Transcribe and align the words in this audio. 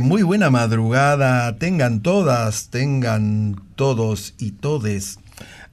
Muy 0.00 0.22
buena 0.22 0.48
madrugada, 0.48 1.58
tengan 1.58 2.00
todas, 2.00 2.68
tengan 2.70 3.60
todos 3.74 4.32
y 4.38 4.52
todes. 4.52 5.18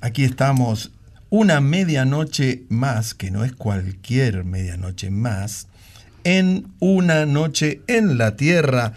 Aquí 0.02 0.26
estamos, 0.26 0.92
una 1.30 1.62
medianoche 1.62 2.64
más, 2.68 3.14
que 3.14 3.32
no 3.32 3.46
es 3.46 3.54
cualquier 3.54 4.44
medianoche 4.44 5.10
más, 5.10 5.68
en 6.26 6.68
una 6.80 7.26
noche 7.26 7.82
en 7.88 8.18
la 8.18 8.36
tierra, 8.36 8.92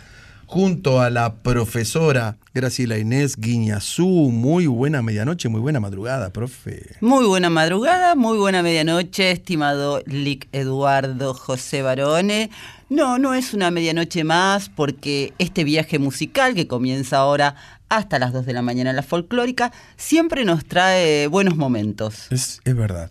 junto 0.46 1.00
a 1.00 1.10
la 1.10 1.34
profesora 1.34 2.38
Graciela 2.54 2.98
Inés 2.98 3.36
Guiñazú. 3.36 4.06
Muy 4.06 4.66
buena 4.66 5.02
medianoche, 5.02 5.48
muy 5.48 5.60
buena 5.60 5.80
madrugada, 5.80 6.30
profe. 6.30 6.96
Muy 7.00 7.26
buena 7.26 7.50
madrugada, 7.50 8.14
muy 8.14 8.38
buena 8.38 8.62
medianoche, 8.62 9.32
estimado 9.32 10.02
Lic 10.06 10.48
Eduardo 10.52 11.34
José 11.34 11.82
Barone. 11.82 12.50
No, 12.88 13.18
no 13.18 13.34
es 13.34 13.52
una 13.52 13.70
medianoche 13.70 14.22
más 14.24 14.68
porque 14.68 15.34
este 15.38 15.64
viaje 15.64 15.98
musical 15.98 16.54
que 16.54 16.68
comienza 16.68 17.18
ahora 17.18 17.56
hasta 17.88 18.18
las 18.18 18.32
2 18.32 18.46
de 18.46 18.52
la 18.52 18.62
mañana 18.62 18.90
en 18.90 18.96
la 18.96 19.02
folclórica 19.02 19.72
siempre 19.96 20.44
nos 20.44 20.64
trae 20.64 21.26
buenos 21.26 21.56
momentos. 21.56 22.26
Es, 22.30 22.60
es 22.64 22.76
verdad. 22.76 23.10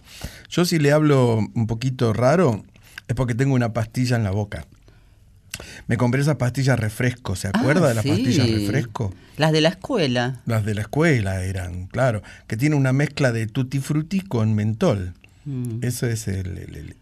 Yo 0.50 0.66
si 0.66 0.80
le 0.80 0.92
hablo 0.92 1.40
un 1.54 1.68
poquito 1.68 2.14
raro 2.14 2.64
es 3.08 3.16
porque 3.16 3.36
tengo 3.36 3.54
una 3.54 3.74
pastilla 3.74 4.16
en 4.16 4.24
la 4.24 4.32
boca. 4.32 4.66
Me 5.88 5.98
compré 5.98 6.22
esas 6.22 6.36
pastillas 6.36 6.80
refresco, 6.80 7.36
¿se 7.36 7.48
acuerda 7.48 7.86
Ah, 7.86 7.90
de 7.90 7.96
las 7.96 8.04
sí. 8.04 8.10
pastillas 8.10 8.50
refresco? 8.50 9.14
Las 9.38 9.52
de 9.52 9.62
la 9.62 9.70
escuela. 9.70 10.42
Las 10.46 10.66
de 10.66 10.76
la 10.76 10.82
escuela 10.82 11.44
eran, 11.44 11.88
claro, 11.88 12.22
que 12.48 12.58
tiene 12.58 12.76
una 12.76 12.94
mezcla 12.94 13.32
de 13.32 13.48
tutti 13.48 13.80
frutti 13.80 14.22
con 14.22 14.54
mentol. 14.56 15.14
Mm. 15.46 15.80
Eso 15.84 16.08
es 16.08 16.28
el, 16.28 16.58
el- 16.58 16.76
el- 16.76 16.96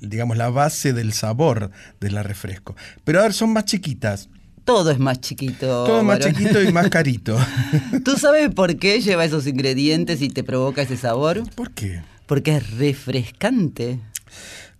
digamos, 0.00 0.36
la 0.38 0.48
base 0.50 0.92
del 0.94 1.12
sabor 1.12 1.70
de 2.00 2.10
la 2.10 2.22
refresco. 2.22 2.74
Pero 3.04 3.20
a 3.20 3.22
ver, 3.24 3.32
son 3.34 3.52
más 3.52 3.66
chiquitas. 3.66 4.28
Todo 4.64 4.90
es 4.90 4.98
más 4.98 5.20
chiquito. 5.20 5.84
Todo 5.84 6.02
más 6.02 6.20
varón. 6.20 6.32
chiquito 6.34 6.62
y 6.62 6.72
más 6.72 6.88
carito. 6.88 7.36
¿Tú 8.04 8.16
sabes 8.16 8.48
por 8.54 8.76
qué 8.78 9.02
lleva 9.02 9.26
esos 9.26 9.46
ingredientes 9.46 10.22
y 10.22 10.30
te 10.30 10.42
provoca 10.42 10.80
ese 10.80 10.96
sabor? 10.96 11.42
¿Por 11.54 11.72
qué? 11.72 12.00
Porque 12.24 12.56
es 12.56 12.70
refrescante, 12.78 14.00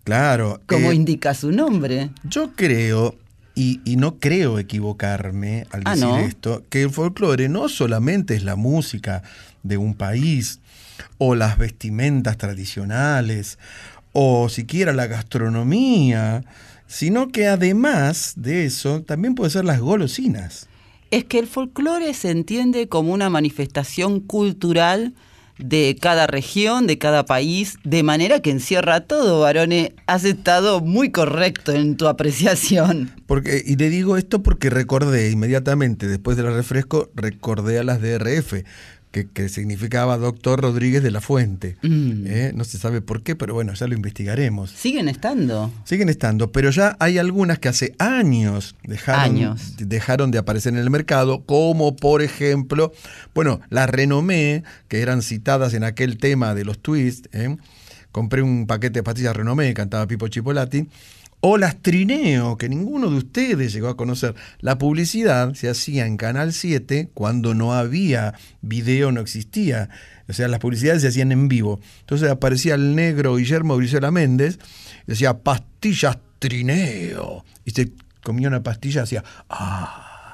Claro. 0.04 0.60
como 0.66 0.92
eh, 0.92 0.94
indica 0.94 1.34
su 1.34 1.50
nombre. 1.50 2.10
Yo 2.24 2.52
creo, 2.54 3.14
y, 3.54 3.80
y 3.84 3.96
no 3.96 4.18
creo 4.18 4.58
equivocarme 4.58 5.66
al 5.70 5.82
Ah, 5.86 5.90
decir 5.94 6.06
¿no? 6.08 6.18
esto, 6.18 6.62
que 6.68 6.82
el 6.82 6.90
folclore 6.90 7.48
no 7.48 7.68
solamente 7.68 8.34
es 8.34 8.44
la 8.44 8.54
música 8.56 9.22
de 9.62 9.76
un 9.78 9.94
país, 9.94 10.60
o 11.18 11.34
las 11.34 11.58
vestimentas 11.58 12.36
tradicionales, 12.36 13.58
o 14.12 14.48
siquiera 14.48 14.92
la 14.92 15.06
gastronomía, 15.06 16.44
sino 16.86 17.28
que 17.28 17.46
además 17.48 18.34
de 18.36 18.66
eso 18.66 19.02
también 19.02 19.34
puede 19.34 19.50
ser 19.50 19.64
las 19.64 19.80
golosinas. 19.80 20.68
Es 21.10 21.24
que 21.24 21.38
el 21.38 21.46
folclore 21.46 22.12
se 22.14 22.30
entiende 22.30 22.88
como 22.88 23.12
una 23.12 23.30
manifestación 23.30 24.20
cultural 24.20 25.14
de 25.58 25.96
cada 26.00 26.26
región, 26.26 26.86
de 26.86 26.98
cada 26.98 27.24
país, 27.24 27.76
de 27.84 28.02
manera 28.02 28.40
que 28.40 28.50
encierra 28.50 29.00
todo, 29.00 29.40
Barone. 29.40 29.94
Has 30.06 30.24
estado 30.24 30.80
muy 30.80 31.10
correcto 31.10 31.72
en 31.72 31.96
tu 31.96 32.08
apreciación. 32.08 33.12
Porque, 33.26 33.62
y 33.64 33.76
le 33.76 33.88
digo 33.90 34.16
esto 34.16 34.42
porque 34.42 34.70
recordé 34.70 35.30
inmediatamente, 35.30 36.08
después 36.08 36.36
del 36.36 36.52
refresco, 36.52 37.10
recordé 37.14 37.78
a 37.78 37.84
las 37.84 38.00
DRF, 38.00 38.64
que, 39.14 39.28
que 39.28 39.48
significaba 39.48 40.18
Doctor 40.18 40.60
Rodríguez 40.60 41.00
de 41.00 41.12
la 41.12 41.20
Fuente. 41.20 41.76
Mm. 41.82 42.26
¿eh? 42.26 42.52
No 42.52 42.64
se 42.64 42.78
sabe 42.78 43.00
por 43.00 43.22
qué, 43.22 43.36
pero 43.36 43.54
bueno, 43.54 43.72
ya 43.72 43.86
lo 43.86 43.94
investigaremos. 43.94 44.72
Siguen 44.72 45.08
estando. 45.08 45.70
Siguen 45.84 46.08
estando, 46.08 46.50
pero 46.50 46.70
ya 46.70 46.96
hay 46.98 47.18
algunas 47.18 47.60
que 47.60 47.68
hace 47.68 47.94
años 48.00 48.74
dejaron, 48.82 49.20
Años. 49.36 49.76
dejaron 49.78 50.32
de 50.32 50.38
aparecer 50.38 50.72
en 50.72 50.80
el 50.80 50.90
mercado, 50.90 51.44
como 51.44 51.94
por 51.94 52.22
ejemplo, 52.22 52.92
bueno, 53.36 53.60
las 53.70 53.88
Renomé, 53.88 54.64
que 54.88 55.00
eran 55.00 55.22
citadas 55.22 55.74
en 55.74 55.84
aquel 55.84 56.18
tema 56.18 56.56
de 56.56 56.64
los 56.64 56.80
twists. 56.80 57.28
¿eh? 57.32 57.56
Compré 58.10 58.42
un 58.42 58.66
paquete 58.66 58.98
de 58.98 59.02
pastillas 59.04 59.36
Renomé, 59.36 59.72
cantaba 59.74 60.08
Pipo 60.08 60.26
Chipolati. 60.26 60.88
O 61.46 61.58
las 61.58 61.76
Trineo, 61.82 62.56
que 62.56 62.70
ninguno 62.70 63.10
de 63.10 63.18
ustedes 63.18 63.74
llegó 63.74 63.88
a 63.88 63.98
conocer. 63.98 64.34
La 64.60 64.78
publicidad 64.78 65.52
se 65.52 65.68
hacía 65.68 66.06
en 66.06 66.16
Canal 66.16 66.54
7 66.54 67.10
cuando 67.12 67.52
no 67.52 67.74
había 67.74 68.32
video, 68.62 69.12
no 69.12 69.20
existía. 69.20 69.90
O 70.26 70.32
sea, 70.32 70.48
las 70.48 70.58
publicidades 70.58 71.02
se 71.02 71.08
hacían 71.08 71.32
en 71.32 71.48
vivo. 71.48 71.80
Entonces 72.00 72.30
aparecía 72.30 72.76
el 72.76 72.94
negro 72.94 73.36
Guillermo 73.36 73.76
Brizuela 73.76 74.10
Méndez 74.10 74.58
y 75.06 75.10
decía 75.10 75.40
pastillas 75.40 76.16
Trineo. 76.38 77.44
Y 77.66 77.72
se 77.72 77.92
comía 78.22 78.48
una 78.48 78.62
pastilla 78.62 79.02
y 79.02 79.04
hacía, 79.04 79.24
ah. 79.50 80.32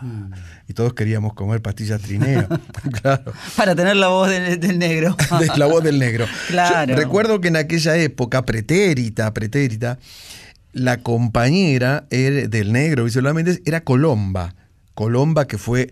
Y 0.68 0.74
todos 0.74 0.94
queríamos 0.94 1.34
comer 1.34 1.60
pastillas 1.60 2.00
trineo. 2.00 2.46
claro. 3.02 3.32
Para 3.56 3.74
tener 3.74 3.96
la 3.96 4.08
voz 4.08 4.30
del, 4.30 4.60
del 4.60 4.78
negro. 4.78 5.16
La 5.56 5.66
voz 5.66 5.82
del 5.82 5.98
negro. 5.98 6.26
Claro. 6.46 6.94
Yo 6.94 6.96
recuerdo 6.96 7.40
que 7.40 7.48
en 7.48 7.56
aquella 7.56 7.96
época, 7.96 8.46
pretérita, 8.46 9.34
pretérita, 9.34 9.98
la 10.72 10.98
compañera 10.98 12.06
era- 12.10 12.46
del 12.48 12.72
negro 12.72 13.04
visualmente 13.04 13.60
era 13.64 13.82
Colomba. 13.82 14.54
Colomba 14.94 15.46
que 15.46 15.58
fue, 15.58 15.90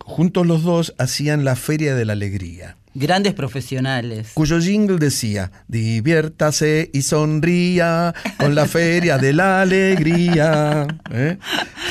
juntos 0.00 0.46
los 0.46 0.62
dos 0.62 0.94
hacían 0.98 1.44
la 1.44 1.56
Feria 1.56 1.94
de 1.94 2.04
la 2.04 2.12
Alegría. 2.14 2.76
Grandes 2.94 3.34
profesionales. 3.34 4.30
Cuyo 4.34 4.58
jingle 4.60 4.98
decía, 4.98 5.52
diviértase 5.68 6.90
y 6.92 7.02
sonría 7.02 8.12
con 8.38 8.56
la 8.56 8.66
Feria 8.66 9.18
de 9.18 9.32
la 9.34 9.60
Alegría. 9.60 10.86
¿Eh? 11.12 11.36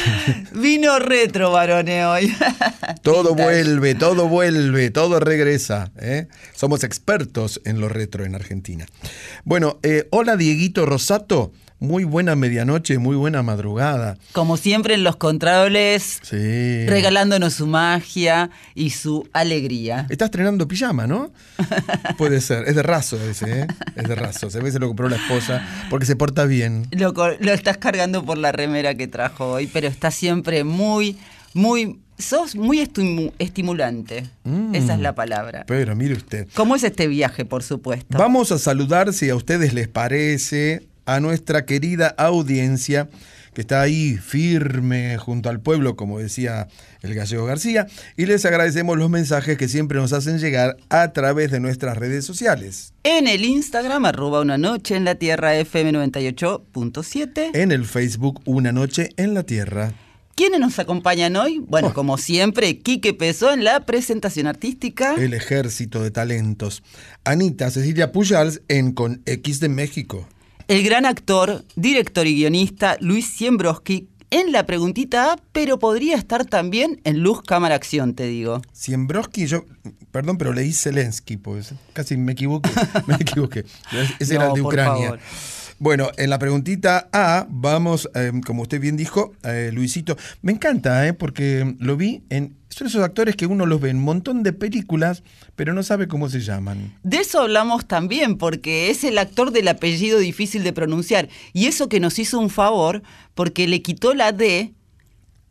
Vino 0.53 0.99
retro, 0.99 1.51
varones, 1.51 2.03
hoy. 2.05 2.33
Todo 3.03 3.35
vuelve, 3.35 3.95
todo 3.95 4.27
vuelve, 4.27 4.89
todo 4.91 5.19
regresa. 5.21 5.91
¿eh? 5.97 6.27
Somos 6.53 6.83
expertos 6.83 7.61
en 7.63 7.79
lo 7.79 7.87
retro 7.87 8.25
en 8.25 8.35
Argentina. 8.35 8.85
Bueno, 9.45 9.79
eh, 9.83 10.07
hola 10.11 10.35
Dieguito 10.35 10.85
Rosato, 10.85 11.53
muy 11.79 12.03
buena 12.05 12.35
medianoche, 12.35 12.97
muy 12.97 13.15
buena 13.15 13.43
madrugada. 13.43 14.17
Como 14.31 14.57
siempre 14.57 14.95
en 14.95 15.03
los 15.03 15.15
controles, 15.15 16.19
Sí. 16.23 16.85
regalándonos 16.87 17.53
su 17.53 17.67
magia 17.67 18.49
y 18.75 18.89
su 18.91 19.27
alegría. 19.33 20.07
Está 20.09 20.25
estrenando 20.25 20.67
pijama, 20.67 21.05
¿no? 21.07 21.31
Puede 22.17 22.41
ser, 22.41 22.67
es 22.67 22.75
de 22.75 22.83
raso 22.83 23.17
ese, 23.29 23.61
¿eh? 23.61 23.67
Es 23.95 24.07
de 24.07 24.15
raso. 24.15 24.49
Se 24.49 24.59
ve 24.59 24.65
que 24.65 24.71
se 24.71 24.79
lo 24.79 24.87
compró 24.87 25.07
la 25.09 25.17
esposa 25.17 25.65
porque 25.89 26.05
se 26.05 26.15
porta 26.15 26.45
bien. 26.45 26.87
Lo, 26.91 27.11
lo 27.13 27.53
estás 27.53 27.77
cargando 27.77 28.25
por 28.25 28.37
la 28.37 28.51
remera 28.51 28.95
que 28.95 29.07
trajo 29.07 29.51
hoy, 29.53 29.67
pero 29.67 29.87
está 29.87 30.11
siempre 30.11 30.63
muy, 30.63 31.17
muy... 31.53 31.99
Sos 32.19 32.55
muy 32.55 32.79
estimu- 32.79 33.31
estimulante. 33.37 34.23
Mm. 34.43 34.73
Esa 34.73 34.95
es 34.95 34.99
la 35.01 35.13
palabra. 35.13 35.65
Pero 35.67 35.95
mire 35.95 36.15
usted. 36.15 36.47
¿Cómo 36.55 36.75
es 36.75 36.83
este 36.83 37.07
viaje, 37.07 37.45
por 37.45 37.61
supuesto? 37.61 38.17
Vamos 38.17 38.51
a 38.51 38.57
saludar, 38.57 39.13
si 39.13 39.29
a 39.29 39.35
ustedes 39.35 39.75
les 39.75 39.87
parece, 39.87 40.87
a 41.07 41.19
nuestra 41.19 41.65
querida 41.65 42.13
audiencia 42.19 43.09
que 43.55 43.61
está 43.61 43.81
ahí 43.81 44.17
firme 44.17 45.17
junto 45.17 45.49
al 45.49 45.59
pueblo, 45.59 45.95
como 45.95 46.19
decía 46.19 46.67
el 47.01 47.15
gallego 47.15 47.45
García, 47.45 47.87
y 48.15 48.27
les 48.27 48.45
agradecemos 48.45 48.97
los 48.99 49.09
mensajes 49.09 49.57
que 49.57 49.67
siempre 49.67 49.97
nos 49.97 50.13
hacen 50.13 50.37
llegar 50.37 50.77
a 50.89 51.11
través 51.11 51.49
de 51.49 51.59
nuestras 51.59 51.97
redes 51.97 52.23
sociales. 52.23 52.93
En 53.03 53.27
el 53.27 53.43
Instagram, 53.45 54.05
arroba 54.05 54.41
una 54.41 54.59
noche 54.59 54.95
en 54.95 55.05
la 55.05 55.15
tierra 55.15 55.55
FM 55.55 55.91
98.7. 55.93 57.49
En 57.55 57.71
el 57.71 57.85
Facebook 57.85 58.41
Una 58.45 58.71
Noche 58.71 59.09
en 59.17 59.33
la 59.33 59.41
Tierra. 59.41 59.91
¿Quiénes 60.35 60.59
nos 60.59 60.77
acompañan 60.77 61.35
hoy? 61.35 61.57
Bueno, 61.67 61.87
Oh. 61.87 61.93
como 61.93 62.19
siempre, 62.19 62.77
Quique 62.77 63.15
Pesó 63.15 63.51
en 63.51 63.63
la 63.63 63.87
presentación 63.87 64.45
artística. 64.45 65.15
El 65.15 65.33
ejército 65.33 66.03
de 66.03 66.11
talentos. 66.11 66.83
Anita 67.23 67.71
Cecilia 67.71 68.11
Pujals 68.11 68.61
en 68.67 68.91
Con 68.91 69.23
X 69.25 69.59
de 69.59 69.69
México. 69.69 70.27
El 70.67 70.83
gran 70.83 71.05
actor, 71.05 71.63
director 71.75 72.27
y 72.27 72.35
guionista 72.35 72.97
Luis 72.99 73.25
Siembroski 73.27 74.09
en 74.29 74.51
la 74.51 74.65
preguntita 74.65 75.31
A, 75.31 75.35
pero 75.53 75.79
podría 75.79 76.17
estar 76.17 76.43
también 76.45 76.99
en 77.05 77.19
Luz 77.19 77.41
Cámara 77.41 77.75
Acción, 77.75 78.13
te 78.13 78.25
digo. 78.27 78.61
Siembroski, 78.73 79.47
yo, 79.47 79.63
perdón, 80.11 80.37
pero 80.37 80.51
leí 80.51 80.73
Zelensky, 80.73 81.37
pues 81.37 81.73
casi 81.93 82.17
me 82.17 82.33
equivoqué. 82.33 82.69
Me 83.07 83.15
equivoqué. 83.15 83.63
Ese 84.19 84.35
era 84.35 84.47
el 84.47 84.53
de 84.55 84.61
por 84.61 84.73
Ucrania. 84.73 85.03
favor. 85.05 85.19
Bueno, 85.79 86.09
en 86.17 86.29
la 86.29 86.39
preguntita 86.39 87.07
A, 87.13 87.45
vamos, 87.49 88.09
eh, 88.15 88.33
como 88.45 88.63
usted 88.63 88.81
bien 88.81 88.97
dijo, 88.97 89.31
eh, 89.43 89.69
Luisito, 89.71 90.17
me 90.41 90.51
encanta, 90.51 91.07
eh, 91.07 91.13
porque 91.13 91.75
lo 91.79 91.95
vi 91.95 92.23
en. 92.29 92.56
Son 92.69 92.87
esos 92.87 93.03
actores 93.03 93.35
que 93.35 93.47
uno 93.47 93.65
los 93.65 93.81
ve 93.81 93.89
en 93.89 93.97
un 93.97 94.03
montón 94.03 94.43
de 94.43 94.53
películas, 94.53 95.23
pero 95.55 95.73
no 95.73 95.83
sabe 95.83 96.07
cómo 96.07 96.29
se 96.29 96.41
llaman. 96.41 96.97
De 97.03 97.17
eso 97.17 97.41
hablamos 97.41 97.87
también, 97.87 98.37
porque 98.37 98.89
es 98.89 99.03
el 99.03 99.17
actor 99.17 99.51
del 99.51 99.67
apellido 99.67 100.19
difícil 100.19 100.63
de 100.63 100.73
pronunciar. 100.73 101.29
Y 101.53 101.67
eso 101.67 101.89
que 101.89 101.99
nos 101.99 102.19
hizo 102.19 102.39
un 102.39 102.49
favor, 102.49 103.01
porque 103.35 103.67
le 103.67 103.81
quitó 103.81 104.13
la 104.13 104.31
D 104.31 104.73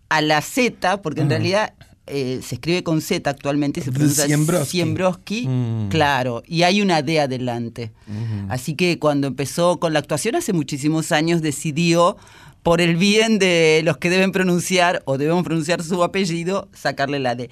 a 0.09 0.21
la 0.21 0.41
Z, 0.41 1.03
porque 1.03 1.23
en 1.23 1.31
realidad 1.31 1.75
eh, 2.07 2.41
se 2.43 2.55
escribe 2.57 2.83
con 2.83 3.01
Z 3.01 3.29
actualmente 3.29 3.81
y 3.81 3.83
se 3.83 3.93
pronuncia 3.93 4.27
Siembroski. 4.27 4.71
Siembroski, 4.71 5.47
Mm. 5.49 5.89
claro, 5.89 6.43
y 6.47 6.63
hay 6.63 6.81
una 6.83 7.03
D 7.03 7.21
adelante. 7.21 7.93
Así 8.49 8.75
que 8.75 8.99
cuando 8.99 9.27
empezó 9.27 9.79
con 9.79 9.93
la 9.93 9.99
actuación 9.99 10.37
hace 10.37 10.53
muchísimos 10.53 11.13
años 11.13 11.43
decidió, 11.43 12.17
por 12.63 12.81
el 12.81 12.97
bien 12.97 13.39
de 13.39 13.81
los 13.85 13.97
que 13.99 14.11
deben 14.11 14.33
pronunciar 14.33 15.01
o 15.05 15.19
debemos 15.19 15.45
pronunciar 15.45 15.83
su 15.85 16.03
apellido, 16.03 16.69
sacarle 16.73 17.21
la 17.21 17.37
D. 17.37 17.49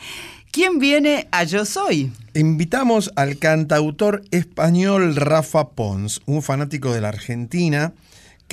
¿Quién 0.50 0.78
viene 0.80 1.28
a 1.30 1.44
Yo 1.44 1.64
Soy? 1.64 2.10
Invitamos 2.34 3.10
al 3.16 3.38
cantautor 3.38 4.22
español 4.32 5.14
Rafa 5.16 5.68
Pons, 5.70 6.20
un 6.26 6.42
fanático 6.42 6.92
de 6.92 7.00
la 7.00 7.08
Argentina, 7.08 7.92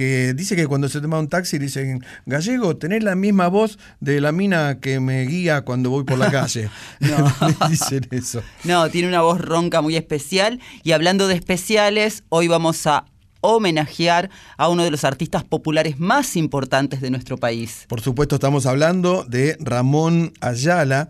que 0.01 0.33
dice 0.33 0.55
que 0.55 0.65
cuando 0.65 0.89
se 0.89 0.99
toma 0.99 1.19
un 1.19 1.27
taxi 1.27 1.59
dicen, 1.59 2.03
Gallego, 2.25 2.75
tenés 2.75 3.03
la 3.03 3.13
misma 3.13 3.49
voz 3.49 3.77
de 3.99 4.19
la 4.19 4.31
mina 4.31 4.79
que 4.79 4.99
me 4.99 5.27
guía 5.27 5.61
cuando 5.61 5.91
voy 5.91 6.05
por 6.05 6.17
la 6.17 6.31
calle. 6.31 6.71
No. 6.99 7.67
dicen 7.69 8.07
eso. 8.09 8.41
No, 8.63 8.89
tiene 8.89 9.09
una 9.09 9.21
voz 9.21 9.39
ronca 9.39 9.79
muy 9.81 9.95
especial. 9.95 10.59
Y 10.81 10.93
hablando 10.93 11.27
de 11.27 11.35
especiales, 11.35 12.23
hoy 12.29 12.47
vamos 12.47 12.87
a 12.87 13.05
homenajear 13.41 14.31
a 14.57 14.69
uno 14.69 14.83
de 14.83 14.89
los 14.89 15.03
artistas 15.03 15.43
populares 15.43 15.99
más 15.99 16.35
importantes 16.35 16.99
de 16.99 17.11
nuestro 17.11 17.37
país. 17.37 17.85
Por 17.87 18.01
supuesto, 18.01 18.33
estamos 18.33 18.65
hablando 18.65 19.23
de 19.23 19.55
Ramón 19.59 20.33
Ayala, 20.41 21.09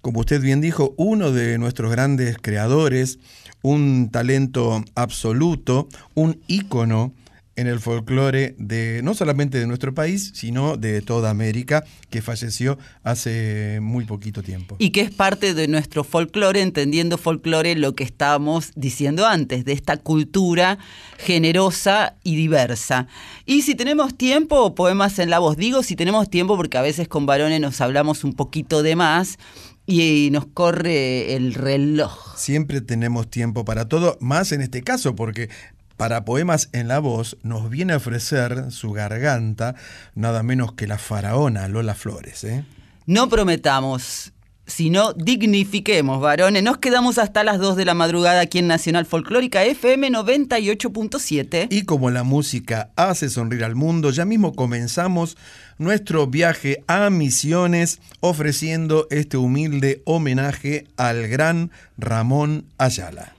como 0.00 0.18
usted 0.18 0.40
bien 0.40 0.60
dijo, 0.60 0.92
uno 0.96 1.30
de 1.30 1.56
nuestros 1.58 1.88
grandes 1.92 2.36
creadores, 2.42 3.20
un 3.62 4.10
talento 4.10 4.84
absoluto, 4.96 5.88
un 6.14 6.40
ícono 6.48 7.12
en 7.56 7.66
el 7.66 7.80
folclore 7.80 8.54
de 8.58 9.00
no 9.02 9.14
solamente 9.14 9.58
de 9.58 9.66
nuestro 9.66 9.94
país, 9.94 10.32
sino 10.34 10.76
de 10.76 11.02
toda 11.02 11.30
América, 11.30 11.84
que 12.10 12.22
falleció 12.22 12.78
hace 13.02 13.78
muy 13.80 14.04
poquito 14.04 14.42
tiempo. 14.42 14.76
Y 14.78 14.90
que 14.90 15.02
es 15.02 15.10
parte 15.10 15.54
de 15.54 15.68
nuestro 15.68 16.04
folclore, 16.04 16.62
entendiendo 16.62 17.18
folclore 17.18 17.76
lo 17.76 17.94
que 17.94 18.04
estábamos 18.04 18.72
diciendo 18.74 19.26
antes, 19.26 19.64
de 19.64 19.72
esta 19.72 19.96
cultura 19.96 20.78
generosa 21.18 22.16
y 22.24 22.36
diversa. 22.36 23.06
Y 23.46 23.62
si 23.62 23.74
tenemos 23.74 24.16
tiempo, 24.16 24.74
poemas 24.74 25.18
en 25.18 25.30
la 25.30 25.38
voz, 25.38 25.56
digo 25.56 25.82
si 25.82 25.96
tenemos 25.96 26.28
tiempo 26.30 26.56
porque 26.56 26.78
a 26.78 26.82
veces 26.82 27.08
con 27.08 27.26
varones 27.26 27.60
nos 27.60 27.80
hablamos 27.80 28.24
un 28.24 28.34
poquito 28.34 28.82
de 28.82 28.96
más 28.96 29.38
y 29.86 30.30
nos 30.32 30.46
corre 30.46 31.34
el 31.34 31.54
reloj. 31.54 32.36
Siempre 32.36 32.80
tenemos 32.80 33.28
tiempo 33.28 33.64
para 33.64 33.86
todo, 33.86 34.16
más 34.20 34.52
en 34.52 34.62
este 34.62 34.82
caso, 34.82 35.14
porque 35.14 35.50
para 35.96 36.24
Poemas 36.24 36.68
en 36.72 36.88
la 36.88 36.98
Voz 36.98 37.36
nos 37.42 37.70
viene 37.70 37.92
a 37.92 37.96
ofrecer 37.96 38.70
su 38.70 38.92
garganta 38.92 39.74
nada 40.14 40.42
menos 40.42 40.72
que 40.72 40.86
la 40.86 40.98
faraona 40.98 41.68
Lola 41.68 41.94
Flores. 41.94 42.44
¿eh? 42.44 42.64
No 43.06 43.28
prometamos, 43.28 44.32
sino 44.66 45.12
dignifiquemos, 45.12 46.20
varones. 46.20 46.62
Nos 46.62 46.78
quedamos 46.78 47.18
hasta 47.18 47.44
las 47.44 47.58
2 47.58 47.76
de 47.76 47.84
la 47.84 47.94
madrugada 47.94 48.40
aquí 48.40 48.58
en 48.58 48.66
Nacional 48.66 49.06
Folclórica 49.06 49.62
FM 49.64 50.10
98.7. 50.10 51.68
Y 51.70 51.82
como 51.82 52.10
la 52.10 52.22
música 52.24 52.90
hace 52.96 53.28
sonreír 53.28 53.64
al 53.64 53.74
mundo, 53.74 54.10
ya 54.10 54.24
mismo 54.24 54.54
comenzamos 54.54 55.36
nuestro 55.78 56.26
viaje 56.26 56.82
a 56.86 57.10
Misiones 57.10 58.00
ofreciendo 58.20 59.06
este 59.10 59.36
humilde 59.36 60.02
homenaje 60.06 60.86
al 60.96 61.28
gran 61.28 61.70
Ramón 61.98 62.66
Ayala. 62.78 63.34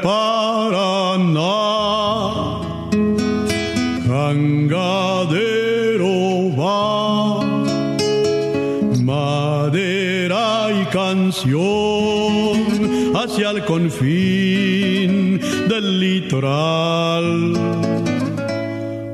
Paraná, 0.00 1.58
jangadero 4.06 6.14
va, 6.56 7.44
madera 9.02 10.70
y 10.80 10.84
canción 10.86 12.56
hacia 13.14 13.50
el 13.50 13.62
confín 13.64 15.38
del 15.68 16.00
litoral. 16.00 17.52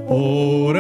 Por 0.08 0.76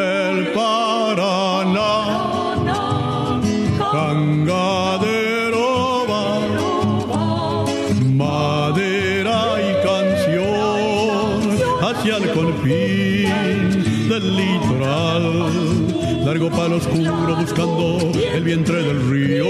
Largo 16.48 16.56
palo 16.56 16.76
oscuro 16.76 17.36
buscando 17.36 17.98
el 18.34 18.44
vientre 18.44 18.82
del 18.82 19.10
río. 19.10 19.44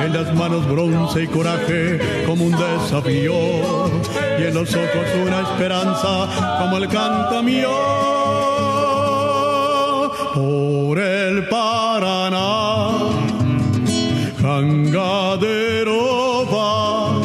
En 0.00 0.12
las 0.12 0.34
manos 0.34 0.68
bronce 0.68 1.22
y 1.22 1.26
coraje 1.26 2.00
como 2.26 2.44
un 2.46 2.52
desafío. 2.52 3.34
Y 4.38 4.42
en 4.44 4.54
los 4.54 4.74
ojos 4.74 5.06
una 5.24 5.40
esperanza 5.42 6.28
como 6.60 6.78
el 6.78 6.88
canto 6.88 7.42
mío. 7.42 7.70
Por 10.34 10.98
el 10.98 11.48
Paraná, 11.48 12.88
jangadero 14.40 15.94
va, 16.52 17.20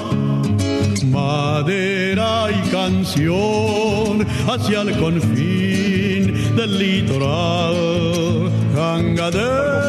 madera 1.05 2.49
y 2.51 2.69
canción 2.69 4.27
hacia 4.47 4.81
el 4.81 4.97
confín 4.99 6.55
del 6.55 6.77
litoral, 6.77 8.49
jangadero. 8.79 9.79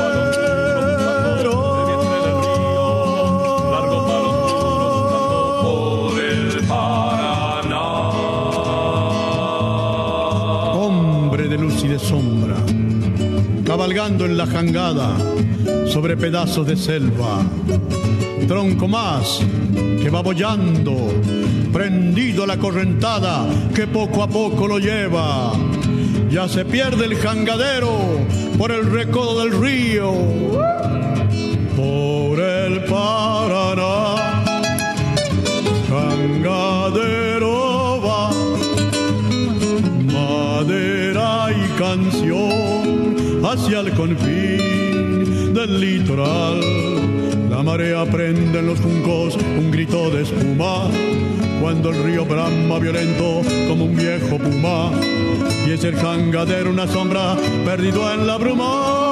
Hombre 10.74 11.48
de 11.48 11.58
luz 11.58 11.84
y 11.84 11.88
de 11.88 11.98
sombra, 11.98 12.56
cabalgando 13.64 14.24
en 14.24 14.36
la 14.36 14.46
jangada 14.46 15.16
sobre 15.86 16.16
pedazos 16.16 16.66
de 16.66 16.76
selva. 16.76 17.42
Tronco 18.48 18.88
más 18.88 19.40
que 20.02 20.10
va 20.10 20.20
bollando, 20.22 20.96
prendido 21.72 22.42
a 22.42 22.46
la 22.48 22.56
correntada 22.56 23.46
que 23.72 23.86
poco 23.86 24.24
a 24.24 24.28
poco 24.28 24.66
lo 24.66 24.78
lleva. 24.80 25.52
Ya 26.30 26.48
se 26.48 26.64
pierde 26.64 27.06
el 27.06 27.16
jangadero 27.16 27.98
por 28.56 28.70
el 28.70 28.88
recodo 28.88 29.40
del 29.40 29.60
río, 29.60 30.12
por 31.76 32.38
el 32.38 32.84
Paraná. 32.84 34.44
Jangadero 35.88 37.50
va 38.00 38.30
madera 40.12 41.48
y 41.50 41.78
canción 41.78 43.44
hacia 43.44 43.80
el 43.80 43.90
confín 43.94 45.52
del 45.52 45.80
litoral. 45.80 46.99
La 47.60 47.64
marea 47.64 48.06
prende 48.06 48.60
en 48.60 48.68
los 48.68 48.80
juncos 48.80 49.36
un 49.36 49.70
grito 49.70 50.08
de 50.08 50.22
espuma 50.22 50.88
cuando 51.60 51.90
el 51.90 52.04
río 52.04 52.24
brama 52.24 52.78
violento 52.78 53.42
como 53.68 53.84
un 53.84 53.94
viejo 53.94 54.38
puma 54.38 54.90
y 55.66 55.72
es 55.72 55.84
el 55.84 55.94
jangadero 55.94 56.70
una 56.70 56.86
sombra 56.86 57.36
perdido 57.66 58.14
en 58.14 58.26
la 58.26 58.38
bruma. 58.38 59.09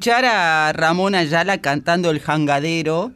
Escuchar 0.00 0.24
a 0.24 0.72
Ramón 0.72 1.14
Ayala 1.14 1.58
cantando 1.58 2.08
el 2.10 2.20
jangadero 2.20 3.12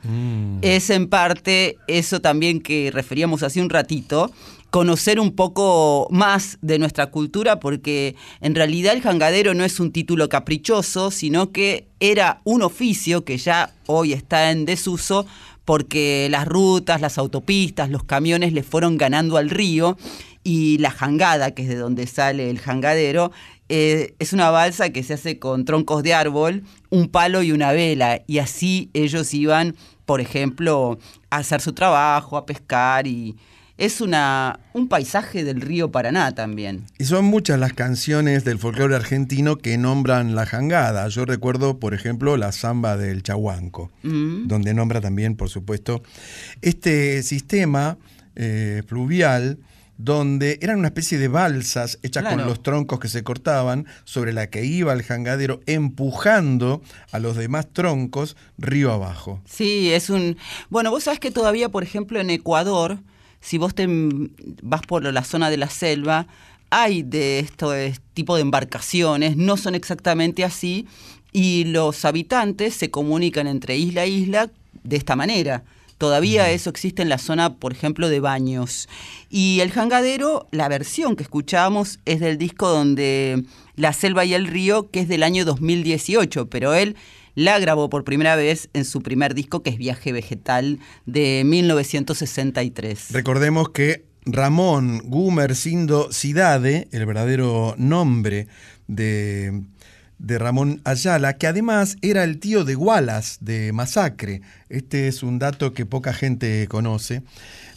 es 0.61 0.91
en 0.91 1.09
parte 1.09 1.79
eso 1.87 2.21
también 2.21 2.61
que 2.61 2.91
referíamos 2.93 3.43
hace 3.43 3.63
un 3.63 3.71
ratito, 3.71 4.31
conocer 4.69 5.19
un 5.19 5.35
poco 5.35 6.09
más 6.11 6.59
de 6.61 6.79
nuestra 6.79 7.07
cultura, 7.07 7.59
porque 7.59 8.17
en 8.43 8.55
realidad 8.55 8.93
el 8.93 9.01
jangadero 9.01 9.55
no 9.55 9.65
es 9.65 9.81
un 9.81 9.93
título 9.93 10.29
caprichoso, 10.29 11.11
sino 11.11 11.53
que 11.53 11.87
era 12.01 12.43
un 12.45 12.61
oficio 12.61 13.25
que 13.25 13.39
ya 13.39 13.73
hoy 13.87 14.13
está 14.13 14.51
en 14.51 14.67
desuso 14.67 15.25
porque 15.65 16.29
las 16.31 16.47
rutas, 16.47 17.01
las 17.01 17.17
autopistas, 17.17 17.89
los 17.89 18.05
camiones 18.05 18.53
le 18.53 18.63
fueron 18.63 18.99
ganando 18.99 19.39
al 19.39 19.49
río 19.49 19.97
y 20.43 20.77
la 20.77 20.91
jangada, 20.91 21.53
que 21.53 21.63
es 21.63 21.69
de 21.69 21.77
donde 21.77 22.07
sale 22.07 22.51
el 22.51 22.59
jangadero, 22.59 23.33
eh, 23.69 24.15
es 24.19 24.33
una 24.33 24.51
balsa 24.51 24.91
que 24.91 25.03
se 25.03 25.15
hace 25.15 25.39
con 25.39 25.65
troncos 25.65 26.03
de 26.03 26.15
árbol, 26.15 26.65
un 26.91 27.09
palo 27.09 27.43
y 27.43 27.53
una 27.53 27.73
vela, 27.73 28.23
y 28.27 28.39
así 28.39 28.91
ellos 28.93 29.33
iban, 29.35 29.75
por 30.05 30.21
ejemplo, 30.21 30.99
a 31.31 31.39
hacer 31.39 31.61
su 31.61 31.73
trabajo, 31.73 32.37
a 32.37 32.45
pescar, 32.47 33.07
y 33.07 33.37
es 33.77 34.01
una, 34.01 34.61
un 34.73 34.87
paisaje 34.87 35.43
del 35.43 35.61
río 35.61 35.91
Paraná 35.91 36.33
también. 36.33 36.85
Y 36.99 37.07
son 37.07 37.25
muchas 37.25 37.59
las 37.59 37.73
canciones 37.73 38.45
del 38.45 38.59
folclore 38.59 38.95
argentino 38.95 39.57
que 39.57 39.77
nombran 39.79 40.37
la 40.37 40.47
jangada. 40.47 41.09
Yo 41.09 41.25
recuerdo, 41.25 41.81
por 41.81 41.93
ejemplo, 41.95 42.37
la 42.37 42.53
samba 42.53 42.97
del 42.97 43.23
Chahuanco, 43.25 43.91
Mm. 44.05 44.47
donde 44.47 44.75
nombra 44.75 45.01
también, 45.01 45.35
por 45.37 45.49
supuesto, 45.49 46.03
este 46.63 47.23
sistema 47.23 47.97
eh, 48.37 48.83
fluvial 48.87 49.59
donde 49.97 50.59
eran 50.61 50.79
una 50.79 50.89
especie 50.89 51.19
de 51.19 51.29
balsas 51.29 51.99
hechas 52.03 52.23
Claro. 52.23 52.39
con 52.39 52.47
los 52.49 52.63
troncos 52.63 52.99
que 52.99 53.09
se 53.09 53.23
cortaban, 53.23 53.87
sobre 54.05 54.33
la 54.33 54.49
que 54.51 54.65
iba 54.65 54.93
el 54.93 55.03
jangadero 55.03 55.61
empujando 55.67 56.83
a 57.13 57.19
los 57.19 57.37
demás 57.37 57.67
troncos 57.73 58.37
río 58.59 58.93
abajo. 58.93 59.41
Sí, 59.45 59.93
es 59.93 60.11
un... 60.11 60.37
Bueno, 60.71 60.91
vos 60.91 61.05
sabés 61.05 61.21
que 61.21 61.31
todavía, 61.31 61.69
por 61.69 61.83
ejemplo, 61.83 62.21
en 62.21 62.31
Ecuador, 62.31 62.99
si 63.41 63.59
vos 63.59 63.75
te 63.75 63.87
vas 64.63 64.83
por 64.83 65.05
la 65.05 65.23
zona 65.25 65.51
de 65.51 65.57
la 65.59 65.71
selva, 65.71 66.27
hay 66.71 67.03
de 67.03 67.39
esto 67.39 67.71
de 67.71 67.95
tipo 68.15 68.35
de 68.35 68.43
embarcaciones, 68.43 69.37
no 69.37 69.57
son 69.57 69.75
exactamente 69.75 70.45
así, 70.45 70.87
y 71.31 71.65
los 71.65 72.05
habitantes 72.05 72.75
se 72.75 72.91
comunican 72.91 73.47
entre 73.47 73.77
isla 73.77 74.05
e 74.05 74.09
isla 74.09 74.51
de 74.83 74.97
esta 74.97 75.15
manera. 75.15 75.63
Todavía 76.05 76.51
eso 76.51 76.69
existe 76.69 77.01
en 77.01 77.09
la 77.09 77.17
zona, 77.17 77.55
por 77.55 77.73
ejemplo, 77.73 78.11
de 78.11 78.21
baños. 78.21 78.91
Y 79.31 79.61
el 79.61 79.71
jangadero, 79.71 80.47
la 80.51 80.69
versión 80.69 81.17
que 81.17 81.23
escuchamos 81.23 81.99
es 82.05 82.21
del 82.21 82.37
disco 82.37 82.69
donde 82.69 83.43
La 83.75 83.95
selva 83.95 84.27
y 84.27 84.35
el 84.35 84.47
río, 84.47 84.91
que 84.91 85.01
es 85.01 85.09
del 85.09 85.23
año 85.23 85.47
2018, 85.47 86.51
pero 86.51 86.75
él 86.75 86.95
la 87.35 87.59
grabó 87.59 87.89
por 87.89 88.05
primera 88.05 88.37
vez 88.37 88.69
en 88.75 88.85
su 88.85 89.01
primer 89.01 89.33
disco, 89.33 89.63
que 89.63 89.71
es 89.71 89.79
Viaje 89.79 90.13
Vegetal, 90.13 90.79
de 91.07 91.41
1963. 91.47 93.13
Recordemos 93.13 93.71
que 93.71 94.05
Ramón 94.27 95.01
Gumercindo 95.07 96.13
Cidade, 96.13 96.87
el 96.93 97.07
verdadero 97.07 97.77
nombre 97.79 98.47
de, 98.89 99.63
de 100.19 100.39
Ramón 100.39 100.81
Ayala, 100.85 101.35
que 101.35 101.47
además 101.47 101.97
era 102.03 102.25
el 102.25 102.39
tío 102.39 102.65
de 102.65 102.77
Wallace 102.77 103.39
de 103.41 103.73
Masacre. 103.73 104.43
Este 104.69 105.09
es 105.09 105.23
un 105.23 105.39
dato 105.39 105.73
que 105.73 105.87
poca 105.87 106.13
gente 106.13 106.67
conoce. 106.69 107.23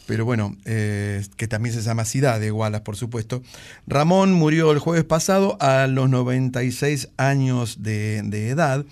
Pero 0.08 0.24
bueno, 0.24 0.56
eh, 0.64 1.26
que 1.36 1.50
también 1.50 1.76
se 1.76 1.82
llama 1.82 2.06
Cidade 2.06 2.52
Wallace, 2.52 2.84
por 2.84 2.96
supuesto. 2.96 3.44
Ramón 3.88 4.32
murió 4.32 4.72
el 4.72 4.80
jueves 4.80 5.04
pasado 5.04 5.58
a 5.60 5.86
los 5.88 6.10
96 6.10 7.10
años 7.18 7.84
de, 7.84 8.22
de 8.24 8.50
edad 8.50 8.86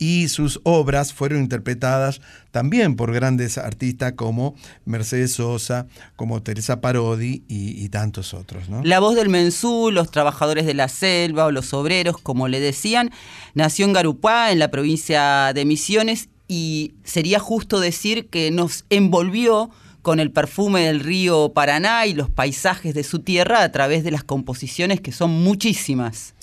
y 0.00 0.28
sus 0.28 0.60
obras 0.64 1.12
fueron 1.12 1.42
interpretadas 1.42 2.22
también 2.50 2.96
por 2.96 3.12
grandes 3.12 3.58
artistas 3.58 4.14
como 4.14 4.56
Mercedes 4.86 5.34
Sosa, 5.34 5.86
como 6.16 6.42
Teresa 6.42 6.80
Parodi 6.80 7.44
y, 7.48 7.88
tantos 7.90 8.32
otros. 8.32 8.64
La 8.82 8.98
voz 8.98 9.14
del 9.14 9.28
mensú, 9.28 9.90
los 9.92 10.10
trabajadores 10.10 10.64
de 10.64 10.72
la 10.72 10.88
selva 10.88 11.44
o 11.44 11.50
los 11.52 11.74
obreros, 11.74 12.16
como 12.16 12.48
le 12.48 12.60
decían, 12.60 13.10
nació 13.54 13.84
en 13.84 13.92
Garupá, 13.92 14.50
en 14.50 14.58
la 14.58 14.70
provincia 14.70 15.52
de 15.52 15.66
Misiones, 15.66 16.30
y 16.48 16.94
sería 17.04 17.38
justo 17.38 17.78
decir 17.78 18.28
que 18.28 18.50
nos 18.50 18.86
envolvió 18.88 19.70
con 20.00 20.18
el 20.18 20.32
perfume 20.32 20.86
del 20.86 21.00
río 21.00 21.52
Paraná 21.52 22.06
y 22.06 22.14
los 22.14 22.30
paisajes 22.30 22.94
de 22.94 23.04
su 23.04 23.18
tierra 23.18 23.62
a 23.62 23.70
través 23.70 24.02
de 24.02 24.10
las 24.10 24.24
composiciones 24.24 25.02
que 25.02 25.12
son 25.12 25.30
muchísimas. 25.30 26.34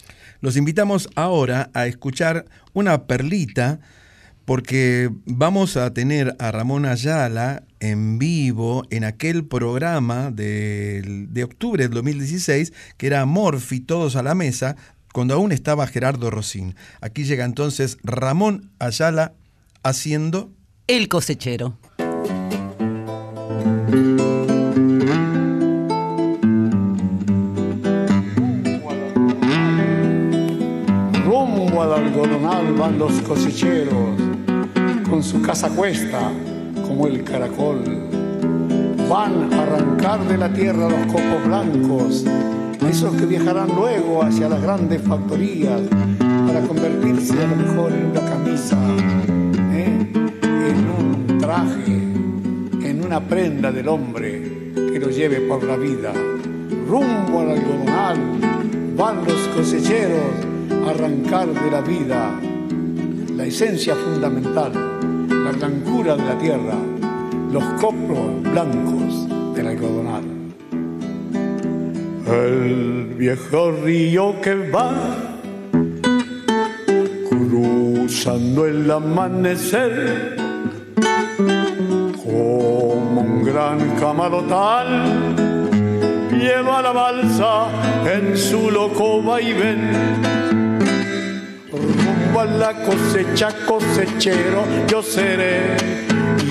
Los 0.42 0.58
invitamos 0.58 1.10
ahora 1.16 1.70
a 1.74 1.88
escuchar 1.88 2.46
una 2.74 3.06
perlita 3.08 3.80
porque 4.46 5.10
vamos 5.26 5.76
a 5.76 5.94
tener 5.94 6.36
a 6.40 6.52
Ramón 6.52 6.86
Ayala 6.86 7.64
en 7.80 8.18
vivo 8.18 8.86
en 8.90 9.04
aquel 9.04 9.46
programa 9.46 10.32
del- 10.32 11.34
de, 11.34 11.44
octubre 11.44 11.84
del 11.84 11.92
2016 11.94 12.72
que 12.98 13.08
era 13.08 13.26
Morfi, 13.26 13.80
todos 13.82 14.16
a 14.16 14.24
la 14.24 14.36
mesa, 14.36 14.76
cuando 15.14 15.34
aún 15.34 15.52
estaba 15.52 15.86
Gerardo 15.88 16.30
Rosín. 16.30 16.76
Aquí 17.02 17.24
llega 17.26 17.44
entonces 17.44 17.98
Ramón 18.04 18.72
Ayala 18.80 19.34
haciendo... 19.84 20.52
El 20.88 21.10
cosechero. 21.10 21.78
Al 31.78 31.94
algodonal 31.94 32.74
van 32.74 32.98
los 32.98 33.14
cosecheros, 33.22 33.94
con 35.08 35.22
su 35.22 35.44
casa 35.44 35.70
cuesta 35.70 36.32
como 36.88 37.06
el 37.06 37.24
caracol. 37.24 37.84
Van 39.08 39.54
a 39.54 39.62
arrancar 39.62 40.28
de 40.28 40.40
la 40.40 40.52
tierra 40.52 40.90
los 40.90 41.06
copos 41.06 41.46
blancos, 41.46 42.26
esos 42.90 43.16
que 43.16 43.28
viajarán 43.28 43.70
luego 43.76 44.24
hacia 44.24 44.50
las 44.50 44.60
grandes 44.60 45.04
factorías 45.04 45.80
para 46.48 46.62
convertirse 46.62 47.34
a 47.34 47.48
lo 47.48 47.56
mejor 47.56 47.92
en 47.92 48.06
una 48.08 48.22
camisa, 48.22 48.78
¿eh? 49.72 50.12
en 50.42 50.90
un 50.90 51.38
traje, 51.38 52.90
en 52.90 53.04
una 53.06 53.22
prenda 53.22 53.72
del 53.72 53.88
hombre 53.88 54.74
que 54.74 55.00
lo 55.00 55.12
lleve 55.12 55.42
por 55.42 55.64
la 55.64 55.78
vida. 55.78 56.12
Rumbo 56.90 57.42
al 57.42 57.52
algodonal 57.52 58.18
van 58.98 59.24
los 59.26 59.48
cosecheros 59.56 60.47
arrancar 60.90 61.48
de 61.48 61.72
la 61.72 61.82
vida 61.82 62.40
la 63.36 63.46
esencia 63.46 63.96
fundamental, 63.96 64.72
la 65.30 65.52
blancura 65.52 66.16
de 66.16 66.26
la 66.26 66.38
tierra, 66.38 66.76
los 67.52 67.64
copros 67.80 68.42
blancos 68.44 69.28
del 69.56 69.68
algodonal. 69.68 70.24
El 72.26 73.14
viejo 73.18 73.72
río 73.84 74.42
que 74.42 74.56
va 74.70 74.92
cruzando 77.30 78.66
el 78.66 78.90
amanecer 78.90 80.36
como 82.24 83.22
un 83.22 83.44
gran 83.44 83.80
camarotal 84.00 85.36
lleva 86.32 86.82
la 86.82 86.92
balsa 86.92 87.68
en 88.14 88.38
su 88.38 88.72
loco 88.72 89.22
vaivén 89.22 90.47
a 92.40 92.46
la 92.46 92.74
cosecha, 92.74 93.50
cosechero 93.66 94.64
yo 94.88 95.02
seré. 95.02 95.78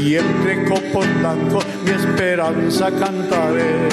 Y 0.01 0.17
entre 0.17 0.65
copos 0.65 1.07
blancos 1.19 1.65
mi 1.85 1.91
esperanza 1.91 2.91
cantaré. 2.91 3.89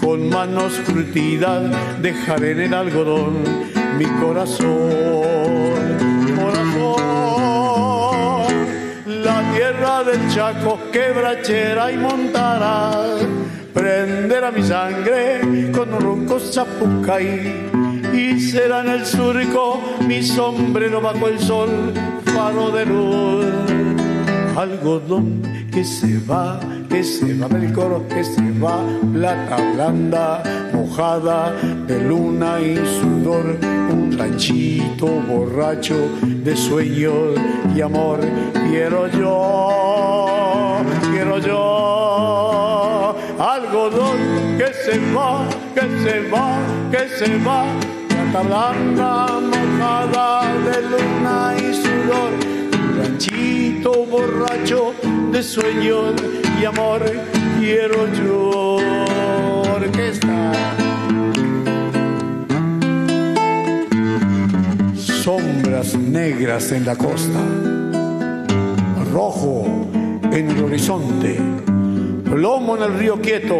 Con 0.00 0.28
manos 0.28 0.74
curtidas 0.86 1.70
dejaré 2.00 2.52
en 2.52 2.60
el 2.60 2.74
algodón 2.74 3.42
mi 3.98 4.06
corazón. 4.20 4.68
Corazón, 6.36 7.02
la 9.06 9.52
tierra 9.52 10.04
del 10.04 10.28
Chaco 10.30 10.78
quebrachera 10.92 11.90
y 11.92 11.96
montará. 11.96 12.92
Prenderá 13.74 14.50
mi 14.50 14.62
sangre 14.62 15.70
con 15.72 15.92
un 15.94 16.00
ronco 16.00 16.38
zapucay 16.40 17.87
y 18.18 18.40
será 18.40 18.80
en 18.80 18.88
el 18.88 19.06
surco 19.06 19.80
mi 20.06 20.22
sombrero 20.22 21.00
bajo 21.00 21.28
el 21.28 21.38
sol, 21.38 21.92
faro 22.24 22.70
de 22.70 22.84
luz. 22.84 23.46
Algodón 24.56 25.42
que 25.70 25.84
se 25.84 26.18
va, 26.28 26.58
que 26.88 27.04
se 27.04 27.34
va 27.34 27.46
del 27.48 27.72
coro, 27.72 28.04
que 28.08 28.24
se 28.24 28.42
va, 28.60 28.80
plata 29.12 29.56
blanda, 29.72 30.42
mojada 30.72 31.52
de 31.86 32.00
luna 32.02 32.60
y 32.60 32.76
sudor, 32.98 33.56
un 33.92 34.16
ranchito 34.18 35.06
borracho 35.06 35.96
de 36.22 36.56
sueños 36.56 37.38
y 37.76 37.80
amor. 37.80 38.18
Quiero 38.68 39.06
yo, 39.08 40.80
quiero 41.12 41.38
yo, 41.38 43.16
algodón 43.38 44.58
que 44.58 44.72
se 44.74 44.98
va, 45.14 45.46
que 45.74 45.82
se 46.02 46.28
va, 46.30 46.58
que 46.90 47.08
se 47.08 47.38
va 47.44 47.64
blanca 48.36 49.40
mojada 49.40 50.54
de 50.64 50.82
luna 50.82 51.54
y 51.58 51.74
sudor, 51.74 52.32
un 52.78 52.98
ranchito 52.98 54.04
borracho 54.04 54.94
de 55.32 55.42
sueños 55.42 56.14
y 56.60 56.64
amor, 56.64 57.02
quiero 57.58 58.06
yo 58.12 58.76
orquesta. 59.74 60.52
Sombras 64.94 65.94
negras 65.94 66.72
en 66.72 66.84
la 66.84 66.96
costa, 66.96 67.40
rojo 69.12 69.88
en 70.32 70.50
el 70.50 70.64
horizonte, 70.64 71.40
plomo 72.24 72.76
en 72.76 72.82
el 72.82 72.98
río 72.98 73.20
quieto 73.20 73.56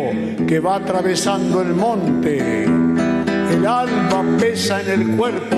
que 0.46 0.60
va 0.60 0.76
atravesando 0.76 1.62
el 1.62 1.74
monte 1.74 2.87
el 3.58 3.66
alma 3.66 4.38
pesa 4.38 4.80
en 4.82 4.88
el 4.88 5.16
cuerpo 5.16 5.56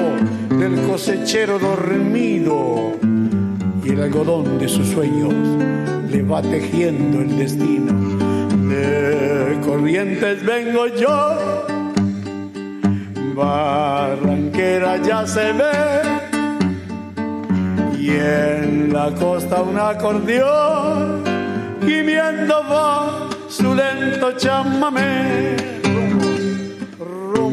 del 0.56 0.86
cosechero 0.86 1.58
dormido 1.58 2.92
y 3.84 3.90
el 3.90 4.02
algodón 4.02 4.58
de 4.58 4.68
sus 4.68 4.88
sueños 4.88 5.34
le 6.10 6.22
va 6.22 6.40
tejiendo 6.40 7.20
el 7.20 7.36
destino. 7.36 7.92
De 8.68 9.58
corrientes 9.64 10.44
vengo 10.44 10.86
yo, 10.86 11.66
Barranquera 13.34 14.96
ya 15.02 15.26
se 15.26 15.52
ve 15.52 16.00
y 17.98 18.10
en 18.10 18.92
la 18.92 19.10
costa 19.14 19.62
un 19.62 19.78
acordeón 19.78 21.22
gimiendo 21.82 22.62
va 22.70 23.28
su 23.48 23.74
lento 23.74 24.32
chamamé 24.38 25.79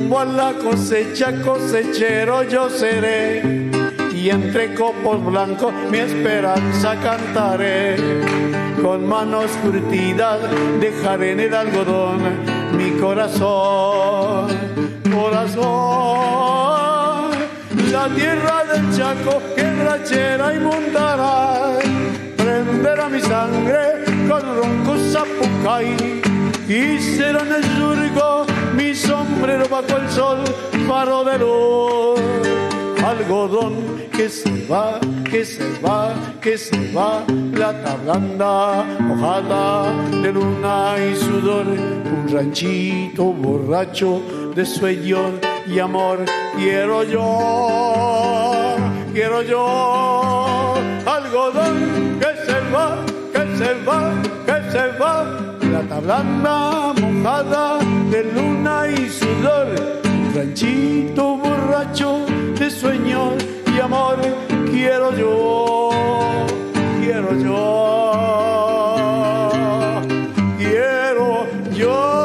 rumbo 0.07 0.19
a 0.19 0.25
la 0.25 0.53
cosecha, 0.53 1.33
cosechero 1.41 2.43
yo 2.43 2.69
seré. 2.69 3.69
Y 4.13 4.29
entre 4.29 4.73
copos 4.73 5.23
blancos 5.23 5.73
mi 5.91 5.97
esperanza 5.97 6.95
cantaré. 7.01 7.97
Con 8.81 9.07
manos 9.07 9.51
curtidas 9.63 10.39
dejaré 10.79 11.31
en 11.31 11.39
el 11.41 11.53
algodón 11.53 12.19
mi 12.77 12.91
corazón, 12.99 14.47
corazón. 15.13 15.67
La 17.91 18.07
tierra 18.09 18.63
del 18.71 18.95
Chaco, 18.95 19.41
quebrachera 19.55 20.53
y 20.53 20.59
montará, 20.59 21.79
prenderá 22.37 23.09
mi 23.09 23.19
sangre 23.21 24.05
con 24.27 24.41
ronco 24.41 24.97
zapucay 25.11 26.21
y 26.67 26.99
será 26.99 27.41
en 27.41 27.53
el 27.53 27.63
surco 27.63 28.56
mi 28.77 28.93
sombrero 28.93 29.67
bajo 29.67 29.97
el 29.97 30.09
sol, 30.09 30.37
faro 30.87 31.23
de 31.23 31.39
luz. 31.39 32.19
Algodón 33.03 33.73
que 34.11 34.29
se 34.29 34.51
va, 34.67 34.99
que 35.29 35.43
se 35.45 35.65
va, 35.83 36.13
que 36.41 36.57
se 36.57 36.91
va, 36.93 37.23
plata 37.53 37.95
blanda, 38.03 38.83
mojada 38.99 39.93
de 40.21 40.31
luna 40.31 40.95
y 40.99 41.15
sudor, 41.15 41.67
un 41.67 42.27
ranchito 42.29 43.25
borracho 43.25 44.21
de 44.55 44.65
sueño 44.65 45.39
y 45.67 45.79
amor, 45.79 46.25
quiero 46.57 47.03
yo, 47.03 48.75
quiero 49.13 49.41
yo, 49.41 50.73
algodón 51.05 52.19
que 52.19 52.31
se 52.45 52.59
va, 52.73 52.97
que 53.33 53.43
se 53.57 53.73
va, 53.85 54.11
que 54.45 54.71
se 54.71 54.87
va 54.99 55.47
plata 55.59 55.99
blanda 55.99 56.86
mojada 57.27 57.79
de 58.09 58.23
luna 58.23 58.87
y 58.87 59.09
sudor, 59.09 59.75
ranchito 60.33 61.35
borracho 61.35 62.25
de 62.57 62.71
sueños 62.71 63.33
y 63.75 63.79
amor, 63.81 64.17
quiero 64.71 65.13
yo, 65.17 65.89
quiero 67.01 67.37
yo, 67.43 68.11
quiero 70.57 71.47
yo. 71.75 72.17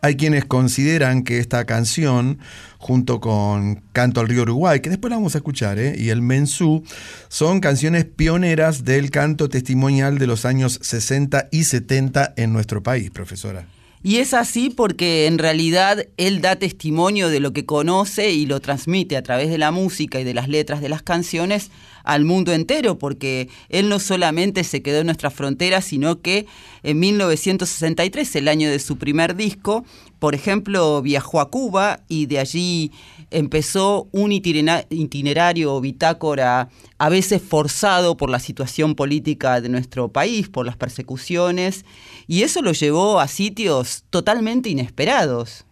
Hay 0.00 0.16
quienes 0.16 0.46
consideran 0.46 1.22
que 1.22 1.38
esta 1.38 1.66
canción 1.66 2.38
junto 2.84 3.18
con 3.18 3.82
Canto 3.92 4.20
al 4.20 4.28
Río 4.28 4.42
Uruguay, 4.42 4.80
que 4.80 4.90
después 4.90 5.08
la 5.08 5.16
vamos 5.16 5.34
a 5.34 5.38
escuchar, 5.38 5.78
¿eh? 5.78 5.96
y 5.98 6.10
el 6.10 6.20
Mensú, 6.20 6.84
son 7.28 7.60
canciones 7.60 8.04
pioneras 8.04 8.84
del 8.84 9.10
canto 9.10 9.48
testimonial 9.48 10.18
de 10.18 10.26
los 10.26 10.44
años 10.44 10.78
60 10.82 11.48
y 11.50 11.64
70 11.64 12.34
en 12.36 12.52
nuestro 12.52 12.82
país, 12.82 13.10
profesora. 13.10 13.66
Y 14.02 14.16
es 14.18 14.34
así 14.34 14.68
porque 14.68 15.26
en 15.26 15.38
realidad 15.38 16.06
él 16.18 16.42
da 16.42 16.56
testimonio 16.56 17.30
de 17.30 17.40
lo 17.40 17.54
que 17.54 17.64
conoce 17.64 18.32
y 18.32 18.44
lo 18.44 18.60
transmite 18.60 19.16
a 19.16 19.22
través 19.22 19.48
de 19.48 19.56
la 19.56 19.70
música 19.70 20.20
y 20.20 20.24
de 20.24 20.34
las 20.34 20.46
letras 20.46 20.82
de 20.82 20.90
las 20.90 21.02
canciones 21.02 21.70
al 22.02 22.26
mundo 22.26 22.52
entero, 22.52 22.98
porque 22.98 23.48
él 23.70 23.88
no 23.88 23.98
solamente 23.98 24.62
se 24.62 24.82
quedó 24.82 25.00
en 25.00 25.06
nuestras 25.06 25.32
fronteras, 25.32 25.86
sino 25.86 26.20
que 26.20 26.44
en 26.82 27.00
1963, 27.00 28.36
el 28.36 28.48
año 28.48 28.68
de 28.68 28.78
su 28.78 28.98
primer 28.98 29.36
disco, 29.36 29.86
por 30.24 30.34
ejemplo, 30.34 31.02
viajó 31.02 31.38
a 31.38 31.50
Cuba 31.50 32.00
y 32.08 32.24
de 32.24 32.38
allí 32.38 32.92
empezó 33.30 34.08
un 34.10 34.32
itinerario 34.32 35.78
bitácora 35.82 36.70
a 36.96 37.08
veces 37.10 37.42
forzado 37.42 38.16
por 38.16 38.30
la 38.30 38.38
situación 38.38 38.94
política 38.94 39.60
de 39.60 39.68
nuestro 39.68 40.08
país, 40.08 40.48
por 40.48 40.64
las 40.64 40.78
persecuciones, 40.78 41.84
y 42.26 42.40
eso 42.40 42.62
lo 42.62 42.72
llevó 42.72 43.20
a 43.20 43.28
sitios 43.28 44.04
totalmente 44.08 44.70
inesperados. 44.70 45.66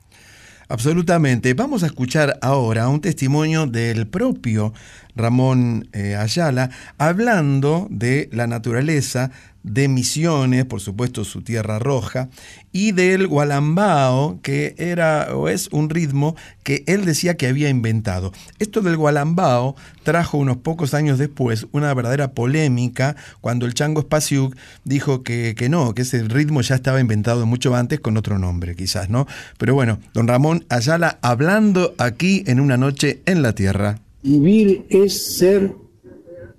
Absolutamente. 0.68 1.54
Vamos 1.54 1.82
a 1.82 1.86
escuchar 1.86 2.38
ahora 2.42 2.88
un 2.88 3.00
testimonio 3.00 3.66
del 3.66 4.06
propio 4.06 4.74
Ramón 5.14 5.88
eh, 5.92 6.14
Ayala 6.14 6.68
hablando 6.98 7.86
de 7.90 8.28
la 8.32 8.46
naturaleza 8.46 9.30
de 9.62 9.88
Misiones, 9.88 10.64
por 10.64 10.80
supuesto 10.80 11.24
su 11.24 11.42
tierra 11.42 11.78
roja, 11.78 12.28
y 12.72 12.92
del 12.92 13.26
gualambao, 13.26 14.40
que 14.42 14.74
era 14.78 15.34
o 15.34 15.48
es 15.48 15.68
un 15.72 15.90
ritmo 15.90 16.34
que 16.62 16.84
él 16.86 17.04
decía 17.04 17.36
que 17.36 17.46
había 17.46 17.68
inventado. 17.68 18.32
Esto 18.58 18.80
del 18.80 18.96
gualambao 18.96 19.76
trajo 20.02 20.38
unos 20.38 20.58
pocos 20.58 20.94
años 20.94 21.18
después 21.18 21.66
una 21.72 21.92
verdadera 21.94 22.32
polémica 22.32 23.16
cuando 23.40 23.66
el 23.66 23.74
Chango 23.74 24.02
Spasiuk 24.02 24.56
dijo 24.84 25.22
que, 25.22 25.54
que 25.56 25.68
no, 25.68 25.94
que 25.94 26.02
ese 26.02 26.22
ritmo 26.24 26.60
ya 26.62 26.74
estaba 26.74 27.00
inventado 27.00 27.46
mucho 27.46 27.74
antes 27.74 28.00
con 28.00 28.16
otro 28.16 28.38
nombre, 28.38 28.74
quizás, 28.74 29.10
¿no? 29.10 29.26
Pero 29.58 29.74
bueno, 29.74 29.98
don 30.14 30.28
Ramón 30.28 30.64
Ayala 30.68 31.18
hablando 31.22 31.94
aquí 31.98 32.42
en 32.46 32.60
una 32.60 32.76
noche 32.76 33.22
en 33.26 33.42
la 33.42 33.54
tierra. 33.54 34.00
Vivir 34.22 34.86
es 34.88 35.36
ser 35.36 35.74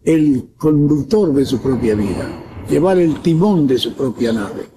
el 0.04 0.50
conductor 0.58 1.34
de 1.34 1.46
su 1.46 1.62
propia 1.62 1.96
vida 1.96 2.28
llevar 2.70 2.98
el 2.98 3.22
timón 3.22 3.68
de 3.68 3.78
su 3.78 3.94
propia 3.94 4.32
nave 4.32 4.68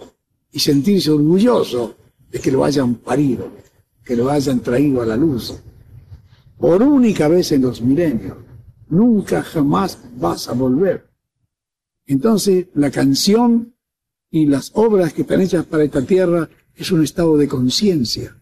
y 0.50 0.58
sentirse 0.58 1.10
orgulloso 1.10 1.96
de 2.30 2.40
que 2.40 2.50
lo 2.50 2.64
hayan 2.64 2.96
parido, 2.96 3.48
que 4.04 4.16
lo 4.16 4.30
hayan 4.30 4.60
traído 4.60 5.02
a 5.02 5.06
la 5.06 5.16
luz. 5.16 5.54
Por 6.58 6.82
única 6.82 7.28
vez 7.28 7.52
en 7.52 7.62
los 7.62 7.80
milenios, 7.80 8.36
nunca 8.88 9.42
jamás 9.42 9.98
vas 10.18 10.48
a 10.48 10.52
volver. 10.52 11.06
Entonces, 12.06 12.66
la 12.74 12.90
canción 12.90 13.74
y 14.30 14.46
las 14.46 14.70
obras 14.74 15.12
que 15.12 15.22
están 15.22 15.40
hechas 15.40 15.64
para 15.66 15.84
esta 15.84 16.02
tierra 16.02 16.48
es 16.74 16.90
un 16.90 17.02
estado 17.02 17.36
de 17.36 17.48
conciencia, 17.48 18.36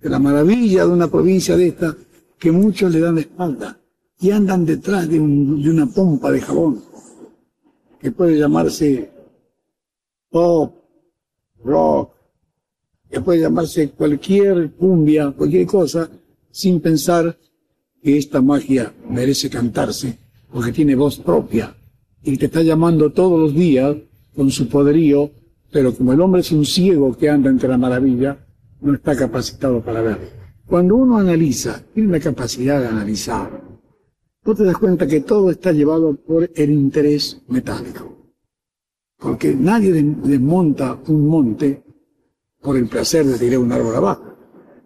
de 0.00 0.08
la 0.08 0.18
maravilla 0.18 0.84
de 0.84 0.92
una 0.92 1.08
provincia 1.08 1.56
de 1.56 1.68
esta 1.68 1.96
que 2.38 2.50
muchos 2.50 2.92
le 2.92 3.00
dan 3.00 3.14
la 3.16 3.20
espalda 3.20 3.78
y 4.18 4.30
andan 4.30 4.64
detrás 4.66 5.08
de, 5.08 5.18
de 5.18 5.20
una 5.70 5.86
pompa 5.86 6.30
de 6.30 6.40
jabón 6.40 6.91
que 8.02 8.10
puede 8.10 8.36
llamarse 8.36 9.10
pop, 10.28 10.74
rock, 11.64 12.12
que 13.08 13.20
puede 13.20 13.40
llamarse 13.40 13.90
cualquier 13.90 14.72
cumbia, 14.72 15.30
cualquier 15.30 15.66
cosa, 15.66 16.10
sin 16.50 16.80
pensar 16.80 17.38
que 18.02 18.18
esta 18.18 18.42
magia 18.42 18.92
merece 19.08 19.48
cantarse, 19.48 20.18
porque 20.52 20.72
tiene 20.72 20.96
voz 20.96 21.18
propia, 21.18 21.76
y 22.24 22.36
te 22.36 22.46
está 22.46 22.62
llamando 22.62 23.12
todos 23.12 23.38
los 23.38 23.54
días 23.54 23.96
con 24.34 24.50
su 24.50 24.68
poderío, 24.68 25.30
pero 25.70 25.94
como 25.94 26.12
el 26.12 26.20
hombre 26.20 26.40
es 26.40 26.50
un 26.50 26.66
ciego 26.66 27.16
que 27.16 27.30
anda 27.30 27.50
entre 27.50 27.68
la 27.68 27.78
maravilla, 27.78 28.36
no 28.80 28.94
está 28.94 29.14
capacitado 29.14 29.80
para 29.80 30.02
verlo. 30.02 30.26
Cuando 30.66 30.96
uno 30.96 31.18
analiza, 31.18 31.82
tiene 31.94 32.12
la 32.12 32.20
capacidad 32.20 32.80
de 32.80 32.88
analizar, 32.88 33.62
tú 34.42 34.54
te 34.54 34.64
das 34.64 34.76
cuenta 34.76 35.06
que 35.06 35.20
todo 35.20 35.50
está 35.50 35.72
llevado 35.72 36.14
por 36.14 36.50
el 36.54 36.70
interés 36.70 37.42
metálico. 37.48 38.34
Porque 39.18 39.54
nadie 39.54 39.92
desmonta 39.92 40.98
un 41.06 41.28
monte 41.28 41.84
por 42.60 42.76
el 42.76 42.88
placer 42.88 43.24
de 43.24 43.38
tirar 43.38 43.58
un 43.58 43.72
árbol 43.72 43.94
abajo. 43.94 44.36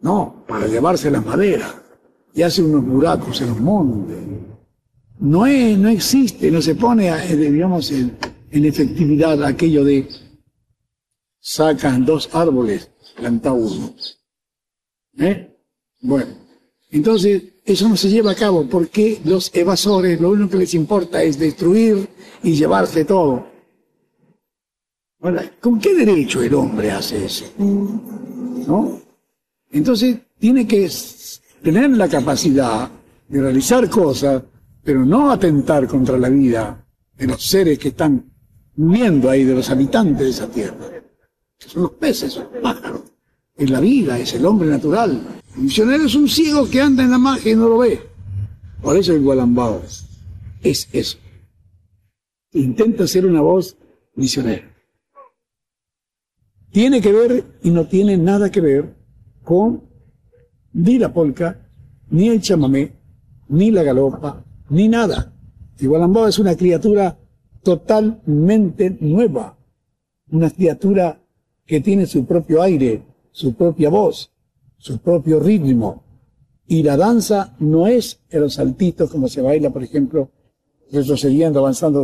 No, 0.02 0.44
para 0.46 0.66
llevarse 0.66 1.10
la 1.10 1.20
madera 1.20 1.82
y 2.34 2.42
hace 2.42 2.62
unos 2.62 2.84
buracos 2.84 3.40
en 3.40 3.48
los 3.48 3.60
montes. 3.60 4.18
No, 5.18 5.46
es, 5.46 5.78
no 5.78 5.88
existe, 5.88 6.50
no 6.50 6.60
se 6.60 6.74
pone, 6.74 7.08
eh, 7.08 7.36
digamos, 7.36 7.90
en, 7.90 8.16
en 8.50 8.64
efectividad 8.66 9.42
aquello 9.42 9.84
de 9.84 10.06
sacan 11.40 12.04
dos 12.04 12.28
árboles, 12.34 12.90
planta 13.16 13.52
uno. 13.52 13.94
¿Eh? 15.18 15.56
Bueno, 16.02 16.32
entonces 16.90 17.42
eso 17.66 17.88
no 17.88 17.96
se 17.96 18.08
lleva 18.08 18.30
a 18.30 18.36
cabo 18.36 18.66
porque 18.66 19.20
los 19.24 19.50
evasores 19.52 20.20
lo 20.20 20.30
único 20.30 20.50
que 20.50 20.58
les 20.58 20.74
importa 20.74 21.22
es 21.22 21.36
destruir 21.36 22.08
y 22.42 22.54
llevarse 22.54 23.04
todo. 23.04 23.44
¿con 25.60 25.80
qué 25.80 25.92
derecho 25.92 26.40
el 26.40 26.54
hombre 26.54 26.92
hace 26.92 27.24
eso? 27.24 27.46
¿No? 27.58 29.00
Entonces 29.72 30.16
tiene 30.38 30.64
que 30.66 30.88
tener 31.60 31.90
la 31.90 32.08
capacidad 32.08 32.88
de 33.26 33.40
realizar 33.40 33.90
cosas, 33.90 34.44
pero 34.84 35.04
no 35.04 35.32
atentar 35.32 35.88
contra 35.88 36.16
la 36.16 36.28
vida 36.28 36.86
de 37.16 37.26
los 37.26 37.44
seres 37.44 37.80
que 37.80 37.88
están 37.88 38.30
viviendo 38.76 39.28
ahí, 39.28 39.42
de 39.42 39.54
los 39.54 39.68
habitantes 39.70 40.18
de 40.18 40.30
esa 40.30 40.46
tierra. 40.48 40.86
son 41.58 41.82
los 41.82 41.92
peces, 41.92 42.36
los 42.36 42.46
pájaros. 42.62 43.00
Es 43.56 43.70
la 43.70 43.80
vida, 43.80 44.18
es 44.18 44.34
el 44.34 44.46
hombre 44.46 44.68
natural. 44.68 45.20
Misionero 45.56 46.04
es 46.04 46.14
un 46.14 46.28
ciego 46.28 46.68
que 46.68 46.82
anda 46.82 47.02
en 47.02 47.10
la 47.10 47.18
magia 47.18 47.52
y 47.52 47.56
no 47.56 47.68
lo 47.68 47.78
ve. 47.78 47.98
Por 48.82 48.96
eso 48.96 49.14
el 49.14 49.22
gualambao 49.22 49.82
es 50.62 50.88
eso. 50.92 51.18
Intenta 52.52 53.06
ser 53.06 53.24
una 53.24 53.40
voz 53.40 53.76
misionera. 54.14 54.70
Tiene 56.70 57.00
que 57.00 57.10
ver 57.10 57.44
y 57.62 57.70
no 57.70 57.86
tiene 57.86 58.18
nada 58.18 58.50
que 58.50 58.60
ver 58.60 58.94
con 59.44 59.82
ni 60.74 60.98
la 60.98 61.14
polca, 61.14 61.70
ni 62.10 62.28
el 62.28 62.42
chamamé, 62.42 62.92
ni 63.48 63.70
la 63.70 63.82
galopa, 63.82 64.44
ni 64.68 64.88
nada. 64.88 65.32
El 65.78 65.88
gualambao 65.88 66.28
es 66.28 66.38
una 66.38 66.54
criatura 66.54 67.18
totalmente 67.62 68.94
nueva. 69.00 69.56
Una 70.30 70.50
criatura 70.50 71.22
que 71.64 71.80
tiene 71.80 72.04
su 72.04 72.26
propio 72.26 72.60
aire, 72.60 73.02
su 73.30 73.54
propia 73.54 73.88
voz, 73.88 74.35
su 74.78 74.98
propio 74.98 75.40
ritmo. 75.40 76.04
Y 76.66 76.82
la 76.82 76.96
danza 76.96 77.54
no 77.60 77.86
es 77.86 78.20
en 78.28 78.40
los 78.40 78.54
saltitos 78.54 79.10
como 79.10 79.28
se 79.28 79.40
baila, 79.40 79.70
por 79.70 79.82
ejemplo, 79.82 80.30
retrocediendo, 80.90 81.60
avanzando, 81.60 82.02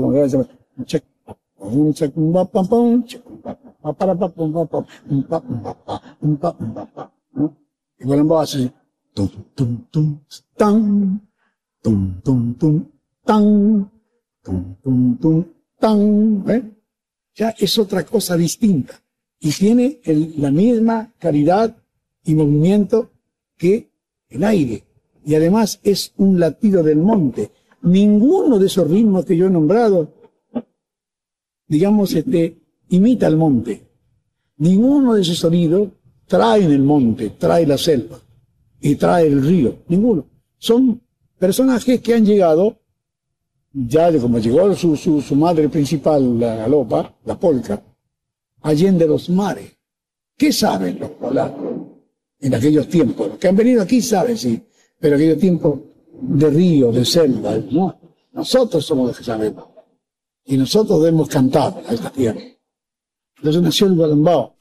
y 8.02 8.04
Gualambao 8.04 8.40
hace 8.40 8.72
tum 9.14 9.28
tum 9.54 9.86
tum 9.90 10.20
tan 10.56 11.20
tum 11.82 12.20
tum 12.24 12.54
tum 12.58 12.84
tan 13.24 13.90
tum 14.42 14.76
tum 14.82 15.16
tum 15.18 15.44
tan 15.78 16.44
¿eh? 16.48 16.62
ya 17.34 17.50
es 17.50 17.78
otra 17.78 18.04
cosa 18.04 18.36
distinta 18.36 18.94
y 19.38 19.50
tiene 19.52 20.00
el, 20.04 20.34
la 20.40 20.50
misma 20.50 21.12
calidad 21.18 21.76
y 22.24 22.34
movimiento 22.34 23.10
que 23.56 23.90
el 24.28 24.44
aire. 24.44 24.84
Y 25.24 25.34
además 25.34 25.80
es 25.82 26.12
un 26.16 26.40
latido 26.40 26.82
del 26.82 26.98
monte. 26.98 27.50
Ninguno 27.82 28.58
de 28.58 28.66
esos 28.66 28.88
ritmos 28.88 29.24
que 29.24 29.36
yo 29.36 29.46
he 29.46 29.50
nombrado, 29.50 30.12
digamos, 31.66 32.14
este, 32.14 32.58
imita 32.88 33.26
al 33.26 33.36
monte. 33.36 33.86
Ninguno 34.58 35.14
de 35.14 35.22
esos 35.22 35.38
sonidos 35.38 35.88
trae 36.26 36.64
el 36.64 36.82
monte, 36.82 37.30
trae 37.30 37.66
la 37.66 37.78
selva 37.78 38.18
y 38.80 38.96
trae 38.96 39.26
el 39.26 39.42
río. 39.42 39.78
Ninguno. 39.88 40.26
Son 40.58 41.00
personajes 41.38 42.00
que 42.00 42.14
han 42.14 42.24
llegado, 42.24 42.78
ya 43.72 44.16
como 44.20 44.38
llegó 44.38 44.74
su, 44.74 44.96
su, 44.96 45.20
su 45.20 45.34
madre 45.34 45.68
principal, 45.68 46.38
la 46.38 46.56
galopa, 46.56 47.14
la 47.24 47.38
polca, 47.38 47.82
allende 48.60 49.06
los 49.06 49.28
mares. 49.28 49.76
¿Qué 50.36 50.52
saben 50.52 50.98
los 51.00 51.10
polacos? 51.10 51.71
En 52.42 52.54
aquellos 52.54 52.88
tiempos. 52.88 53.28
Los 53.28 53.38
que 53.38 53.48
han 53.48 53.56
venido 53.56 53.82
aquí 53.82 54.02
saben, 54.02 54.36
sí, 54.36 54.60
pero 54.98 55.16
aquellos 55.16 55.38
tiempos 55.38 55.78
de 56.20 56.50
río, 56.50 56.92
de 56.92 57.04
selva, 57.04 57.56
¿no? 57.70 57.98
Nosotros 58.32 58.84
somos 58.84 59.08
los 59.08 59.16
que 59.16 59.24
sabemos. 59.24 59.64
Y 60.44 60.56
nosotros 60.56 61.00
debemos 61.00 61.28
cantar 61.28 61.82
a 61.86 61.94
esta 61.94 62.10
tierra. 62.10 62.40
Entonces 63.36 63.62
nació 63.62 63.86
el 63.86 63.94
Gualambao. 63.94 64.56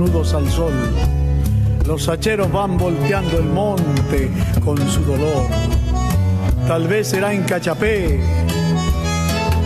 Al 0.00 0.50
sol, 0.50 0.72
los 1.86 2.08
hacheros 2.08 2.50
van 2.50 2.78
volteando 2.78 3.36
el 3.36 3.44
monte 3.44 4.30
con 4.64 4.78
su 4.88 5.04
dolor. 5.04 5.46
Tal 6.66 6.88
vez 6.88 7.08
será 7.08 7.34
en 7.34 7.42
Cachapé, 7.42 8.18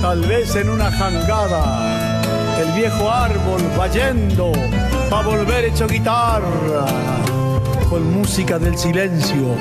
tal 0.02 0.22
vez 0.22 0.56
en 0.56 0.70
una 0.70 0.90
jangada, 0.90 2.20
el 2.60 2.72
viejo 2.72 3.08
árbol 3.08 3.62
va 3.78 3.86
yendo 3.86 4.50
a 5.12 5.22
volver 5.22 5.66
hecho 5.66 5.86
guitarra, 5.86 6.84
con 7.88 8.12
música 8.12 8.58
del 8.58 8.76
silencio, 8.76 9.54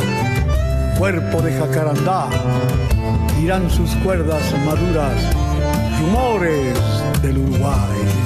cuerpo 0.98 1.40
de 1.44 1.54
jacarandá, 1.54 2.30
dirán 3.40 3.70
sus 3.70 3.92
cuerdas 3.98 4.42
maduras, 4.66 5.36
rumores 6.00 6.76
del 7.22 7.38
Uruguay. 7.38 8.23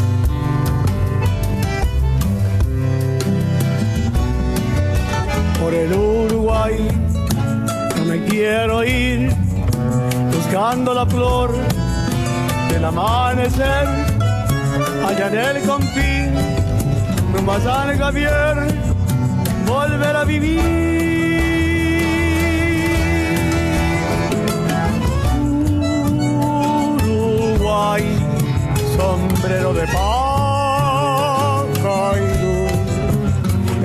La 10.75 11.05
flor 11.05 11.49
del 12.69 12.83
amanecer, 12.83 13.87
allá 15.07 15.27
en 15.27 15.55
el 15.55 15.63
confín 15.63 16.33
más 17.45 17.65
al 17.65 17.97
Javier 17.97 18.67
volver 19.65 20.13
a 20.13 20.25
vivir. 20.25 20.59
Uruguay, 27.07 28.03
sombrero 28.97 29.73
de 29.73 29.87
paja 29.87 30.03
y 32.17 32.21
luz, 32.43 32.73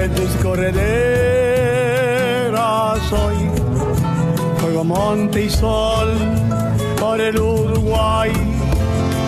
en 0.01 0.15
tus 0.17 0.31
correderas 0.43 0.73
hoy, 3.13 3.49
fuego, 4.59 4.83
monte 4.83 5.45
y 5.45 5.51
sol, 5.51 6.09
por 7.13 7.21
el 7.21 7.39
Uruguay, 7.39 8.33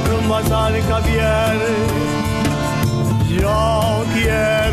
rumbo 0.09 0.37
al 0.37 0.83
Javier. 0.85 1.59
Yo 3.29 4.05
quiero 4.15 4.64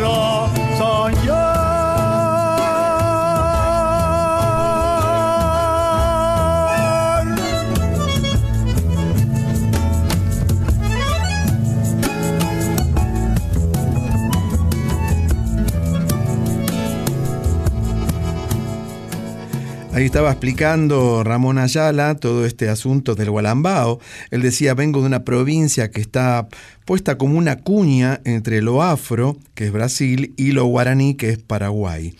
Estaba 20.04 20.32
explicando 20.32 21.22
Ramón 21.22 21.58
Ayala 21.58 22.16
todo 22.16 22.44
este 22.44 22.68
asunto 22.68 23.14
del 23.14 23.30
Gualambao. 23.30 24.00
Él 24.30 24.42
decía, 24.42 24.74
vengo 24.74 25.00
de 25.00 25.06
una 25.06 25.24
provincia 25.24 25.90
que 25.90 26.00
está 26.00 26.48
puesta 26.84 27.16
como 27.16 27.38
una 27.38 27.56
cuña 27.56 28.20
entre 28.24 28.60
lo 28.62 28.82
afro, 28.82 29.38
que 29.54 29.66
es 29.66 29.72
Brasil, 29.72 30.34
y 30.36 30.52
lo 30.52 30.66
guaraní, 30.66 31.14
que 31.14 31.30
es 31.30 31.38
Paraguay. 31.38 32.14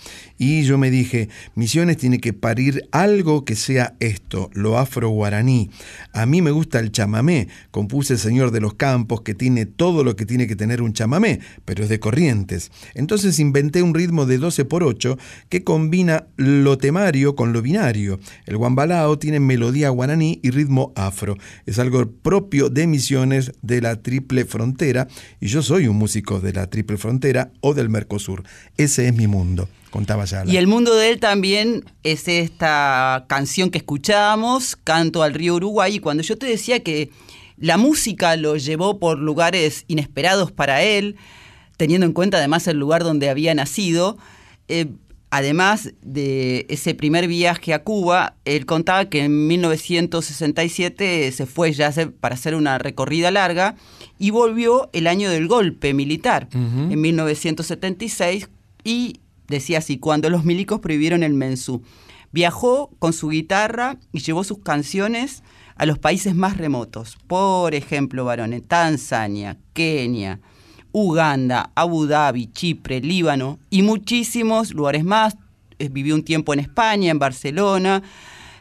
Y 0.45 0.65
yo 0.65 0.77
me 0.77 0.91
dije, 0.91 1.29
Misiones 1.55 1.99
tiene 1.99 2.19
que 2.19 2.33
parir 2.33 2.89
algo 2.91 3.45
que 3.45 3.55
sea 3.55 3.95
esto, 4.01 4.51
lo 4.55 4.77
afro-guaraní. 4.77 5.71
A 6.13 6.27
mí 6.27 6.43
me 6.43 6.51
gusta 6.51 6.81
el 6.81 6.91
chamamé, 6.91 7.47
compuse 7.71 8.15
El 8.15 8.19
Señor 8.19 8.51
de 8.51 8.61
los 8.61 8.75
Campos, 8.75 9.21
que 9.21 9.37
tiene 9.37 9.67
todo 9.67 10.03
lo 10.03 10.17
que 10.17 10.27
tiene 10.27 10.49
que 10.49 10.57
tener 10.57 10.83
un 10.83 10.95
chamamé, 10.95 11.39
pero 11.65 11.85
es 11.85 11.89
de 11.89 12.01
corrientes. 12.01 12.73
Entonces 12.95 13.39
inventé 13.39 13.85
un 13.85 13.95
ritmo 13.95 14.27
de 14.27 14.39
12 14.39 14.65
por 14.65 14.83
8 14.83 15.17
que 15.49 15.63
combina 15.63 16.27
lo 16.35 16.77
temario 16.77 17.37
con 17.37 17.53
lo 17.53 17.63
binario. 17.63 18.19
El 18.45 18.57
guambalao 18.57 19.21
tiene 19.21 19.39
melodía 19.39 19.91
guaraní 19.91 20.41
y 20.43 20.51
ritmo 20.51 20.93
afro. 20.97 21.37
Es 21.67 21.79
algo 21.79 22.11
propio 22.11 22.69
de 22.69 22.89
Misiones 22.89 23.53
de 23.63 23.81
la 23.81 24.03
triple 24.03 24.45
frontera 24.45 25.07
y 25.39 25.47
yo 25.47 25.63
soy 25.63 25.87
un 25.87 25.99
músico 25.99 26.41
de 26.41 26.53
la 26.53 26.67
triple 26.67 26.97
frontera 26.97 27.53
o 27.61 27.75
del 27.75 27.91
Mercosur. 27.91 28.43
Ese 28.77 29.07
es 29.07 29.15
mi 29.15 29.29
mundo, 29.29 29.69
contaba 29.93 30.25
Yala. 30.25 30.51
Y 30.51 30.57
el 30.57 30.67
mundo 30.67 30.97
de 30.97 31.11
él 31.11 31.21
también 31.21 31.85
es 32.03 32.27
esta 32.27 33.27
canción 33.29 33.71
que 33.71 33.79
escuchábamos, 33.79 34.75
Canto 34.75 35.23
al 35.23 35.35
río 35.35 35.55
Uruguay, 35.55 35.95
y 35.95 35.99
cuando 36.01 36.25
yo 36.25 36.37
te 36.37 36.47
decía 36.47 36.83
que 36.83 37.11
la 37.57 37.77
música 37.77 38.35
lo 38.37 38.57
llevó 38.57 38.99
por 38.99 39.21
lugares 39.21 39.85
inesperados 39.87 40.51
para 40.51 40.83
él, 40.83 41.17
teniendo 41.77 42.07
en 42.07 42.13
cuenta 42.13 42.39
además 42.39 42.67
el 42.67 42.79
lugar 42.79 43.05
donde 43.05 43.29
había 43.31 43.55
nacido, 43.55 44.19
eh, 44.67 44.87
además 45.31 45.93
de 46.03 46.67
ese 46.69 46.95
primer 46.95 47.29
viaje 47.29 47.73
a 47.73 47.83
Cuba, 47.83 48.35
él 48.45 48.67
contaba 48.67 49.07
que 49.07 49.25
en 49.25 49.47
1967 49.47 51.33
se 51.33 51.47
fue 51.47 51.73
ya 51.73 51.91
para 52.21 52.35
hacer 52.35 52.55
una 52.55 52.79
recorrida 52.79 53.31
larga 53.31 53.77
y 54.19 54.31
volvió 54.31 54.91
el 54.93 55.07
año 55.07 55.31
del 55.31 55.49
golpe 55.49 55.95
militar, 55.95 56.49
en 56.53 57.01
1976, 57.01 58.49
y 58.85 59.22
decía 59.53 59.79
así, 59.79 59.99
cuando 59.99 60.31
los 60.31 60.45
milicos 60.45 60.81
prohibieron 60.81 61.23
el 61.23 61.35
mensú. 61.35 61.83
Viajó 62.33 62.91
con 62.99 63.13
su 63.13 63.29
guitarra 63.29 63.99
y 64.11 64.21
llevó 64.21 64.43
sus 64.43 64.59
canciones 64.59 65.43
a 65.77 65.87
los 65.87 65.99
países 65.99 66.35
más 66.35 66.57
remotos. 66.57 67.19
Por 67.27 67.75
ejemplo, 67.75 68.25
varones, 68.25 68.63
Tanzania, 68.67 69.59
Kenia, 69.75 70.41
Uganda, 70.93 71.71
Abu 71.75 72.07
Dhabi, 72.07 72.47
Chipre, 72.53 73.01
Líbano 73.01 73.59
y 73.71 73.83
muchísimos 73.83 74.73
lugares 74.73 75.05
más. 75.05 75.37
Eh, 75.79 75.89
vivió 75.91 76.15
un 76.15 76.25
tiempo 76.25 76.53
en 76.53 76.61
España, 76.61 77.11
en 77.11 77.19
Barcelona. 77.19 78.03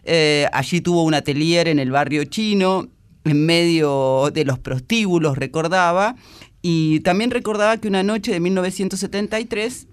Eh, 0.03 0.47
allí 0.51 0.81
tuvo 0.81 1.03
un 1.03 1.13
atelier 1.13 1.67
en 1.67 1.79
el 1.79 1.91
barrio 1.91 2.25
chino, 2.25 2.87
en 3.23 3.45
medio 3.45 4.31
de 4.33 4.45
los 4.45 4.59
prostíbulos, 4.59 5.37
recordaba. 5.37 6.15
Y 6.61 6.99
también 7.01 7.31
recordaba 7.31 7.77
que 7.77 7.87
una 7.87 8.03
noche 8.03 8.31
de 8.31 8.39
1973 8.39 9.87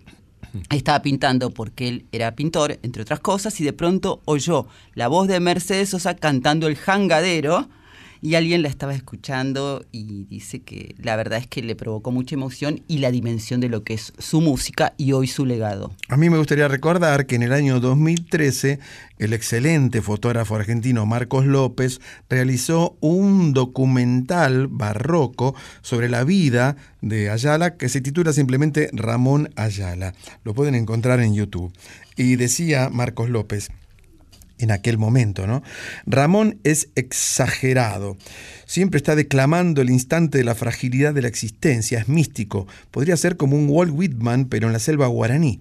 estaba 0.70 1.02
pintando 1.02 1.50
porque 1.50 1.88
él 1.88 2.06
era 2.12 2.34
pintor, 2.34 2.78
entre 2.82 3.02
otras 3.02 3.20
cosas, 3.20 3.60
y 3.60 3.64
de 3.64 3.72
pronto 3.72 4.20
oyó 4.24 4.66
la 4.94 5.08
voz 5.08 5.28
de 5.28 5.40
Mercedes 5.40 5.90
Sosa 5.90 6.14
cantando 6.14 6.66
el 6.66 6.76
jangadero 6.76 7.68
y 8.20 8.34
alguien 8.34 8.62
la 8.62 8.68
estaba 8.68 8.94
escuchando 8.94 9.84
y 9.92 10.24
dice 10.24 10.60
que 10.60 10.94
la 10.98 11.16
verdad 11.16 11.38
es 11.38 11.46
que 11.46 11.62
le 11.62 11.76
provocó 11.76 12.10
mucha 12.10 12.34
emoción 12.34 12.82
y 12.88 12.98
la 12.98 13.10
dimensión 13.10 13.60
de 13.60 13.68
lo 13.68 13.84
que 13.84 13.94
es 13.94 14.12
su 14.18 14.40
música 14.40 14.94
y 14.96 15.12
hoy 15.12 15.26
su 15.26 15.46
legado. 15.46 15.92
A 16.08 16.16
mí 16.16 16.30
me 16.30 16.38
gustaría 16.38 16.68
recordar 16.68 17.26
que 17.26 17.36
en 17.36 17.42
el 17.42 17.52
año 17.52 17.80
2013 17.80 18.78
el 19.18 19.32
excelente 19.32 20.02
fotógrafo 20.02 20.56
argentino 20.56 21.06
Marcos 21.06 21.46
López 21.46 22.00
realizó 22.28 22.96
un 23.00 23.52
documental 23.52 24.68
barroco 24.68 25.54
sobre 25.82 26.08
la 26.08 26.24
vida 26.24 26.76
de 27.00 27.30
Ayala 27.30 27.76
que 27.76 27.88
se 27.88 28.00
titula 28.00 28.32
simplemente 28.32 28.90
Ramón 28.92 29.50
Ayala. 29.56 30.14
Lo 30.44 30.54
pueden 30.54 30.74
encontrar 30.74 31.20
en 31.20 31.34
YouTube. 31.34 31.72
Y 32.16 32.36
decía 32.36 32.88
Marcos 32.90 33.28
López, 33.28 33.70
en 34.58 34.70
aquel 34.70 34.98
momento, 34.98 35.46
¿no? 35.46 35.62
Ramón 36.06 36.58
es 36.64 36.88
exagerado. 36.94 38.16
Siempre 38.66 38.98
está 38.98 39.16
declamando 39.16 39.80
el 39.80 39.90
instante 39.90 40.38
de 40.38 40.44
la 40.44 40.54
fragilidad 40.54 41.14
de 41.14 41.22
la 41.22 41.28
existencia, 41.28 41.98
es 42.00 42.08
místico. 42.08 42.66
Podría 42.90 43.16
ser 43.16 43.36
como 43.36 43.56
un 43.56 43.68
Walt 43.68 43.92
Whitman, 43.94 44.46
pero 44.46 44.66
en 44.66 44.72
la 44.72 44.78
selva 44.78 45.06
guaraní. 45.06 45.60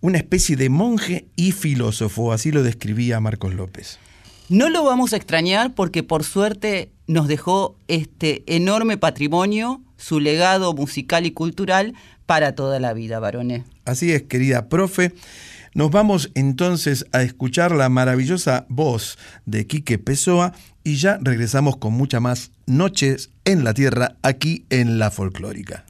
Una 0.00 0.18
especie 0.18 0.56
de 0.56 0.70
monje 0.70 1.26
y 1.36 1.52
filósofo, 1.52 2.32
así 2.32 2.52
lo 2.52 2.62
describía 2.62 3.20
Marcos 3.20 3.54
López. 3.54 3.98
No 4.48 4.68
lo 4.68 4.82
vamos 4.82 5.12
a 5.12 5.16
extrañar 5.16 5.74
porque 5.74 6.02
por 6.02 6.24
suerte 6.24 6.90
nos 7.06 7.28
dejó 7.28 7.76
este 7.86 8.42
enorme 8.46 8.96
patrimonio, 8.96 9.80
su 9.96 10.18
legado 10.18 10.72
musical 10.72 11.24
y 11.26 11.30
cultural 11.30 11.94
para 12.26 12.54
toda 12.54 12.80
la 12.80 12.92
vida, 12.92 13.20
varones. 13.20 13.64
Así 13.84 14.12
es, 14.12 14.22
querida 14.22 14.68
profe. 14.68 15.12
Nos 15.72 15.90
vamos 15.90 16.30
entonces 16.34 17.06
a 17.12 17.22
escuchar 17.22 17.72
la 17.72 17.88
maravillosa 17.88 18.66
voz 18.68 19.18
de 19.46 19.66
Quique 19.66 19.98
Pessoa 19.98 20.52
y 20.82 20.96
ya 20.96 21.18
regresamos 21.20 21.76
con 21.76 21.92
mucha 21.92 22.18
más 22.20 22.50
Noches 22.66 23.30
en 23.44 23.64
la 23.64 23.74
Tierra 23.74 24.16
aquí 24.22 24.64
en 24.70 24.98
La 24.98 25.10
Folclórica. 25.10 25.84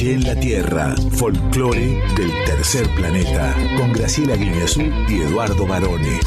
Noche 0.00 0.14
en 0.14 0.24
la 0.24 0.34
Tierra, 0.34 0.94
folclore 1.12 2.00
del 2.16 2.30
tercer 2.46 2.88
planeta, 2.94 3.54
con 3.76 3.92
Graciela 3.92 4.34
Guineazú 4.34 4.80
y 5.08 5.20
Eduardo 5.20 5.66
Barone. 5.66 6.18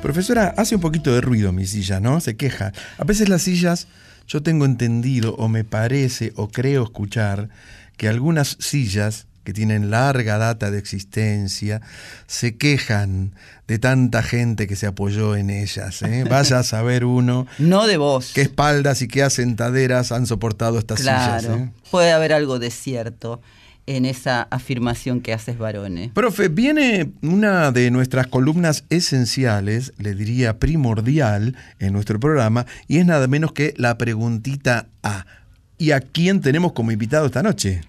Profesora, 0.00 0.54
hace 0.56 0.76
un 0.76 0.80
poquito 0.80 1.12
de 1.12 1.20
ruido 1.20 1.52
mi 1.52 1.66
silla, 1.66 2.00
¿no? 2.00 2.20
Se 2.20 2.36
queja. 2.36 2.72
A 2.96 3.04
veces 3.04 3.28
las 3.28 3.42
sillas, 3.42 3.86
yo 4.26 4.42
tengo 4.42 4.64
entendido, 4.64 5.34
o 5.34 5.48
me 5.48 5.64
parece, 5.64 6.32
o 6.36 6.48
creo 6.48 6.84
escuchar, 6.84 7.50
que 7.98 8.08
algunas 8.08 8.56
sillas 8.58 9.26
que 9.44 9.52
tienen 9.52 9.90
larga 9.90 10.38
data 10.38 10.70
de 10.70 10.78
existencia, 10.78 11.80
se 12.26 12.56
quejan 12.56 13.34
de 13.66 13.78
tanta 13.78 14.22
gente 14.22 14.66
que 14.66 14.76
se 14.76 14.86
apoyó 14.86 15.36
en 15.36 15.50
ellas. 15.50 16.02
¿eh? 16.02 16.24
Vaya 16.28 16.60
a 16.60 16.62
saber 16.62 17.04
uno. 17.04 17.46
no 17.58 17.86
de 17.86 17.96
vos. 17.96 18.32
Qué 18.34 18.42
espaldas 18.42 19.02
y 19.02 19.08
qué 19.08 19.22
asentaderas 19.22 20.12
han 20.12 20.26
soportado 20.26 20.78
estas 20.78 21.00
sillas. 21.00 21.44
¿eh? 21.44 21.70
Puede 21.90 22.12
haber 22.12 22.32
algo 22.32 22.58
de 22.58 22.70
cierto 22.70 23.40
en 23.86 24.04
esa 24.04 24.42
afirmación 24.50 25.20
que 25.20 25.32
haces, 25.32 25.58
varones. 25.58 26.10
Profe, 26.12 26.48
viene 26.48 27.12
una 27.22 27.72
de 27.72 27.90
nuestras 27.90 28.26
columnas 28.28 28.84
esenciales, 28.90 29.92
le 29.98 30.14
diría 30.14 30.58
primordial, 30.58 31.56
en 31.78 31.92
nuestro 31.92 32.20
programa, 32.20 32.66
y 32.86 32.98
es 32.98 33.06
nada 33.06 33.26
menos 33.26 33.52
que 33.52 33.74
la 33.76 33.98
preguntita 33.98 34.86
A. 35.02 35.26
¿Y 35.78 35.90
a 35.90 36.00
quién 36.00 36.40
tenemos 36.40 36.72
como 36.72 36.92
invitado 36.92 37.26
esta 37.26 37.42
noche? 37.42 37.82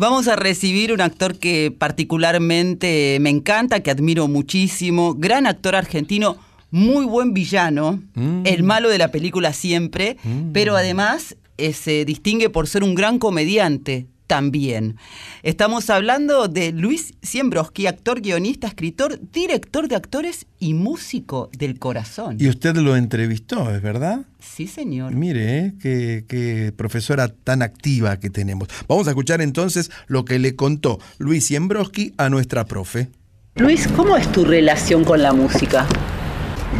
Vamos 0.00 0.28
a 0.28 0.36
recibir 0.36 0.92
un 0.92 1.00
actor 1.00 1.36
que 1.40 1.74
particularmente 1.76 3.18
me 3.20 3.30
encanta, 3.30 3.80
que 3.80 3.90
admiro 3.90 4.28
muchísimo, 4.28 5.14
gran 5.14 5.44
actor 5.44 5.74
argentino, 5.74 6.36
muy 6.70 7.04
buen 7.04 7.34
villano, 7.34 8.00
Mm. 8.14 8.42
el 8.44 8.62
malo 8.62 8.90
de 8.90 8.98
la 8.98 9.10
película 9.10 9.52
siempre, 9.52 10.16
pero 10.52 10.76
además 10.76 11.36
eh, 11.56 11.72
se 11.72 12.04
distingue 12.04 12.48
por 12.48 12.68
ser 12.68 12.84
un 12.84 12.94
gran 12.94 13.18
comediante 13.18 14.06
también. 14.28 14.96
Estamos 15.42 15.90
hablando 15.90 16.46
de 16.46 16.70
Luis 16.70 17.14
Siembroski, 17.22 17.88
actor, 17.88 18.20
guionista, 18.20 18.68
escritor, 18.68 19.18
director 19.32 19.88
de 19.88 19.96
actores 19.96 20.46
y 20.60 20.74
músico 20.74 21.50
del 21.58 21.80
corazón. 21.80 22.36
Y 22.38 22.48
usted 22.48 22.76
lo 22.76 22.94
entrevistó, 22.94 23.74
¿es 23.74 23.82
verdad? 23.82 24.20
Sí, 24.38 24.68
señor. 24.68 25.12
Mire, 25.14 25.58
¿eh? 25.58 25.74
qué, 25.80 26.24
qué 26.28 26.72
profesora 26.76 27.26
tan 27.26 27.62
activa 27.62 28.20
que 28.20 28.30
tenemos. 28.30 28.68
Vamos 28.86 29.08
a 29.08 29.10
escuchar 29.10 29.40
entonces 29.40 29.90
lo 30.06 30.24
que 30.24 30.38
le 30.38 30.54
contó 30.54 31.00
Luis 31.18 31.46
Siembroski 31.46 32.14
a 32.16 32.28
nuestra 32.28 32.64
profe. 32.66 33.08
Luis, 33.56 33.88
¿cómo 33.88 34.16
es 34.16 34.30
tu 34.30 34.44
relación 34.44 35.02
con 35.02 35.20
la 35.20 35.32
música? 35.32 35.88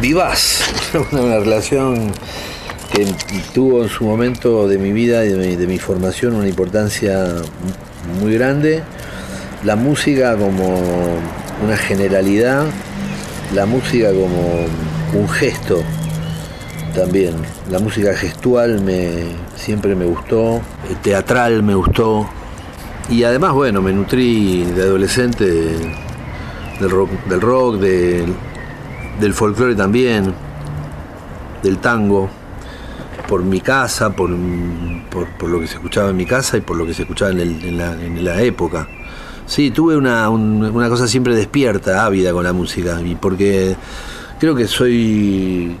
vivaz, 0.01 0.61
una 1.11 1.39
relación 1.39 2.11
que 2.91 3.05
tuvo 3.53 3.83
en 3.83 3.89
su 3.89 4.03
momento 4.05 4.67
de 4.67 4.77
mi 4.77 4.91
vida 4.91 5.23
y 5.25 5.29
de 5.29 5.67
mi, 5.67 5.77
formación 5.77 6.35
una 6.35 6.47
importancia 6.47 7.27
muy 8.19 8.33
grande. 8.33 8.83
La 9.63 9.75
música 9.75 10.35
como 10.35 10.79
una 11.63 11.77
generalidad, 11.77 12.65
la 13.53 13.65
música 13.65 14.09
como 14.09 14.65
un 15.13 15.29
gesto 15.29 15.83
también. 16.95 17.35
La 17.69 17.79
música 17.79 18.13
gestual 18.15 18.81
me, 18.81 19.25
siempre 19.55 19.95
me 19.95 20.05
gustó, 20.05 20.61
el 20.89 20.95
teatral 21.01 21.63
me 21.63 21.75
gustó. 21.75 22.27
Y 23.09 23.23
además, 23.23 23.53
bueno, 23.53 23.81
me 23.81 23.91
nutrí 23.91 24.63
de 24.65 24.83
adolescente 24.83 25.45
de- 25.45 25.95
del 26.79 26.89
rock, 26.89 27.09
del, 27.27 27.41
rock, 27.41 27.75
del 27.79 29.33
folclore 29.33 29.75
también, 29.75 30.33
del 31.61 31.77
tango, 31.79 32.29
por 33.29 33.43
mi 33.43 33.61
casa, 33.61 34.09
por, 34.09 34.31
por, 35.11 35.49
lo 35.49 35.59
que 35.59 35.67
se 35.67 35.75
escuchaba 35.75 36.09
en 36.09 36.17
mi 36.17 36.25
casa 36.25 36.57
y 36.57 36.61
por 36.61 36.75
lo 36.75 36.85
que 36.87 36.95
se 36.95 37.03
escuchaba 37.03 37.29
en, 37.31 37.77
la, 37.77 37.93
en 37.93 38.27
época. 38.39 38.87
Sí, 39.45 39.69
tuve 39.69 39.95
una, 39.95 40.27
un- 40.29 40.63
una 40.63 40.89
cosa 40.89 41.07
siempre 41.07 41.35
despierta, 41.35 42.03
ávida 42.05 42.31
con 42.33 42.43
la 42.43 42.53
música, 42.53 42.99
porque 43.21 43.75
creo 44.39 44.55
que 44.55 44.67
soy 44.67 45.75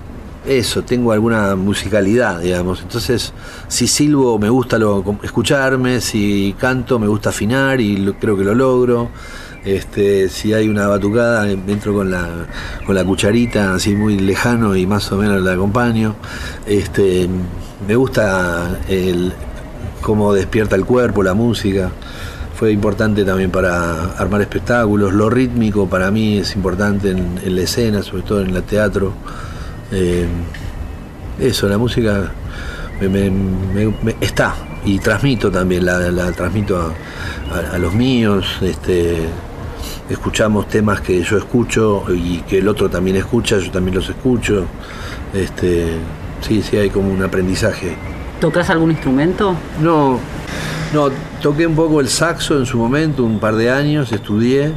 eso, 0.45 0.83
tengo 0.83 1.11
alguna 1.11 1.55
musicalidad, 1.55 2.39
digamos. 2.39 2.81
Entonces, 2.83 3.33
si 3.67 3.87
silbo 3.87 4.37
me 4.37 4.49
gusta 4.49 4.77
escucharme, 5.23 6.01
si 6.01 6.55
canto 6.59 6.99
me 6.99 7.07
gusta 7.07 7.29
afinar 7.29 7.81
y 7.81 8.13
creo 8.19 8.37
que 8.37 8.43
lo 8.43 8.53
logro. 8.53 9.09
Este, 9.65 10.29
si 10.29 10.53
hay 10.53 10.69
una 10.69 10.87
batucada, 10.87 11.49
entro 11.49 11.93
con 11.93 12.09
la, 12.09 12.47
con 12.85 12.95
la 12.95 13.03
cucharita 13.03 13.73
así 13.73 13.93
muy 13.93 14.17
lejano 14.17 14.75
y 14.75 14.85
más 14.85 15.11
o 15.11 15.17
menos 15.17 15.41
la 15.41 15.53
acompaño. 15.53 16.15
Este, 16.65 17.27
me 17.87 17.95
gusta 17.95 18.79
cómo 20.01 20.33
despierta 20.33 20.75
el 20.75 20.85
cuerpo, 20.85 21.23
la 21.23 21.33
música. 21.33 21.91
Fue 22.55 22.71
importante 22.71 23.23
también 23.23 23.51
para 23.51 24.13
armar 24.15 24.41
espectáculos. 24.41 25.13
Lo 25.13 25.29
rítmico 25.29 25.87
para 25.87 26.09
mí 26.11 26.39
es 26.39 26.55
importante 26.55 27.11
en, 27.11 27.55
la 27.55 27.61
escena, 27.61 28.01
sobre 28.01 28.23
todo 28.23 28.41
en 28.41 28.55
el 28.55 28.63
teatro. 28.63 29.13
Eh, 29.91 30.25
eso, 31.39 31.67
la 31.69 31.77
música 31.77 32.31
está 34.19 34.55
y 34.83 34.99
transmito 34.99 35.49
también, 35.49 35.85
la, 35.85 36.31
transmito 36.31 36.93
a 37.73 37.77
los 37.77 37.93
míos. 37.93 38.45
Este, 38.61 39.27
escuchamos 40.09 40.67
temas 40.67 41.01
que 41.01 41.21
yo 41.21 41.37
escucho 41.37 42.03
y 42.09 42.39
que 42.39 42.57
el 42.59 42.67
otro 42.67 42.89
también 42.89 43.17
escucha, 43.17 43.57
yo 43.59 43.71
también 43.71 43.95
los 43.95 44.09
escucho. 44.09 44.65
Este, 45.33 45.97
sí, 46.41 46.61
sí, 46.61 46.77
hay 46.77 46.89
como 46.89 47.11
un 47.11 47.21
aprendizaje. 47.23 47.95
¿Tocas 48.41 48.69
algún 48.69 48.91
instrumento? 48.91 49.55
No, 49.81 50.19
no, 50.93 51.09
toqué 51.41 51.67
un 51.67 51.75
poco 51.75 51.99
el 51.99 52.07
saxo 52.07 52.57
en 52.57 52.65
su 52.65 52.77
momento, 52.77 53.23
un 53.23 53.39
par 53.39 53.55
de 53.55 53.69
años, 53.69 54.11
estudié, 54.11 54.71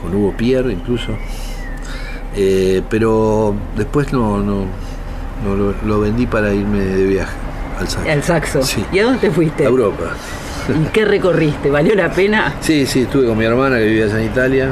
con 0.00 0.14
Hugo 0.14 0.34
Pierre 0.36 0.72
incluso, 0.72 1.12
Eh, 2.34 2.80
pero 2.88 3.54
después 3.76 4.10
no, 4.10 4.38
no, 4.38 4.64
no 5.44 5.54
lo, 5.54 5.74
lo 5.86 6.00
vendí 6.00 6.26
para 6.26 6.54
irme 6.54 6.78
de 6.80 7.04
viaje 7.04 7.36
al 7.78 7.88
saxo. 7.88 8.08
El 8.08 8.22
saxo. 8.22 8.62
Sí. 8.62 8.84
¿Y 8.90 9.00
a 9.00 9.04
dónde 9.04 9.18
te 9.18 9.30
fuiste? 9.30 9.64
A 9.66 9.68
Europa. 9.68 10.14
¿Y 10.68 10.86
qué 10.92 11.04
recorriste? 11.04 11.70
¿Valió 11.70 11.94
la 11.94 12.10
pena? 12.10 12.54
Sí, 12.60 12.86
sí, 12.86 13.02
estuve 13.02 13.26
con 13.26 13.36
mi 13.38 13.44
hermana 13.44 13.78
que 13.78 13.84
vivía 13.86 14.04
allá 14.06 14.18
en 14.20 14.26
Italia 14.26 14.68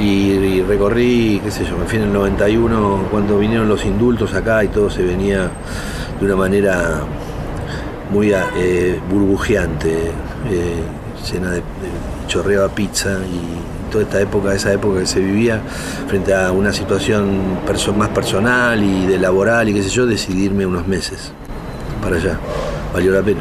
y, 0.00 0.62
recorrí, 0.62 1.40
qué 1.44 1.50
sé 1.50 1.64
yo, 1.64 1.76
me 1.76 1.84
fui 1.86 1.98
en 1.98 2.04
el 2.04 2.12
91 2.12 3.08
cuando 3.10 3.38
vinieron 3.38 3.68
los 3.68 3.84
indultos 3.84 4.34
acá 4.34 4.64
y 4.64 4.68
todo 4.68 4.88
se 4.90 5.02
venía 5.02 5.50
de 6.18 6.26
una 6.26 6.36
manera 6.36 7.00
muy 8.10 8.32
eh, 8.32 8.98
burbujeante, 9.10 9.90
eh, 10.50 10.82
llena 11.32 11.50
de, 11.50 11.56
de 11.56 11.62
chorreaba 12.28 12.68
pizza 12.68 13.10
y 13.10 13.90
toda 13.92 14.04
esta 14.04 14.20
época, 14.20 14.54
esa 14.54 14.72
época 14.72 15.00
que 15.00 15.06
se 15.06 15.20
vivía 15.20 15.60
frente 16.08 16.32
a 16.34 16.50
una 16.52 16.72
situación 16.72 17.58
perso- 17.66 17.94
más 17.94 18.08
personal 18.10 18.82
y 18.82 19.06
de 19.06 19.18
laboral 19.18 19.68
y 19.68 19.74
qué 19.74 19.82
sé 19.82 19.90
yo, 19.90 20.06
decidirme 20.06 20.64
unos 20.66 20.86
meses 20.86 21.32
para 22.02 22.16
allá. 22.16 22.38
Valió 22.94 23.12
la 23.12 23.22
pena. 23.22 23.40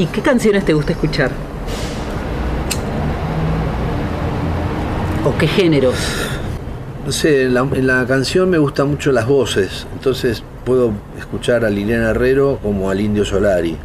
¿Y 0.00 0.06
qué 0.06 0.22
canciones 0.22 0.64
te 0.64 0.72
gusta 0.72 0.92
escuchar? 0.92 1.30
¿O 5.26 5.36
qué 5.36 5.46
géneros? 5.46 5.94
No 7.04 7.12
sé, 7.12 7.42
en 7.44 7.86
la, 7.86 8.06
canción 8.06 8.48
me 8.48 8.56
gustan 8.56 8.88
mucho 8.88 9.12
las 9.12 9.26
voces, 9.26 9.86
entonces 9.92 10.42
puedo 10.64 10.94
escuchar 11.18 11.66
a 11.66 11.68
Liliana 11.68 12.12
Herrero 12.12 12.58
como 12.62 12.88
al 12.88 12.98
Indio 12.98 13.26
Solari 13.26 13.76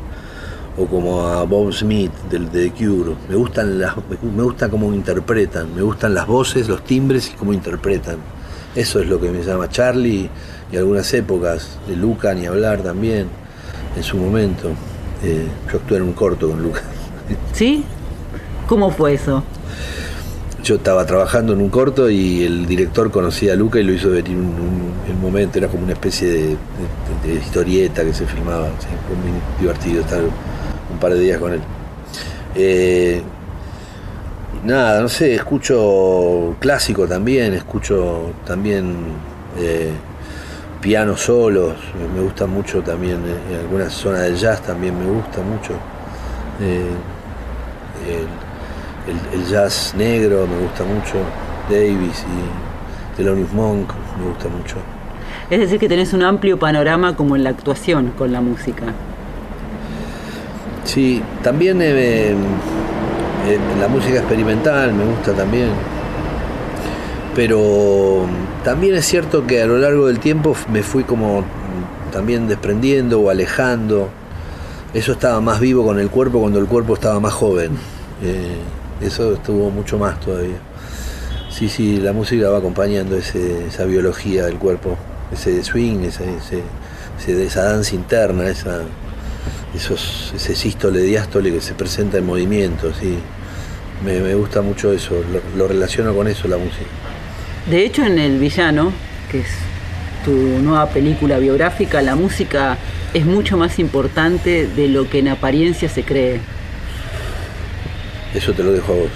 o 0.78 0.86
como 0.86 1.28
a 1.28 1.44
Bob 1.44 1.74
Smith 1.74 2.14
del 2.30 2.50
de 2.50 2.70
The 2.70 2.72
Cure. 2.72 3.16
Me 3.28 3.36
gustan 3.36 3.78
las, 3.78 3.96
me 3.98 4.44
gusta 4.44 4.70
cómo 4.70 4.94
interpretan, 4.94 5.76
me 5.76 5.82
gustan 5.82 6.14
las 6.14 6.28
voces, 6.28 6.70
los 6.70 6.86
timbres 6.86 7.30
y 7.30 7.34
cómo 7.34 7.52
interpretan. 7.52 8.20
Eso 8.74 9.02
es 9.02 9.10
lo 9.10 9.20
que 9.20 9.30
me 9.32 9.44
llama 9.44 9.68
Charlie 9.68 10.30
y 10.72 10.78
algunas 10.78 11.14
épocas 11.14 11.78
de 11.90 11.98
Luca 11.98 12.34
ni 12.34 12.46
hablar 12.46 12.80
también 12.84 13.28
en 13.98 14.04
su 14.04 14.16
momento. 14.16 14.72
Eh, 15.26 15.48
yo 15.72 15.80
actué 15.80 15.98
en 15.98 16.04
un 16.04 16.14
corto 16.14 16.50
con 16.50 16.62
Luca. 16.62 16.82
¿Sí? 17.54 17.84
¿Cómo 18.68 18.92
fue 18.92 19.16
eso? 19.16 19.44
yo 20.66 20.76
estaba 20.76 21.06
trabajando 21.06 21.54
en 21.54 21.62
un 21.62 21.70
corto 21.70 22.10
y 22.10 22.42
el 22.42 22.66
director 22.66 23.12
conocía 23.12 23.54
a 23.54 23.56
Luca 23.56 23.80
y 23.80 23.84
lo 23.84 23.94
hizo 23.94 24.10
venir 24.10 24.36
un, 24.36 24.94
un, 25.08 25.22
momento, 25.22 25.60
era 25.60 25.68
como 25.68 25.84
una 25.84 25.94
especie 25.94 26.28
de, 26.28 26.58
historieta 27.36 28.04
que 28.04 28.12
se 28.12 28.26
filmaba, 28.26 28.70
fue 28.80 29.16
muy 29.16 29.40
divertido 29.60 30.02
estar 30.02 30.22
un 30.24 31.00
par 31.00 31.14
de 31.14 31.20
días 31.20 31.40
con 31.40 31.54
él. 31.54 31.62
Eh, 32.56 33.22
nada, 34.64 35.02
no 35.02 35.08
sé, 35.08 35.36
escucho 35.36 36.56
clásico 36.60 37.08
también, 37.08 37.54
escucho 37.54 38.32
también 38.48 38.96
eh, 39.60 39.92
pianos 40.86 41.22
solos, 41.22 41.74
me 42.14 42.22
gusta 42.22 42.46
mucho 42.46 42.84
también, 42.84 43.18
eh, 43.26 43.54
en 43.54 43.60
algunas 43.62 43.92
zonas 43.92 44.22
del 44.22 44.36
jazz 44.36 44.62
también 44.62 44.96
me 44.96 45.08
gusta 45.08 45.42
mucho. 45.42 45.74
Eh, 46.62 46.92
el, 49.34 49.46
jazz 49.48 49.96
negro 49.98 50.46
me 50.46 50.60
gusta 50.60 50.84
mucho, 50.84 51.16
Davis 51.72 52.24
y 52.24 53.18
Thelonious 53.18 53.52
Monk 53.52 53.94
me 54.20 54.28
gusta 54.28 54.48
mucho. 54.48 54.76
Es 55.50 55.60
decir, 55.60 55.80
que 55.80 55.90
tenés 55.90 56.14
un 56.14 56.22
amplio 56.22 56.60
panorama 56.60 57.16
como 57.16 57.36
en 57.36 57.44
la 57.44 57.50
actuación 57.50 58.12
con 58.16 58.32
la 58.32 58.42
música. 58.42 58.84
Sí, 60.84 61.24
también 61.42 61.80
la 63.80 63.88
música 63.88 64.20
experimental 64.20 64.94
me 64.94 65.06
gusta 65.06 65.34
también. 65.34 65.95
Pero 67.36 68.26
también 68.64 68.96
es 68.96 69.06
cierto 69.06 69.46
que 69.46 69.62
a 69.62 69.66
lo 69.66 69.78
largo 69.78 70.08
del 70.08 70.20
tiempo 70.20 70.56
me 70.72 70.84
fui 70.84 71.04
como 71.04 71.44
también 72.12 72.48
desprendiendo 72.48 73.20
o 73.20 73.30
alejando. 73.30 74.10
Eso 74.94 75.12
estaba 75.12 75.42
más 75.42 75.60
vivo 75.60 75.84
con 75.84 76.00
el 76.00 76.10
cuerpo 76.10 76.40
cuando 76.40 76.60
el 76.60 76.66
cuerpo 76.66 76.94
estaba 76.94 77.20
más 77.20 77.34
joven. 77.34 77.72
Eh, 78.24 78.56
eso 79.02 79.34
estuvo 79.34 79.70
mucho 79.70 79.98
más 79.98 80.20
todavía. 80.22 80.58
Sí, 81.50 81.70
sí, 81.70 81.98
la 81.98 82.14
música 82.14 82.50
va 82.50 82.58
acompañando 82.58 83.18
esa 83.18 83.86
biología 83.86 84.46
del 84.46 84.58
cuerpo, 84.58 84.98
ese 85.32 85.64
swing, 85.64 86.00
esa 86.04 87.64
danza 87.64 87.96
interna, 87.96 88.48
esa, 88.50 88.82
esos, 89.74 90.34
ese 90.36 90.56
sístole, 90.56 91.02
diástole 91.02 91.52
que 91.52 91.62
se 91.62 91.74
presenta 91.74 92.18
en 92.18 92.26
movimiento, 92.26 92.94
sí. 92.94 93.18
Me, 94.04 94.36
gusta 94.36 94.62
mucho 94.62 94.92
eso, 94.92 95.16
lo, 95.58 95.68
relaciono 95.68 96.14
con 96.14 96.28
eso 96.28 96.48
la 96.48 96.58
música. 96.58 96.86
De 97.68 97.84
hecho, 97.84 98.06
en 98.06 98.20
El 98.20 98.38
Villano, 98.38 98.92
que 99.32 99.40
es 99.40 99.48
tu 100.24 100.32
nueva 100.32 100.90
película 100.90 101.40
biográfica, 101.40 102.02
la 102.02 102.16
música 102.16 102.78
es 103.14 103.26
mucho 103.26 103.58
más 103.58 103.80
importante 103.80 104.68
de 104.68 104.88
lo 104.88 105.10
que 105.10 105.20
en 105.20 105.30
apariencia 105.30 105.90
se 105.90 106.04
cree. 106.04 106.40
Eso 108.34 108.54
te 108.54 108.64
lo 108.64 108.72
dejo 108.72 108.92
a 108.92 108.96
vos. 108.96 109.10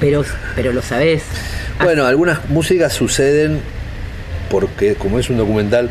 Pero, 0.00 0.24
pero 0.54 0.72
lo 0.72 0.82
sabés. 0.82 1.24
Bueno, 1.82 2.06
algunas 2.06 2.48
músicas 2.48 2.92
suceden 2.92 3.60
porque 4.50 4.94
como 4.94 5.18
es 5.18 5.28
un 5.28 5.36
documental, 5.36 5.90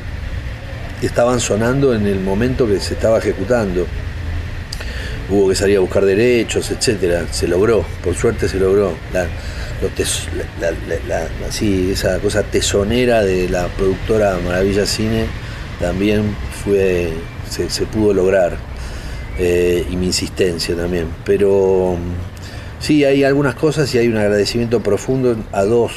estaban 1.01 1.39
sonando 1.39 1.93
en 1.93 2.07
el 2.07 2.19
momento 2.19 2.67
que 2.67 2.79
se 2.79 2.93
estaba 2.93 3.17
ejecutando. 3.17 3.85
Hubo 5.29 5.49
que 5.49 5.55
salir 5.55 5.77
a 5.77 5.79
buscar 5.79 6.05
derechos, 6.05 6.69
etcétera. 6.71 7.25
Se 7.31 7.47
logró, 7.47 7.83
por 8.03 8.15
suerte 8.15 8.47
se 8.47 8.59
logró. 8.59 8.93
La, 9.13 9.27
esa 11.91 12.19
cosa 12.19 12.43
tesonera 12.43 13.23
de 13.23 13.49
la 13.49 13.67
productora 13.67 14.37
Maravilla 14.43 14.85
Cine 14.85 15.25
también 15.79 16.35
fue, 16.63 17.09
se, 17.49 17.85
pudo 17.85 18.13
lograr. 18.13 18.57
Eh, 19.37 19.85
y 19.89 19.95
mi 19.97 20.07
insistencia 20.07 20.75
también. 20.75 21.07
Pero 21.25 21.97
sí, 22.79 23.03
hay 23.03 23.23
algunas 23.23 23.55
cosas 23.55 23.93
y 23.93 23.97
hay 23.97 24.07
un 24.07 24.17
agradecimiento 24.17 24.81
profundo 24.81 25.35
a 25.51 25.63
dos 25.63 25.91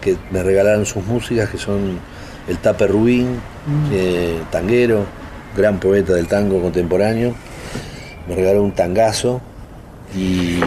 que 0.00 0.16
me 0.30 0.42
regalaron 0.42 0.86
sus 0.86 1.04
músicas, 1.04 1.50
que 1.50 1.58
son 1.58 1.98
el 2.48 2.58
Tape 2.58 2.86
Rubín, 2.86 3.32
mm. 3.32 3.90
eh, 3.92 4.38
tanguero, 4.50 5.04
gran 5.56 5.80
poeta 5.80 6.12
del 6.12 6.28
tango 6.28 6.60
contemporáneo. 6.60 7.34
Me 8.28 8.34
regaló 8.34 8.62
un 8.62 8.72
tangazo 8.72 9.40
y 10.16 10.58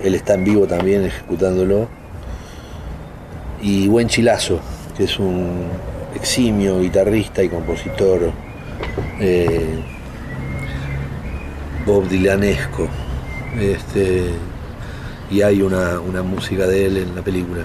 él 0.00 0.14
está 0.14 0.34
en 0.34 0.44
vivo 0.44 0.66
también 0.66 1.04
ejecutándolo. 1.04 1.88
Y 3.62 3.88
Buen 3.88 4.08
Chilazo, 4.08 4.60
que 4.96 5.04
es 5.04 5.18
un 5.18 5.68
eximio 6.14 6.80
guitarrista 6.80 7.42
y 7.42 7.48
compositor 7.48 8.30
eh, 9.20 9.82
Bob 11.86 12.08
Dylanesco. 12.08 12.88
Este, 13.58 14.30
y 15.30 15.42
hay 15.42 15.62
una 15.62 16.22
música 16.22 16.66
de 16.66 16.86
él 16.86 16.96
en 16.98 17.14
la 17.14 17.22
película. 17.22 17.64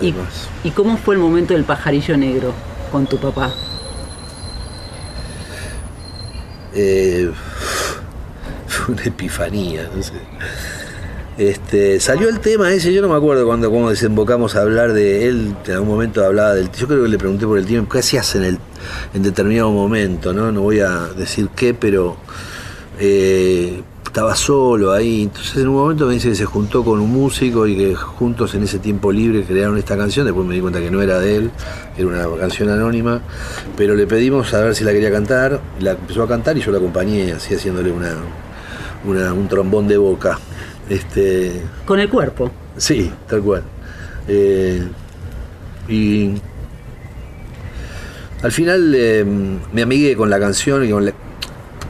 ¿Y, 0.00 0.70
cómo 0.70 0.96
fue 0.96 1.14
el 1.14 1.20
momento 1.20 1.54
del 1.54 1.64
pajarillo 1.64 2.16
negro 2.16 2.52
con 2.90 3.06
tu 3.06 3.18
papá? 3.18 3.52
Eh, 6.74 7.30
una 8.88 9.02
epifanía, 9.04 9.88
no 9.94 10.02
sé. 10.02 10.12
Este, 11.36 11.98
salió 11.98 12.28
el 12.28 12.38
tema 12.38 12.72
ese, 12.72 12.92
yo 12.92 13.02
no 13.02 13.08
me 13.08 13.16
acuerdo 13.16 13.44
cuando 13.44 13.68
cómo 13.68 13.90
desembocamos 13.90 14.54
a 14.54 14.62
hablar 14.62 14.92
de 14.92 15.26
él, 15.26 15.56
en 15.66 15.72
algún 15.72 15.88
momento 15.88 16.24
hablaba 16.24 16.54
del 16.54 16.70
yo 16.70 16.86
creo 16.86 17.02
que 17.02 17.08
le 17.08 17.18
pregunté 17.18 17.44
por 17.44 17.58
el 17.58 17.66
tiempo, 17.66 17.92
¿qué 17.92 17.98
hacías 17.98 18.36
en 18.36 18.44
el 18.44 18.58
en 19.14 19.22
determinado 19.22 19.72
momento? 19.72 20.32
No, 20.32 20.52
no 20.52 20.62
voy 20.62 20.78
a 20.78 21.08
decir 21.16 21.48
qué, 21.56 21.74
pero 21.74 22.16
eh, 23.00 23.82
estaba 24.14 24.36
solo 24.36 24.92
ahí. 24.92 25.24
Entonces 25.24 25.56
en 25.56 25.68
un 25.68 25.74
momento 25.74 26.06
me 26.06 26.14
dice 26.14 26.28
que 26.28 26.36
se 26.36 26.44
juntó 26.44 26.84
con 26.84 27.00
un 27.00 27.10
músico 27.10 27.66
y 27.66 27.76
que 27.76 27.96
juntos 27.96 28.54
en 28.54 28.62
ese 28.62 28.78
tiempo 28.78 29.10
libre 29.10 29.42
crearon 29.42 29.76
esta 29.76 29.96
canción. 29.96 30.24
Después 30.24 30.46
me 30.46 30.54
di 30.54 30.60
cuenta 30.60 30.78
que 30.78 30.90
no 30.90 31.02
era 31.02 31.18
de 31.18 31.36
él, 31.36 31.50
era 31.96 32.06
una 32.06 32.38
canción 32.38 32.68
anónima. 32.68 33.20
Pero 33.76 33.96
le 33.96 34.06
pedimos 34.06 34.54
a 34.54 34.60
ver 34.60 34.76
si 34.76 34.84
la 34.84 34.92
quería 34.92 35.10
cantar. 35.10 35.60
La 35.80 35.92
empezó 35.92 36.22
a 36.22 36.28
cantar 36.28 36.56
y 36.56 36.60
yo 36.60 36.70
la 36.70 36.78
acompañé 36.78 37.32
así 37.32 37.56
haciéndole 37.56 37.90
una, 37.90 38.14
un 39.04 39.48
trombón 39.48 39.88
de 39.88 39.96
boca. 39.96 40.38
Este, 40.88 41.62
¿Con 41.86 42.00
el 42.00 42.08
cuerpo? 42.08 42.50
Sí, 42.76 43.10
tal 43.28 43.42
cual. 43.42 43.62
Eh, 44.28 44.86
y 45.88 46.32
al 48.42 48.52
final 48.52 48.94
eh, 48.94 49.24
me 49.72 49.82
amigué 49.82 50.16
con 50.16 50.30
la 50.30 50.38
canción 50.38 50.84
y 50.84 50.90
con 50.90 51.04
la, 51.04 51.12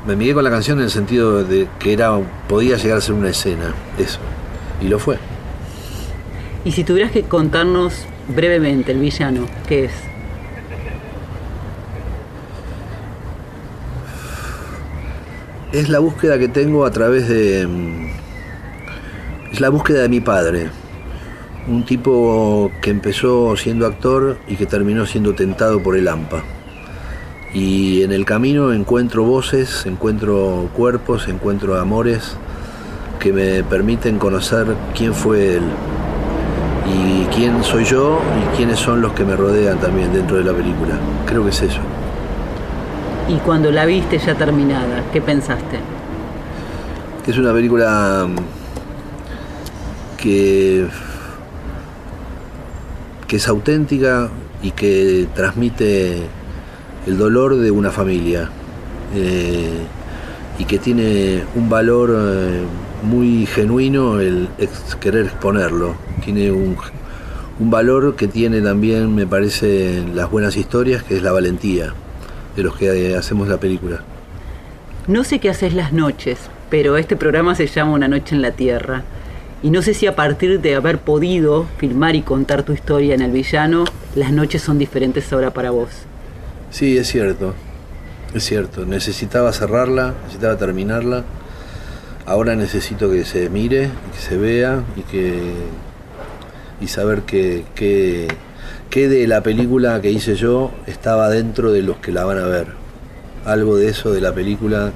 me 0.06 0.14
amigué 0.14 0.34
con 0.34 0.44
la 0.44 0.50
canción 0.50 0.78
en 0.78 0.84
el 0.84 0.90
sentido 0.90 1.44
de 1.44 1.68
que 1.78 1.92
era 1.92 2.18
podía 2.48 2.76
llegar 2.76 2.98
a 2.98 3.00
ser 3.00 3.14
una 3.14 3.30
escena, 3.30 3.74
eso. 3.98 4.18
Y 4.80 4.88
lo 4.88 4.98
fue. 4.98 5.18
Y 6.64 6.72
si 6.72 6.84
tuvieras 6.84 7.12
que 7.12 7.22
contarnos 7.22 8.06
brevemente 8.28 8.92
el 8.92 8.98
villano, 8.98 9.46
¿qué 9.68 9.86
es? 9.86 9.92
Es 15.74 15.88
la 15.88 15.98
búsqueda 15.98 16.38
que 16.38 16.46
tengo 16.46 16.86
a 16.86 16.92
través 16.92 17.28
de... 17.28 17.68
Es 19.50 19.60
la 19.60 19.70
búsqueda 19.70 20.02
de 20.02 20.08
mi 20.08 20.20
padre. 20.20 20.68
Un 21.66 21.84
tipo 21.84 22.70
que 22.80 22.90
empezó 22.90 23.56
siendo 23.56 23.84
actor 23.84 24.38
y 24.46 24.54
que 24.54 24.66
terminó 24.66 25.04
siendo 25.04 25.34
tentado 25.34 25.82
por 25.82 25.96
el 25.96 26.06
AMPA 26.06 26.44
y 27.52 28.02
en 28.04 28.12
el 28.12 28.24
camino 28.24 28.72
encuentro 28.72 29.24
voces, 29.24 29.84
encuentro 29.84 30.68
cuerpos, 30.76 31.26
encuentro 31.26 31.76
amores 31.76 32.36
que 33.18 33.32
me 33.32 33.64
permiten 33.64 34.18
conocer 34.18 34.66
quién 34.96 35.12
fue 35.12 35.56
él 35.56 35.62
y 36.86 37.24
quién 37.34 37.64
soy 37.64 37.84
yo 37.84 38.20
y 38.40 38.56
quiénes 38.56 38.78
son 38.78 39.00
los 39.00 39.12
que 39.14 39.24
me 39.24 39.34
rodean 39.34 39.80
también 39.80 40.12
dentro 40.12 40.36
de 40.36 40.44
la 40.44 40.52
película. 40.52 41.00
Creo 41.26 41.42
que 41.42 41.50
es 41.50 41.62
eso. 41.62 41.80
Y 43.26 43.36
cuando 43.38 43.70
la 43.70 43.86
viste 43.86 44.18
ya 44.18 44.34
terminada, 44.34 45.02
¿qué 45.10 45.22
pensaste? 45.22 45.78
Es 47.26 47.38
una 47.38 47.54
película 47.54 48.26
mm, 48.28 48.36
que, 50.18 50.86
que 53.26 53.36
es 53.36 53.48
auténtica 53.48 54.28
y 54.62 54.72
que 54.72 55.26
transmite 55.34 56.26
el 57.06 57.16
dolor 57.16 57.56
de 57.56 57.70
una 57.70 57.90
familia 57.90 58.50
eh, 59.14 59.86
y 60.58 60.64
que 60.66 60.78
tiene 60.78 61.44
un 61.54 61.70
valor 61.70 62.14
eh, 62.14 62.62
muy 63.04 63.46
genuino 63.46 64.20
el 64.20 64.48
querer 65.00 65.24
exponerlo. 65.24 65.94
Tiene 66.22 66.52
un, 66.52 66.76
un, 67.58 67.70
valor 67.70 68.16
que 68.16 68.28
tiene 68.28 68.60
también, 68.60 69.14
me 69.14 69.26
parece, 69.26 70.04
las 70.14 70.30
buenas 70.30 70.58
historias, 70.58 71.02
que 71.02 71.16
es 71.16 71.22
la 71.22 71.32
valentía 71.32 71.94
de 72.56 72.62
los 72.62 72.76
que 72.76 73.14
hacemos 73.16 73.48
la 73.48 73.58
película. 73.58 74.02
No 75.06 75.24
sé 75.24 75.38
qué 75.38 75.50
haces 75.50 75.74
las 75.74 75.92
noches, 75.92 76.38
pero 76.70 76.96
este 76.96 77.16
programa 77.16 77.54
se 77.54 77.66
llama 77.66 77.92
Una 77.92 78.08
noche 78.08 78.34
en 78.34 78.42
la 78.42 78.52
Tierra. 78.52 79.02
Y 79.62 79.70
no 79.70 79.80
sé 79.80 79.94
si 79.94 80.06
a 80.06 80.14
partir 80.14 80.60
de 80.60 80.74
haber 80.74 80.98
podido 80.98 81.66
filmar 81.78 82.16
y 82.16 82.22
contar 82.22 82.64
tu 82.64 82.72
historia 82.72 83.14
en 83.14 83.22
El 83.22 83.30
Villano, 83.30 83.84
las 84.14 84.30
noches 84.30 84.62
son 84.62 84.78
diferentes 84.78 85.32
ahora 85.32 85.52
para 85.52 85.70
vos. 85.70 85.90
Sí, 86.70 86.98
es 86.98 87.08
cierto. 87.08 87.54
Es 88.34 88.44
cierto. 88.44 88.84
Necesitaba 88.84 89.52
cerrarla, 89.52 90.14
necesitaba 90.24 90.56
terminarla. 90.56 91.24
Ahora 92.26 92.56
necesito 92.56 93.10
que 93.10 93.24
se 93.24 93.48
mire, 93.48 93.90
que 94.12 94.18
se 94.18 94.36
vea 94.36 94.82
y 94.96 95.02
que, 95.02 95.52
y 96.80 96.88
saber 96.88 97.22
que, 97.22 98.28
que 98.94 99.08
de 99.08 99.26
la 99.26 99.42
película 99.42 100.00
que 100.00 100.12
hice 100.12 100.36
yo 100.36 100.70
estaba 100.86 101.28
dentro 101.28 101.72
de 101.72 101.82
los 101.82 101.96
que 101.96 102.12
la 102.12 102.24
van 102.24 102.38
a 102.38 102.44
ver. 102.44 102.68
Algo 103.44 103.76
de 103.76 103.88
eso 103.88 104.12
de 104.12 104.20
la 104.20 104.32
película 104.32 104.92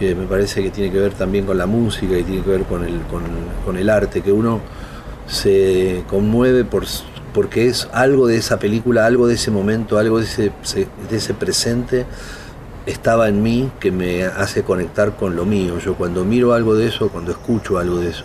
que 0.00 0.16
me 0.16 0.26
parece 0.26 0.60
que 0.60 0.70
tiene 0.70 0.90
que 0.90 0.98
ver 0.98 1.14
también 1.14 1.46
con 1.46 1.56
la 1.56 1.66
música 1.66 2.18
y 2.18 2.24
tiene 2.24 2.42
que 2.42 2.50
ver 2.50 2.62
con 2.64 2.82
el, 2.82 2.98
con 3.64 3.76
el 3.76 3.90
arte, 3.90 4.22
que 4.22 4.32
uno 4.32 4.60
se 5.28 6.02
conmueve 6.08 6.64
por, 6.64 6.84
porque 7.32 7.68
es 7.68 7.88
algo 7.92 8.26
de 8.26 8.38
esa 8.38 8.58
película, 8.58 9.06
algo 9.06 9.28
de 9.28 9.34
ese 9.34 9.52
momento, 9.52 9.98
algo 9.98 10.18
de 10.18 10.24
ese, 10.24 10.50
de 11.08 11.16
ese 11.16 11.32
presente 11.32 12.06
estaba 12.86 13.28
en 13.28 13.40
mí 13.40 13.70
que 13.78 13.92
me 13.92 14.24
hace 14.24 14.64
conectar 14.64 15.14
con 15.14 15.36
lo 15.36 15.44
mío. 15.44 15.78
Yo 15.78 15.94
cuando 15.94 16.24
miro 16.24 16.54
algo 16.54 16.74
de 16.74 16.88
eso, 16.88 17.08
cuando 17.10 17.30
escucho 17.30 17.78
algo 17.78 18.00
de 18.00 18.10
eso, 18.10 18.24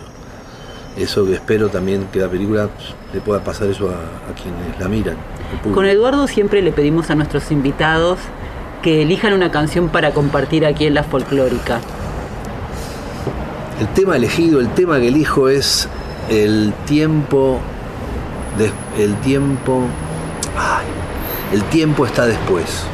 eso 0.96 1.24
que 1.24 1.34
espero 1.34 1.68
también 1.68 2.06
que 2.12 2.20
la 2.20 2.28
película 2.28 2.68
le 3.12 3.20
pueda 3.20 3.42
pasar 3.42 3.68
eso 3.68 3.88
a, 3.88 4.30
a 4.30 4.34
quienes 4.34 4.78
la 4.78 4.88
miran. 4.88 5.16
Con 5.74 5.86
Eduardo 5.86 6.26
siempre 6.26 6.62
le 6.62 6.72
pedimos 6.72 7.10
a 7.10 7.14
nuestros 7.14 7.50
invitados 7.50 8.18
que 8.82 9.02
elijan 9.02 9.32
una 9.32 9.50
canción 9.50 9.88
para 9.88 10.12
compartir 10.12 10.66
aquí 10.66 10.86
en 10.86 10.94
la 10.94 11.04
folclórica. 11.04 11.80
El 13.80 13.88
tema 13.88 14.16
elegido, 14.16 14.60
el 14.60 14.68
tema 14.74 14.98
que 14.98 15.08
elijo 15.08 15.48
es 15.48 15.88
el 16.28 16.72
tiempo, 16.84 17.60
de, 18.58 18.70
el 19.02 19.14
tiempo, 19.20 19.82
ay, 20.56 20.86
el 21.52 21.62
tiempo 21.64 22.06
está 22.06 22.26
después. 22.26 22.84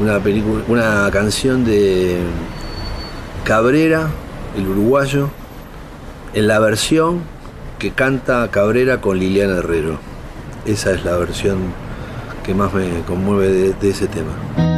Una 0.00 0.20
película, 0.20 0.62
una 0.68 1.10
canción 1.10 1.64
de 1.64 2.18
Cabrera, 3.44 4.08
el 4.56 4.68
uruguayo, 4.68 5.30
en 6.38 6.46
la 6.46 6.60
versión 6.60 7.22
que 7.80 7.90
canta 7.90 8.48
Cabrera 8.52 9.00
con 9.00 9.18
Liliana 9.18 9.56
Herrero. 9.56 9.98
Esa 10.66 10.92
es 10.92 11.04
la 11.04 11.16
versión 11.16 11.58
que 12.44 12.54
más 12.54 12.72
me 12.72 13.00
conmueve 13.08 13.48
de, 13.48 13.72
de 13.72 13.90
ese 13.90 14.06
tema. 14.06 14.77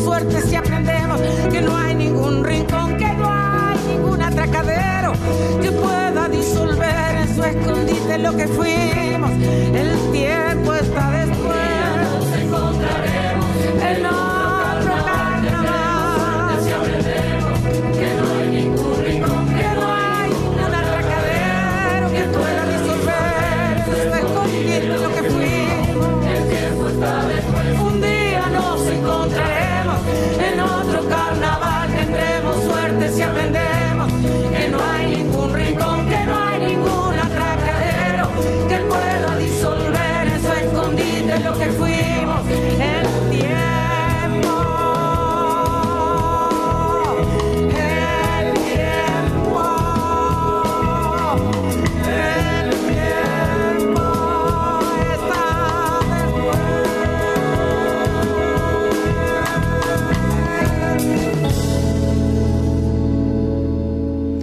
Suerte 0.00 0.40
si 0.42 0.56
aprendemos 0.56 1.20
que 1.50 1.60
no 1.60 1.76
hay 1.76 1.94
ningún 1.94 2.44
rincón, 2.44 2.96
que 2.96 3.12
no 3.14 3.28
hay 3.28 3.78
ningún 3.88 4.22
atracadero 4.22 5.12
que 5.60 5.70
pueda 5.72 6.28
disolver 6.28 7.16
en 7.22 7.34
su 7.34 7.44
escondite 7.44 8.18
lo 8.18 8.36
que 8.36 8.48
fuimos. 8.48 9.30
El 9.30 10.12
tiempo 10.12 10.74
está 10.74 11.10
después. 11.10 11.58
Nos 12.12 12.38
encontraremos 12.38 14.29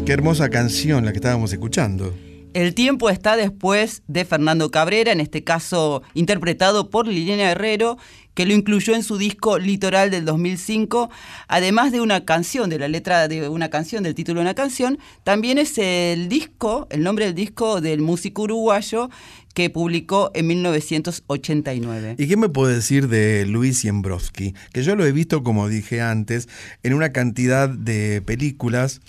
Qué 0.08 0.14
hermosa 0.14 0.50
canción 0.50 1.04
la 1.04 1.12
que 1.12 1.18
estábamos 1.18 1.52
escuchando. 1.52 2.16
El 2.54 2.74
tiempo 2.74 3.10
está 3.10 3.36
después 3.36 4.04
de 4.08 4.24
Fernando 4.24 4.72
Cabrera, 4.72 5.12
en 5.12 5.20
este 5.20 5.44
caso 5.44 6.02
interpretado 6.14 6.90
por 6.90 7.10
Liliana 7.10 7.52
Herrero, 7.52 7.98
que 8.34 8.46
lo 8.46 8.54
incluyó 8.54 8.96
en 8.96 9.04
su 9.04 9.18
disco 9.18 9.60
Litoral 9.60 10.10
del 10.10 10.24
2005, 10.24 11.10
además 11.50 11.92
de 11.92 12.00
una 12.00 12.24
canción, 12.24 12.70
de 12.70 12.80
la 12.80 12.88
letra 12.88 13.28
de 13.28 13.50
una 13.50 13.70
canción, 13.70 14.02
del 14.02 14.16
título 14.16 14.40
de 14.40 14.44
una 14.44 14.54
canción, 14.54 14.98
también 15.26 15.58
es 15.58 15.78
el 15.78 16.30
disco, 16.30 16.88
el 16.90 17.04
nombre 17.04 17.26
del 17.26 17.36
disco 17.36 17.82
del 17.82 18.00
músico 18.00 18.44
uruguayo 18.44 19.10
que 19.54 19.72
publicó 19.72 20.32
en 20.36 20.48
1989. 20.48 22.16
¿Y 22.20 22.28
qué 22.28 22.38
me 22.38 22.48
puede 22.48 22.76
decir 22.76 23.10
de 23.10 23.46
Luis 23.48 23.80
Siembrowski? 23.80 24.54
Que 24.72 24.84
yo 24.84 24.96
lo 24.96 25.04
he 25.04 25.12
visto, 25.12 25.44
como 25.44 25.68
dije 25.68 26.00
antes, 26.00 26.48
en 26.84 26.94
una 26.94 27.12
cantidad 27.12 27.68
de 27.68 28.22
películas, 28.22 29.02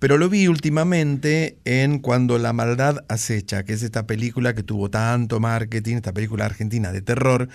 pero 0.00 0.16
lo 0.16 0.28
vi 0.28 0.48
últimamente 0.48 1.58
en 1.64 2.00
Cuando 2.00 2.38
la 2.38 2.52
maldad 2.52 3.04
acecha, 3.08 3.64
que 3.64 3.74
es 3.74 3.82
esta 3.82 4.06
película 4.06 4.54
que 4.54 4.62
tuvo 4.62 4.90
tanto 4.90 5.38
marketing, 5.38 5.96
esta 5.96 6.12
película 6.12 6.46
argentina 6.46 6.90
de 6.90 7.02
terror, 7.02 7.48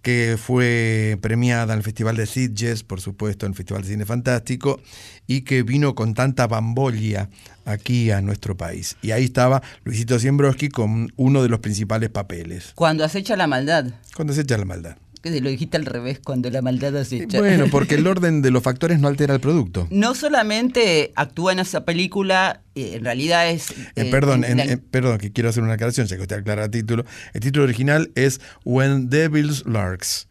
que 0.00 0.36
fue 0.42 1.18
premiada 1.20 1.74
en 1.74 1.78
el 1.78 1.84
Festival 1.84 2.16
de 2.16 2.26
Sitges, 2.26 2.82
por 2.82 3.00
supuesto, 3.00 3.46
en 3.46 3.52
el 3.52 3.56
Festival 3.56 3.82
de 3.82 3.88
Cine 3.88 4.06
Fantástico, 4.06 4.80
y 5.26 5.42
que 5.42 5.62
vino 5.62 5.94
con 5.94 6.14
tanta 6.14 6.46
bambolia 6.46 7.28
aquí 7.66 8.10
a 8.10 8.22
nuestro 8.22 8.56
país. 8.56 8.96
Y 9.02 9.10
ahí 9.10 9.24
estaba 9.24 9.62
Luisito 9.84 10.18
Siembroski 10.18 10.70
con 10.70 11.12
uno 11.16 11.42
de 11.42 11.50
los 11.50 11.60
principales 11.60 12.08
papeles. 12.08 12.72
Cuando 12.74 13.04
acecha 13.04 13.36
la 13.36 13.46
maldad. 13.46 13.92
Cuando 14.16 14.32
acecha 14.32 14.56
la 14.56 14.64
maldad 14.64 14.96
que 15.22 15.40
lo 15.40 15.48
dijiste 15.48 15.76
al 15.76 15.86
revés, 15.86 16.18
cuando 16.18 16.50
la 16.50 16.62
maldad 16.62 16.96
acecha. 16.96 17.38
Bueno, 17.38 17.66
porque 17.70 17.94
el 17.94 18.06
orden 18.08 18.42
de 18.42 18.50
los 18.50 18.62
factores 18.62 18.98
no 18.98 19.08
altera 19.08 19.34
el 19.34 19.40
producto. 19.40 19.86
No 19.90 20.14
solamente 20.14 21.12
actúa 21.14 21.52
en 21.52 21.60
esa 21.60 21.84
película, 21.84 22.62
eh, 22.74 22.94
en 22.96 23.04
realidad 23.04 23.48
es... 23.48 23.70
Eh, 23.70 23.92
eh, 23.96 24.04
perdón, 24.10 24.44
perdón, 24.90 25.18
que 25.18 25.32
quiero 25.32 25.50
hacer 25.50 25.62
una 25.62 25.74
aclaración, 25.74 26.06
ya 26.08 26.16
que 26.16 26.22
usted 26.22 26.36
aclara 26.36 26.64
el 26.64 26.70
título. 26.70 27.04
El 27.34 27.40
título 27.40 27.64
original 27.64 28.10
es 28.16 28.40
When 28.64 29.10
Devils 29.10 29.64
Lurks, 29.64 30.26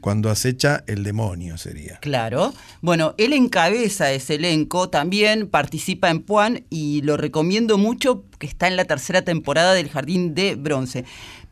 cuando 0.00 0.30
acecha 0.30 0.82
el 0.88 1.04
demonio 1.04 1.56
sería. 1.56 1.98
Claro. 2.00 2.52
Bueno, 2.80 3.14
él 3.18 3.32
encabeza 3.32 4.10
ese 4.12 4.34
elenco, 4.34 4.90
también 4.90 5.46
participa 5.46 6.10
en 6.10 6.20
Puan 6.20 6.64
y 6.70 7.02
lo 7.02 7.16
recomiendo 7.16 7.78
mucho, 7.78 8.24
que 8.38 8.46
está 8.46 8.66
en 8.66 8.76
la 8.76 8.84
tercera 8.84 9.22
temporada 9.22 9.74
del 9.74 9.88
Jardín 9.90 10.34
de 10.34 10.56
Bronce. 10.56 11.04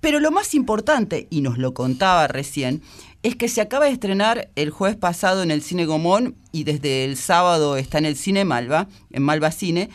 Pero 0.02 0.18
lo 0.18 0.32
más 0.32 0.52
importante, 0.56 1.28
y 1.30 1.42
nos 1.42 1.58
lo 1.58 1.74
contaba 1.74 2.26
recién, 2.26 2.82
es 3.22 3.36
que 3.36 3.46
se 3.46 3.60
acaba 3.60 3.84
de 3.84 3.92
estrenar 3.92 4.50
el 4.56 4.70
jueves 4.70 4.96
pasado 4.96 5.44
en 5.44 5.52
el 5.52 5.62
Cine 5.62 5.86
Gomón 5.86 6.34
y 6.50 6.64
desde 6.64 7.04
el 7.04 7.16
sábado 7.16 7.76
está 7.76 7.98
en 7.98 8.06
el 8.06 8.16
Cine 8.16 8.44
Malva, 8.44 8.88
en 9.10 9.22
Malva 9.22 9.52
Cine, 9.52 9.90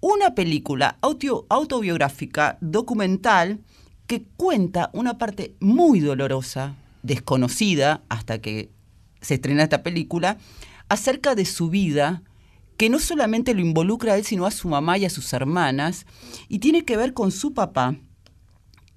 una 0.00 0.36
película 0.36 0.98
autobiográfica 1.00 2.58
documental 2.60 3.58
que 4.06 4.22
cuenta 4.36 4.88
una 4.92 5.18
parte 5.18 5.56
muy 5.58 5.98
dolorosa, 5.98 6.76
desconocida 7.02 8.04
hasta 8.08 8.40
que 8.40 8.70
se 9.20 9.34
estrena 9.34 9.64
esta 9.64 9.82
película, 9.82 10.38
acerca 10.88 11.34
de 11.34 11.44
su 11.44 11.70
vida, 11.70 12.22
que 12.76 12.88
no 12.88 13.00
solamente 13.00 13.52
lo 13.54 13.62
involucra 13.62 14.12
a 14.12 14.16
él, 14.16 14.24
sino 14.24 14.46
a 14.46 14.52
su 14.52 14.68
mamá 14.68 14.96
y 14.96 15.06
a 15.06 15.10
sus 15.10 15.32
hermanas, 15.32 16.06
y 16.48 16.60
tiene 16.60 16.84
que 16.84 16.96
ver 16.96 17.14
con 17.14 17.32
su 17.32 17.52
papá, 17.52 17.96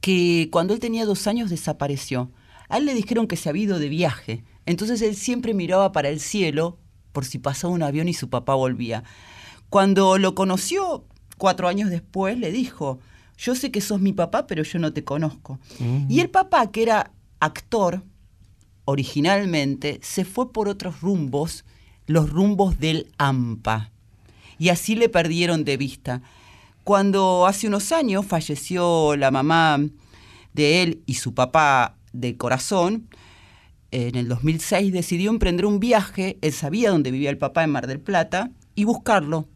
que 0.04 0.50
cuando 0.52 0.74
él 0.74 0.82
tenía 0.82 1.06
dos 1.06 1.28
años 1.28 1.50
desapareció. 1.50 2.30
A 2.68 2.78
él 2.78 2.86
le 2.86 2.94
dijeron 2.94 3.26
que 3.26 3.38
se 3.38 3.48
había 3.48 3.64
ido 3.64 3.80
de 3.80 3.88
viaje, 3.88 4.44
entonces 4.66 5.02
él 5.02 5.16
siempre 5.16 5.54
miraba 5.54 5.94
para 5.94 6.10
el 6.10 6.20
cielo 6.20 6.78
por 7.14 7.24
si 7.24 7.40
pasaba 7.40 7.72
un 7.72 7.84
avión 7.84 8.10
y 8.10 8.14
su 8.14 8.30
papá 8.30 8.54
volvía. 8.54 9.06
Cuando 9.70 10.18
lo 10.18 10.36
conoció 10.36 11.06
cuatro 11.38 11.70
años 11.70 11.90
después, 11.90 12.38
le 12.38 12.52
dijo, 12.52 13.00
yo 13.38 13.56
sé 13.56 13.72
que 13.72 13.80
sos 13.80 14.02
mi 14.02 14.12
papá, 14.12 14.46
pero 14.46 14.64
yo 14.64 14.78
no 14.78 14.92
te 14.92 15.06
conozco. 15.06 15.58
Y 16.10 16.20
el 16.20 16.30
papá, 16.30 16.70
que 16.70 16.84
era 16.84 17.14
actor 17.40 18.04
originalmente, 18.84 20.02
se 20.04 20.26
fue 20.26 20.52
por 20.52 20.68
otros 20.68 21.00
rumbos, 21.00 21.64
los 22.08 22.30
rumbos 22.30 22.78
del 22.78 23.08
AMPA. 23.20 23.94
Y 24.60 24.68
así 24.68 24.96
le 24.96 25.08
perdieron 25.08 25.64
de 25.64 25.78
vista. 25.78 26.22
Cuando 26.84 27.48
hace 27.48 27.68
unos 27.68 27.92
años 27.92 28.26
falleció 28.26 29.16
la 29.16 29.32
mamá 29.32 29.80
de 30.54 30.84
él 30.84 31.04
y 31.06 31.16
su 31.16 31.34
papá 31.34 31.98
de 32.12 32.36
corazón, 32.36 33.08
en 33.92 34.16
el 34.16 34.28
2006 34.28 34.92
decidió 34.92 35.30
emprender 35.30 35.66
un 35.66 35.80
viaje, 35.80 36.38
él 36.42 36.52
sabía 36.52 36.90
dónde 36.90 37.12
vivía 37.12 37.30
el 37.30 37.38
papá 37.38 37.64
en 37.64 37.70
Mar 37.70 37.88
del 37.88 38.00
Plata, 38.00 38.52
y 38.76 38.86
buscarlo. 38.86 39.48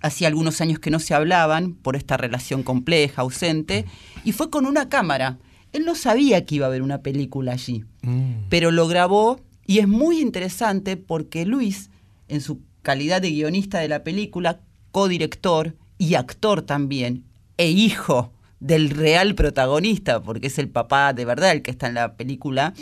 Hacía 0.00 0.28
algunos 0.28 0.60
años 0.60 0.78
que 0.78 0.90
no 0.90 1.00
se 1.00 1.14
hablaban 1.14 1.74
por 1.74 1.96
esta 1.96 2.16
relación 2.16 2.62
compleja, 2.62 3.22
ausente, 3.22 3.84
y 4.24 4.32
fue 4.32 4.48
con 4.48 4.64
una 4.64 4.88
cámara. 4.88 5.38
Él 5.72 5.84
no 5.84 5.96
sabía 5.96 6.46
que 6.46 6.54
iba 6.54 6.66
a 6.66 6.68
haber 6.68 6.82
una 6.82 7.02
película 7.02 7.52
allí, 7.52 7.84
mm. 8.02 8.46
pero 8.48 8.70
lo 8.70 8.86
grabó 8.86 9.40
y 9.66 9.80
es 9.80 9.88
muy 9.88 10.20
interesante 10.20 10.96
porque 10.96 11.44
Luis, 11.44 11.90
en 12.28 12.40
su 12.40 12.60
calidad 12.82 13.20
de 13.20 13.32
guionista 13.32 13.80
de 13.80 13.88
la 13.88 14.04
película, 14.04 14.60
codirector 14.92 15.74
y 15.98 16.14
actor 16.14 16.62
también, 16.62 17.24
e 17.56 17.70
hijo 17.70 18.32
del 18.60 18.90
real 18.90 19.34
protagonista, 19.34 20.22
porque 20.22 20.46
es 20.46 20.58
el 20.58 20.68
papá 20.68 21.12
de 21.12 21.24
verdad 21.24 21.52
el 21.52 21.62
que 21.62 21.70
está 21.70 21.88
en 21.88 21.94
la 21.94 22.16
película, 22.16 22.72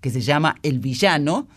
que 0.00 0.10
se 0.10 0.20
llama 0.20 0.56
El 0.62 0.78
Villano, 0.78 1.48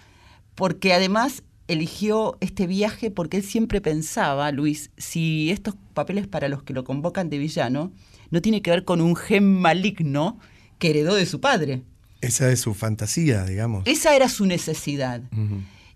porque 0.56 0.94
además 0.94 1.44
eligió 1.68 2.38
este 2.42 2.66
viaje 2.66 3.12
porque 3.12 3.38
él 3.38 3.44
siempre 3.44 3.80
pensaba, 3.80 4.52
Luis, 4.52 4.90
si 4.98 5.52
estos 5.52 5.76
papeles 5.94 6.28
para 6.28 6.50
los 6.50 6.64
que 6.64 6.74
lo 6.74 6.84
convocan 6.84 7.30
de 7.30 7.38
villano 7.38 7.92
no 8.32 8.42
tiene 8.42 8.62
que 8.62 8.72
ver 8.72 8.86
con 8.86 9.02
un 9.02 9.16
gen 9.16 9.60
maligno 9.60 10.40
que 10.80 10.90
heredó 10.90 11.16
de 11.16 11.26
su 11.26 11.40
padre. 11.40 11.84
Esa 12.22 12.52
es 12.52 12.62
su 12.62 12.74
fantasía, 12.74 13.46
digamos. 13.46 13.84
Esa 13.86 14.16
era 14.16 14.30
su 14.30 14.46
necesidad. 14.46 15.22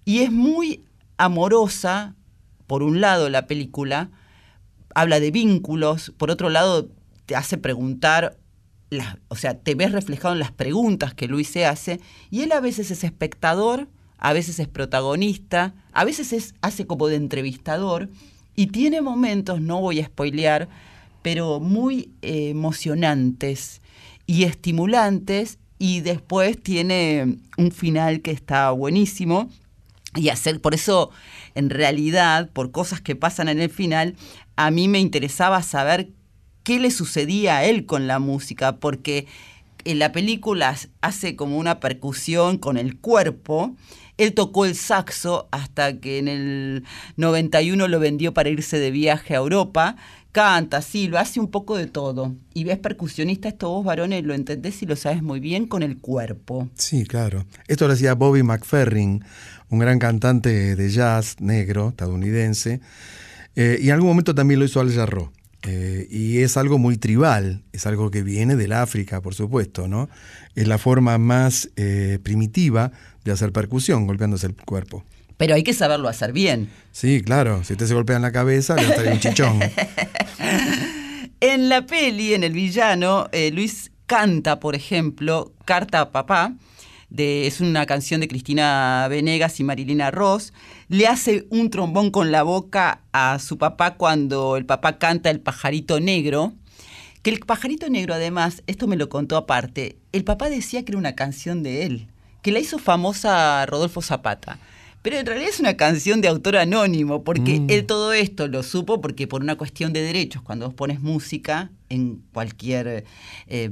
Y 0.06 0.20
es 0.20 0.32
muy 0.32 0.82
amorosa, 1.18 2.16
por 2.68 2.84
un 2.84 3.02
lado, 3.02 3.30
la 3.30 3.48
película, 3.48 4.10
habla 4.96 5.20
de 5.20 5.32
vínculos, 5.32 6.14
por 6.18 6.32
otro 6.32 6.50
lado 6.50 6.90
te 7.26 7.36
hace 7.36 7.58
preguntar, 7.58 8.38
o 9.28 9.36
sea, 9.36 9.58
te 9.58 9.76
ves 9.76 9.92
reflejado 9.92 10.34
en 10.34 10.40
las 10.40 10.52
preguntas 10.52 11.14
que 11.14 11.28
Luis 11.28 11.48
se 11.48 11.66
hace, 11.66 12.00
y 12.30 12.42
él 12.42 12.52
a 12.52 12.60
veces 12.60 12.92
es 12.92 13.04
espectador, 13.04 13.88
a 14.18 14.34
veces 14.34 14.60
es 14.60 14.68
protagonista, 14.68 15.74
a 15.92 16.06
veces 16.06 16.34
es, 16.34 16.56
hace 16.62 16.86
como 16.86 17.08
de 17.08 17.16
entrevistador, 17.16 18.10
y 18.56 18.68
tiene 18.68 19.02
momentos, 19.02 19.62
no 19.62 19.82
voy 19.82 20.00
a 20.00 20.06
spoilear, 20.06 20.70
pero 21.22 21.60
muy 21.60 22.12
eh, 22.22 22.50
emocionantes 22.50 23.82
y 24.28 24.44
estimulantes, 24.44 25.58
y 25.80 26.02
después 26.02 26.62
tiene 26.62 27.40
un 27.58 27.72
final 27.72 28.22
que 28.22 28.32
está 28.32 28.72
buenísimo. 28.72 29.50
Y 30.16 30.30
hacer, 30.30 30.62
por 30.62 30.76
eso, 30.76 31.10
en 31.56 31.70
realidad, 31.70 32.50
por 32.54 32.72
cosas 32.72 33.02
que 33.02 33.16
pasan 33.16 33.50
en 33.50 33.60
el 33.60 33.70
final, 33.70 34.16
a 34.56 34.72
mí 34.72 34.88
me 34.88 35.00
interesaba 35.00 35.62
saber 35.62 36.10
qué 36.64 36.80
le 36.80 36.92
sucedía 36.92 37.58
a 37.58 37.66
él 37.66 37.86
con 37.86 38.08
la 38.08 38.20
música, 38.20 38.78
porque 38.78 39.28
en 39.86 40.00
la 40.00 40.12
película 40.12 40.76
hace 41.02 41.36
como 41.36 41.58
una 41.58 41.80
percusión 41.80 42.58
con 42.58 42.78
el 42.78 42.98
cuerpo. 42.98 43.76
Él 44.18 44.34
tocó 44.34 44.66
el 44.66 44.76
saxo 44.76 45.48
hasta 45.52 46.00
que 46.00 46.20
en 46.20 46.28
el 46.28 46.84
91 47.18 47.88
lo 47.88 48.00
vendió 48.00 48.34
para 48.34 48.50
irse 48.50 48.80
de 48.80 48.92
viaje 48.92 49.34
a 49.34 49.40
Europa. 49.40 49.96
Canta, 50.32 50.82
sí, 50.82 51.08
lo 51.08 51.20
hace 51.20 51.40
un 51.40 51.50
poco 51.50 51.78
de 51.78 51.88
todo. 51.88 52.36
Y 52.54 52.64
ves 52.64 52.78
percusionista, 52.78 53.50
esto 53.50 53.70
vos 53.70 53.84
varones 53.84 54.24
lo 54.24 54.34
entendés 54.34 54.82
y 54.82 54.86
lo 54.86 54.96
sabes 54.96 55.22
muy 55.22 55.40
bien 55.40 55.68
con 55.68 55.84
el 55.84 55.98
cuerpo. 55.98 56.70
Sí, 56.76 57.06
claro. 57.06 57.46
Esto 57.68 57.88
lo 57.88 57.94
hacía 57.94 58.14
Bobby 58.14 58.44
McFerrin, 58.44 59.24
un 59.70 59.80
gran 59.80 60.00
cantante 60.00 60.76
de 60.76 60.90
jazz 60.90 61.38
negro 61.40 61.90
estadounidense 61.90 62.82
eh, 63.56 63.80
y 63.82 63.88
en 63.88 63.94
algún 63.94 64.10
momento 64.10 64.36
también 64.36 64.60
lo 64.60 64.66
hizo 64.66 64.80
Al 64.80 64.94
Jarro. 64.94 65.32
Eh, 65.66 66.08
y 66.10 66.40
es 66.40 66.58
algo 66.58 66.78
muy 66.78 66.98
tribal, 66.98 67.64
es 67.72 67.86
algo 67.86 68.12
que 68.12 68.22
viene 68.22 68.58
del 68.58 68.74
África, 68.74 69.22
por 69.22 69.34
supuesto, 69.34 69.88
¿no? 69.88 70.10
Es 70.56 70.68
la 70.68 70.78
forma 70.78 71.18
más 71.18 71.70
eh, 71.78 72.20
primitiva 72.22 72.92
de 73.24 73.32
hacer 73.32 73.54
percusión, 73.54 74.06
golpeándose 74.06 74.48
el 74.48 74.56
cuerpo. 74.56 75.06
Pero 75.38 75.56
hay 75.56 75.64
que 75.64 75.74
saberlo 75.74 76.10
hacer 76.10 76.34
bien. 76.34 76.70
Sí, 76.92 77.22
claro. 77.22 77.64
Si 77.64 77.74
usted 77.74 77.88
se 77.88 77.94
golpea 77.94 78.18
en 78.18 78.24
la 78.24 78.34
cabeza, 78.34 78.76
le 78.76 78.84
estaría 78.84 79.14
un 79.14 79.20
chichón. 79.20 79.60
en 81.40 81.70
la 81.70 81.86
peli, 81.86 82.34
en 82.34 82.44
El 82.44 82.52
Villano, 82.52 83.30
Luis 83.54 83.92
canta, 84.06 84.60
por 84.60 84.76
ejemplo, 84.76 85.54
Carta 85.66 86.02
a 86.02 86.12
Papá, 86.12 86.54
es 87.16 87.62
una 87.62 87.86
canción 87.86 88.22
de 88.22 88.28
Cristina 88.28 89.08
Venegas 89.10 89.60
y 89.60 89.64
Marilina 89.64 90.12
Ross. 90.12 90.54
Le 90.90 91.08
hace 91.08 91.46
un 91.50 91.70
trombón 91.70 92.12
con 92.12 92.32
la 92.32 92.44
boca 92.44 93.02
a 93.12 93.40
su 93.40 93.58
papá 93.58 93.96
cuando 93.96 94.58
el 94.58 94.66
papá 94.66 94.98
canta 94.98 95.30
El 95.30 95.40
pajarito 95.40 96.00
negro. 96.00 96.54
Que 97.22 97.30
el 97.30 97.40
pajarito 97.40 97.90
negro, 97.90 98.14
además, 98.14 98.64
esto 98.68 98.86
me 98.88 98.98
lo 98.98 99.08
contó 99.08 99.38
aparte, 99.38 99.98
el 100.12 100.26
papá 100.26 100.50
decía 100.50 100.84
que 100.84 100.92
era 100.92 101.00
una 101.00 101.16
canción 101.16 101.64
de 101.64 101.86
él, 101.86 102.08
que 102.42 102.52
la 102.52 102.60
hizo 102.60 102.80
famosa 102.80 103.66
Rodolfo 103.66 104.02
Zapata. 104.02 104.60
Pero 105.02 105.18
en 105.18 105.26
realidad 105.26 105.50
es 105.50 105.60
una 105.60 105.76
canción 105.76 106.20
de 106.20 106.28
autor 106.28 106.58
anónimo, 106.58 107.24
porque 107.24 107.60
mm. 107.60 107.70
él 107.70 107.86
todo 107.86 108.12
esto 108.14 108.48
lo 108.48 108.62
supo 108.62 109.00
porque 109.00 109.28
por 109.28 109.42
una 109.42 109.58
cuestión 109.58 109.94
de 109.94 110.02
derechos, 110.02 110.42
cuando 110.42 110.66
vos 110.66 110.74
pones 110.74 111.02
música 111.02 111.72
en 111.90 112.22
cualquier 112.34 113.06
eh, 113.48 113.72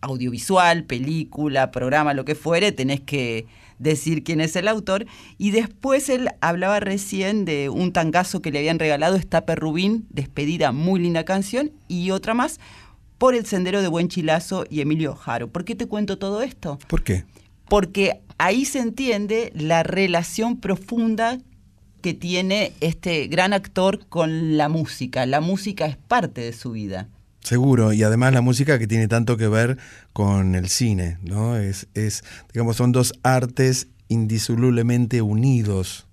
audiovisual, 0.00 0.84
película, 0.84 1.70
programa, 1.70 2.14
lo 2.14 2.24
que 2.24 2.34
fuere, 2.34 2.72
tenés 2.72 3.00
que 3.00 3.46
decir 3.80 4.22
quién 4.22 4.40
es 4.40 4.54
el 4.54 4.68
autor. 4.68 5.06
Y 5.38 5.50
después 5.50 6.08
él 6.08 6.28
hablaba 6.40 6.78
recién 6.78 7.44
de 7.44 7.68
un 7.68 7.92
tangazo 7.92 8.40
que 8.40 8.52
le 8.52 8.60
habían 8.60 8.78
regalado, 8.78 9.16
Estape 9.16 9.56
Rubín, 9.56 10.06
despedida, 10.10 10.70
muy 10.70 11.00
linda 11.00 11.24
canción, 11.24 11.72
y 11.88 12.12
otra 12.12 12.34
más, 12.34 12.60
por 13.18 13.34
el 13.34 13.44
sendero 13.44 13.82
de 13.82 13.88
Buen 13.88 14.08
Chilazo 14.08 14.64
y 14.70 14.80
Emilio 14.80 15.16
Jaro. 15.16 15.48
¿Por 15.48 15.64
qué 15.64 15.74
te 15.74 15.86
cuento 15.86 16.16
todo 16.18 16.42
esto? 16.42 16.78
¿Por 16.86 17.02
qué? 17.02 17.24
Porque 17.68 18.20
ahí 18.38 18.64
se 18.64 18.78
entiende 18.78 19.52
la 19.54 19.82
relación 19.82 20.58
profunda 20.58 21.38
que 22.00 22.14
tiene 22.14 22.72
este 22.80 23.26
gran 23.26 23.52
actor 23.52 24.06
con 24.08 24.56
la 24.56 24.68
música. 24.68 25.26
La 25.26 25.40
música 25.40 25.86
es 25.86 25.96
parte 25.96 26.40
de 26.40 26.52
su 26.52 26.72
vida. 26.72 27.08
Seguro, 27.42 27.92
y 27.92 28.02
además 28.02 28.32
la 28.32 28.42
música 28.42 28.78
que 28.78 28.86
tiene 28.86 29.08
tanto 29.08 29.36
que 29.36 29.48
ver 29.48 29.78
con 30.12 30.54
el 30.54 30.68
cine, 30.68 31.18
¿no? 31.22 31.56
Es, 31.56 31.88
es 31.94 32.22
digamos, 32.52 32.76
son 32.76 32.92
dos 32.92 33.14
artes 33.22 33.88
indisolublemente 34.08 35.22
unidos. 35.22 36.06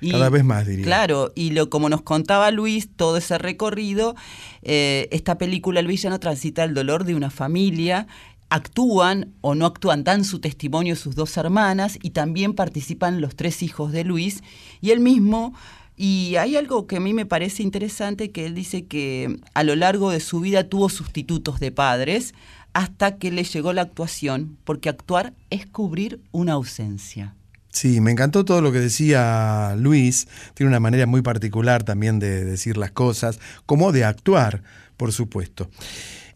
Cada 0.00 0.30
vez 0.30 0.44
más, 0.44 0.66
diría. 0.66 0.84
Claro, 0.84 1.32
y 1.34 1.50
lo, 1.50 1.68
como 1.70 1.88
nos 1.88 2.02
contaba 2.02 2.50
Luis, 2.52 2.88
todo 2.94 3.16
ese 3.16 3.38
recorrido, 3.38 4.14
eh, 4.62 5.08
esta 5.10 5.38
película 5.38 5.80
El 5.80 5.88
villano 5.88 6.20
transita 6.20 6.62
el 6.62 6.74
dolor 6.74 7.04
de 7.04 7.16
una 7.16 7.30
familia, 7.30 8.06
actúan 8.50 9.34
o 9.40 9.54
no 9.54 9.66
actúan, 9.66 10.04
dan 10.04 10.24
su 10.24 10.38
testimonio 10.38 10.94
sus 10.94 11.16
dos 11.16 11.36
hermanas 11.36 11.98
y 12.00 12.10
también 12.10 12.54
participan 12.54 13.20
los 13.20 13.34
tres 13.34 13.62
hijos 13.62 13.90
de 13.92 14.04
Luis 14.04 14.42
y 14.80 14.90
él 14.90 15.00
mismo. 15.00 15.54
Y 16.00 16.36
hay 16.36 16.56
algo 16.56 16.86
que 16.86 16.96
a 16.96 17.00
mí 17.00 17.12
me 17.12 17.26
parece 17.26 17.64
interesante, 17.64 18.30
que 18.30 18.46
él 18.46 18.54
dice 18.54 18.86
que 18.86 19.36
a 19.52 19.64
lo 19.64 19.74
largo 19.74 20.10
de 20.12 20.20
su 20.20 20.38
vida 20.38 20.68
tuvo 20.68 20.88
sustitutos 20.88 21.58
de 21.58 21.72
padres 21.72 22.34
hasta 22.72 23.16
que 23.18 23.32
le 23.32 23.42
llegó 23.42 23.72
la 23.72 23.82
actuación, 23.82 24.56
porque 24.62 24.88
actuar 24.88 25.34
es 25.50 25.66
cubrir 25.66 26.20
una 26.30 26.52
ausencia. 26.52 27.34
Sí, 27.70 28.00
me 28.00 28.12
encantó 28.12 28.44
todo 28.44 28.62
lo 28.62 28.70
que 28.70 28.78
decía 28.78 29.74
Luis. 29.76 30.28
Tiene 30.54 30.68
una 30.70 30.78
manera 30.78 31.06
muy 31.06 31.22
particular 31.22 31.82
también 31.82 32.20
de 32.20 32.44
decir 32.44 32.76
las 32.76 32.92
cosas, 32.92 33.40
como 33.66 33.90
de 33.90 34.04
actuar, 34.04 34.62
por 34.96 35.12
supuesto. 35.12 35.68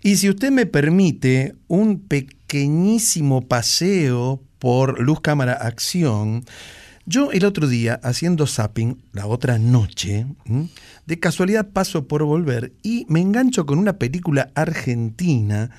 Y 0.02 0.16
si 0.16 0.28
usted 0.28 0.50
me 0.50 0.66
permite 0.66 1.54
un 1.68 2.00
pequeñísimo 2.00 3.46
paseo 3.46 4.42
por 4.58 5.00
Luz 5.00 5.20
Cámara 5.20 5.52
Acción, 5.52 6.44
yo 7.04 7.32
el 7.32 7.44
otro 7.44 7.66
día, 7.66 8.00
haciendo 8.02 8.46
zapping, 8.46 9.02
la 9.12 9.26
otra 9.26 9.58
noche, 9.58 10.26
de 11.06 11.18
casualidad 11.18 11.70
paso 11.70 12.06
por 12.06 12.22
volver 12.22 12.72
y 12.82 13.06
me 13.08 13.20
engancho 13.20 13.66
con 13.66 13.78
una 13.78 13.98
película 13.98 14.50
argentina 14.54 15.70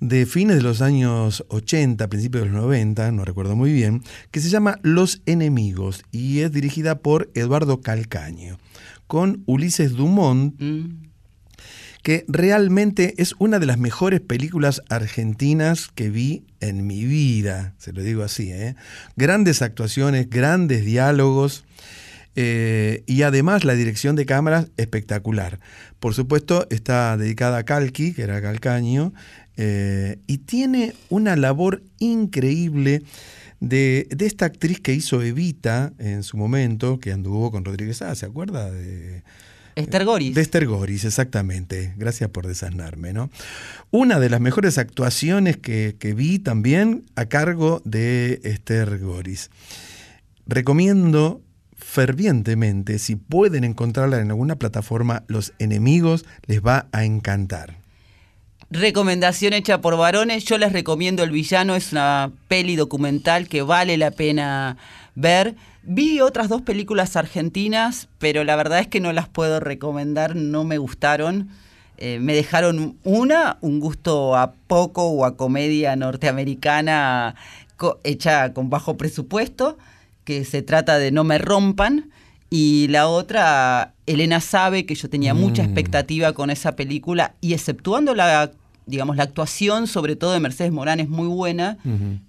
de 0.00 0.26
fines 0.26 0.56
de 0.56 0.62
los 0.62 0.82
años 0.82 1.44
80, 1.48 2.08
principios 2.08 2.44
de 2.44 2.50
los 2.50 2.62
90, 2.62 3.12
no 3.12 3.24
recuerdo 3.24 3.56
muy 3.56 3.72
bien, 3.72 4.02
que 4.30 4.40
se 4.40 4.50
llama 4.50 4.78
Los 4.82 5.22
Enemigos 5.24 6.04
y 6.12 6.40
es 6.40 6.52
dirigida 6.52 6.98
por 6.98 7.30
Eduardo 7.34 7.80
Calcaño, 7.80 8.58
con 9.06 9.42
Ulises 9.46 9.92
Dumont, 9.92 10.60
mm. 10.60 11.05
Que 12.06 12.24
realmente 12.28 13.20
es 13.20 13.34
una 13.40 13.58
de 13.58 13.66
las 13.66 13.78
mejores 13.78 14.20
películas 14.20 14.80
argentinas 14.88 15.88
que 15.92 16.08
vi 16.08 16.44
en 16.60 16.86
mi 16.86 17.04
vida, 17.04 17.74
se 17.78 17.92
lo 17.92 18.00
digo 18.00 18.22
así, 18.22 18.52
¿eh? 18.52 18.76
grandes 19.16 19.60
actuaciones, 19.60 20.30
grandes 20.30 20.84
diálogos. 20.84 21.64
Eh, 22.36 23.02
y 23.06 23.22
además 23.22 23.64
la 23.64 23.74
dirección 23.74 24.14
de 24.14 24.24
cámaras 24.24 24.68
espectacular. 24.76 25.58
Por 25.98 26.14
supuesto, 26.14 26.68
está 26.70 27.16
dedicada 27.16 27.58
a 27.58 27.64
Calqui, 27.64 28.12
que 28.12 28.22
era 28.22 28.40
Calcaño, 28.40 29.12
eh, 29.56 30.20
y 30.28 30.38
tiene 30.38 30.94
una 31.08 31.34
labor 31.34 31.82
increíble 31.98 33.02
de, 33.58 34.06
esta 34.20 34.44
actriz 34.44 34.78
que 34.78 34.94
hizo 34.94 35.22
Evita 35.22 35.92
en 35.98 36.22
su 36.22 36.36
momento, 36.36 37.00
que 37.00 37.10
anduvo 37.10 37.50
con 37.50 37.64
Rodríguez 37.64 38.00
A, 38.00 38.14
¿se 38.14 38.26
acuerda? 38.26 38.70
De, 38.70 39.24
Esther 39.76 40.04
Goris. 40.04 40.34
De 40.34 40.40
Esther 40.40 40.66
Goris, 40.66 41.04
exactamente. 41.04 41.94
Gracias 41.96 42.30
por 42.30 42.46
desasnarme, 42.46 43.12
¿no? 43.12 43.30
Una 43.90 44.18
de 44.18 44.30
las 44.30 44.40
mejores 44.40 44.78
actuaciones 44.78 45.58
que, 45.58 45.96
que 45.98 46.14
vi 46.14 46.38
también 46.38 47.04
a 47.14 47.26
cargo 47.26 47.82
de 47.84 48.40
Esther 48.42 48.98
Goris. 48.98 49.50
Recomiendo 50.46 51.42
fervientemente, 51.76 52.98
si 52.98 53.16
pueden 53.16 53.64
encontrarla 53.64 54.20
en 54.20 54.30
alguna 54.30 54.56
plataforma, 54.56 55.24
Los 55.28 55.52
Enemigos 55.58 56.24
les 56.46 56.60
va 56.60 56.88
a 56.92 57.04
encantar. 57.04 57.76
Recomendación 58.70 59.52
hecha 59.52 59.80
por 59.80 59.96
varones, 59.96 60.44
yo 60.44 60.58
les 60.58 60.72
recomiendo 60.72 61.22
El 61.22 61.30
Villano, 61.30 61.76
es 61.76 61.92
una 61.92 62.32
peli 62.48 62.74
documental 62.74 63.46
que 63.46 63.62
vale 63.62 63.96
la 63.96 64.10
pena 64.10 64.76
ver. 65.16 65.56
Vi 65.82 66.20
otras 66.20 66.48
dos 66.48 66.62
películas 66.62 67.16
argentinas, 67.16 68.08
pero 68.18 68.44
la 68.44 68.54
verdad 68.54 68.78
es 68.78 68.86
que 68.86 69.00
no 69.00 69.12
las 69.12 69.28
puedo 69.28 69.58
recomendar, 69.58 70.36
no 70.36 70.62
me 70.62 70.78
gustaron. 70.78 71.48
Eh, 71.98 72.18
me 72.20 72.34
dejaron 72.34 72.98
una, 73.04 73.56
un 73.62 73.80
gusto 73.80 74.36
a 74.36 74.52
poco 74.52 75.08
o 75.08 75.24
a 75.24 75.36
comedia 75.36 75.96
norteamericana 75.96 77.34
hecha 78.04 78.52
con 78.52 78.70
bajo 78.70 78.96
presupuesto, 78.96 79.78
que 80.24 80.44
se 80.44 80.62
trata 80.62 80.98
de 80.98 81.10
No 81.10 81.24
me 81.24 81.38
rompan. 81.38 82.10
Y 82.48 82.86
la 82.88 83.08
otra, 83.08 83.94
Elena 84.06 84.40
sabe 84.40 84.86
que 84.86 84.94
yo 84.94 85.10
tenía 85.10 85.34
mucha 85.34 85.62
mm. 85.62 85.66
expectativa 85.66 86.32
con 86.32 86.50
esa 86.50 86.76
película 86.76 87.34
y 87.40 87.54
exceptuando 87.54 88.14
la, 88.14 88.52
digamos, 88.86 89.16
la 89.16 89.24
actuación, 89.24 89.86
sobre 89.86 90.16
todo 90.16 90.32
de 90.32 90.40
Mercedes 90.40 90.72
Morán, 90.72 91.00
es 91.00 91.08
muy 91.08 91.28
buena, 91.28 91.78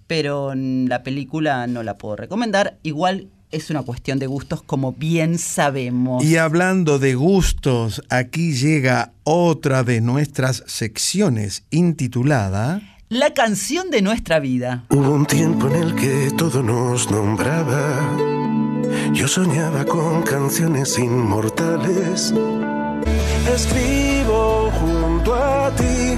pero 0.07 0.53
la 0.55 1.03
película 1.03 1.67
no 1.67 1.83
la 1.83 1.97
puedo 1.97 2.15
recomendar. 2.15 2.77
Igual 2.83 3.29
es 3.51 3.69
una 3.69 3.83
cuestión 3.83 4.19
de 4.19 4.27
gustos, 4.27 4.61
como 4.61 4.93
bien 4.93 5.37
sabemos. 5.37 6.23
Y 6.23 6.37
hablando 6.37 6.99
de 6.99 7.15
gustos, 7.15 8.01
aquí 8.09 8.53
llega 8.53 9.13
otra 9.23 9.83
de 9.83 10.01
nuestras 10.01 10.63
secciones 10.67 11.63
intitulada... 11.69 12.81
La 13.09 13.33
canción 13.33 13.89
de 13.89 14.01
nuestra 14.01 14.39
vida. 14.39 14.83
Hubo 14.89 15.11
un 15.11 15.25
tiempo 15.25 15.69
en 15.69 15.75
el 15.75 15.95
que 15.95 16.29
todo 16.35 16.61
nos 16.61 17.09
nombraba 17.09 18.27
yo 19.13 19.27
soñaba 19.27 19.85
con 19.85 20.21
canciones 20.23 20.97
inmortales. 20.99 22.33
Escribo 23.51 24.69
junto 24.79 25.33
a 25.33 25.71
ti 25.75 26.17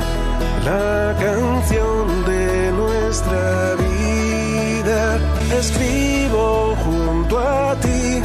la 0.66 1.16
canción 1.20 2.26
de 2.26 2.72
nuestra 2.72 3.76
vida. 3.76 5.20
Escribo 5.58 6.76
junto 6.76 7.40
a 7.40 7.80
ti 7.80 8.22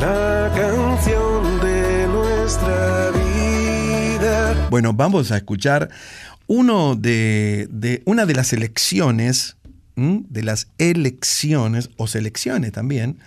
la 0.00 0.50
canción 0.54 1.60
de 1.60 2.06
nuestra 2.08 3.10
vida. 3.10 4.68
Bueno, 4.70 4.92
vamos 4.92 5.32
a 5.32 5.36
escuchar 5.36 5.90
uno 6.46 6.96
de, 6.96 8.02
una 8.04 8.26
de 8.26 8.34
las 8.34 8.52
elecciones, 8.52 9.56
de 9.96 10.42
las 10.42 10.68
elecciones 10.78 11.90
o 11.96 12.06
selecciones 12.06 12.72
también, 12.72 13.18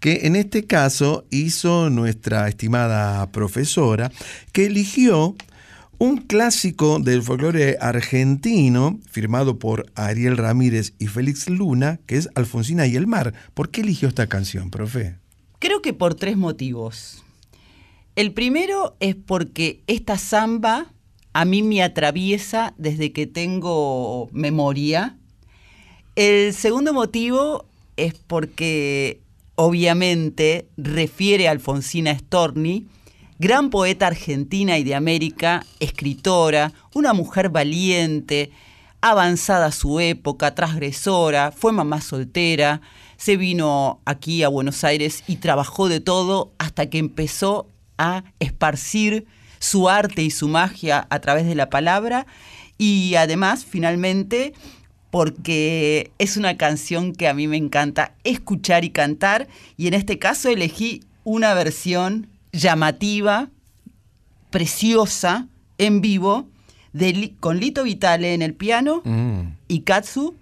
que 0.00 0.26
en 0.26 0.36
este 0.36 0.64
caso 0.64 1.24
hizo 1.30 1.90
nuestra 1.90 2.48
estimada 2.48 3.30
profesora, 3.30 4.10
que 4.52 4.66
eligió 4.66 5.34
un 5.98 6.18
clásico 6.18 7.00
del 7.00 7.22
folclore 7.22 7.76
argentino, 7.80 9.00
firmado 9.10 9.58
por 9.58 9.90
Ariel 9.96 10.36
Ramírez 10.36 10.94
y 10.98 11.08
Félix 11.08 11.48
Luna, 11.48 11.98
que 12.06 12.16
es 12.16 12.28
Alfonsina 12.34 12.86
y 12.86 12.94
el 12.96 13.06
mar. 13.06 13.34
¿Por 13.54 13.70
qué 13.70 13.80
eligió 13.80 14.08
esta 14.08 14.28
canción, 14.28 14.70
profe? 14.70 15.16
Creo 15.58 15.82
que 15.82 15.92
por 15.92 16.14
tres 16.14 16.36
motivos. 16.36 17.24
El 18.14 18.32
primero 18.32 18.96
es 19.00 19.16
porque 19.16 19.82
esta 19.86 20.18
samba 20.18 20.92
a 21.32 21.44
mí 21.44 21.62
me 21.62 21.82
atraviesa 21.82 22.74
desde 22.78 23.12
que 23.12 23.26
tengo 23.26 24.28
memoria. 24.32 25.16
El 26.14 26.54
segundo 26.54 26.92
motivo 26.92 27.66
es 27.96 28.14
porque 28.14 29.20
obviamente 29.56 30.68
refiere 30.76 31.48
a 31.48 31.50
Alfonsina 31.50 32.16
Storni, 32.16 32.86
gran 33.38 33.70
poeta 33.70 34.08
argentina 34.08 34.78
y 34.78 34.84
de 34.84 34.94
América, 34.94 35.64
escritora, 35.78 36.72
una 36.94 37.12
mujer 37.12 37.50
valiente, 37.50 38.50
avanzada 39.00 39.66
a 39.66 39.72
su 39.72 40.00
época, 40.00 40.54
transgresora, 40.54 41.52
fue 41.52 41.72
mamá 41.72 42.00
soltera, 42.00 42.80
se 43.16 43.36
vino 43.36 44.00
aquí 44.04 44.42
a 44.42 44.48
Buenos 44.48 44.82
Aires 44.82 45.22
y 45.28 45.36
trabajó 45.36 45.88
de 45.88 46.00
todo 46.00 46.52
hasta 46.58 46.90
que 46.90 46.98
empezó 46.98 47.68
a 47.96 48.24
esparcir 48.40 49.26
su 49.60 49.88
arte 49.88 50.22
y 50.22 50.30
su 50.30 50.48
magia 50.48 51.06
a 51.10 51.20
través 51.20 51.46
de 51.46 51.54
la 51.54 51.70
palabra 51.70 52.26
y 52.76 53.14
además 53.16 53.64
finalmente 53.64 54.52
porque 55.10 56.12
es 56.18 56.36
una 56.36 56.56
canción 56.56 57.12
que 57.12 57.28
a 57.28 57.34
mí 57.34 57.48
me 57.48 57.56
encanta 57.56 58.14
escuchar 58.22 58.84
y 58.84 58.90
cantar 58.90 59.48
y 59.76 59.88
en 59.88 59.94
este 59.94 60.18
caso 60.18 60.48
elegí 60.48 61.02
una 61.24 61.54
versión 61.54 62.28
llamativa, 62.52 63.50
preciosa, 64.50 65.48
en 65.78 66.00
vivo, 66.00 66.48
de, 66.92 67.34
con 67.40 67.58
Lito 67.58 67.84
Vitale 67.84 68.34
en 68.34 68.42
el 68.42 68.54
piano 68.54 69.02
mm. 69.04 69.40
y 69.68 69.80
Katsu 69.80 70.36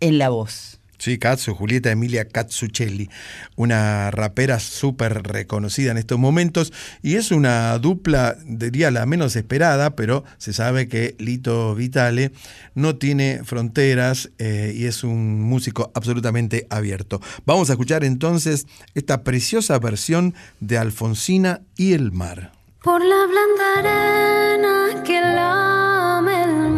en 0.00 0.18
la 0.18 0.28
voz. 0.28 0.77
Sí, 0.98 1.18
Katsu, 1.18 1.54
Julieta 1.54 1.90
Emilia 1.90 2.26
Katsuchelli, 2.26 3.08
una 3.54 4.10
rapera 4.10 4.58
súper 4.58 5.22
reconocida 5.22 5.92
en 5.92 5.98
estos 5.98 6.18
momentos 6.18 6.72
y 7.02 7.14
es 7.14 7.30
una 7.30 7.78
dupla, 7.78 8.36
diría 8.44 8.90
la 8.90 9.06
menos 9.06 9.36
esperada, 9.36 9.94
pero 9.94 10.24
se 10.38 10.52
sabe 10.52 10.88
que 10.88 11.14
Lito 11.18 11.74
Vitale 11.76 12.32
no 12.74 12.96
tiene 12.96 13.42
fronteras 13.44 14.30
eh, 14.38 14.72
y 14.74 14.86
es 14.86 15.04
un 15.04 15.40
músico 15.40 15.92
absolutamente 15.94 16.66
abierto. 16.68 17.20
Vamos 17.46 17.70
a 17.70 17.74
escuchar 17.74 18.02
entonces 18.02 18.66
esta 18.94 19.22
preciosa 19.22 19.78
versión 19.78 20.34
de 20.58 20.78
Alfonsina 20.78 21.60
y 21.76 21.92
el 21.92 22.10
mar. 22.10 22.52
Por 22.82 23.04
la 23.04 23.26
blanda 23.26 23.78
arena 23.78 25.02
que 25.02 25.20
lame 25.20 26.44
el 26.44 26.70
mar, 26.70 26.77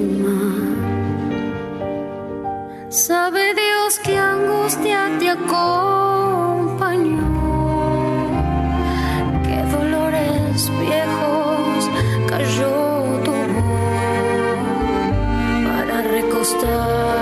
Sabe 2.91 3.53
Dios 3.53 3.99
qué 4.03 4.17
angustia 4.17 5.09
te 5.17 5.29
acompañó, 5.29 5.55
qué 9.45 9.63
dolores 9.71 10.69
viejos 10.77 11.89
cayó 12.27 13.21
tu 13.23 13.31
voz 13.31 14.67
para 15.63 16.01
recostarte 16.01 17.20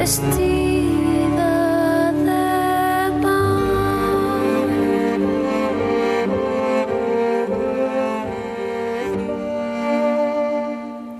vestida 0.00 1.52
de 2.28 2.48
pan 3.22 3.60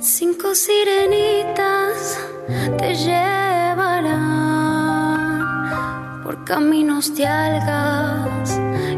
cinco 0.00 0.48
sirenitas 0.54 1.98
te 2.78 2.90
llevarán 2.94 4.14
por 6.24 6.34
caminos 6.44 7.14
de 7.16 7.26
algas 7.26 8.48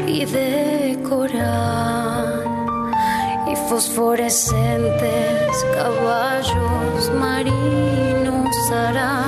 y 0.07 0.19
de 0.35 0.97
coral 1.09 2.45
y 3.51 3.53
fosforescentes 3.67 5.53
caballos 5.75 7.01
marinos 7.19 8.55
harán 8.71 9.22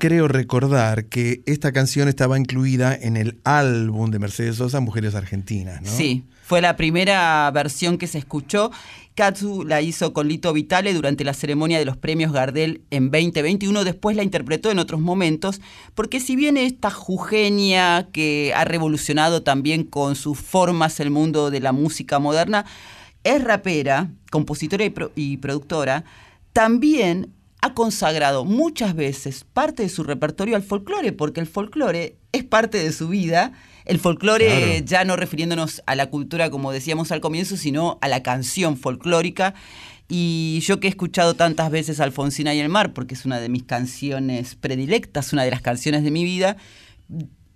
creo 0.00 0.26
recordar 0.26 1.04
que 1.04 1.42
esta 1.46 1.70
canción 1.70 2.08
estaba 2.08 2.36
incluida 2.36 2.92
en 2.96 3.16
el 3.16 3.38
álbum 3.44 4.10
de 4.10 4.18
Mercedes 4.18 4.56
Sosa, 4.56 4.80
Mujeres 4.80 5.14
Argentinas, 5.14 5.80
¿no? 5.82 5.88
Sí, 5.88 6.24
fue 6.42 6.60
la 6.60 6.74
primera 6.76 7.48
versión 7.52 7.96
que 7.98 8.08
se 8.08 8.18
escuchó. 8.18 8.72
Katsu 9.14 9.64
la 9.64 9.82
hizo 9.82 10.12
con 10.12 10.26
Lito 10.28 10.52
Vitale 10.52 10.94
durante 10.94 11.22
la 11.24 11.34
ceremonia 11.34 11.78
de 11.78 11.84
los 11.84 11.96
premios 11.96 12.32
Gardel 12.32 12.82
en 12.90 13.10
2021. 13.10 13.84
Después 13.84 14.16
la 14.16 14.22
interpretó 14.24 14.70
en 14.70 14.78
otros 14.80 15.00
momentos, 15.00 15.60
porque 15.94 16.18
si 16.18 16.34
bien 16.34 16.56
esta 16.56 16.90
Jugenia 16.90 18.08
que 18.12 18.52
ha 18.56 18.64
revolucionado 18.64 19.42
también 19.42 19.84
con 19.84 20.16
sus 20.16 20.38
formas 20.38 20.98
el 21.00 21.10
mundo 21.10 21.50
de 21.50 21.60
la 21.60 21.72
música 21.72 22.18
moderna, 22.18 22.64
es 23.22 23.44
rapera, 23.44 24.10
compositora 24.30 24.84
y, 24.84 24.90
pro- 24.90 25.12
y 25.14 25.36
productora, 25.36 26.04
también 26.52 27.32
ha 27.62 27.74
consagrado 27.74 28.44
muchas 28.44 28.94
veces 28.94 29.44
parte 29.44 29.82
de 29.82 29.88
su 29.88 30.02
repertorio 30.02 30.56
al 30.56 30.62
folclore, 30.62 31.12
porque 31.12 31.40
el 31.40 31.46
folclore 31.46 32.16
es 32.32 32.44
parte 32.44 32.78
de 32.78 32.92
su 32.92 33.08
vida. 33.08 33.52
El 33.84 33.98
folclore, 33.98 34.46
Claro. 34.46 34.84
ya 34.84 35.04
no 35.04 35.16
refiriéndonos 35.16 35.82
a 35.86 35.94
la 35.94 36.08
cultura 36.10 36.50
como 36.50 36.72
decíamos 36.72 37.12
al 37.12 37.20
comienzo, 37.20 37.56
sino 37.56 37.98
a 38.00 38.08
la 38.08 38.22
canción 38.22 38.76
folclórica. 38.76 39.54
Y 40.08 40.60
yo 40.62 40.80
que 40.80 40.88
he 40.88 40.90
escuchado 40.90 41.34
tantas 41.34 41.70
veces 41.70 42.00
Alfonsina 42.00 42.54
y 42.54 42.60
el 42.60 42.68
mar, 42.68 42.92
porque 42.92 43.14
es 43.14 43.24
una 43.24 43.40
de 43.40 43.48
mis 43.48 43.62
canciones 43.62 44.54
predilectas, 44.56 45.32
una 45.32 45.44
de 45.44 45.50
las 45.50 45.60
canciones 45.60 46.02
de 46.02 46.10
mi 46.10 46.24
vida, 46.24 46.56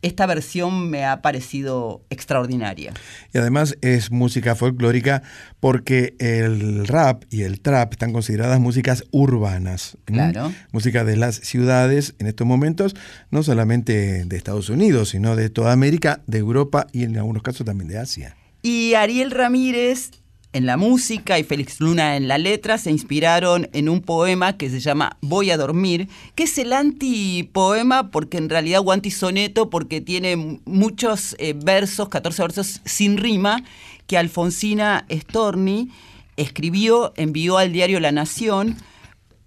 esta 0.05 0.27
versión 0.27 0.91
me 0.91 1.07
ha 1.07 1.23
parecido 1.23 2.05
extraordinaria. 2.11 2.93
Y 3.33 3.39
además 3.39 3.79
es 3.81 4.11
música 4.11 4.55
folclórica 4.55 5.23
porque 5.61 6.15
el 6.19 6.87
rap 6.87 7.25
y 7.31 7.43
el 7.43 7.61
trap 7.61 7.93
están 7.93 8.13
consideradas 8.13 8.61
músicas 8.61 9.05
urbanas. 9.13 9.97
Claro. 10.05 10.53
Música 10.73 11.05
de 11.05 11.17
las 11.17 11.37
ciudades 11.37 12.15
en 12.19 12.27
estos 12.27 12.47
momentos, 12.47 12.95
no 13.31 13.43
solamente 13.43 14.27
de 14.27 14.37
Estados 14.37 14.69
Unidos, 14.69 15.09
sino 15.09 15.37
de 15.37 15.49
toda 15.49 15.73
América, 15.73 16.21
de 16.27 16.39
Europa 16.39 16.87
y 16.93 17.05
en 17.05 17.17
algunos 17.17 17.43
casos 17.43 17.65
también 17.65 17.89
de 17.89 17.99
Asia. 17.99 18.37
Y 18.61 18.93
Ariel 18.95 19.31
Ramírez 19.31 20.11
en 20.55 20.67
la 20.67 20.77
música 20.77 21.39
y 21.39 21.43
Félix 21.43 21.81
Luna 21.81 22.17
en 22.17 22.29
la 22.29 22.39
letra 22.39 22.79
se 22.79 22.91
inspiraron 22.91 23.69
en 23.73 23.89
un 23.89 24.01
poema 24.01 24.57
que 24.57 24.71
se 24.71 24.79
llama 24.79 25.19
Voy 25.21 25.51
a 25.51 25.57
dormir, 25.57 26.09
que 26.37 26.45
es 26.45 26.57
el 26.59 26.73
antipoema 26.73 28.13
porque 28.13 28.39
en 28.39 28.49
realidad 28.49 28.81
o 28.85 28.93
antisoneto 28.93 29.69
porque 29.69 30.01
tiene 30.01 30.61
muchos 30.65 31.35
eh, 31.41 31.55
versos, 31.57 32.09
14 32.09 32.43
versos 32.43 32.81
sin 32.85 33.17
rima, 33.17 33.65
que 34.07 34.17
Alfonsina 34.17 35.07
Storni 35.11 35.91
escribió, 36.37 37.13
envió 37.17 37.59
al 37.59 37.73
diario 37.73 37.99
La 37.99 38.13
Nación 38.13 38.77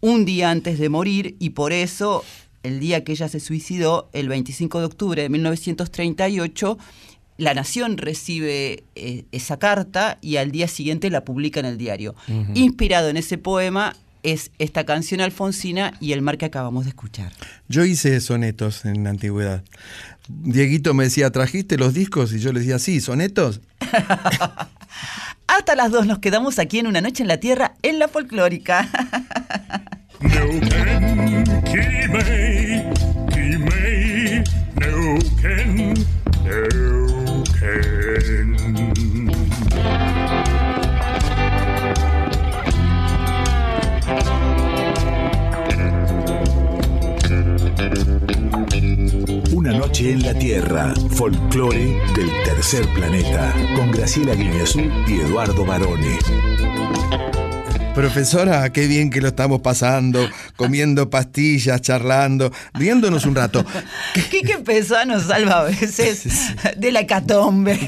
un 0.02 0.26
día 0.26 0.52
antes 0.52 0.78
de 0.78 0.90
morir 0.90 1.38
y 1.40 1.52
por 1.52 1.72
eso 1.72 2.26
el 2.64 2.82
día 2.82 3.06
que 3.06 3.14
ella 3.14 3.30
se 3.30 3.40
suicidó, 3.40 4.10
el 4.12 4.28
25 4.28 4.80
de 4.80 4.86
octubre 4.86 5.22
de 5.22 5.30
1938, 5.30 6.78
la 7.38 7.54
Nación 7.54 7.98
recibe 7.98 8.84
eh, 8.96 9.26
esa 9.32 9.58
carta 9.58 10.18
y 10.22 10.38
al 10.38 10.52
día 10.52 10.68
siguiente 10.68 11.10
la 11.10 11.24
publica 11.24 11.60
en 11.60 11.68
el 11.68 11.78
diario. 11.78 12.16
Inspirado 12.54 13.10
en 13.10 13.18
ese 13.18 13.38
poema 13.38 13.96
es 14.24 14.52
esta 14.58 14.86
canción 14.86 15.22
alfonsina 15.22 15.94
y 16.00 16.12
el 16.12 16.22
mar 16.22 16.38
que 16.38 16.46
acabamos 16.46 16.86
de 16.86 16.90
escuchar. 16.90 17.32
Yo 17.70 17.86
hice 17.86 18.20
sonetos 18.20 18.86
en 18.86 19.04
la 19.04 19.12
antigüedad. 19.12 19.64
Dieguito 20.28 20.94
me 20.94 21.06
decía, 21.06 21.32
¿trajiste 21.32 21.78
los 21.78 21.94
discos? 21.94 22.34
Y 22.34 22.40
yo 22.40 22.52
le 22.52 22.60
decía, 22.60 22.80
sí, 22.80 23.00
sonetos. 23.00 23.62
Hasta 25.48 25.76
las 25.76 25.92
dos 25.92 26.06
nos 26.06 26.20
quedamos 26.20 26.60
aquí 26.60 26.80
en 26.80 26.88
Una 26.88 27.00
Noche 27.00 27.24
en 27.24 27.30
la 27.30 27.40
Tierra, 27.40 27.76
en 27.84 28.00
la 28.00 28.08
folclórica. 28.08 28.90
No 34.78 35.18
ken, 35.42 35.67
noche 49.98 50.12
en 50.12 50.24
la 50.24 50.34
Tierra, 50.38 50.94
folclore 51.12 52.00
del 52.16 52.30
tercer 52.44 52.88
planeta, 52.94 53.52
con 53.76 53.90
Graciela 53.90 54.36
Guineazú 54.36 54.82
y 55.08 55.22
Eduardo 55.22 55.66
Barone. 55.66 56.20
Profesora, 57.96 58.72
qué 58.72 58.86
bien 58.86 59.10
que 59.10 59.22
lo 59.22 59.30
estamos 59.30 59.62
pasando, 59.62 60.30
comiendo 60.56 61.10
pastillas, 61.10 61.82
charlando, 61.82 62.52
riéndonos 62.76 63.26
un 63.26 63.34
rato. 63.34 63.66
Quique 64.30 64.60
Pessoa 64.60 65.06
nos 65.06 65.24
salva 65.24 65.62
a 65.62 65.64
veces 65.64 66.26
de 66.78 66.92
la 66.92 67.00
hecatombe. 67.00 67.80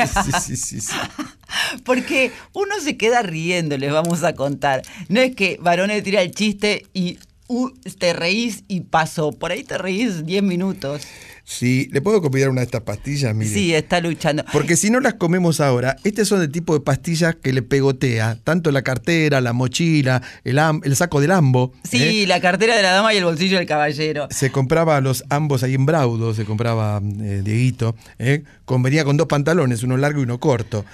Sí, 0.42 0.56
sí, 0.56 0.80
sí. 0.80 0.96
Porque 1.86 2.32
uno 2.54 2.74
se 2.82 2.98
queda 2.98 3.22
riendo, 3.22 3.78
les 3.78 3.92
vamos 3.92 4.24
a 4.24 4.34
contar. 4.34 4.82
No 5.10 5.20
es 5.20 5.36
que 5.36 5.60
Varone 5.62 6.02
tira 6.02 6.24
el 6.24 6.32
chiste 6.32 6.88
y 6.92 7.20
uh, 7.50 7.70
te 8.00 8.14
reís 8.14 8.64
y 8.68 8.82
pasó. 8.82 9.32
Por 9.32 9.52
ahí 9.52 9.64
te 9.64 9.78
reís 9.78 10.26
10 10.26 10.42
minutos. 10.42 11.06
Sí, 11.52 11.90
¿le 11.92 12.00
puedo 12.02 12.22
copiar 12.22 12.50
una 12.50 12.62
de 12.62 12.66
estas 12.66 12.82
pastillas? 12.82 13.34
Mire. 13.34 13.50
Sí, 13.52 13.74
está 13.74 14.00
luchando. 14.02 14.46
Porque 14.54 14.76
si 14.76 14.92
no 14.92 15.00
las 15.00 15.16
comemos 15.16 15.60
ahora, 15.62 15.96
este 16.04 16.24
son 16.24 16.44
el 16.44 16.52
tipo 16.52 16.76
de 16.76 16.82
pastillas 16.82 17.36
que 17.42 17.52
le 17.54 17.64
pegotea 17.64 18.38
tanto 18.44 18.70
la 18.72 18.84
cartera, 18.84 19.42
la 19.42 19.52
mochila, 19.52 20.22
el, 20.44 20.60
am- 20.60 20.82
el 20.84 20.96
saco 20.96 21.20
del 21.20 21.32
ambo. 21.32 21.74
Sí, 21.84 22.22
¿eh? 22.22 22.28
la 22.28 22.40
cartera 22.40 22.76
de 22.78 22.84
la 22.84 22.92
dama 22.92 23.16
y 23.16 23.18
el 23.18 23.24
bolsillo 23.26 23.58
del 23.58 23.66
caballero. 23.66 24.28
Se 24.30 24.52
compraba 24.52 25.02
los 25.02 25.24
ambos 25.30 25.64
ahí 25.64 25.74
en 25.74 25.88
Braudo, 25.88 26.36
se 26.36 26.46
compraba 26.46 27.02
eh, 27.20 27.42
Dieguito, 27.44 27.96
¿eh? 28.20 28.44
con, 28.66 28.84
venía 28.84 29.04
con 29.04 29.18
dos 29.18 29.26
pantalones, 29.26 29.82
uno 29.82 29.98
largo 29.98 30.20
y 30.20 30.24
uno 30.26 30.40
corto. 30.40 30.86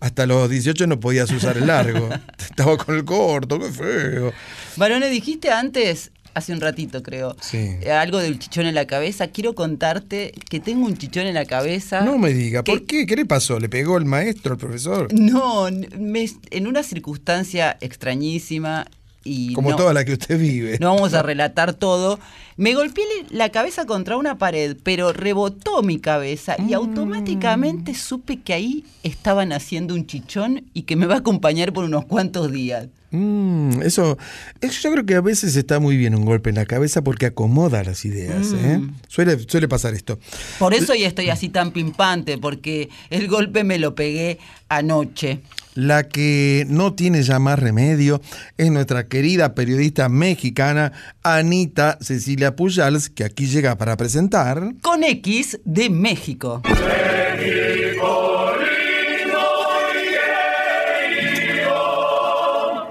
Hasta 0.00 0.26
los 0.26 0.50
18 0.50 0.88
no 0.88 0.98
podías 0.98 1.30
usar 1.30 1.56
el 1.56 1.68
largo. 1.68 2.08
Estaba 2.38 2.76
con 2.78 2.96
el 2.96 3.04
corto, 3.04 3.60
qué 3.60 3.70
feo. 3.70 4.32
Varone, 4.76 5.08
dijiste 5.08 5.50
antes, 5.52 6.10
hace 6.34 6.52
un 6.52 6.60
ratito 6.60 7.02
creo, 7.02 7.36
Sí. 7.40 7.58
eh, 7.82 7.90
algo 7.92 8.18
del 8.18 8.38
chichón 8.38 8.66
en 8.66 8.74
la 8.74 8.86
cabeza. 8.86 9.28
Quiero 9.28 9.54
contarte 9.54 10.32
que 10.48 10.60
tengo 10.60 10.86
un 10.86 10.96
chichón 10.96 11.26
en 11.26 11.34
la 11.34 11.44
cabeza. 11.44 12.02
No 12.02 12.18
me 12.18 12.32
diga, 12.32 12.62
que- 12.62 12.72
¿por 12.72 12.86
qué? 12.86 13.06
¿Qué 13.06 13.16
le 13.16 13.26
pasó? 13.26 13.58
¿Le 13.58 13.68
pegó 13.68 13.98
el 13.98 14.04
maestro, 14.04 14.52
el 14.54 14.58
profesor? 14.58 15.12
No, 15.12 15.68
me- 15.98 16.30
en 16.50 16.66
una 16.66 16.82
circunstancia 16.82 17.76
extrañísima 17.80 18.86
y 19.24 19.52
Como 19.52 19.70
no, 19.70 19.76
toda 19.76 19.92
la 19.92 20.04
que 20.04 20.12
usted 20.14 20.38
vive. 20.38 20.78
no 20.80 20.94
vamos 20.94 21.12
a 21.14 21.22
relatar 21.22 21.74
todo. 21.74 22.18
Me 22.60 22.74
golpeé 22.74 23.04
la 23.30 23.48
cabeza 23.48 23.86
contra 23.86 24.18
una 24.18 24.36
pared, 24.36 24.76
pero 24.82 25.14
rebotó 25.14 25.82
mi 25.82 25.98
cabeza 25.98 26.56
Mm. 26.58 26.68
y 26.68 26.74
automáticamente 26.74 27.94
supe 27.94 28.40
que 28.42 28.52
ahí 28.52 28.84
estaban 29.02 29.52
haciendo 29.54 29.94
un 29.94 30.06
chichón 30.06 30.64
y 30.74 30.82
que 30.82 30.94
me 30.94 31.06
va 31.06 31.14
a 31.14 31.18
acompañar 31.20 31.72
por 31.72 31.84
unos 31.84 32.04
cuantos 32.04 32.52
días. 32.52 32.88
Mm, 33.12 33.80
eso, 33.82 34.18
eso 34.60 34.80
yo 34.82 34.92
creo 34.92 35.06
que 35.06 35.14
a 35.14 35.20
veces 35.22 35.56
está 35.56 35.80
muy 35.80 35.96
bien 35.96 36.14
un 36.14 36.26
golpe 36.26 36.50
en 36.50 36.56
la 36.56 36.66
cabeza 36.66 37.02
porque 37.02 37.24
acomoda 37.26 37.82
las 37.82 38.04
ideas. 38.04 38.52
¿eh? 38.52 38.76
Mm. 38.76 38.94
Suele, 39.08 39.38
suele 39.48 39.66
pasar 39.66 39.94
esto. 39.94 40.18
Por 40.58 40.74
eso 40.74 40.94
ya 40.94 41.08
estoy 41.08 41.30
así 41.30 41.48
tan 41.48 41.70
pimpante, 41.72 42.36
porque 42.36 42.90
el 43.08 43.26
golpe 43.26 43.64
me 43.64 43.78
lo 43.78 43.94
pegué 43.94 44.38
anoche. 44.68 45.40
La 45.74 46.08
que 46.08 46.66
no 46.68 46.94
tiene 46.94 47.22
ya 47.22 47.38
más 47.38 47.56
remedio 47.58 48.20
es 48.58 48.72
nuestra 48.72 49.06
querida 49.06 49.54
periodista 49.54 50.08
mexicana 50.08 50.90
Anita 51.22 51.96
Cecilia 52.00 52.49
Pujals, 52.54 53.08
que 53.08 53.24
aquí 53.24 53.46
llega 53.46 53.76
para 53.76 53.96
presentar. 53.96 54.74
Con 54.82 55.04
X 55.04 55.60
de 55.64 55.90
México. 55.90 56.62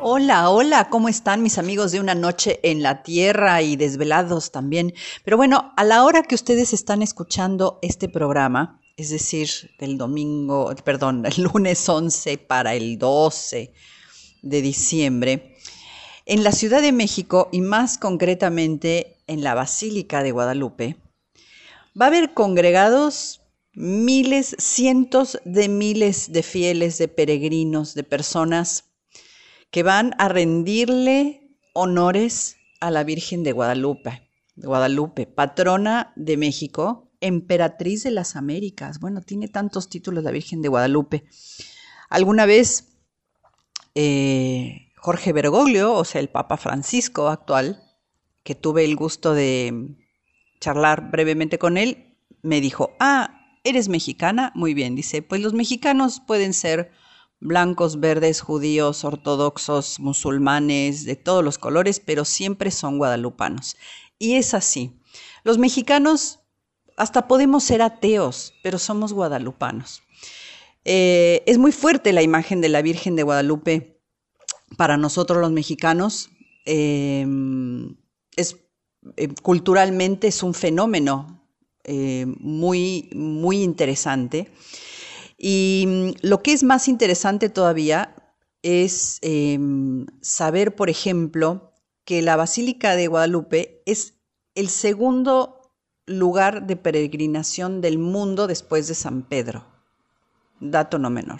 Hola, 0.01 0.49
hola, 0.49 0.89
¿cómo 0.89 1.07
están 1.07 1.43
mis 1.43 1.57
amigos 1.57 1.91
de 1.91 1.99
una 1.99 2.16
noche 2.16 2.60
en 2.64 2.82
la 2.82 3.03
tierra 3.03 3.62
y 3.62 3.76
desvelados 3.76 4.51
también? 4.51 4.93
Pero 5.24 5.38
bueno, 5.38 5.72
a 5.78 5.84
la 5.84 6.03
hora 6.03 6.24
que 6.24 6.36
ustedes 6.36 6.74
están 6.74 7.01
escuchando 7.01 7.80
este 7.82 8.10
programa, 8.10 8.82
es 8.97 9.12
decir, 9.12 9.49
del 9.80 9.97
domingo, 9.97 10.74
perdón, 10.84 11.26
el 11.26 11.43
lunes 11.43 11.88
11 11.88 12.38
para 12.38 12.76
el 12.76 12.97
12 12.97 13.72
de 14.41 14.62
diciembre, 14.62 15.55
en 16.26 16.43
la 16.43 16.51
Ciudad 16.51 16.82
de 16.82 16.91
México 16.91 17.49
y 17.51 17.62
más 17.62 17.97
concretamente 17.97 19.19
en 19.30 19.44
la 19.44 19.54
Basílica 19.54 20.24
de 20.24 20.32
Guadalupe, 20.32 20.98
va 22.00 22.06
a 22.06 22.08
haber 22.08 22.34
congregados 22.34 23.42
miles, 23.74 24.56
cientos 24.58 25.40
de 25.46 25.70
miles 25.70 26.32
de 26.32 26.44
fieles, 26.44 26.98
de 26.98 27.08
peregrinos, 27.08 27.94
de 27.94 28.04
personas 28.04 28.86
que 29.72 29.84
van 29.84 30.16
a 30.18 30.28
rendirle 30.28 31.56
honores 31.74 32.58
a 32.82 32.92
la 32.92 33.04
Virgen 33.04 33.44
de 33.44 33.52
Guadalupe, 33.52 34.30
de 34.56 34.68
Guadalupe, 34.68 35.28
patrona 35.28 36.12
de 36.16 36.36
México, 36.38 37.12
emperatriz 37.22 38.04
de 38.04 38.12
las 38.12 38.36
Américas. 38.36 39.00
Bueno, 39.00 39.22
tiene 39.22 39.48
tantos 39.48 39.90
títulos 39.90 40.24
la 40.24 40.32
Virgen 40.32 40.62
de 40.62 40.70
Guadalupe. 40.70 41.26
Alguna 42.10 42.46
vez 42.48 42.98
eh, 43.94 44.90
Jorge 44.98 45.34
Bergoglio, 45.34 45.94
o 45.94 46.04
sea, 46.04 46.20
el 46.20 46.30
Papa 46.30 46.58
Francisco 46.58 47.28
actual, 47.28 47.89
que 48.50 48.56
tuve 48.56 48.84
el 48.84 48.95
gusto 48.95 49.36
de 49.36 49.95
charlar 50.60 51.12
brevemente 51.12 51.60
con 51.60 51.78
él, 51.78 52.16
me 52.41 52.62
dijo, 52.62 52.95
ah, 53.00 53.60
¿eres 53.64 53.89
mexicana? 53.89 54.52
Muy 54.56 54.74
bien, 54.74 54.95
dice, 54.95 55.22
pues 55.22 55.39
los 55.39 55.54
mexicanos 55.54 56.20
pueden 56.26 56.54
ser 56.54 56.89
blancos, 57.39 58.00
verdes, 58.00 58.41
judíos, 58.41 59.06
ortodoxos, 59.06 60.00
musulmanes, 60.00 61.06
de 61.06 61.16
todos 61.16 61.43
los 61.43 61.60
colores, 61.60 62.00
pero 62.00 62.26
siempre 62.26 62.72
son 62.72 62.97
guadalupanos. 62.97 63.78
Y 64.18 64.34
es 64.34 64.56
así. 64.56 65.00
Los 65.43 65.60
mexicanos 65.60 66.39
hasta 66.97 67.28
podemos 67.28 67.64
ser 67.64 67.84
ateos, 67.84 68.56
pero 68.64 68.80
somos 68.80 69.14
guadalupanos. 69.14 70.02
Eh, 70.86 71.43
es 71.45 71.60
muy 71.60 71.72
fuerte 71.72 72.14
la 72.14 72.24
imagen 72.24 72.62
de 72.62 72.70
la 72.70 72.82
Virgen 72.82 73.16
de 73.16 73.22
Guadalupe 73.22 74.02
para 74.76 74.97
nosotros 74.97 75.39
los 75.39 75.52
mexicanos. 75.52 76.32
Eh, 76.66 77.28
es, 78.36 78.58
eh, 79.18 79.30
culturalmente 79.42 80.28
es 80.28 80.44
un 80.44 80.54
fenómeno 80.54 81.40
eh, 81.84 82.26
muy, 82.40 83.10
muy 83.14 83.64
interesante. 83.64 84.52
Y 85.38 85.86
mm, 85.88 86.10
lo 86.22 86.44
que 86.44 86.54
es 86.54 86.64
más 86.64 86.88
interesante 86.88 87.50
todavía 87.50 88.16
es 88.62 89.20
em, 89.22 90.06
saber, 90.22 90.76
por 90.76 90.90
ejemplo, 90.90 91.74
que 92.04 92.22
la 92.22 92.36
Basílica 92.36 92.96
de 92.96 93.08
Guadalupe 93.08 93.82
es 93.86 94.16
el 94.56 94.70
segundo 94.70 95.74
lugar 96.06 96.66
de 96.68 96.76
peregrinación 96.76 97.82
del 97.82 97.98
mundo 98.00 98.48
después 98.48 98.88
de 98.88 98.96
San 98.96 99.24
Pedro. 99.24 99.66
Dato 100.60 101.00
no 101.00 101.10
menor. 101.10 101.40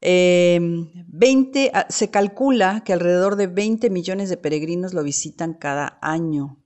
20, 0.00 1.64
em, 1.64 1.70
ah, 1.74 1.86
se 1.90 2.10
calcula 2.10 2.82
que 2.84 2.92
alrededor 2.92 3.36
de 3.36 3.46
20 3.46 3.90
millones 3.90 4.28
de 4.30 4.36
peregrinos 4.36 4.94
lo 4.94 5.02
visitan 5.02 5.54
cada 5.54 5.98
año 6.00 6.64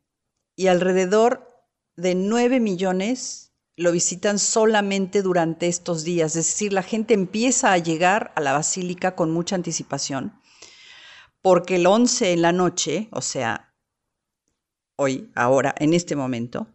y 0.57 0.69
alrededor 0.69 1.49
de 1.97 2.15
9 2.15 2.61
millones 2.61 3.53
lo 3.77 3.91
visitan 3.91 4.39
solamente 4.39 5.23
durante 5.23 5.67
estos 5.67 6.05
días. 6.05 6.37
Es 6.37 6.47
decir, 6.47 6.73
la 6.73 6.83
gente 6.83 7.15
empieza 7.15 7.73
a 7.73 7.79
llegar 7.79 8.33
a 8.37 8.41
la 8.41 8.53
basílica 8.53 9.17
con 9.17 9.33
mucha 9.33 9.57
anticipación 9.57 10.33
porque 11.45 11.77
el 11.77 11.87
11 11.87 12.33
en 12.33 12.41
la 12.41 12.53
noche, 12.53 13.09
o 13.11 13.21
sea, 13.21 13.75
hoy, 14.97 15.31
ahora, 15.35 15.75
en 15.79 15.93
este 15.93 16.17
momento, 16.17 16.69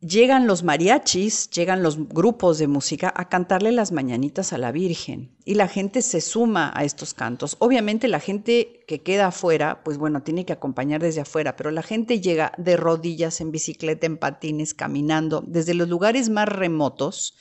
llegan 0.00 0.46
los 0.46 0.62
mariachis, 0.62 1.50
llegan 1.50 1.82
los 1.82 2.08
grupos 2.08 2.58
de 2.58 2.68
música 2.68 3.12
a 3.16 3.28
cantarle 3.28 3.72
las 3.72 3.90
mañanitas 3.90 4.52
a 4.52 4.58
la 4.58 4.70
Virgen 4.70 5.36
y 5.44 5.54
la 5.54 5.66
gente 5.66 6.02
se 6.02 6.20
suma 6.20 6.72
a 6.74 6.84
estos 6.84 7.14
cantos. 7.14 7.56
Obviamente 7.58 8.06
la 8.06 8.20
gente 8.20 8.84
que 8.86 9.02
queda 9.02 9.28
afuera, 9.28 9.82
pues 9.82 9.98
bueno, 9.98 10.22
tiene 10.22 10.46
que 10.46 10.52
acompañar 10.52 11.02
desde 11.02 11.22
afuera, 11.22 11.56
pero 11.56 11.70
la 11.70 11.82
gente 11.82 12.20
llega 12.20 12.52
de 12.58 12.76
rodillas, 12.76 13.40
en 13.40 13.50
bicicleta, 13.50 14.06
en 14.06 14.18
patines, 14.18 14.72
caminando, 14.72 15.42
desde 15.46 15.74
los 15.74 15.88
lugares 15.88 16.28
más 16.28 16.48
remotos. 16.48 17.36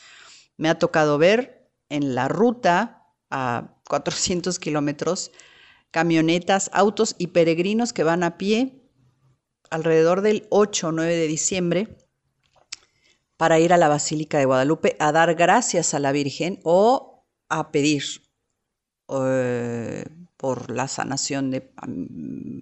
Me 0.57 0.69
ha 0.69 0.79
tocado 0.79 1.17
ver 1.19 1.69
en 1.89 2.15
la 2.15 2.27
ruta 2.27 3.05
a 3.29 3.75
400 3.87 4.57
kilómetros 4.57 5.31
camionetas, 5.91 6.69
autos 6.73 7.15
y 7.17 7.27
peregrinos 7.27 7.93
que 7.93 8.03
van 8.03 8.23
a 8.23 8.37
pie 8.37 8.83
alrededor 9.69 10.21
del 10.21 10.47
8 10.49 10.87
o 10.87 10.91
9 10.91 11.15
de 11.15 11.27
diciembre 11.27 12.06
para 13.37 13.59
ir 13.59 13.71
a 13.71 13.77
la 13.77 13.87
Basílica 13.87 14.39
de 14.39 14.45
Guadalupe 14.45 14.97
a 14.99 15.11
dar 15.11 15.35
gracias 15.35 15.93
a 15.93 15.99
la 15.99 16.11
Virgen 16.11 16.59
o 16.63 17.25
a 17.49 17.71
pedir 17.71 18.03
eh, 19.09 20.05
por 20.35 20.69
la 20.69 20.87
sanación 20.87 21.49
de 21.49 21.71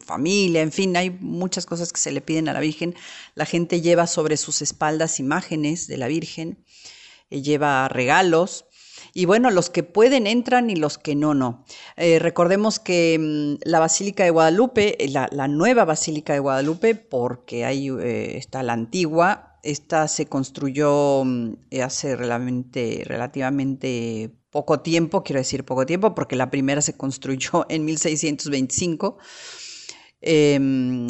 familia, 0.05 0.61
en 0.61 0.71
fin, 0.71 0.95
hay 0.95 1.09
muchas 1.09 1.65
cosas 1.65 1.91
que 1.91 1.99
se 1.99 2.13
le 2.13 2.21
piden 2.21 2.47
a 2.47 2.53
la 2.53 2.61
Virgen. 2.61 2.95
La 3.33 3.45
gente 3.45 3.81
lleva 3.81 4.07
sobre 4.07 4.37
sus 4.37 4.61
espaldas 4.61 5.19
imágenes 5.19 5.87
de 5.87 5.97
la 5.97 6.07
Virgen, 6.07 6.63
eh, 7.29 7.41
lleva 7.41 7.89
regalos. 7.89 8.65
Y 9.13 9.25
bueno, 9.25 9.51
los 9.51 9.69
que 9.69 9.83
pueden 9.83 10.25
entran 10.25 10.69
y 10.69 10.77
los 10.77 10.97
que 10.97 11.15
no, 11.15 11.33
no. 11.33 11.65
Eh, 11.97 12.19
recordemos 12.19 12.79
que 12.79 13.17
mm, 13.19 13.69
la 13.69 13.79
Basílica 13.79 14.23
de 14.23 14.29
Guadalupe, 14.29 14.97
la, 15.09 15.47
nueva 15.49 15.83
Basílica 15.83 16.31
de 16.31 16.39
Guadalupe, 16.39 16.95
porque 16.95 17.65
ahí 17.65 17.89
está 18.01 18.63
la 18.63 18.73
antigua, 18.73 19.54
esta 19.65 20.07
se 20.07 20.27
construyó 20.27 21.23
mm, 21.25 21.53
hace 21.83 22.15
relativamente, 22.15 23.03
relativamente 23.05 24.31
poco 24.51 24.79
tiempo, 24.79 25.23
quiero 25.23 25.39
decir 25.39 25.65
poco 25.65 25.85
tiempo, 25.85 26.15
porque 26.15 26.35
la 26.35 26.49
primera 26.49 26.81
se 26.81 26.95
construyó 26.95 27.65
en 27.69 27.83
1625. 27.85 29.17
Em, 30.21 31.07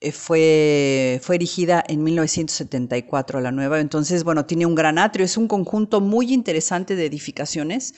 eh, 0.00 0.12
fue, 0.12 1.20
fue 1.22 1.36
erigida 1.36 1.84
en 1.86 2.02
1974 2.02 3.40
la 3.40 3.52
nueva, 3.52 3.80
entonces, 3.80 4.24
bueno, 4.24 4.46
tiene 4.46 4.66
un 4.66 4.74
gran 4.74 4.98
atrio, 4.98 5.24
es 5.26 5.36
un 5.36 5.46
conjunto 5.46 6.00
muy 6.00 6.32
interesante 6.32 6.96
de 6.96 7.06
edificaciones 7.06 7.94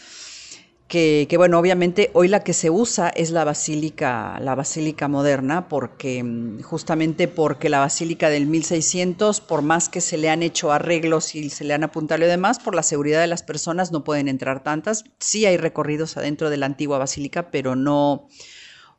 que, 0.92 1.36
bueno, 1.38 1.58
obviamente 1.58 2.10
hoy 2.12 2.28
la 2.28 2.44
que 2.44 2.52
se 2.52 2.68
usa 2.68 3.08
es 3.08 3.30
la 3.30 3.44
basílica, 3.44 4.38
la 4.40 4.54
basílica 4.54 5.08
moderna, 5.08 5.66
porque 5.66 6.22
mm, 6.22 6.60
justamente 6.60 7.28
porque 7.28 7.70
la 7.70 7.78
basílica 7.78 8.28
del 8.28 8.46
1600, 8.46 9.40
por 9.40 9.62
más 9.62 9.88
que 9.88 10.02
se 10.02 10.18
le 10.18 10.28
han 10.28 10.42
hecho 10.42 10.70
arreglos 10.70 11.34
y 11.34 11.48
se 11.48 11.64
le 11.64 11.72
han 11.72 11.82
apuntado 11.82 12.22
y 12.22 12.26
demás, 12.26 12.58
por 12.58 12.74
la 12.74 12.82
seguridad 12.82 13.22
de 13.22 13.26
las 13.26 13.42
personas 13.42 13.90
no 13.90 14.04
pueden 14.04 14.28
entrar 14.28 14.62
tantas. 14.62 15.04
Sí 15.18 15.46
hay 15.46 15.56
recorridos 15.56 16.18
adentro 16.18 16.50
de 16.50 16.58
la 16.58 16.66
antigua 16.66 16.98
basílica, 16.98 17.50
pero 17.50 17.74
no, 17.74 18.28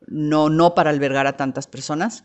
no, 0.08 0.48
no 0.50 0.74
para 0.74 0.90
albergar 0.90 1.28
a 1.28 1.36
tantas 1.36 1.68
personas. 1.68 2.24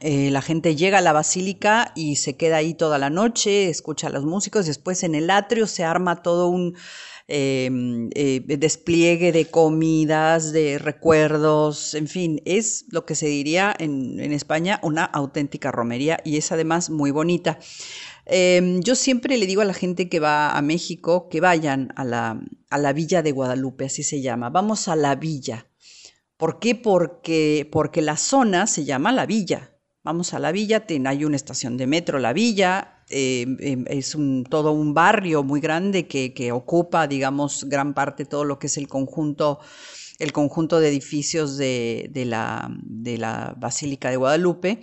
Eh, 0.00 0.30
la 0.30 0.40
gente 0.40 0.76
llega 0.76 0.98
a 0.98 1.02
la 1.02 1.12
basílica 1.12 1.92
y 1.94 2.16
se 2.16 2.38
queda 2.38 2.56
ahí 2.56 2.72
toda 2.72 2.96
la 2.96 3.10
noche, 3.10 3.68
escucha 3.68 4.06
a 4.06 4.10
los 4.10 4.24
músicos, 4.24 4.64
después 4.64 5.02
en 5.02 5.14
el 5.14 5.28
atrio 5.28 5.66
se 5.66 5.84
arma 5.84 6.22
todo 6.22 6.48
un 6.48 6.74
Em, 7.28 8.10
eh, 8.14 8.42
despliegue 8.58 9.30
de 9.32 9.46
comidas, 9.46 10.52
de 10.52 10.78
recuerdos, 10.78 11.94
en 11.94 12.08
fin, 12.08 12.42
es 12.44 12.84
lo 12.90 13.06
que 13.06 13.14
se 13.14 13.26
diría 13.26 13.74
en, 13.78 14.20
España 14.32 14.80
una 14.82 15.04
auténtica 15.04 15.70
romería 15.70 16.20
y 16.24 16.36
es 16.36 16.50
además 16.52 16.90
muy 16.90 17.10
bonita. 17.10 17.58
Em, 18.26 18.80
yo 18.82 18.94
siempre 18.96 19.38
le 19.38 19.46
digo 19.46 19.62
a 19.62 19.64
la 19.64 19.74
gente 19.74 20.08
que 20.08 20.20
va 20.20 20.56
a 20.56 20.62
México 20.62 21.28
que 21.28 21.40
vayan 21.40 21.92
a 21.96 22.04
la, 22.04 22.40
a 22.70 22.78
la 22.78 22.92
Villa 22.92 23.22
de 23.22 23.32
Guadalupe, 23.32 23.86
así 23.86 24.02
se 24.02 24.20
llama. 24.20 24.50
Vamos 24.50 24.88
a 24.88 24.96
la 24.96 25.14
villa. 25.14 25.66
¿Por 26.36 26.58
qué? 26.58 26.74
Porque, 26.74 27.68
porque 27.70 28.02
la 28.02 28.16
zona 28.16 28.66
se 28.66 28.84
llama 28.84 29.12
la 29.12 29.26
villa. 29.26 29.72
Vamos 30.02 30.34
a 30.34 30.40
la 30.40 30.50
villa, 30.50 30.84
hay 31.06 31.24
una 31.24 31.36
estación 31.36 31.76
de 31.76 31.86
metro, 31.86 32.18
la 32.18 32.32
villa, 32.32 33.01
eh, 33.12 33.46
em, 33.60 33.84
es 33.88 34.16
todo 34.48 34.72
un 34.72 34.94
barrio 34.94 35.42
muy 35.42 35.60
grande 35.60 36.06
que, 36.06 36.52
ocupa, 36.52 37.06
digamos, 37.06 37.64
gran 37.68 37.94
parte 37.94 38.24
todo 38.24 38.44
lo 38.44 38.58
que 38.58 38.66
es 38.68 38.78
el 38.78 38.88
conjunto, 38.88 39.60
el 40.18 40.32
conjunto 40.32 40.80
de 40.80 40.88
edificios 40.88 41.56
de, 41.58 42.10
la, 42.26 42.74
de 42.82 43.18
la 43.18 43.54
Basílica 43.58 44.10
de 44.10 44.16
Guadalupe. 44.16 44.80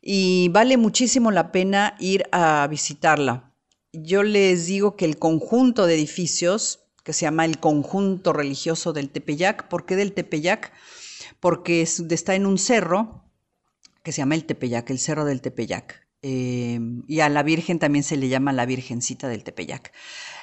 Y 0.00 0.48
vale 0.48 0.76
muchísimo 0.76 1.30
la 1.30 1.52
pena 1.52 1.94
ir 2.00 2.24
a 2.32 2.66
visitarla. 2.68 3.52
Yo 3.92 4.22
les 4.22 4.66
digo 4.66 4.96
que 4.96 5.04
el 5.04 5.18
conjunto 5.18 5.86
de 5.86 5.94
edificios, 5.94 6.80
que 7.04 7.12
se 7.12 7.22
llama 7.22 7.44
el 7.44 7.58
conjunto 7.58 8.32
religioso 8.32 8.92
del 8.92 9.10
Tepeyac, 9.10 9.68
¿por 9.68 9.86
qué 9.86 9.96
del 9.96 10.12
Tepeyac? 10.12 10.72
Porque 11.40 11.82
está 11.82 12.34
en 12.34 12.46
un 12.46 12.58
cerro 12.58 13.24
que 14.02 14.12
se 14.12 14.22
llama 14.22 14.36
el 14.36 14.44
Tepeyac, 14.46 14.88
el 14.90 14.98
cerro 14.98 15.24
del 15.26 15.42
Tepeyac. 15.42 16.07
Em, 16.20 17.04
y 17.06 17.20
a 17.20 17.28
la 17.28 17.44
Virgen 17.44 17.78
también 17.78 18.02
se 18.02 18.16
le 18.16 18.28
llama 18.28 18.52
la 18.52 18.66
Virgencita 18.66 19.28
del 19.28 19.44
Tepeyac. 19.44 19.92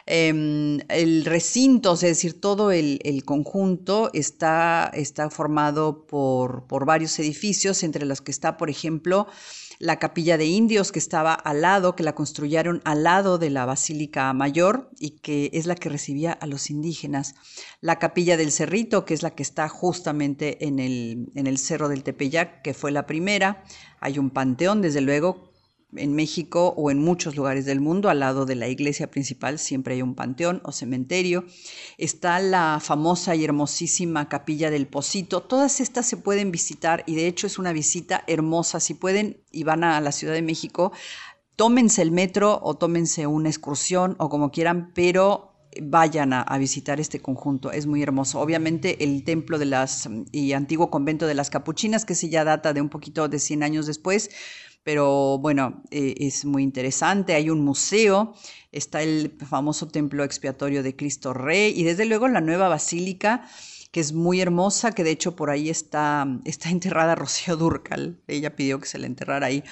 Em, 0.06 0.80
el 0.88 1.26
recinto, 1.26 1.96
es 1.96 2.02
decir, 2.02 2.40
todo 2.40 2.72
el, 2.72 3.00
conjunto 3.26 4.10
está, 4.14 4.90
está 4.94 5.30
formado 5.30 6.06
por, 6.08 6.66
por, 6.68 6.86
varios 6.86 7.20
edificios, 7.20 7.84
entre 7.84 8.06
los 8.06 8.22
que 8.22 8.32
está, 8.32 8.56
por 8.56 8.70
ejemplo, 8.70 9.28
la 9.80 10.00
capilla 10.00 10.38
de 10.38 10.46
indios 10.46 10.92
que 10.94 11.00
estaba 11.00 11.34
al 11.34 11.62
lado, 11.62 11.96
que 11.96 12.04
la 12.04 12.16
construyeron 12.16 12.82
al 12.86 13.04
lado 13.04 13.38
de 13.38 13.50
la 13.50 13.66
Basílica 13.66 14.32
Mayor 14.34 14.92
y 15.00 15.20
que 15.20 15.50
es 15.54 15.66
la 15.66 15.76
que 15.76 15.90
recibía 15.90 16.32
a 16.32 16.48
los 16.48 16.70
indígenas. 16.70 17.36
La 17.82 18.00
capilla 18.00 18.38
del 18.38 18.52
Cerrito, 18.54 19.04
que 19.04 19.14
es 19.14 19.24
la 19.24 19.32
que 19.32 19.44
está 19.44 19.68
justamente 19.68 20.66
en 20.66 20.80
el, 20.80 21.32
en 21.36 21.48
el 21.48 21.58
Cerro 21.58 21.90
del 21.90 22.04
Tepeyac, 22.04 22.62
que 22.62 22.74
fue 22.74 22.92
la 22.92 23.06
primera. 23.06 23.64
Hay 24.00 24.20
un 24.20 24.30
panteón, 24.30 24.82
desde 24.82 25.02
luego, 25.02 25.55
en 25.96 26.14
México 26.14 26.74
o 26.78 26.92
en 26.92 27.00
muchos 27.00 27.36
lugares 27.36 27.66
del 27.66 27.80
mundo, 27.80 28.10
al 28.10 28.20
lado 28.20 28.46
de 28.46 28.56
la 28.56 28.68
iglesia 28.68 29.10
principal 29.10 29.60
siempre 29.60 29.96
hay 29.96 30.02
un 30.02 30.16
panteón 30.16 30.62
o 30.64 30.72
cementerio. 30.72 31.46
Está 31.98 32.40
la 32.40 32.80
famosa 32.82 33.36
y 33.36 33.44
hermosísima 33.44 34.28
capilla 34.30 34.70
del 34.70 34.88
Pocito. 34.88 35.44
Todas 35.44 35.80
estas 35.80 36.06
se 36.06 36.18
pueden 36.18 36.52
visitar 36.52 37.04
y 37.06 37.16
de 37.16 37.28
hecho 37.28 37.48
es 37.48 37.58
una 37.60 37.74
visita 37.74 38.24
hermosa. 38.28 38.80
Si 38.80 38.94
pueden 38.94 39.42
y 39.52 39.64
van 39.64 39.84
a 39.84 40.00
la 40.02 40.12
Ciudad 40.12 40.34
de 40.34 40.42
México, 40.42 40.92
tómense 41.56 42.02
el 42.02 42.12
metro 42.12 42.60
o 42.62 42.76
tómense 42.76 43.28
una 43.28 43.50
excursión 43.50 44.16
o 44.20 44.30
como 44.30 44.52
quieran, 44.52 44.92
pero 44.94 45.56
vayan 45.82 46.34
a, 46.34 46.58
visitar 46.58 47.00
este 47.00 47.20
conjunto, 47.20 47.72
es 47.72 47.86
muy 47.86 48.02
hermoso. 48.02 48.40
Obviamente 48.40 49.04
el 49.04 49.24
templo 49.24 49.60
de 49.60 49.66
las 49.66 50.10
y 50.32 50.54
antiguo 50.54 50.90
convento 50.90 51.28
de 51.28 51.34
las 51.34 51.50
capuchinas, 51.50 52.06
que 52.06 52.16
se 52.16 52.30
ya 52.30 52.44
data 52.44 52.74
de 52.74 52.82
un 52.82 52.90
poquito 52.90 53.28
de 53.28 53.40
100 53.40 53.64
años 53.64 53.86
después, 53.86 54.30
pero 54.86 55.40
bueno, 55.40 55.82
eh, 55.90 56.14
es 56.20 56.46
muy 56.46 56.62
interesante. 56.62 57.34
Hay 57.34 57.50
un 57.50 57.62
museo, 57.62 58.36
está 58.72 59.02
el 59.02 59.36
famoso 59.50 59.88
templo 59.88 60.24
expiatorio 60.24 60.84
de 60.84 60.96
Cristo 60.96 61.34
Rey 61.34 61.74
y 61.76 61.84
desde 61.84 62.06
luego 62.06 62.28
la 62.28 62.40
nueva 62.40 62.70
basílica 62.70 63.50
que 63.92 64.00
es 64.00 64.14
muy 64.14 64.42
hermosa, 64.42 64.92
que 64.92 65.04
de 65.04 65.10
hecho 65.10 65.36
por 65.36 65.50
ahí 65.50 65.70
está, 65.70 66.28
está 66.46 66.70
enterrada 66.70 67.16
Rocío 67.16 67.58
Durcal, 67.58 68.22
ella 68.28 68.56
pidió 68.56 68.80
que 68.80 68.86
se 68.88 69.00
la 69.00 69.08
enterrara 69.08 69.48
ahí. 69.48 69.64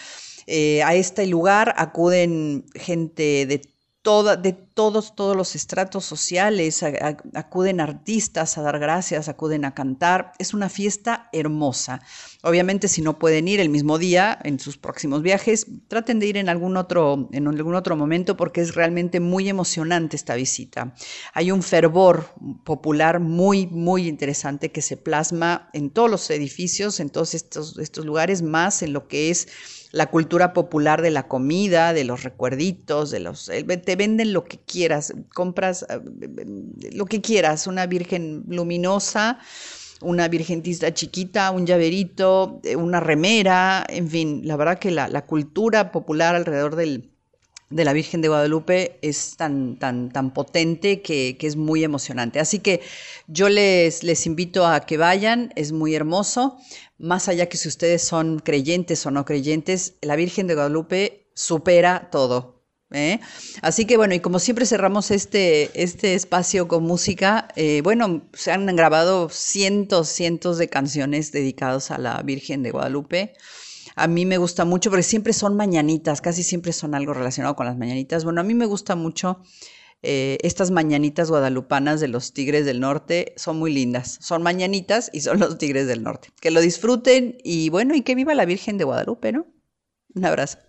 Eh, 0.47 0.81
a 0.81 0.95
este 0.95 1.27
lugar 1.27 1.75
acuden 1.77 2.65
gente 2.73 3.45
de 3.45 3.61
de 4.03 4.51
todos, 4.51 5.15
todos 5.15 5.33
los 5.33 5.55
estratos 5.55 6.03
sociales, 6.03 6.83
acuden 6.83 7.79
artistas 7.79 8.57
a 8.57 8.61
dar 8.61 8.77
gracias, 8.77 9.29
acuden 9.29 9.63
a 9.63 9.73
cantar. 9.73 10.33
Es 10.39 10.53
una 10.53 10.67
fiesta 10.67 11.29
hermosa. 11.31 12.01
Obviamente, 12.41 12.89
si 12.89 13.01
no 13.01 13.17
pueden 13.17 13.47
ir 13.47 13.61
el 13.61 13.69
mismo 13.69 13.97
día 13.97 14.37
en 14.43 14.59
sus 14.59 14.77
próximos 14.77 15.21
viajes, 15.21 15.67
traten 15.87 16.19
de 16.19 16.27
ir 16.27 16.35
en 16.35 16.49
algún 16.49 16.75
otro, 16.75 17.29
en 17.31 17.47
algún 17.47 17.75
otro 17.75 17.95
momento 17.95 18.35
porque 18.35 18.59
es 18.59 18.75
realmente 18.75 19.21
muy 19.21 19.47
emocionante 19.47 20.17
esta 20.17 20.35
visita. 20.35 20.93
Hay 21.33 21.51
un 21.51 21.63
fervor 21.63 22.27
popular 22.65 23.21
muy, 23.21 23.67
muy 23.67 24.09
interesante 24.09 24.73
que 24.73 24.81
se 24.81 24.97
plasma 24.97 25.69
en 25.71 25.89
todos 25.89 26.11
los 26.11 26.29
edificios, 26.29 26.99
en 26.99 27.09
todos 27.09 27.33
estos, 27.35 27.77
estos 27.77 28.05
lugares, 28.05 28.41
más 28.41 28.81
en 28.81 28.91
lo 28.91 29.07
que 29.07 29.29
es 29.29 29.47
la 29.93 30.07
cultura 30.07 30.53
popular 30.53 31.03
de 31.03 31.11
la 31.11 31.27
comida, 31.27 31.93
de 31.93 32.03
los 32.03 32.23
recuerditos, 32.23 33.11
de 33.11 33.19
los 33.19 33.47
eh, 33.49 33.63
te 33.63 33.95
venden 33.95 34.33
lo 34.33 34.43
que 34.43 34.57
quieras, 34.57 35.13
compras 35.35 35.85
eh, 35.87 35.99
lo 36.93 37.05
que 37.05 37.21
quieras, 37.21 37.67
una 37.67 37.85
virgen 37.85 38.43
luminosa, 38.47 39.37
una 40.01 40.27
virgentista 40.29 40.91
chiquita, 40.95 41.51
un 41.51 41.67
llaverito, 41.67 42.59
eh, 42.63 42.75
una 42.75 42.99
remera, 43.01 43.85
en 43.87 44.09
fin, 44.09 44.41
la 44.45 44.55
verdad 44.57 44.79
que 44.79 44.89
la, 44.89 45.07
la 45.07 45.27
cultura 45.27 45.91
popular 45.91 46.33
alrededor 46.33 46.75
del, 46.75 47.11
de 47.73 47.85
la 47.85 47.93
Virgen 47.93 48.21
de 48.21 48.27
Guadalupe 48.27 48.97
es 49.01 49.35
tan, 49.35 49.77
tan, 49.77 50.11
tan 50.11 50.33
potente 50.33 51.01
que, 51.01 51.37
que 51.37 51.47
es 51.47 51.55
muy 51.55 51.83
emocionante. 51.83 52.39
Así 52.39 52.59
que 52.59 52.81
yo 53.27 53.49
les, 53.49 54.03
les 54.03 54.25
invito 54.25 54.65
a 54.65 54.79
que 54.81 54.97
vayan, 54.97 55.51
es 55.55 55.71
muy 55.71 55.95
hermoso. 55.95 56.57
Más 56.97 57.27
allá 57.27 57.47
que 57.49 57.57
si 57.57 57.67
ustedes 57.67 58.03
son 58.03 58.39
creyentes 58.39 59.05
o 59.05 59.11
no 59.11 59.25
creyentes, 59.25 59.95
la 60.01 60.15
Virgen 60.15 60.47
de 60.47 60.55
Guadalupe 60.55 61.27
supera 61.33 62.09
todo. 62.11 62.63
¿eh? 62.91 63.19
Así 63.61 63.85
que 63.85 63.97
bueno, 63.97 64.13
y 64.13 64.19
como 64.19 64.39
siempre 64.39 64.65
cerramos 64.65 65.11
este, 65.11 65.69
este 65.81 66.13
espacio 66.13 66.67
con 66.67 66.83
música, 66.83 67.47
eh, 67.55 67.81
bueno, 67.83 68.23
se 68.33 68.51
han 68.51 68.65
grabado 68.75 69.29
cientos, 69.29 70.09
cientos 70.09 70.57
de 70.57 70.69
canciones 70.69 71.31
dedicadas 71.31 71.91
a 71.91 71.97
la 71.97 72.21
Virgen 72.21 72.63
de 72.63 72.71
Guadalupe. 72.71 73.33
A 73.95 74.07
mí 74.07 74.25
me 74.25 74.37
gusta 74.37 74.65
mucho, 74.65 74.89
porque 74.89 75.03
siempre 75.03 75.33
son 75.33 75.55
mañanitas, 75.55 76.21
casi 76.21 76.41
siempre 76.41 76.73
son 76.73 76.95
algo 76.95 77.13
relacionado 77.13 77.55
con 77.55 77.65
las 77.65 77.77
mañanitas. 77.77 78.23
Bueno, 78.23 78.41
a 78.41 78.43
mí 78.43 78.53
me 78.53 78.65
gusta 78.65 78.95
mucho 78.95 79.41
eh, 80.03 80.37
estas 80.43 80.69
mañanitas 80.69 81.29
guadalupanas 81.29 81.99
de 81.99 82.09
los 82.09 82.33
Tigres 82.33 82.65
del 82.65 82.81
Norte, 82.81 83.33
son 83.37 83.57
muy 83.57 83.73
lindas. 83.73 84.17
Son 84.21 84.43
mañanitas 84.43 85.09
y 85.13 85.21
son 85.21 85.39
los 85.39 85.57
Tigres 85.57 85.87
del 85.87 86.03
Norte. 86.03 86.29
Que 86.41 86.51
lo 86.51 86.61
disfruten 86.61 87.37
y 87.43 87.69
bueno, 87.69 87.95
y 87.95 88.01
que 88.01 88.13
viva 88.13 88.35
la 88.35 88.45
Virgen 88.45 88.77
de 88.77 88.83
Guadalupe, 88.83 89.31
¿no? 89.31 89.47
Un 90.13 90.25
abrazo. 90.25 90.59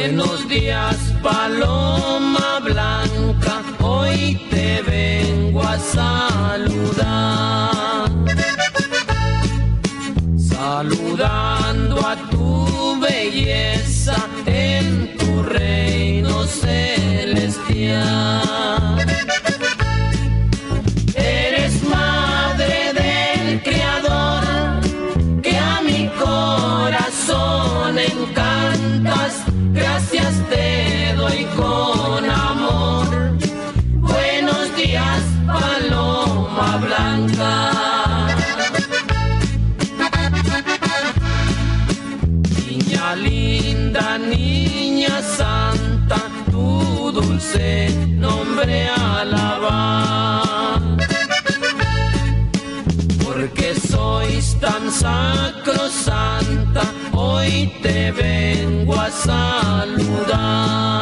Buenos 0.00 0.48
días, 0.48 0.96
paloma 1.22 2.58
blanca, 2.60 3.62
hoy 3.80 4.40
te 4.48 4.80
vengo 4.80 5.62
a 5.62 5.78
saludar. 5.78 6.90
Saludando 10.38 12.00
a 12.00 12.16
tu 12.30 12.98
belleza 12.98 14.16
en 14.46 15.18
tu 15.18 15.42
reino 15.42 16.44
celestial. 16.44 18.00
Linda, 44.00 44.18
niña 44.18 45.22
santa, 45.22 46.16
tu 46.50 47.12
dulce 47.12 47.88
nombre 48.16 48.88
alabar. 48.88 50.80
Porque 53.22 53.74
sois 53.74 54.58
tan 54.60 54.90
sacrosanta, 54.90 56.82
hoy 57.12 57.72
te 57.82 58.12
vengo 58.12 58.94
a 58.94 59.10
saludar. 59.10 60.99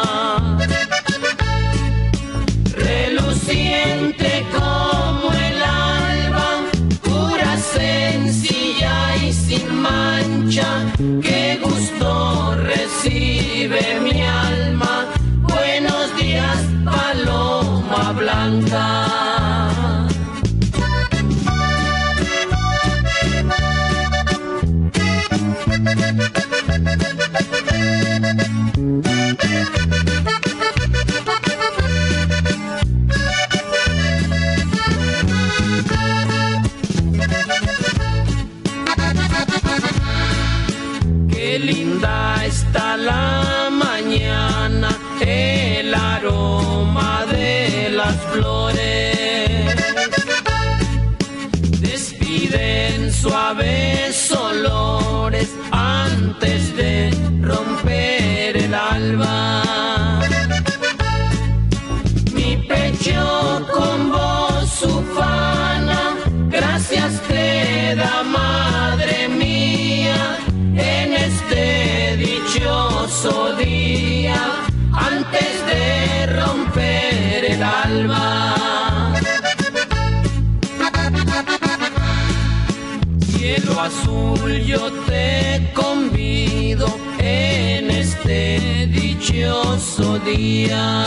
Azul, 83.89 84.53
yo 84.65 84.93
te 85.07 85.71
convido 85.75 86.87
en 87.19 87.91
este 87.91 88.87
dichoso 88.87 90.19
día 90.19 91.05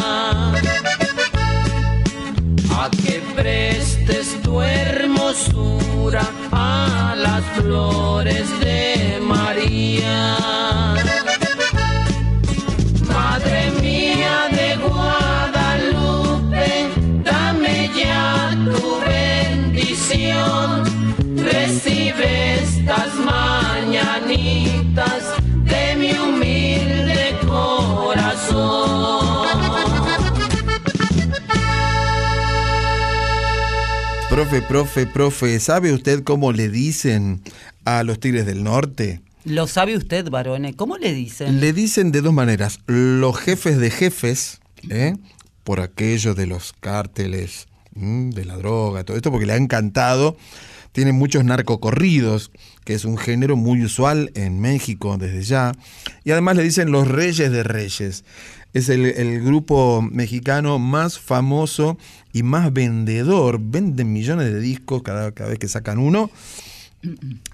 a 2.80 2.90
que 3.04 3.22
prestes 3.36 4.42
tu 4.42 4.62
hermosura 4.62 6.26
a 6.52 7.14
las 7.18 7.44
flores 7.58 8.48
de 8.62 9.20
María. 9.22 11.11
Profe, 34.42 34.64
profe, 34.64 35.06
profe, 35.06 35.60
¿sabe 35.60 35.94
usted 35.94 36.24
cómo 36.24 36.52
le 36.52 36.68
dicen 36.68 37.44
a 37.86 38.02
los 38.02 38.20
Tigres 38.20 38.48
del 38.48 38.64
Norte? 38.64 39.22
Lo 39.46 39.68
sabe 39.68 39.96
usted, 39.96 40.32
varones. 40.32 40.76
¿Cómo 40.76 40.98
le 40.98 41.14
dicen? 41.14 41.60
Le 41.60 41.74
dicen 41.74 42.12
de 42.12 42.22
dos 42.22 42.34
maneras. 42.34 42.80
Los 42.88 43.38
jefes 43.38 43.78
de 43.78 43.92
jefes, 43.92 44.60
¿eh? 44.90 45.16
por 45.64 45.80
aquello 45.80 46.34
de 46.34 46.48
los 46.48 46.74
cárteles, 46.74 47.68
de 47.94 48.44
la 48.44 48.58
droga, 48.58 49.04
todo 49.04 49.16
esto, 49.16 49.30
porque 49.30 49.46
le 49.46 49.54
ha 49.54 49.58
encantado. 49.58 50.36
Tienen 50.92 51.14
muchos 51.14 51.46
narcocorridos, 51.46 52.50
que 52.84 52.96
es 52.96 53.06
un 53.06 53.20
género 53.20 53.56
muy 53.56 53.84
usual 53.84 54.32
en 54.34 54.60
México 54.60 55.18
desde 55.20 55.44
ya. 55.44 55.74
Y 56.24 56.32
además 56.32 56.58
le 56.58 56.64
dicen 56.64 56.92
los 56.92 57.08
reyes 57.08 57.52
de 57.52 57.62
reyes. 57.62 58.26
Es 58.74 58.90
el, 58.90 59.06
el 59.06 59.44
grupo 59.44 60.02
mexicano 60.02 60.80
más 60.80 61.20
famoso 61.20 62.00
y 62.34 62.44
más 62.44 62.72
vendedor. 62.74 63.60
Venden 63.62 64.12
millones 64.14 64.52
de 64.54 64.60
discos 64.60 65.02
cada, 65.04 65.32
cada 65.32 65.50
vez 65.50 65.60
que 65.60 65.68
sacan 65.68 66.00
uno. 66.00 66.30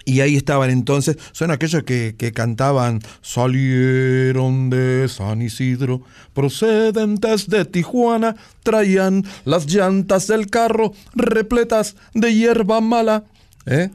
Y 0.04 0.20
ahí 0.20 0.36
estaban 0.36 0.68
entonces, 0.68 1.16
son 1.32 1.50
aquellos 1.50 1.82
que, 1.84 2.14
que 2.18 2.32
cantaban, 2.32 3.00
salieron 3.22 4.68
de 4.68 5.08
San 5.08 5.40
Isidro, 5.40 6.02
procedentes 6.34 7.48
de 7.48 7.64
Tijuana, 7.64 8.36
traían 8.62 9.24
las 9.46 9.66
llantas 9.66 10.26
del 10.26 10.48
carro 10.48 10.92
repletas 11.14 11.96
de 12.12 12.34
hierba 12.34 12.82
mala. 12.82 13.24
¿Eh? 13.64 13.90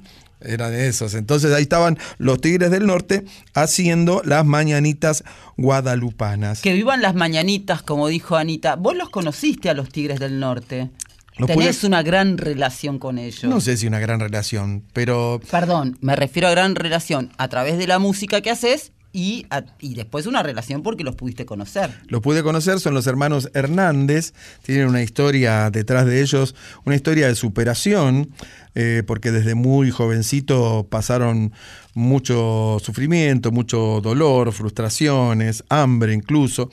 Eran 0.45 0.73
esos. 0.73 1.13
Entonces 1.13 1.53
ahí 1.53 1.63
estaban 1.63 1.97
los 2.17 2.39
Tigres 2.41 2.71
del 2.71 2.85
Norte 2.85 3.25
haciendo 3.53 4.21
las 4.25 4.45
mañanitas 4.45 5.23
guadalupanas. 5.57 6.61
Que 6.61 6.73
vivan 6.73 7.01
las 7.01 7.15
mañanitas, 7.15 7.81
como 7.81 8.07
dijo 8.07 8.35
Anita. 8.35 8.75
Vos 8.75 8.95
los 8.95 9.09
conociste 9.09 9.69
a 9.69 9.73
los 9.73 9.89
Tigres 9.89 10.19
del 10.19 10.39
Norte. 10.39 10.89
Los 11.37 11.47
Tenés 11.47 11.79
pude- 11.79 11.87
una 11.87 12.03
gran 12.03 12.37
relación 12.37 12.99
con 12.99 13.17
ellos. 13.17 13.45
No 13.45 13.59
sé 13.59 13.75
si 13.77 13.87
una 13.87 13.99
gran 13.99 14.19
relación, 14.19 14.83
pero 14.93 15.41
Perdón, 15.49 15.97
me 15.99 16.15
refiero 16.15 16.47
a 16.47 16.51
gran 16.51 16.75
relación 16.75 17.31
a 17.37 17.47
través 17.47 17.77
de 17.79 17.87
la 17.87 17.97
música 17.97 18.41
que 18.41 18.51
haces 18.51 18.91
y, 19.13 19.45
y 19.79 19.93
después 19.93 20.25
una 20.25 20.41
relación 20.41 20.81
porque 20.81 21.03
los 21.03 21.15
pudiste 21.15 21.45
conocer. 21.45 21.91
Los 22.07 22.21
pude 22.21 22.41
conocer, 22.41 22.79
son 22.79 22.95
los 22.95 23.05
hermanos 23.05 23.49
Hernández, 23.53 24.33
tienen 24.63 24.87
una 24.87 25.03
historia 25.03 25.69
detrás 25.69 26.07
de 26.07 26.21
ellos, 26.21 26.55
una 26.83 26.95
historia 26.95 27.27
de 27.27 27.35
superación, 27.35 28.31
eh, 28.75 29.03
porque 29.05 29.31
desde 29.31 29.53
muy 29.53 29.91
jovencito 29.91 30.87
pasaron 30.89 31.53
mucho 31.93 32.79
sufrimiento, 32.83 33.51
mucho 33.51 34.01
dolor, 34.01 34.51
frustraciones, 34.51 35.63
hambre 35.69 36.13
incluso, 36.13 36.71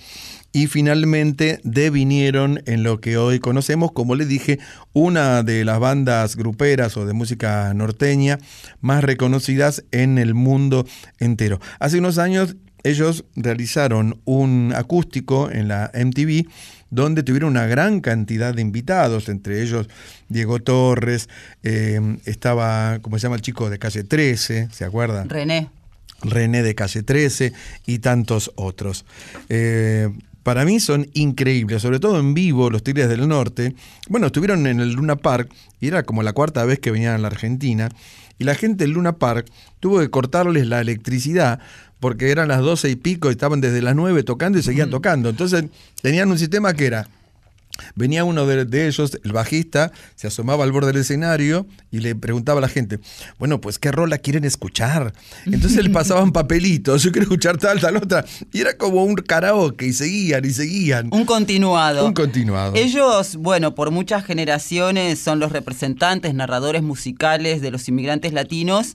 y 0.52 0.66
finalmente 0.66 1.60
devinieron 1.62 2.62
en 2.66 2.82
lo 2.82 3.00
que 3.00 3.16
hoy 3.16 3.38
conocemos, 3.38 3.92
como 3.92 4.14
le 4.14 4.26
dije, 4.26 4.58
una 4.92 5.42
de 5.42 5.64
las 5.64 5.78
bandas 5.78 6.36
gruperas 6.36 6.96
o 6.96 7.06
de 7.06 7.12
música 7.12 7.72
norteña 7.74 8.38
más 8.80 9.04
reconocidas 9.04 9.84
en 9.92 10.18
el 10.18 10.34
mundo 10.34 10.86
entero. 11.18 11.60
Hace 11.78 11.98
unos 11.98 12.18
años 12.18 12.56
ellos 12.82 13.24
realizaron 13.36 14.20
un 14.24 14.72
acústico 14.74 15.50
en 15.50 15.68
la 15.68 15.90
MTV 15.94 16.48
donde 16.90 17.22
tuvieron 17.22 17.50
una 17.50 17.66
gran 17.66 18.00
cantidad 18.00 18.52
de 18.54 18.62
invitados, 18.62 19.28
entre 19.28 19.62
ellos 19.62 19.88
Diego 20.28 20.60
Torres, 20.60 21.28
eh, 21.62 22.00
estaba, 22.24 22.98
¿cómo 23.00 23.18
se 23.18 23.24
llama 23.24 23.36
el 23.36 23.42
chico 23.42 23.70
de 23.70 23.78
calle 23.78 24.02
13? 24.02 24.68
¿Se 24.72 24.84
acuerdan? 24.84 25.28
René. 25.28 25.70
René 26.22 26.62
de 26.62 26.74
Calle 26.74 27.02
13 27.02 27.52
y 27.86 28.00
tantos 28.00 28.52
otros. 28.56 29.06
Eh, 29.48 30.10
para 30.50 30.64
mí 30.64 30.80
son 30.80 31.08
increíbles, 31.14 31.80
sobre 31.80 32.00
todo 32.00 32.18
en 32.18 32.34
vivo, 32.34 32.70
los 32.70 32.82
Tigres 32.82 33.08
del 33.08 33.28
Norte. 33.28 33.76
Bueno, 34.08 34.26
estuvieron 34.26 34.66
en 34.66 34.80
el 34.80 34.94
Luna 34.94 35.14
Park 35.14 35.48
y 35.80 35.86
era 35.86 36.02
como 36.02 36.24
la 36.24 36.32
cuarta 36.32 36.64
vez 36.64 36.80
que 36.80 36.90
venían 36.90 37.14
a 37.14 37.18
la 37.18 37.28
Argentina. 37.28 37.88
Y 38.36 38.42
la 38.42 38.56
gente 38.56 38.82
del 38.82 38.94
Luna 38.94 39.12
Park 39.12 39.46
tuvo 39.78 40.00
que 40.00 40.10
cortarles 40.10 40.66
la 40.66 40.80
electricidad 40.80 41.60
porque 42.00 42.32
eran 42.32 42.48
las 42.48 42.62
doce 42.62 42.90
y 42.90 42.96
pico, 42.96 43.30
estaban 43.30 43.60
desde 43.60 43.80
las 43.80 43.94
nueve 43.94 44.24
tocando 44.24 44.58
y 44.58 44.64
seguían 44.64 44.90
tocando. 44.90 45.28
Entonces 45.28 45.66
tenían 46.02 46.28
un 46.32 46.36
sistema 46.36 46.74
que 46.74 46.86
era 46.86 47.06
Venía 47.94 48.24
uno 48.24 48.46
de, 48.46 48.64
de 48.64 48.86
ellos, 48.86 49.18
el 49.22 49.32
bajista, 49.32 49.92
se 50.14 50.26
asomaba 50.26 50.64
al 50.64 50.72
borde 50.72 50.92
del 50.92 51.02
escenario 51.02 51.66
y 51.90 52.00
le 52.00 52.14
preguntaba 52.14 52.58
a 52.58 52.62
la 52.62 52.68
gente, 52.68 53.00
bueno, 53.38 53.60
pues 53.60 53.78
qué 53.78 53.92
rola 53.92 54.18
quieren 54.18 54.44
escuchar. 54.44 55.12
Entonces 55.46 55.82
le 55.84 55.90
pasaban 56.00 56.32
papelitos, 56.32 57.02
yo 57.02 57.12
quiero 57.12 57.24
escuchar 57.24 57.58
tal, 57.58 57.80
tal, 57.80 57.96
otra. 57.96 58.24
Y 58.52 58.60
era 58.60 58.76
como 58.76 59.04
un 59.04 59.14
karaoke 59.14 59.86
y 59.86 59.92
seguían 59.92 60.44
y 60.44 60.50
seguían. 60.50 61.08
Un 61.12 61.24
continuado. 61.24 62.06
Un 62.06 62.14
continuado. 62.14 62.74
Ellos, 62.74 63.36
bueno, 63.36 63.74
por 63.74 63.90
muchas 63.90 64.24
generaciones 64.24 65.18
son 65.18 65.38
los 65.40 65.52
representantes, 65.52 66.34
narradores 66.34 66.82
musicales 66.82 67.60
de 67.60 67.70
los 67.70 67.88
inmigrantes 67.88 68.32
latinos 68.32 68.94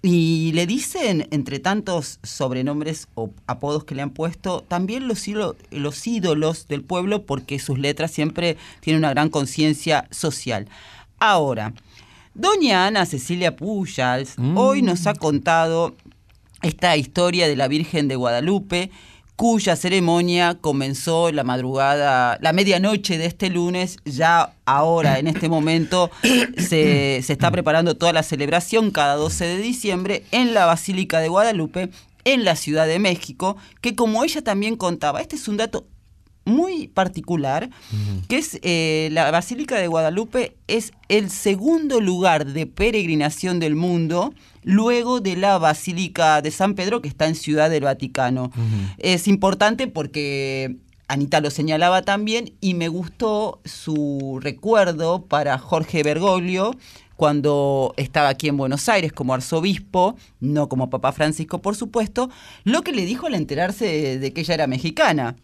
y 0.00 0.52
le 0.52 0.66
dicen, 0.66 1.26
entre 1.32 1.58
tantos 1.58 2.20
sobrenombres 2.22 3.08
o 3.14 3.30
apodos 3.46 3.84
que 3.84 3.94
le 3.96 4.02
han 4.02 4.10
puesto, 4.10 4.64
también 4.68 5.08
los, 5.08 5.26
ídolo- 5.26 5.56
los 5.70 6.06
ídolos 6.06 6.68
del 6.68 6.82
pueblo 6.84 7.26
porque 7.26 7.58
sus 7.58 7.78
letras 7.78 8.12
siempre 8.12 8.56
tienen 8.80 9.00
una 9.00 9.10
gran 9.10 9.28
conciencia 9.28 10.06
social. 10.10 10.68
Ahora, 11.18 11.74
doña 12.34 12.86
Ana 12.86 13.06
Cecilia 13.06 13.56
Pujals 13.56 14.36
hoy 14.54 14.82
nos 14.82 15.06
ha 15.08 15.14
contado 15.14 15.96
esta 16.62 16.96
historia 16.96 17.48
de 17.48 17.56
la 17.56 17.66
Virgen 17.68 18.06
de 18.06 18.14
Guadalupe, 18.16 18.90
cuya 19.38 19.76
ceremonia 19.76 20.58
comenzó 20.60 21.30
la 21.30 21.44
madrugada, 21.44 22.38
la 22.40 22.52
medianoche 22.52 23.18
de 23.18 23.26
este 23.26 23.50
lunes, 23.50 23.98
ya 24.04 24.52
ahora, 24.64 25.20
en 25.20 25.28
este 25.28 25.48
momento, 25.48 26.10
se, 26.58 27.22
se 27.22 27.32
está 27.34 27.52
preparando 27.52 27.96
toda 27.96 28.12
la 28.12 28.24
celebración 28.24 28.90
cada 28.90 29.14
12 29.14 29.44
de 29.44 29.58
diciembre 29.58 30.24
en 30.32 30.54
la 30.54 30.66
Basílica 30.66 31.20
de 31.20 31.28
Guadalupe, 31.28 31.88
en 32.24 32.44
la 32.44 32.56
Ciudad 32.56 32.88
de 32.88 32.98
México, 32.98 33.56
que 33.80 33.94
como 33.94 34.24
ella 34.24 34.42
también 34.42 34.74
contaba, 34.74 35.20
este 35.20 35.36
es 35.36 35.46
un 35.46 35.56
dato 35.56 35.86
muy 36.48 36.88
particular, 36.88 37.70
que 38.28 38.38
es 38.38 38.58
eh, 38.62 39.08
la 39.12 39.30
Basílica 39.30 39.76
de 39.76 39.86
Guadalupe 39.86 40.56
es 40.66 40.92
el 41.08 41.30
segundo 41.30 42.00
lugar 42.00 42.46
de 42.46 42.66
peregrinación 42.66 43.60
del 43.60 43.76
mundo 43.76 44.34
luego 44.64 45.20
de 45.20 45.36
la 45.36 45.58
Basílica 45.58 46.42
de 46.42 46.50
San 46.50 46.74
Pedro 46.74 47.00
que 47.00 47.08
está 47.08 47.26
en 47.26 47.34
Ciudad 47.34 47.70
del 47.70 47.84
Vaticano. 47.84 48.50
Es 48.98 49.28
importante 49.28 49.86
porque 49.86 50.76
Anita 51.08 51.40
lo 51.40 51.50
señalaba 51.50 52.02
también 52.02 52.52
y 52.60 52.74
me 52.74 52.88
gustó 52.88 53.60
su 53.64 54.40
recuerdo 54.42 55.24
para 55.24 55.56
Jorge 55.56 56.02
Bergoglio 56.02 56.72
cuando 57.18 57.94
estaba 57.96 58.28
aquí 58.28 58.46
en 58.46 58.56
Buenos 58.56 58.88
Aires 58.88 59.12
como 59.12 59.34
arzobispo, 59.34 60.16
no 60.38 60.68
como 60.68 60.88
Papa 60.88 61.10
Francisco, 61.10 61.60
por 61.60 61.74
supuesto, 61.74 62.30
lo 62.62 62.82
que 62.82 62.92
le 62.92 63.04
dijo 63.04 63.26
al 63.26 63.34
enterarse 63.34 63.86
de, 63.86 64.18
de 64.20 64.32
que 64.32 64.42
ella 64.42 64.54
era 64.54 64.66
mexicana 64.68 65.34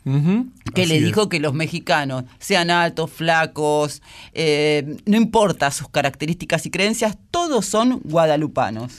que 0.72 0.82
así 0.82 0.88
le 0.88 0.98
es. 0.98 1.04
dijo 1.04 1.28
que 1.28 1.40
los 1.40 1.52
mexicanos, 1.52 2.26
sean 2.38 2.70
altos, 2.70 3.10
flacos, 3.10 4.02
eh, 4.34 4.98
no 5.04 5.16
importa 5.16 5.72
sus 5.72 5.88
características 5.88 6.64
y 6.64 6.70
creencias, 6.70 7.18
todos 7.32 7.66
son 7.66 8.00
guadalupanos. 8.04 8.92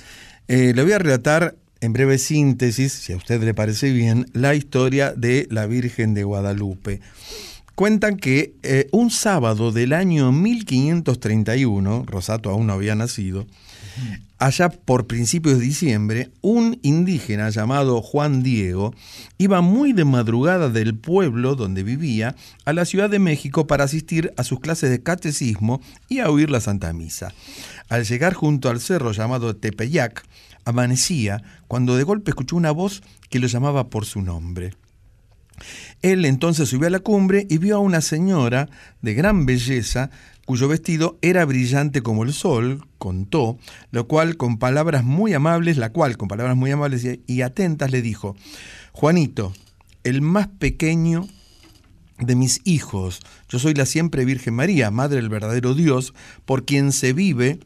Eh, 0.49 0.73
le 0.75 0.83
voy 0.83 0.91
a 0.91 0.99
relatar 0.99 1.55
en 1.79 1.93
breve 1.93 2.17
síntesis, 2.17 2.91
si 2.91 3.13
a 3.13 3.15
usted 3.15 3.41
le 3.41 3.53
parece 3.53 3.93
bien, 3.93 4.25
la 4.33 4.53
historia 4.53 5.13
de 5.13 5.47
la 5.49 5.65
Virgen 5.65 6.13
de 6.13 6.25
Guadalupe. 6.25 6.99
Cuentan 7.75 8.15
que 8.15 8.55
eh, 8.63 8.87
un 8.93 9.11
sábado 9.11 9.73
del 9.73 9.91
año 9.91 10.31
1531, 10.31 12.05
Rosato 12.07 12.49
aún 12.49 12.67
no 12.67 12.73
había 12.73 12.95
nacido, 12.95 13.47
allá 14.39 14.69
por 14.69 15.07
principios 15.07 15.59
de 15.59 15.65
diciembre, 15.65 16.29
un 16.39 16.79
indígena 16.83 17.49
llamado 17.49 18.01
Juan 18.01 18.43
Diego 18.43 18.93
iba 19.37 19.59
muy 19.59 19.91
de 19.91 20.05
madrugada 20.05 20.69
del 20.69 20.95
pueblo 20.95 21.55
donde 21.55 21.83
vivía 21.83 22.37
a 22.63 22.71
la 22.71 22.85
Ciudad 22.85 23.09
de 23.09 23.19
México 23.19 23.67
para 23.67 23.83
asistir 23.83 24.33
a 24.37 24.45
sus 24.45 24.61
clases 24.61 24.89
de 24.89 25.03
catecismo 25.03 25.81
y 26.07 26.19
a 26.19 26.29
oír 26.29 26.49
la 26.49 26.61
Santa 26.61 26.93
Misa. 26.93 27.33
Al 27.89 28.05
llegar 28.05 28.35
junto 28.35 28.69
al 28.69 28.79
cerro 28.79 29.11
llamado 29.11 29.53
Tepeyac, 29.53 30.23
amanecía 30.63 31.43
cuando 31.67 31.97
de 31.97 32.03
golpe 32.03 32.31
escuchó 32.31 32.55
una 32.55 32.71
voz 32.71 33.03
que 33.29 33.39
lo 33.39 33.47
llamaba 33.47 33.89
por 33.89 34.05
su 34.05 34.21
nombre. 34.21 34.71
Él 36.05 36.23
entonces 36.23 36.69
subió 36.69 36.85
a 36.85 36.91
la 36.91 36.99
cumbre 36.99 37.47
y 37.49 37.57
vio 37.57 37.77
a 37.77 37.79
una 37.79 37.99
señora 37.99 38.69
de 39.01 39.15
gran 39.15 39.47
belleza 39.47 40.11
cuyo 40.45 40.67
vestido 40.67 41.17
era 41.23 41.43
brillante 41.45 42.03
como 42.03 42.23
el 42.23 42.31
sol, 42.31 42.87
contó, 42.99 43.57
lo 43.89 44.05
cual 44.07 44.37
con 44.37 44.59
palabras 44.59 45.03
muy 45.03 45.33
amables, 45.33 45.77
la 45.77 45.89
cual 45.91 46.15
con 46.15 46.27
palabras 46.27 46.55
muy 46.55 46.69
amables 46.69 47.07
y- 47.25 47.41
atentas 47.41 47.89
le 47.89 48.03
dijo, 48.03 48.35
Juanito, 48.91 49.51
el 50.03 50.21
más 50.21 50.47
pequeño 50.47 51.27
de 52.19 52.35
mis 52.35 52.61
hijos, 52.65 53.21
yo 53.49 53.57
soy 53.57 53.73
la 53.73 53.87
siempre 53.87 54.25
Virgen 54.25 54.53
María, 54.53 54.91
Madre 54.91 55.15
del 55.15 55.29
verdadero 55.29 55.73
Dios, 55.73 56.13
por 56.45 56.65
quien 56.65 56.91
se 56.91 57.13
vive 57.13 57.61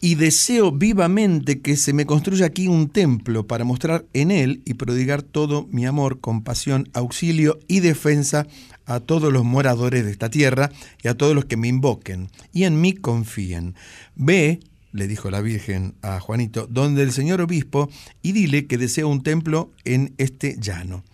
y 0.00 0.14
deseo 0.14 0.70
vivamente 0.70 1.60
que 1.60 1.76
se 1.76 1.92
me 1.92 2.06
construya 2.06 2.46
aquí 2.46 2.68
un 2.68 2.88
templo 2.88 3.46
para 3.46 3.64
mostrar 3.64 4.04
en 4.12 4.30
él 4.30 4.62
y 4.64 4.74
prodigar 4.74 5.22
todo 5.22 5.66
mi 5.70 5.86
amor, 5.86 6.20
compasión, 6.20 6.88
auxilio 6.92 7.58
y 7.66 7.80
defensa 7.80 8.46
a 8.86 9.00
todos 9.00 9.32
los 9.32 9.44
moradores 9.44 10.04
de 10.04 10.10
esta 10.10 10.30
tierra 10.30 10.70
y 11.02 11.08
a 11.08 11.16
todos 11.16 11.34
los 11.34 11.44
que 11.44 11.56
me 11.56 11.68
invoquen 11.68 12.28
y 12.52 12.64
en 12.64 12.80
mí 12.80 12.94
confíen. 12.94 13.74
Ve 14.14 14.60
le 14.92 15.06
dijo 15.06 15.30
la 15.30 15.40
Virgen 15.40 15.94
a 16.02 16.18
Juanito, 16.20 16.66
donde 16.66 17.02
el 17.02 17.12
señor 17.12 17.40
obispo 17.40 17.90
y 18.22 18.32
dile 18.32 18.66
que 18.66 18.78
desea 18.78 19.06
un 19.06 19.22
templo 19.22 19.70
en 19.84 20.14
este 20.18 20.56
llano. 20.58 21.04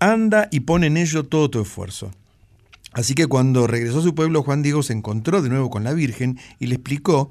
Anda 0.00 0.48
y 0.50 0.60
pone 0.60 0.88
en 0.88 0.98
ello 0.98 1.24
todo 1.24 1.50
tu 1.50 1.62
esfuerzo. 1.62 2.12
Así 2.96 3.14
que 3.14 3.26
cuando 3.26 3.66
regresó 3.66 3.98
a 3.98 4.02
su 4.02 4.14
pueblo, 4.14 4.42
Juan 4.42 4.62
Diego 4.62 4.82
se 4.82 4.94
encontró 4.94 5.42
de 5.42 5.50
nuevo 5.50 5.68
con 5.68 5.84
la 5.84 5.92
Virgen 5.92 6.38
y 6.58 6.68
le 6.68 6.76
explicó 6.76 7.30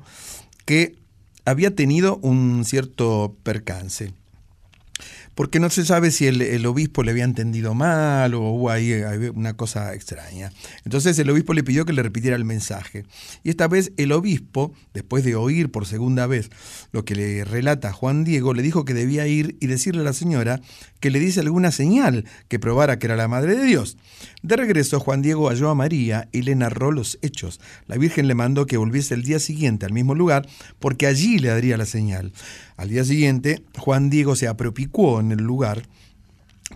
que 0.64 0.96
había 1.44 1.74
tenido 1.74 2.18
un 2.18 2.64
cierto 2.66 3.36
percance 3.42 4.14
porque 5.36 5.60
no 5.60 5.70
se 5.70 5.86
sabe 5.86 6.12
si 6.12 6.28
el, 6.28 6.66
obispo 6.66 7.04
le 7.04 7.12
había 7.12 7.26
entendido 7.26 7.74
mal 7.74 8.34
o 8.34 8.42
hubo 8.52 8.70
ahí 8.70 8.94
una 9.34 9.56
cosa 9.56 9.94
extraña. 9.94 10.52
Entonces 10.86 11.20
el 11.20 11.30
obispo 11.30 11.54
le 11.54 11.64
pidió 11.64 11.86
que 11.86 11.94
le 11.94 12.02
repitiera 12.02 12.38
el 12.38 12.46
mensaje. 12.46 13.06
Y 13.44 13.50
esta 13.50 13.68
vez 13.68 13.92
el 13.98 14.14
obispo, 14.14 14.74
después 14.94 15.26
de 15.26 15.36
oír 15.36 15.70
por 15.70 15.86
segunda 15.86 16.26
vez 16.26 16.50
lo 16.92 17.04
que 17.04 17.16
le 17.16 17.44
relata 17.44 17.92
Juan 17.92 18.24
Diego, 18.24 18.54
le 18.54 18.62
dijo 18.62 18.86
que 18.86 18.94
debía 18.94 19.28
ir 19.28 19.58
y 19.60 19.68
decirle 19.68 20.02
a 20.02 20.06
la 20.06 20.14
señora 20.14 20.62
que 21.02 21.12
le 21.12 21.20
diese 21.20 21.42
alguna 21.42 21.72
señal 21.72 22.26
que 22.48 22.58
probara 22.58 22.98
que 22.98 23.08
era 23.08 23.18
la 23.18 23.28
Madre 23.28 23.56
de 23.56 23.66
Dios. 23.66 23.98
De 24.42 24.56
regreso, 24.56 25.00
Juan 25.00 25.22
Diego 25.22 25.50
halló 25.50 25.70
a 25.70 25.76
María 25.76 26.30
y 26.32 26.44
le 26.44 26.56
narró 26.56 26.92
los 26.92 27.20
hechos. 27.22 27.60
La 27.88 27.98
Virgen 27.98 28.28
le 28.28 28.36
mandó 28.36 28.66
que 28.66 28.78
volviese 28.78 29.14
el 29.14 29.24
día 29.24 29.40
siguiente 29.40 29.86
al 29.86 29.92
mismo 29.92 30.16
lugar 30.16 30.48
porque 30.80 31.08
allí 31.08 31.40
le 31.40 31.50
daría 31.50 31.78
la 31.78 31.86
señal. 31.86 32.32
Al 32.78 32.90
día 32.90 33.04
siguiente, 33.04 33.64
Juan 33.78 34.10
Diego 34.10 34.36
se 34.36 34.48
apropicuó 34.48 35.20
en 35.20 35.32
el 35.32 35.40
lugar, 35.40 35.84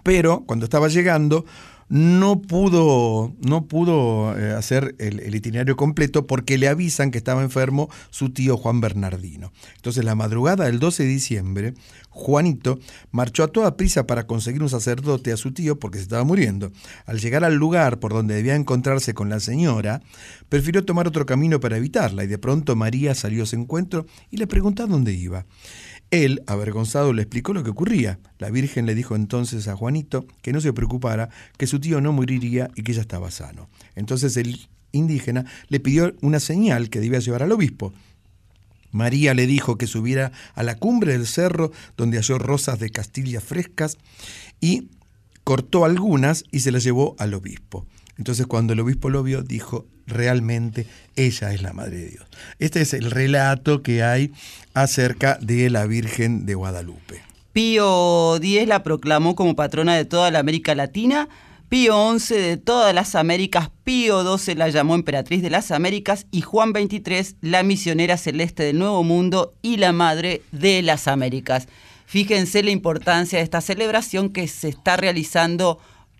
pero 0.04 0.44
cuando 0.46 0.66
estaba 0.66 0.88
llegando, 0.88 1.46
no 1.90 2.40
pudo, 2.40 3.34
no 3.42 3.66
pudo 3.66 4.38
eh, 4.38 4.52
hacer 4.54 4.96
el, 5.00 5.34
itinerario 5.34 5.76
completo 5.76 6.28
porque 6.28 6.60
le 6.60 6.68
avisan 6.68 7.10
que 7.10 7.18
estaba 7.18 7.42
enfermo 7.42 7.90
su 8.12 8.30
tío 8.30 8.58
Juan 8.58 8.80
Bernardino. 8.80 9.52
Entonces, 9.76 10.06
la 10.06 10.14
madrugada 10.14 10.66
del 10.66 10.78
12 10.78 11.04
de 11.04 11.10
diciembre, 11.10 11.74
Juanito 12.12 12.80
marchó 13.12 13.44
a 13.44 13.48
toda 13.48 13.76
prisa 13.76 14.06
para 14.06 14.28
conseguir 14.28 14.62
un 14.62 14.70
sacerdote 14.70 15.32
a 15.32 15.38
su 15.38 15.52
tío 15.52 15.80
porque 15.80 15.98
se 15.98 16.04
estaba 16.04 16.24
muriendo. 16.24 16.72
Al 17.08 17.20
llegar 17.20 17.44
al 17.44 17.56
lugar 17.56 18.00
por 18.00 18.14
donde 18.14 18.36
debía 18.36 18.56
encontrarse 18.56 19.16
con 19.16 19.30
la 19.30 19.40
señora, 19.40 20.04
prefirió 20.48 20.86
tomar 20.86 21.08
otro 21.08 21.26
camino 21.26 21.60
para 21.60 21.78
evitarla 21.78 22.24
y 22.24 22.28
de 22.28 22.38
pronto 22.38 22.76
María 22.76 23.16
salió 23.16 23.44
a 23.44 23.48
su 23.48 23.56
encuentro 23.56 24.06
y 24.30 24.38
le 24.38 24.46
preguntó 24.46 24.86
dónde 24.86 25.14
iba. 25.14 25.48
Él, 26.11 26.41
avergonzado, 26.48 27.14
le 27.14 27.22
explicó 27.22 27.53
lo 27.53 27.64
que 27.64 27.69
ocurría. 27.69 28.19
La 28.40 28.49
Virgen 28.49 28.86
le 28.86 28.95
dijo 28.95 29.15
entonces 29.15 29.68
a 29.68 29.76
Juanito 29.76 30.26
que 30.41 30.53
no 30.53 30.61
se 30.61 30.73
preocupara, 30.73 31.30
que 31.57 31.68
su 31.68 31.80
tío 31.80 32.02
no 32.02 32.14
moriría 32.14 32.72
y 32.76 32.84
que 32.84 32.94
ya 32.94 33.02
estaba 33.02 33.30
sano. 33.30 33.69
Entonces 33.95 34.36
el 34.38 34.68
indígena 34.91 35.45
le 35.68 35.80
pidió 35.80 36.15
una 36.22 36.40
señal 36.40 36.90
que 36.90 36.99
debía 36.99 37.19
llevar 37.19 37.44
al 37.44 37.52
obispo. 37.52 37.94
María 38.91 39.36
le 39.36 39.45
dijo 39.45 39.77
que 39.77 39.86
subiera 39.86 40.31
a 40.56 40.64
la 40.64 40.76
cumbre 40.76 41.14
del 41.14 41.27
cerro 41.27 41.72
donde 41.95 42.18
halló 42.18 42.40
rosas 42.40 42.80
de 42.80 42.90
Castilla 42.90 43.40
frescas 43.40 43.98
y 44.60 44.90
cortó 45.44 45.86
algunas 45.86 46.44
y 46.52 46.61
se 46.61 46.72
las 46.72 46.84
llevó 46.84 47.15
al 47.19 47.36
obispo. 47.36 47.86
Entonces 48.20 48.46
cuando 48.46 48.74
el 48.74 48.82
obispo 48.82 49.10
lo 49.10 49.24
vio, 49.24 49.41
dijo, 49.41 49.88
realmente 50.06 50.86
ella 51.16 51.54
es 51.54 51.62
la 51.62 51.72
Madre 51.72 51.98
de 51.98 52.10
Dios. 52.10 52.26
Este 52.60 52.82
es 52.82 52.94
el 52.94 53.10
relato 53.10 53.82
que 53.82 54.04
hay 54.04 54.32
acerca 54.74 55.40
de 55.41 55.70
la 55.70 55.86
Virgen 55.86 56.46
de 56.46 56.54
Guadalupe. 56.54 57.22
Pío 57.54 58.36
X 58.36 58.68
la 58.68 58.84
proclamó 58.84 59.36
como 59.36 59.56
patrona 59.56 59.96
de 59.96 60.04
toda 60.04 60.32
la 60.32 60.40
América 60.40 60.76
Latina, 60.76 61.30
Pío 61.70 62.20
XI 62.20 62.36
de 62.36 62.58
todas 62.58 62.94
las 62.94 63.16
Américas, 63.16 63.70
Pío 63.86 64.38
XII 64.38 64.56
la 64.56 64.70
llamó 64.70 64.96
emperatriz 64.96 65.41
de 65.41 65.50
las 65.50 65.72
Américas 65.72 66.28
y 66.30 66.41
Juan 66.41 66.72
XXIII 66.72 67.38
la 67.41 67.64
misionera 67.64 68.18
celeste 68.18 68.64
del 68.64 68.80
Nuevo 68.80 69.02
Mundo 69.04 69.54
y 69.62 69.78
la 69.78 69.94
madre 69.94 70.41
de 70.52 70.82
las 70.82 71.08
Américas. 71.08 71.68
Fíjense 72.06 72.64
la 72.64 72.72
importancia 72.72 73.38
de 73.38 73.44
esta 73.44 73.62
celebración 73.62 74.30
que 74.30 74.48
se 74.48 74.68
está 74.68 74.98
realizando 74.98 75.80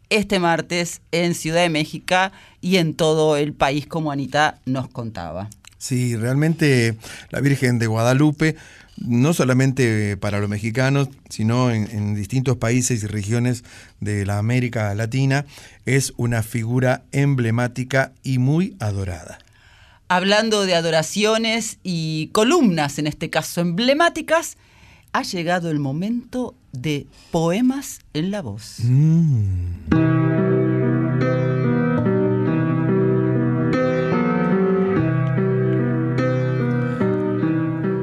este 0.10 0.40
martes 0.40 1.02
en 1.11 1.36
Ciudad 1.36 1.61
de 1.61 1.69
México 1.69 2.15
y 2.61 2.77
en 2.77 2.94
todo 2.94 3.38
el 3.38 3.53
país, 3.53 3.88
como 3.88 4.11
Anita 4.11 4.60
nos 4.65 4.90
contaba. 4.90 5.49
Sí, 5.77 6.15
realmente 6.15 6.98
la 7.30 7.40
Virgen 7.40 7.80
de 7.80 7.88
Guadalupe, 7.88 8.56
no 8.98 9.34
solamente 9.34 10.18
para 10.18 10.40
los 10.40 10.49
mexicanos, 10.49 11.07
sino 11.30 11.72
en, 11.72 11.90
en, 11.91 12.15
distintos 12.15 12.57
países 12.57 13.02
y 13.02 13.07
regiones 13.07 13.64
de 14.02 14.26
la 14.26 14.40
América 14.40 14.94
Latina, 14.94 15.45
es 15.86 16.14
una 16.18 16.44
figura 16.44 17.03
emblemática 17.14 18.11
y 18.23 18.40
muy 18.40 18.76
adorada. 18.80 19.40
Hablando 20.10 20.65
de 20.65 20.76
adoraciones 20.76 21.77
y 21.81 22.27
columnas, 22.34 22.99
en 22.99 23.07
este 23.07 23.30
caso 23.30 23.61
emblemáticas, 23.61 24.57
ha 25.14 25.23
llegado 25.23 25.72
el 25.72 25.80
momento 25.80 26.56
de 26.72 27.08
poemas 27.32 28.00
en 28.14 28.32
la 28.32 28.41
voz. 28.41 28.80
Mm. 28.84 30.20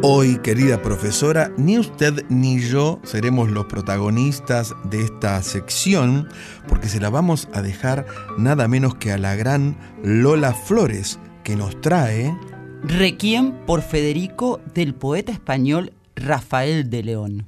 Hoy, 0.09 0.38
querida 0.38 0.82
profesora, 0.82 1.51
ni 1.56 1.80
usted 1.80 2.24
ni 2.28 2.60
yo 2.60 3.01
seremos 3.02 3.51
los 3.51 3.66
protagonistas 3.66 4.72
de 4.84 5.02
esta 5.02 5.43
sección 5.43 6.28
porque 6.68 6.88
se 6.88 7.01
la 7.01 7.10
vamos 7.10 7.48
a 7.52 7.60
dejar 7.60 8.06
nada 8.38 8.68
menos 8.68 8.94
que 8.94 9.10
a 9.10 9.18
la 9.18 9.34
gran 9.34 9.76
Lola 10.05 10.55
Flores, 10.55 11.18
que 11.43 11.56
nos 11.56 11.80
trae... 11.80 12.38
Requiem 12.84 13.52
por 13.66 13.82
Federico 13.82 14.60
del 14.74 14.94
poeta 14.94 15.32
español 15.32 15.93
Rafael 16.14 16.88
de 16.88 17.02
León. 17.02 17.47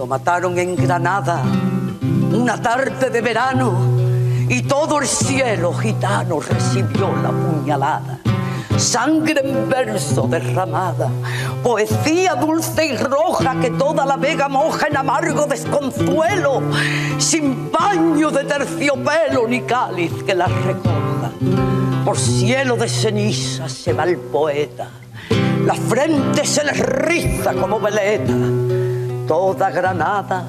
Lo 0.00 0.06
mataron 0.06 0.58
en 0.58 0.76
Granada 0.76 1.42
una 2.32 2.56
tarde 2.62 3.10
de 3.10 3.20
verano 3.20 3.74
y 4.48 4.62
todo 4.62 4.98
el 4.98 5.06
cielo 5.06 5.74
gitano 5.74 6.40
recibió 6.40 7.14
la 7.22 7.28
puñalada 7.28 8.18
sangre 8.78 9.42
en 9.44 9.68
verso 9.68 10.26
derramada, 10.26 11.10
poesía 11.62 12.34
dulce 12.34 12.86
y 12.86 12.96
roja 12.96 13.60
que 13.60 13.72
toda 13.72 14.06
la 14.06 14.16
vega 14.16 14.48
moja 14.48 14.86
en 14.86 14.96
amargo 14.96 15.44
desconsuelo, 15.44 16.62
sin 17.18 17.68
paño 17.68 18.30
de 18.30 18.44
terciopelo 18.44 19.46
ni 19.46 19.60
cáliz 19.60 20.22
que 20.24 20.34
la 20.34 20.46
recoja. 20.46 21.30
Por 22.06 22.16
cielo 22.16 22.76
de 22.76 22.88
ceniza 22.88 23.68
se 23.68 23.92
va 23.92 24.04
el 24.04 24.16
poeta, 24.16 24.88
la 25.66 25.74
frente 25.74 26.46
se 26.46 26.64
le 26.64 26.72
riza 26.72 27.52
como 27.52 27.78
veleta, 27.78 28.32
toda 29.30 29.70
Granada 29.70 30.42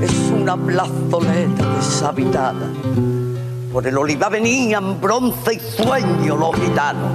es 0.00 0.12
una 0.30 0.56
plazoleta 0.56 1.66
deshabitada. 1.74 2.68
Por 3.72 3.88
el 3.88 3.98
oliva 3.98 4.28
venían 4.28 5.00
bronce 5.00 5.54
y 5.54 5.58
sueño 5.58 6.36
los 6.36 6.54
gitanos. 6.54 7.10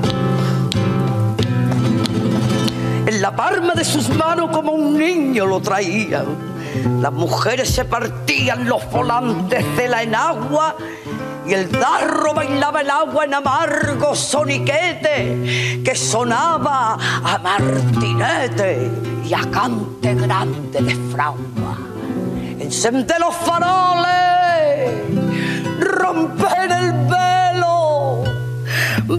En 3.06 3.22
la 3.22 3.34
palma 3.34 3.74
de 3.76 3.86
sus 3.86 4.10
manos 4.10 4.50
como 4.52 4.74
un 4.74 4.98
niño 4.98 5.46
lo 5.46 5.62
traían. 5.62 6.26
Las 7.00 7.14
mujeres 7.14 7.70
se 7.70 7.86
partían 7.86 8.68
los 8.68 8.86
volantes 8.92 9.64
de 9.78 9.88
la 9.88 10.04
enagua 10.04 10.76
y 11.45 11.53
el 11.53 11.70
darro 11.72 12.34
bailaba 12.34 12.82
el 12.82 12.90
agua 12.90 13.26
en 13.26 13.34
amargo 13.34 14.15
soniquete 14.15 15.82
que 15.84 15.95
sonaba 15.95 16.98
a 17.24 17.38
martinete 17.38 18.90
y 19.26 19.34
a 19.34 19.41
cante 19.52 20.15
grande 20.15 20.82
de 20.82 20.95
fragua. 21.11 21.78
Encende 22.60 23.15
los 23.20 23.36
faroles, 23.36 24.91
romper 25.80 26.72
el 26.72 26.94
velo, 27.10 28.24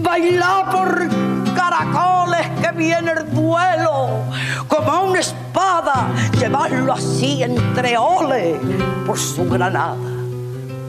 bailar 0.01 0.71
por 0.71 1.07
caracoles 1.55 2.47
que 2.61 2.71
viene 2.71 3.11
el 3.11 3.31
duelo, 3.33 4.23
como 4.67 5.03
una 5.03 5.19
espada, 5.19 6.07
llevarlo 6.39 6.93
así 6.93 7.43
entre 7.43 7.97
oles 7.97 8.57
por 9.05 9.19
su 9.19 9.47
granada. 9.47 10.14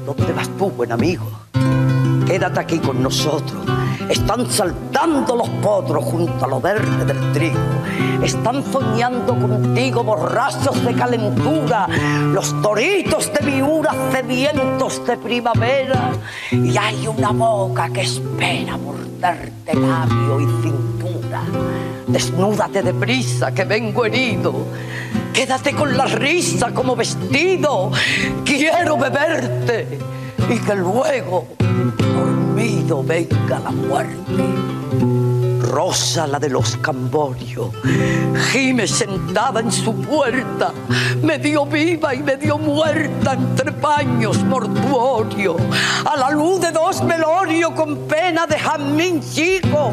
¿Dónde 0.07 0.33
vas 0.33 0.49
tú, 0.57 0.71
buen 0.71 0.93
amigo? 0.93 1.27
Quédate 2.29 2.61
aquí 2.61 2.79
con 2.79 3.03
nosotros. 3.03 3.61
Están 4.09 4.49
saltando 4.49 5.35
los 5.35 5.49
potros 5.49 6.05
junto 6.05 6.45
a 6.45 6.47
lo 6.47 6.61
verde 6.61 7.05
del 7.05 7.33
trigo. 7.33 7.59
Están 8.23 8.63
soñando 8.73 9.35
contigo 9.37 10.05
borrachos 10.05 10.85
de 10.85 10.95
calentura, 10.95 11.89
los 12.33 12.55
toritos 12.63 13.33
de 13.33 13.51
miura 13.51 13.93
sedientos 14.13 15.05
de 15.05 15.17
primavera. 15.17 16.13
Y 16.53 16.77
hay 16.77 17.09
una 17.09 17.33
boca 17.33 17.89
que 17.89 18.03
espera 18.03 18.77
morderte 18.77 19.75
labio 19.75 20.41
y 20.41 20.63
cintura. 20.63 21.43
Desnúdate 22.07 22.81
deprisa 22.81 23.53
que 23.53 23.65
vengo 23.65 24.05
herido. 24.05 24.55
Quédate 25.37 25.75
con 25.75 25.95
la 25.95 26.07
risa 26.07 26.73
como 26.73 26.97
vestido. 26.97 27.91
Quiero 28.43 28.97
beberte 28.97 29.99
y 30.49 30.59
que 30.59 30.75
luego 30.75 31.49
dormido 31.59 33.05
venga 33.05 33.59
la 33.59 33.71
muerte. 33.71 35.26
Rosa, 35.67 36.27
la 36.27 36.39
de 36.39 36.49
los 36.49 36.77
Camborios, 36.77 37.71
gime 38.51 38.87
sentada 38.87 39.61
en 39.61 39.73
su 39.73 39.95
puerta, 40.03 40.73
medio 41.23 41.67
viva 41.67 42.15
y 42.15 42.23
medio 42.23 42.57
muerta 42.57 43.33
entre 43.33 43.73
paños 43.73 44.43
mortuorios, 44.45 45.57
a 46.05 46.17
la 46.17 46.31
luz 46.31 46.61
de 46.61 46.71
dos 46.71 47.05
velorios 47.07 47.73
con 47.73 48.07
pena 48.07 48.47
de 48.47 48.59
jamín 48.59 49.21
chico, 49.21 49.93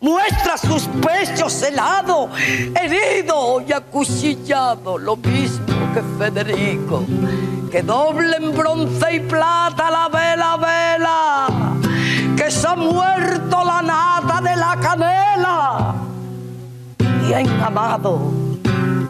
muestra 0.00 0.58
sus 0.58 0.82
pechos 1.00 1.62
helados, 1.62 2.30
herido 2.80 3.62
y 3.66 3.72
acuchillado, 3.72 4.98
lo 4.98 5.16
mismo 5.16 5.64
que 5.94 6.02
Federico, 6.18 7.04
que 7.70 7.82
doble 7.82 8.36
en 8.36 8.54
bronce 8.56 9.14
y 9.14 9.20
plata 9.20 9.90
la 9.90 10.08
vela, 10.08 10.56
vela, 10.56 11.46
que 12.36 12.50
se 12.50 12.66
ha 12.66 12.74
muerto 12.74 13.64
la 13.64 13.74
la 13.82 14.33
canela, 14.94 15.94
y 17.28 17.62
amado 17.62 18.30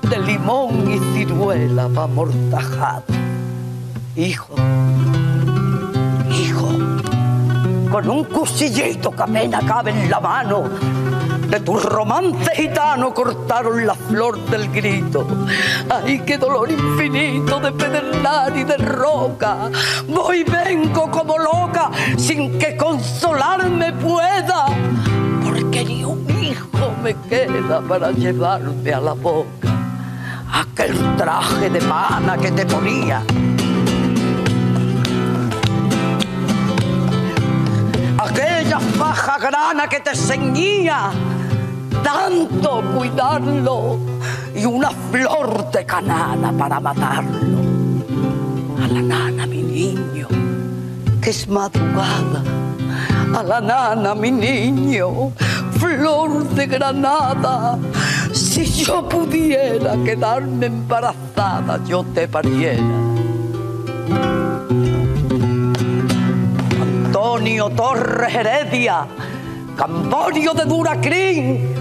de 0.09 0.19
limón 0.19 0.90
y 0.90 0.98
ciruela 1.12 1.89
va 1.89 2.05
amortajado. 2.05 3.05
Hijo, 4.16 4.55
hijo, 6.31 6.69
con 7.90 8.09
un 8.09 8.24
cuchillito 8.24 9.11
que 9.11 9.23
apenas 9.23 9.65
cabe 9.65 9.90
en 9.90 10.11
la 10.11 10.20
mano, 10.20 10.65
de 11.48 11.61
tu 11.61 11.77
romance 11.77 12.51
gitano 12.55 13.12
cortaron 13.12 13.86
la 13.86 13.94
flor 13.94 14.39
del 14.47 14.70
grito. 14.70 15.27
Ay, 15.90 16.20
qué 16.20 16.39
dolor 16.39 16.70
infinito 16.70 17.61
de 17.61 17.73
pedernal 17.73 18.56
y 18.56 18.65
de 18.65 18.77
roca. 18.78 19.70
Voy 20.09 20.44
vengo 20.44 21.11
como 21.11 21.39
loca 21.39 21.90
sin 22.16 22.59
que 22.59 22.77
consolarme 22.77 23.93
pueda, 23.93 24.66
porque 25.74 25.92
ni 25.92 26.05
un 26.05 26.24
hijo 26.40 26.94
me 27.02 27.14
queda 27.28 27.80
para 27.80 28.12
llevarme 28.12 28.92
a 28.92 29.01
la 29.01 29.12
boca. 29.12 29.68
Aquel 30.52 30.94
traje 31.16 31.68
de 31.68 31.80
pana 31.80 32.36
que 32.36 32.52
te 32.52 32.64
ponía. 32.64 33.22
Aquella 38.18 38.78
faja 38.78 39.38
grana 39.38 39.88
que 39.88 39.98
te 39.98 40.14
ceñía 40.14 41.10
tanto 42.05 42.82
cuidarlo 42.96 43.98
y 44.55 44.64
una 44.66 44.90
flor 45.10 45.72
de 45.72 45.84
canana 45.84 46.52
para 46.56 46.78
matarlo. 46.78 47.59
A 48.80 48.86
la 48.86 49.02
nana, 49.02 49.46
mi 49.46 49.62
niño, 49.62 50.28
que 51.20 51.30
es 51.30 51.48
madrugada. 51.48 52.42
A 53.36 53.42
la 53.42 53.60
nana, 53.60 54.14
mi 54.14 54.30
niño, 54.30 55.32
flor 55.78 56.44
de 56.51 56.66
granada. 56.66 57.78
Si 58.32 58.64
yo 58.64 59.09
pudiera 59.09 59.96
quedarme 60.05 60.66
embarazada, 60.66 61.80
yo 61.84 62.05
te 62.14 62.28
pariera. 62.28 62.82
Antonio 66.80 67.70
Torres 67.70 68.34
Heredia, 68.34 69.06
Camborio 69.76 70.52
de 70.52 70.64
Duracrín, 70.64 71.74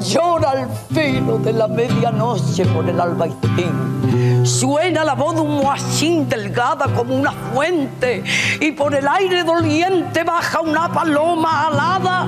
llora 0.00 0.50
al 0.50 0.68
filo 0.92 1.38
de 1.38 1.52
la 1.52 1.68
medianoche 1.68 2.64
por 2.66 2.88
el 2.88 3.00
albaicín. 3.00 4.44
Suena 4.44 5.04
la 5.04 5.14
voz 5.14 5.34
de 5.34 5.40
un 5.42 5.56
muachín 5.56 6.28
delgada 6.28 6.86
como 6.94 7.14
una 7.14 7.32
fuente 7.32 8.22
y 8.60 8.72
por 8.72 8.94
el 8.94 9.06
aire 9.06 9.44
doliente 9.44 10.24
baja 10.24 10.60
una 10.60 10.92
paloma 10.92 11.68
alada 11.68 12.26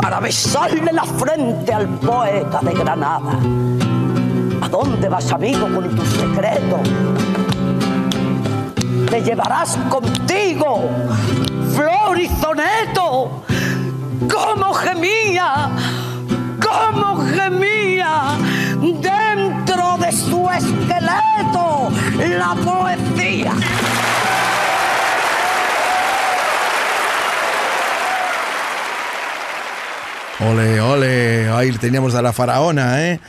para 0.00 0.20
besarle 0.20 0.92
la 0.92 1.04
frente 1.04 1.72
al 1.72 1.88
poeta 1.98 2.60
de 2.62 2.72
Granada. 2.72 3.32
¿A 4.62 4.68
dónde 4.68 5.08
vas, 5.08 5.30
amigo, 5.32 5.68
con 5.74 5.94
tu 5.94 6.04
secreto? 6.06 6.80
Te 9.10 9.22
llevarás 9.22 9.76
contigo 9.88 10.88
flor 11.74 12.18
y. 12.18 12.28
¿Cómo 14.28 14.74
gemía? 14.74 15.70
cómo 16.60 17.16
gemía 17.34 18.36
dentro 18.80 19.96
de 19.98 20.12
su 20.12 20.48
esqueleto 20.50 21.90
la 22.38 22.54
poesía. 22.54 23.52
Ole, 30.42 30.80
ole, 30.80 31.48
ahí 31.50 31.70
teníamos 31.72 32.14
a 32.14 32.22
la 32.22 32.32
faraona, 32.32 33.06
¿eh? 33.06 33.20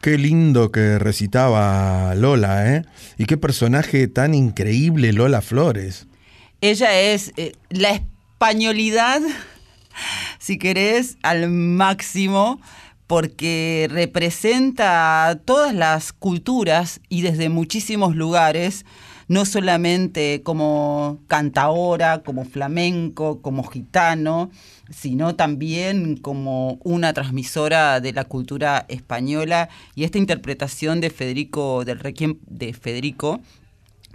Qué 0.00 0.16
lindo 0.16 0.70
que 0.70 1.00
recitaba 1.00 2.14
Lola, 2.14 2.76
¿eh? 2.76 2.84
Y 3.18 3.24
qué 3.24 3.36
personaje 3.36 4.06
tan 4.06 4.32
increíble 4.32 5.12
Lola 5.12 5.40
Flores. 5.42 6.06
Ella 6.60 7.00
es 7.00 7.32
eh, 7.36 7.54
la 7.68 7.90
españolidad, 7.90 9.20
si 10.38 10.56
querés, 10.56 11.16
al 11.24 11.50
máximo, 11.50 12.60
porque 13.08 13.88
representa 13.90 15.40
todas 15.44 15.74
las 15.74 16.12
culturas 16.12 17.00
y 17.08 17.22
desde 17.22 17.48
muchísimos 17.48 18.14
lugares, 18.14 18.86
no 19.26 19.46
solamente 19.46 20.42
como 20.44 21.18
cantaora, 21.26 22.22
como 22.22 22.44
flamenco, 22.44 23.42
como 23.42 23.64
gitano, 23.64 24.52
sino 24.92 25.34
también 25.34 26.16
como 26.16 26.78
una 26.84 27.12
transmisora 27.12 28.00
de 28.00 28.12
la 28.12 28.24
cultura 28.24 28.84
española 28.88 29.68
y 29.94 30.04
esta 30.04 30.18
interpretación 30.18 31.00
de 31.00 31.10
Federico, 31.10 31.84
del 31.84 31.98
Requiem 31.98 32.38
de 32.46 32.72
Federico, 32.72 33.40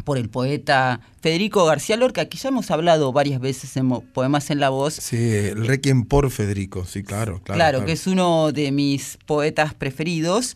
por 0.03 0.17
el 0.17 0.29
poeta 0.29 1.01
Federico 1.21 1.65
García 1.65 1.97
Lorca, 1.97 2.25
que 2.25 2.37
ya 2.37 2.49
hemos 2.49 2.71
hablado 2.71 3.11
varias 3.11 3.41
veces 3.41 3.75
en 3.75 3.89
Poemas 3.89 4.49
en 4.51 4.59
la 4.59 4.69
Voz. 4.69 4.93
Sí, 4.93 5.17
el 5.17 5.67
Requiem 5.67 6.05
por 6.05 6.29
Federico, 6.29 6.85
sí, 6.85 7.03
claro, 7.03 7.41
claro. 7.43 7.57
Claro, 7.57 7.85
que 7.85 7.93
es 7.93 8.07
uno 8.07 8.51
de 8.51 8.71
mis 8.71 9.17
poetas 9.25 9.73
preferidos, 9.73 10.55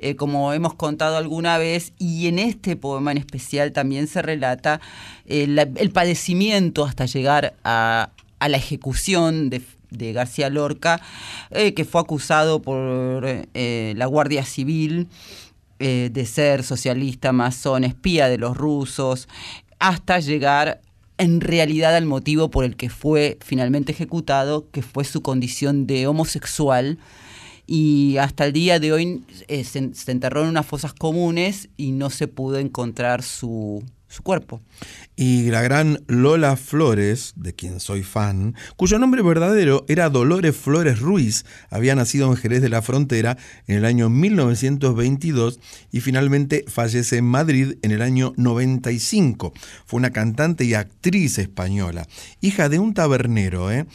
eh, 0.00 0.16
como 0.16 0.52
hemos 0.52 0.74
contado 0.74 1.16
alguna 1.16 1.58
vez, 1.58 1.92
y 1.98 2.26
en 2.26 2.38
este 2.38 2.74
poema 2.74 3.12
en 3.12 3.18
especial 3.18 3.72
también 3.72 4.08
se 4.08 4.22
relata 4.22 4.80
el, 5.26 5.58
el 5.58 5.90
padecimiento 5.90 6.84
hasta 6.84 7.06
llegar 7.06 7.54
a, 7.62 8.10
a 8.38 8.48
la 8.48 8.56
ejecución 8.56 9.50
de, 9.50 9.62
García 10.12 10.50
Lorca, 10.50 11.00
eh, 11.50 11.72
que 11.72 11.84
fue 11.84 12.00
acusado 12.00 12.60
por 12.60 13.24
eh, 13.26 13.94
la 13.96 14.06
Guardia 14.06 14.44
Civil 14.44 15.08
eh, 15.78 16.10
de 16.12 16.26
ser 16.26 16.62
socialista, 16.62 17.32
masón, 17.32 17.84
espía 17.84 18.28
de 18.28 18.36
los 18.36 18.56
rusos, 18.56 19.28
hasta 19.78 20.18
llegar 20.18 20.82
en 21.16 21.40
realidad 21.40 21.96
al 21.96 22.04
motivo 22.04 22.50
por 22.50 22.64
el 22.64 22.76
que 22.76 22.90
fue 22.90 23.38
finalmente 23.40 23.92
ejecutado, 23.92 24.68
que 24.70 24.82
fue 24.82 25.04
su 25.04 25.22
condición 25.22 25.86
de 25.86 26.06
homosexual. 26.06 26.98
Y 27.66 28.16
hasta 28.16 28.46
el 28.46 28.52
día 28.52 28.80
de 28.80 28.92
hoy 28.92 29.22
se 29.62 30.10
enterró 30.10 30.42
en 30.42 30.48
unas 30.48 30.66
fosas 30.66 30.94
comunes 30.94 31.68
y 31.76 31.92
no 31.92 32.08
se 32.08 32.26
pudo 32.26 32.58
encontrar 32.58 33.22
su, 33.22 33.84
su 34.08 34.22
cuerpo. 34.22 34.62
Y 35.16 35.50
la 35.50 35.62
gran 35.62 36.02
Lola 36.06 36.56
Flores, 36.56 37.34
de 37.36 37.54
quien 37.54 37.80
soy 37.80 38.02
fan, 38.02 38.54
cuyo 38.76 38.98
nombre 38.98 39.22
verdadero 39.22 39.84
era 39.88 40.08
Dolores 40.08 40.56
Flores 40.56 41.00
Ruiz, 41.00 41.44
había 41.70 41.94
nacido 41.94 42.30
en 42.30 42.36
Jerez 42.36 42.62
de 42.62 42.68
la 42.68 42.82
Frontera 42.82 43.36
en 43.66 43.76
el 43.76 43.84
año 43.84 44.08
1922 44.08 45.60
y 45.92 46.00
finalmente 46.00 46.64
fallece 46.68 47.18
en 47.18 47.24
Madrid 47.24 47.76
en 47.82 47.90
el 47.90 48.02
año 48.02 48.32
95. 48.36 49.52
Fue 49.86 49.98
una 49.98 50.10
cantante 50.10 50.64
y 50.64 50.74
actriz 50.74 51.38
española, 51.38 52.06
hija 52.40 52.68
de 52.68 52.78
un 52.78 52.94
tabernero, 52.94 53.70
¿eh? 53.70 53.86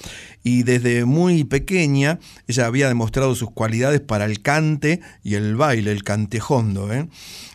y 0.43 0.63
desde 0.63 1.05
muy 1.05 1.43
pequeña 1.43 2.19
ella 2.47 2.65
había 2.65 2.87
demostrado 2.87 3.33
sus 3.35 3.51
cualidades 3.51 4.01
para 4.01 4.25
el 4.25 4.41
cante 4.41 5.01
y 5.23 5.35
el 5.35 5.55
baile, 5.55 5.91
el 5.91 6.03
cantejondo. 6.03 6.91
¿eh? 6.93 7.07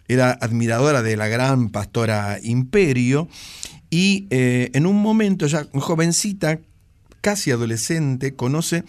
Era 0.09 0.33
admiradora 0.33 1.03
de 1.03 1.17
la 1.17 1.29
gran 1.29 1.69
pastora 1.71 2.39
Imperio 2.43 3.29
y 3.91 4.27
eh, 4.31 4.71
en 4.75 4.87
un 4.87 4.97
momento 5.01 5.47
ya 5.47 5.67
jovencita, 5.73 6.61
casi 7.21 7.51
adolescente, 7.51 8.35
conoce 8.35 8.85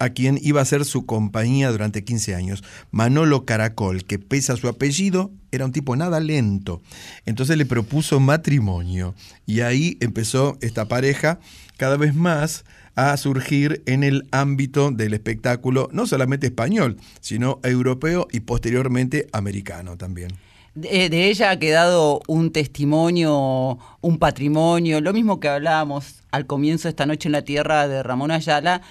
a 0.00 0.08
quien 0.08 0.38
iba 0.42 0.62
a 0.62 0.64
ser 0.64 0.86
su 0.86 1.04
compañía 1.04 1.70
durante 1.70 2.04
15 2.04 2.34
años, 2.34 2.64
Manolo 2.90 3.44
Caracol, 3.44 4.04
que 4.04 4.18
pese 4.18 4.50
a 4.50 4.56
su 4.56 4.66
apellido, 4.66 5.30
era 5.52 5.66
un 5.66 5.72
tipo 5.72 5.94
nada 5.94 6.20
lento. 6.20 6.80
Entonces 7.26 7.58
le 7.58 7.66
propuso 7.66 8.18
matrimonio 8.18 9.14
y 9.46 9.60
ahí 9.60 9.98
empezó 10.00 10.56
esta 10.62 10.88
pareja 10.88 11.38
cada 11.76 11.98
vez 11.98 12.14
más 12.14 12.64
a 12.94 13.16
surgir 13.18 13.82
en 13.86 14.02
el 14.02 14.26
ámbito 14.30 14.90
del 14.90 15.12
espectáculo, 15.12 15.90
no 15.92 16.06
solamente 16.06 16.46
español, 16.46 16.96
sino 17.20 17.60
europeo 17.62 18.26
y 18.32 18.40
posteriormente 18.40 19.28
americano 19.32 19.98
también. 19.98 20.30
De, 20.74 21.08
de, 21.08 21.28
ella 21.28 21.50
ha 21.50 21.58
quedado 21.58 22.20
un 22.28 22.52
testimonio, 22.52 23.78
un 24.00 24.18
patrimonio, 24.18 25.00
lo 25.00 25.12
mismo 25.12 25.40
que 25.40 25.48
hablábamos 25.48 26.22
al 26.30 26.46
comienzo 26.46 26.84
de 26.84 26.90
esta 26.90 27.06
noche 27.06 27.28
en 27.28 27.32
la 27.32 27.42
Tierra 27.42 27.88
de 27.88 28.02
Ramón 28.02 28.30
Ayala, 28.30 28.82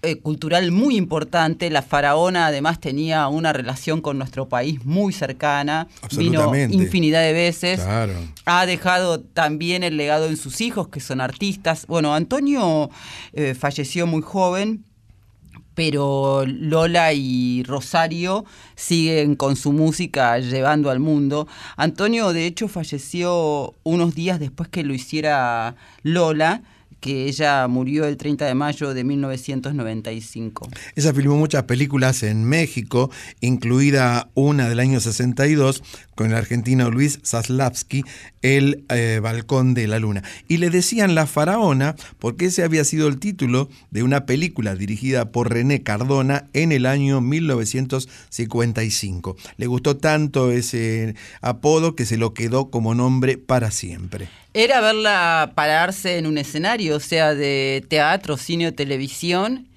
eh, 0.00 0.20
cultural 0.20 0.70
muy 0.70 0.96
importante. 0.96 1.70
La 1.70 1.82
faraona 1.82 2.46
además 2.46 2.78
tenía 2.78 3.26
una 3.26 3.52
relación 3.52 4.00
con 4.00 4.16
nuestro 4.16 4.48
país 4.48 4.84
muy 4.84 5.12
cercana. 5.12 5.88
Vino 6.16 6.54
infinidad 6.54 7.22
de 7.22 7.32
veces. 7.32 7.80
Claro. 7.80 8.12
Ha 8.44 8.64
dejado 8.66 9.18
también 9.18 9.82
el 9.82 9.96
legado 9.96 10.26
en 10.26 10.36
sus 10.36 10.60
hijos, 10.60 10.86
que 10.86 11.00
son 11.00 11.20
artistas. 11.20 11.84
Bueno, 11.88 12.14
Antonio 12.14 12.90
eh, 13.32 13.54
falleció 13.54 14.06
muy 14.06 14.22
joven, 14.22 14.84
pero 15.78 16.44
Lola 16.44 17.12
y 17.12 17.62
Rosario 17.62 18.44
siguen 18.74 19.36
con 19.36 19.54
su 19.54 19.70
música 19.70 20.36
llevando 20.40 20.90
al 20.90 20.98
mundo. 20.98 21.46
Antonio, 21.76 22.32
de 22.32 22.46
hecho, 22.46 22.66
falleció 22.66 23.76
unos 23.84 24.16
días 24.16 24.40
después 24.40 24.68
que 24.68 24.82
lo 24.82 24.92
hiciera 24.92 25.76
Lola, 26.02 26.62
que 27.00 27.26
ella 27.26 27.66
murió 27.68 28.06
el 28.06 28.16
30 28.16 28.46
de 28.46 28.54
mayo 28.54 28.94
de 28.94 29.04
1995. 29.04 30.68
Ella 30.96 31.14
filmó 31.14 31.36
muchas 31.36 31.62
películas 31.64 32.22
en 32.22 32.44
México, 32.44 33.10
incluida 33.40 34.30
una 34.34 34.68
del 34.68 34.80
año 34.80 35.00
62 35.00 35.82
con 36.14 36.28
el 36.28 36.34
argentino 36.34 36.90
Luis 36.90 37.20
Zaslavsky, 37.24 38.04
El 38.42 38.84
eh, 38.88 39.20
Balcón 39.22 39.74
de 39.74 39.86
la 39.86 40.00
Luna. 40.00 40.24
Y 40.48 40.56
le 40.56 40.70
decían 40.70 41.14
La 41.14 41.26
Faraona 41.26 41.94
porque 42.18 42.46
ese 42.46 42.64
había 42.64 42.82
sido 42.84 43.06
el 43.06 43.20
título 43.20 43.68
de 43.90 44.02
una 44.02 44.26
película 44.26 44.74
dirigida 44.74 45.30
por 45.30 45.52
René 45.52 45.82
Cardona 45.82 46.46
en 46.54 46.72
el 46.72 46.86
año 46.86 47.20
1955. 47.20 49.36
Le 49.56 49.66
gustó 49.66 49.96
tanto 49.96 50.50
ese 50.50 51.14
apodo 51.40 51.94
que 51.94 52.04
se 52.04 52.16
lo 52.16 52.34
quedó 52.34 52.70
como 52.70 52.96
nombre 52.96 53.38
para 53.38 53.70
siempre. 53.70 54.28
Era 54.58 54.80
verla 54.80 55.52
pararse 55.54 56.18
en 56.18 56.26
un 56.26 56.36
escenario, 56.36 56.96
o 56.96 57.00
sea, 57.00 57.32
de 57.32 57.84
teatro, 57.86 58.36
cine 58.36 58.66
o 58.66 58.74
televisión, 58.74 59.68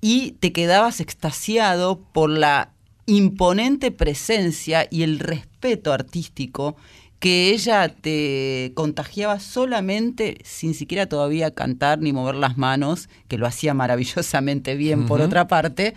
y 0.00 0.36
te 0.38 0.52
quedabas 0.52 1.00
extasiado 1.00 1.98
por 2.12 2.30
la 2.30 2.70
imponente 3.06 3.90
presencia 3.90 4.86
y 4.88 5.02
el 5.02 5.18
respeto 5.18 5.92
artístico 5.92 6.76
que 7.18 7.50
ella 7.50 7.88
te 7.88 8.70
contagiaba 8.76 9.40
solamente 9.40 10.38
sin 10.44 10.74
siquiera 10.74 11.06
todavía 11.06 11.50
cantar 11.50 11.98
ni 11.98 12.12
mover 12.12 12.36
las 12.36 12.56
manos, 12.56 13.08
que 13.26 13.36
lo 13.36 13.48
hacía 13.48 13.74
maravillosamente 13.74 14.76
bien 14.76 15.06
por 15.06 15.22
otra 15.22 15.48
parte, 15.48 15.94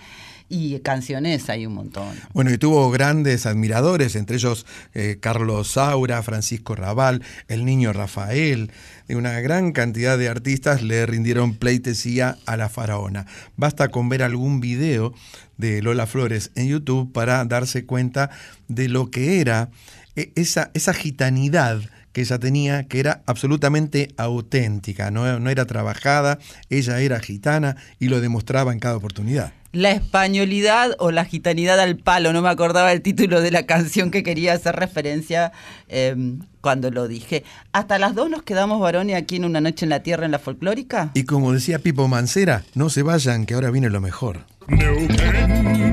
y 0.53 0.79
canciones 0.81 1.49
hay 1.49 1.65
un 1.65 1.73
montón. 1.73 2.15
Bueno, 2.33 2.51
y 2.51 2.59
tuvo 2.59 2.91
grandes 2.91 3.47
admiradores, 3.47 4.15
entre 4.15 4.35
ellos 4.35 4.67
eh, 4.93 5.17
Carlos 5.19 5.71
Saura, 5.71 6.21
Francisco 6.21 6.75
Raval, 6.75 7.23
el 7.47 7.65
niño 7.65 7.91
Rafael. 7.91 8.71
y 9.09 9.15
Una 9.15 9.39
gran 9.39 9.71
cantidad 9.71 10.15
de 10.15 10.29
artistas 10.29 10.83
le 10.83 11.07
rindieron 11.07 11.55
pleitesía 11.55 12.37
a 12.45 12.55
la 12.55 12.69
faraona. 12.69 13.25
Basta 13.57 13.87
con 13.89 14.09
ver 14.09 14.21
algún 14.21 14.59
video 14.59 15.15
de 15.57 15.81
Lola 15.81 16.05
Flores 16.05 16.51
en 16.53 16.67
YouTube 16.67 17.11
para 17.11 17.43
darse 17.45 17.85
cuenta 17.85 18.29
de 18.67 18.89
lo 18.89 19.09
que 19.09 19.41
era 19.41 19.71
eh, 20.15 20.31
esa, 20.35 20.69
esa 20.75 20.93
gitanidad 20.93 21.81
que 22.11 22.21
ella 22.21 22.37
tenía, 22.37 22.83
que 22.83 22.99
era 22.99 23.23
absolutamente 23.25 24.13
auténtica, 24.17 25.09
no, 25.09 25.39
no 25.39 25.49
era 25.49 25.65
trabajada, 25.65 26.37
ella 26.69 26.99
era 26.99 27.19
gitana 27.19 27.75
y 27.97 28.09
lo 28.09 28.21
demostraba 28.21 28.71
en 28.71 28.77
cada 28.77 28.97
oportunidad. 28.97 29.51
La 29.73 29.89
españolidad 29.89 30.95
o 30.99 31.09
la 31.09 31.25
gitanidad 31.25 31.79
al 31.79 31.97
palo, 31.97 32.31
no 32.31 32.43
me 32.43 32.49
acordaba 32.49 32.91
el 32.91 33.01
título 33.01 33.41
de 33.41 33.49
la 33.49 33.65
canción 33.65 34.11
que 34.11 34.21
quería 34.21 34.53
hacer 34.53 34.75
referencia 34.75 35.51
eh, 35.89 36.15
cuando 36.61 36.91
lo 36.91 37.07
dije. 37.07 37.43
Hasta 37.71 37.97
las 37.97 38.13
dos 38.13 38.29
nos 38.29 38.43
quedamos 38.43 38.79
varones 38.79 39.15
aquí 39.15 39.37
en 39.37 39.45
Una 39.45 39.61
Noche 39.61 39.85
en 39.85 39.89
la 39.89 40.03
Tierra 40.03 40.25
en 40.25 40.31
la 40.31 40.37
Folclórica. 40.37 41.09
Y 41.15 41.23
como 41.23 41.53
decía 41.53 41.79
Pipo 41.79 42.07
Mancera, 42.07 42.63
no 42.75 42.91
se 42.91 43.01
vayan, 43.01 43.47
que 43.47 43.55
ahora 43.55 43.71
viene 43.71 43.89
lo 43.89 43.99
mejor. 43.99 44.45
Neuquén, 44.67 45.91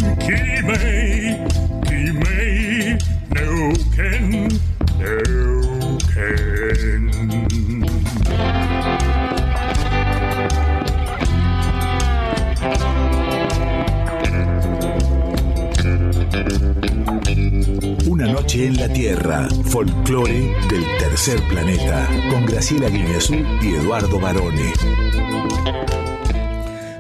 noche 18.51 18.67
en 18.67 18.77
la 18.79 18.93
Tierra, 18.93 19.49
folclore 19.67 20.53
del 20.69 20.85
tercer 20.99 21.41
planeta, 21.49 22.09
con 22.31 22.47
Graciela 22.47 22.89
Guineazú 22.89 23.35
y 23.63 23.75
Eduardo 23.77 24.19
Barone. 24.19 24.73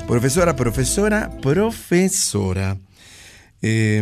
Profesora, 0.06 0.54
profesora, 0.54 1.28
profesora. 1.42 2.76
Eh, 3.62 4.00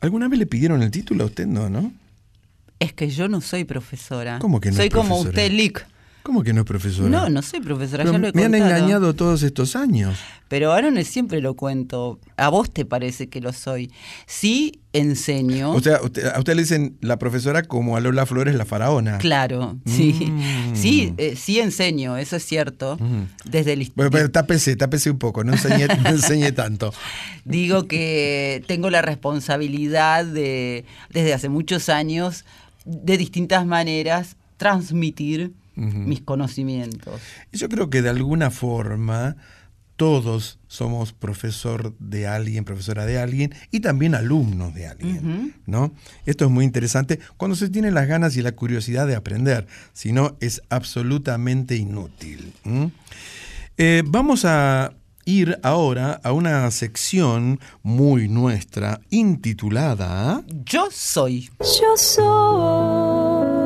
¿Alguna 0.00 0.28
vez 0.28 0.38
le 0.38 0.46
pidieron 0.46 0.84
el 0.84 0.92
título 0.92 1.24
a 1.24 1.26
usted? 1.26 1.46
No, 1.46 1.68
¿no? 1.68 1.92
Es 2.78 2.92
que 2.92 3.10
yo 3.10 3.26
no 3.26 3.40
soy 3.40 3.64
profesora. 3.64 4.38
¿Cómo 4.38 4.60
que 4.60 4.70
no 4.70 4.76
Soy 4.76 4.86
es 4.86 4.94
como 4.94 5.18
usted, 5.18 5.50
Lick. 5.50 5.84
¿Cómo 6.26 6.42
que 6.42 6.52
no 6.52 6.62
es 6.62 6.66
profesora? 6.66 7.08
No, 7.08 7.28
no 7.28 7.40
soy 7.40 7.60
profesora, 7.60 8.02
Pero 8.02 8.14
ya 8.14 8.18
lo 8.18 8.26
he 8.26 8.32
me 8.32 8.44
han 8.44 8.54
engañado 8.56 9.14
todos 9.14 9.44
estos 9.44 9.76
años. 9.76 10.18
Pero 10.48 10.72
ahora 10.72 10.90
no 10.90 11.00
siempre 11.04 11.40
lo 11.40 11.54
cuento. 11.54 12.18
A 12.36 12.48
vos 12.48 12.68
te 12.72 12.84
parece 12.84 13.28
que 13.28 13.40
lo 13.40 13.52
soy. 13.52 13.92
Sí 14.26 14.80
enseño. 14.92 15.70
O 15.70 15.80
sea, 15.80 16.02
usted- 16.02 16.26
a 16.26 16.36
usted 16.40 16.56
le 16.56 16.62
dicen 16.62 16.96
la 17.00 17.16
profesora 17.20 17.62
como 17.62 17.96
a 17.96 18.00
Lola 18.00 18.26
Flores 18.26 18.56
la 18.56 18.64
faraona. 18.64 19.18
Claro, 19.18 19.78
sí. 19.86 20.14
Mm. 20.14 20.74
Sí, 20.74 21.14
eh, 21.16 21.36
sí 21.36 21.60
enseño, 21.60 22.16
eso 22.16 22.34
es 22.34 22.44
cierto. 22.44 22.98
Desde 23.44 23.74
el 23.74 23.92
Bueno, 23.94 24.10
pero 24.10 24.28
tápese, 24.28 24.74
tápese 24.74 25.12
un 25.12 25.18
poco, 25.20 25.44
no 25.44 25.52
enseñe, 25.52 25.86
no 26.02 26.08
enseñe 26.08 26.50
tanto. 26.50 26.92
Digo 27.44 27.86
que 27.86 28.64
tengo 28.66 28.90
la 28.90 29.00
responsabilidad 29.00 30.24
de, 30.24 30.86
desde 31.10 31.34
hace 31.34 31.48
muchos 31.48 31.88
años, 31.88 32.44
de 32.84 33.16
distintas 33.16 33.64
maneras, 33.64 34.34
transmitir 34.56 35.52
Mis 35.76 36.22
conocimientos. 36.22 37.20
Y 37.52 37.58
Yo 37.58 37.68
creo 37.68 37.90
que 37.90 38.02
de 38.02 38.08
alguna 38.08 38.50
forma 38.50 39.36
todos 39.96 40.58
somos 40.68 41.12
profesor 41.12 41.94
de 41.98 42.26
alguien, 42.26 42.64
profesora 42.64 43.06
de 43.06 43.18
alguien 43.18 43.54
y 43.70 43.80
también 43.80 44.14
alumnos 44.14 44.74
de 44.74 44.86
alguien. 44.86 45.54
¿no? 45.66 45.92
Esto 46.26 46.44
es 46.44 46.50
muy 46.50 46.64
interesante 46.64 47.18
cuando 47.36 47.56
se 47.56 47.70
tienen 47.70 47.94
las 47.94 48.06
ganas 48.06 48.36
y 48.36 48.42
la 48.42 48.52
curiosidad 48.52 49.06
de 49.06 49.16
aprender, 49.16 49.66
si 49.92 50.12
no 50.12 50.36
es 50.40 50.62
absolutamente 50.68 51.76
inútil. 51.76 52.52
Eh, 53.78 54.02
vamos 54.06 54.44
a 54.44 54.92
ir 55.24 55.58
ahora 55.62 56.20
a 56.22 56.32
una 56.32 56.70
sección 56.70 57.58
muy 57.82 58.28
nuestra 58.28 59.00
intitulada 59.10 60.42
Yo 60.64 60.88
soy. 60.90 61.50
Yo 61.58 61.96
soy. 61.96 63.65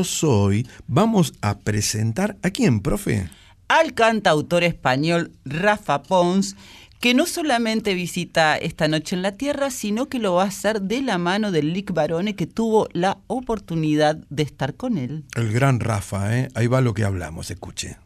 Yo 0.00 0.04
Soy 0.04 0.66
vamos 0.86 1.34
a 1.42 1.58
presentar 1.58 2.38
a 2.42 2.48
quién, 2.48 2.80
profe. 2.80 3.28
al 3.68 3.92
cantautor 3.92 4.64
español 4.64 5.32
Rafa 5.44 6.02
Pons, 6.02 6.56
que 7.00 7.12
no 7.12 7.26
solamente 7.26 7.92
visita 7.92 8.56
esta 8.56 8.88
noche 8.88 9.14
en 9.14 9.20
la 9.20 9.32
Tierra, 9.32 9.68
sino 9.70 10.08
que 10.08 10.18
lo 10.18 10.36
va 10.36 10.44
a 10.44 10.46
hacer 10.46 10.80
de 10.80 11.02
la 11.02 11.18
mano 11.18 11.52
del 11.52 11.74
Lick 11.74 11.92
Barone, 11.92 12.34
que 12.34 12.46
tuvo 12.46 12.88
la 12.94 13.18
oportunidad 13.26 14.16
de 14.30 14.42
estar 14.42 14.74
con 14.74 14.96
él. 14.96 15.24
El 15.36 15.52
gran 15.52 15.80
Rafa, 15.80 16.34
¿eh? 16.34 16.48
ahí 16.54 16.66
va 16.66 16.80
lo 16.80 16.94
que 16.94 17.04
hablamos, 17.04 17.50
escuche. 17.50 17.98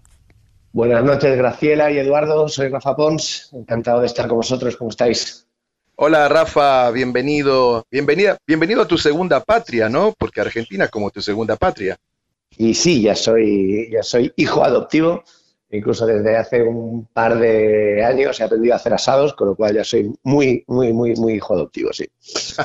Buenas 0.72 1.04
noches, 1.04 1.36
Graciela 1.36 1.92
y 1.92 1.98
Eduardo. 1.98 2.48
Soy 2.48 2.70
Rafa 2.70 2.96
Pons. 2.96 3.50
Encantado 3.52 4.00
de 4.00 4.06
estar 4.06 4.26
con 4.26 4.38
vosotros. 4.38 4.76
¿Cómo 4.76 4.90
estáis? 4.90 5.43
Hola 5.96 6.28
Rafa, 6.28 6.90
bienvenido, 6.90 7.86
bienvenida, 7.88 8.36
bienvenido 8.44 8.82
a 8.82 8.88
tu 8.88 8.98
segunda 8.98 9.38
patria, 9.44 9.88
¿no? 9.88 10.12
Porque 10.18 10.40
Argentina 10.40 10.86
es 10.86 10.90
como 10.90 11.12
tu 11.12 11.22
segunda 11.22 11.54
patria. 11.54 11.96
Y 12.58 12.74
sí, 12.74 13.00
ya 13.02 13.14
soy, 13.14 13.88
ya 13.92 14.02
soy 14.02 14.32
hijo 14.34 14.64
adoptivo. 14.64 15.22
Incluso 15.70 16.04
desde 16.04 16.36
hace 16.36 16.62
un 16.62 17.06
par 17.12 17.38
de 17.38 18.04
años 18.04 18.40
he 18.40 18.42
aprendido 18.44 18.74
a 18.74 18.76
hacer 18.78 18.92
asados, 18.92 19.34
con 19.34 19.48
lo 19.48 19.54
cual 19.54 19.76
ya 19.76 19.84
soy 19.84 20.12
muy, 20.24 20.64
muy, 20.66 20.92
muy, 20.92 21.14
muy 21.14 21.34
hijo 21.34 21.54
adoptivo, 21.54 21.92
sí. 21.92 22.08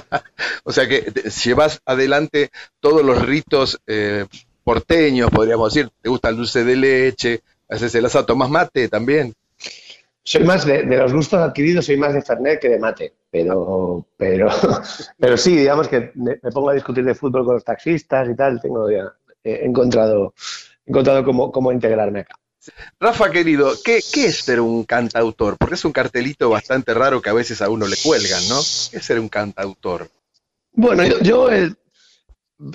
O 0.63 0.71
sea 0.71 0.87
que 0.87 1.11
llevas 1.43 1.81
adelante 1.85 2.49
todos 2.79 3.05
los 3.05 3.21
ritos 3.21 3.79
eh, 3.85 4.25
porteños, 4.63 5.29
podríamos 5.29 5.71
decir. 5.71 5.91
Te 6.01 6.09
gusta 6.09 6.29
el 6.29 6.37
dulce 6.37 6.63
de 6.63 6.75
leche, 6.75 7.41
haces 7.67 7.93
el 7.93 8.05
asado, 8.05 8.25
tomás 8.25 8.49
mate 8.49 8.89
también. 8.89 9.35
Soy 10.23 10.43
más 10.43 10.65
de, 10.65 10.83
de 10.83 10.97
los 10.97 11.13
gustos 11.13 11.39
adquiridos, 11.39 11.85
soy 11.85 11.97
más 11.97 12.13
de 12.13 12.21
Fernet 12.21 12.59
que 12.59 12.69
de 12.69 12.79
mate. 12.79 13.13
Pero, 13.31 14.05
pero, 14.17 14.49
pero 15.19 15.37
sí, 15.37 15.55
digamos 15.55 15.87
que 15.87 16.11
me, 16.15 16.39
me 16.41 16.51
pongo 16.51 16.69
a 16.69 16.73
discutir 16.73 17.03
de 17.03 17.15
fútbol 17.15 17.45
con 17.45 17.55
los 17.55 17.63
taxistas 17.63 18.29
y 18.29 18.35
tal. 18.35 18.61
Tengo 18.61 18.89
ya, 18.89 19.11
he 19.43 19.65
encontrado, 19.65 20.33
he 20.85 20.91
encontrado 20.91 21.23
cómo, 21.23 21.51
cómo 21.51 21.71
integrarme 21.71 22.21
acá. 22.21 22.35
Rafa, 22.99 23.31
querido, 23.31 23.71
¿qué, 23.83 23.99
¿qué 24.13 24.25
es 24.25 24.41
ser 24.41 24.59
un 24.59 24.83
cantautor? 24.83 25.57
Porque 25.57 25.75
es 25.75 25.85
un 25.85 25.93
cartelito 25.93 26.49
bastante 26.49 26.93
raro 26.93 27.21
que 27.21 27.29
a 27.29 27.33
veces 27.33 27.61
a 27.61 27.69
uno 27.69 27.87
le 27.87 27.95
cuelgan, 28.03 28.47
¿no? 28.49 28.59
¿Qué 28.91 28.97
es 28.97 29.05
ser 29.05 29.19
un 29.19 29.29
cantautor? 29.29 30.09
Bueno, 30.73 31.03
yo, 31.05 31.19
yo, 31.19 31.51
he, 31.51 31.73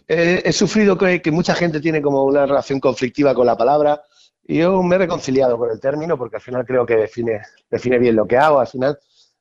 he 0.09 0.53
sufrido 0.53 0.97
que, 0.97 1.21
que 1.21 1.31
mucha 1.31 1.55
gente 1.55 1.81
tiene 1.81 2.01
como 2.01 2.25
una 2.25 2.47
relación 2.47 2.81
conflictiva 2.81 3.35
con 3.35 3.47
la 3.47 3.57
palabra 3.57 4.03
yo 4.47 4.83
me 4.83 4.97
he 4.97 4.99
reconciliado 4.99 5.59
con 5.59 5.71
el 5.71 5.81
término 5.81 6.19
porque 6.19 6.37
al 6.37 6.43
final 6.43 6.67
creo 6.67 6.85
que 6.85 6.97
define, 6.97 7.41
define 7.71 7.99
bien 7.99 8.17
lo 8.17 8.27
que 8.27 8.37
hago. 8.37 8.61
Al 8.61 8.67
final 8.67 8.99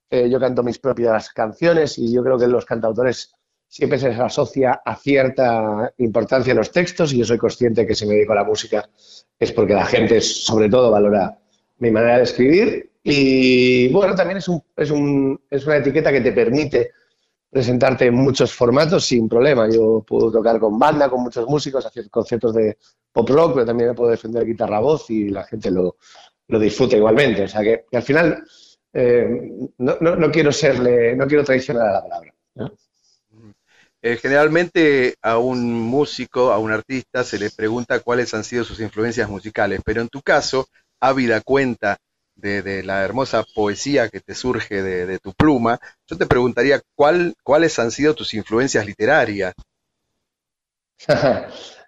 eh, 0.09 0.29
yo 0.29 0.39
canto 0.39 0.63
mis 0.63 0.79
propias 0.79 1.29
canciones 1.29 1.97
y 1.97 2.13
yo 2.13 2.23
creo 2.23 2.37
que 2.37 2.47
los 2.47 2.65
cantautores 2.65 3.33
siempre 3.67 3.97
se 3.97 4.09
les 4.09 4.19
asocia 4.19 4.81
a 4.85 4.95
cierta 4.95 5.91
importancia 5.97 6.51
en 6.51 6.57
los 6.57 6.71
textos 6.71 7.11
y 7.11 7.17
yo 7.17 7.25
soy 7.25 7.39
consciente 7.39 7.87
que 7.87 7.95
si 7.95 8.05
me 8.05 8.13
dedico 8.13 8.33
a 8.33 8.35
la 8.35 8.43
música 8.43 8.87
es 9.39 9.51
porque 9.51 9.73
la 9.73 9.85
gente 9.85 10.21
sobre 10.21 10.69
todo 10.69 10.91
valora 10.91 11.39
mi 11.79 11.89
manera 11.89 12.17
de 12.17 12.23
escribir 12.23 12.91
y 13.03 13.91
bueno, 13.91 14.15
también 14.15 14.37
es, 14.37 14.47
un, 14.47 14.63
es, 14.77 14.91
un, 14.91 15.41
es 15.49 15.65
una 15.65 15.77
etiqueta 15.77 16.11
que 16.11 16.21
te 16.21 16.31
permite 16.31 16.91
presentarte 17.53 18.07
en 18.07 18.15
muchos 18.15 18.51
formatos 18.51 19.05
sin 19.05 19.29
problema. 19.29 19.69
Yo 19.69 20.03
puedo 20.05 20.31
tocar 20.31 20.59
con 20.59 20.79
banda, 20.79 21.07
con 21.07 21.21
muchos 21.21 21.47
músicos, 21.47 21.85
hacer 21.85 22.09
conciertos 22.09 22.55
de 22.55 22.77
pop 23.11 23.29
rock, 23.29 23.53
pero 23.53 23.65
también 23.67 23.93
puedo 23.93 24.09
defender 24.09 24.43
guitarra 24.43 24.79
voz 24.79 25.07
y 25.11 25.29
la 25.29 25.43
gente 25.43 25.69
lo, 25.69 25.97
lo 26.47 26.59
disfruta 26.59 26.97
igualmente. 26.97 27.43
O 27.43 27.47
sea 27.47 27.61
que, 27.61 27.85
al 27.91 28.01
final 28.01 28.43
eh, 28.91 29.51
no, 29.77 29.97
no, 30.01 30.15
no, 30.15 30.31
quiero 30.31 30.51
serle, 30.51 31.15
no 31.15 31.27
quiero 31.27 31.43
traicionar 31.43 31.87
a 31.87 31.91
la 31.93 32.01
palabra. 32.01 32.33
Eh, 34.01 34.17
generalmente 34.17 35.15
a 35.21 35.37
un 35.37 35.71
músico, 35.71 36.51
a 36.51 36.57
un 36.57 36.71
artista, 36.71 37.23
se 37.23 37.37
le 37.37 37.51
pregunta 37.51 37.99
cuáles 37.99 38.33
han 38.33 38.43
sido 38.43 38.63
sus 38.63 38.79
influencias 38.79 39.29
musicales, 39.29 39.79
pero 39.85 40.01
en 40.01 40.09
tu 40.09 40.21
caso, 40.21 40.67
ávida 40.99 41.39
cuenta 41.41 41.97
de, 42.35 42.83
la 42.83 43.03
hermosa 43.03 43.43
poesía 43.55 44.09
que 44.09 44.19
te 44.19 44.35
surge 44.35 44.81
de, 44.81 45.19
tu 45.19 45.33
pluma, 45.33 45.79
yo 46.07 46.17
te 46.17 46.25
preguntaría 46.25 46.81
cuál, 46.95 47.35
cuáles 47.43 47.77
han 47.79 47.91
sido 47.91 48.15
tus 48.15 48.33
influencias 48.33 48.85
literarias. 48.85 49.53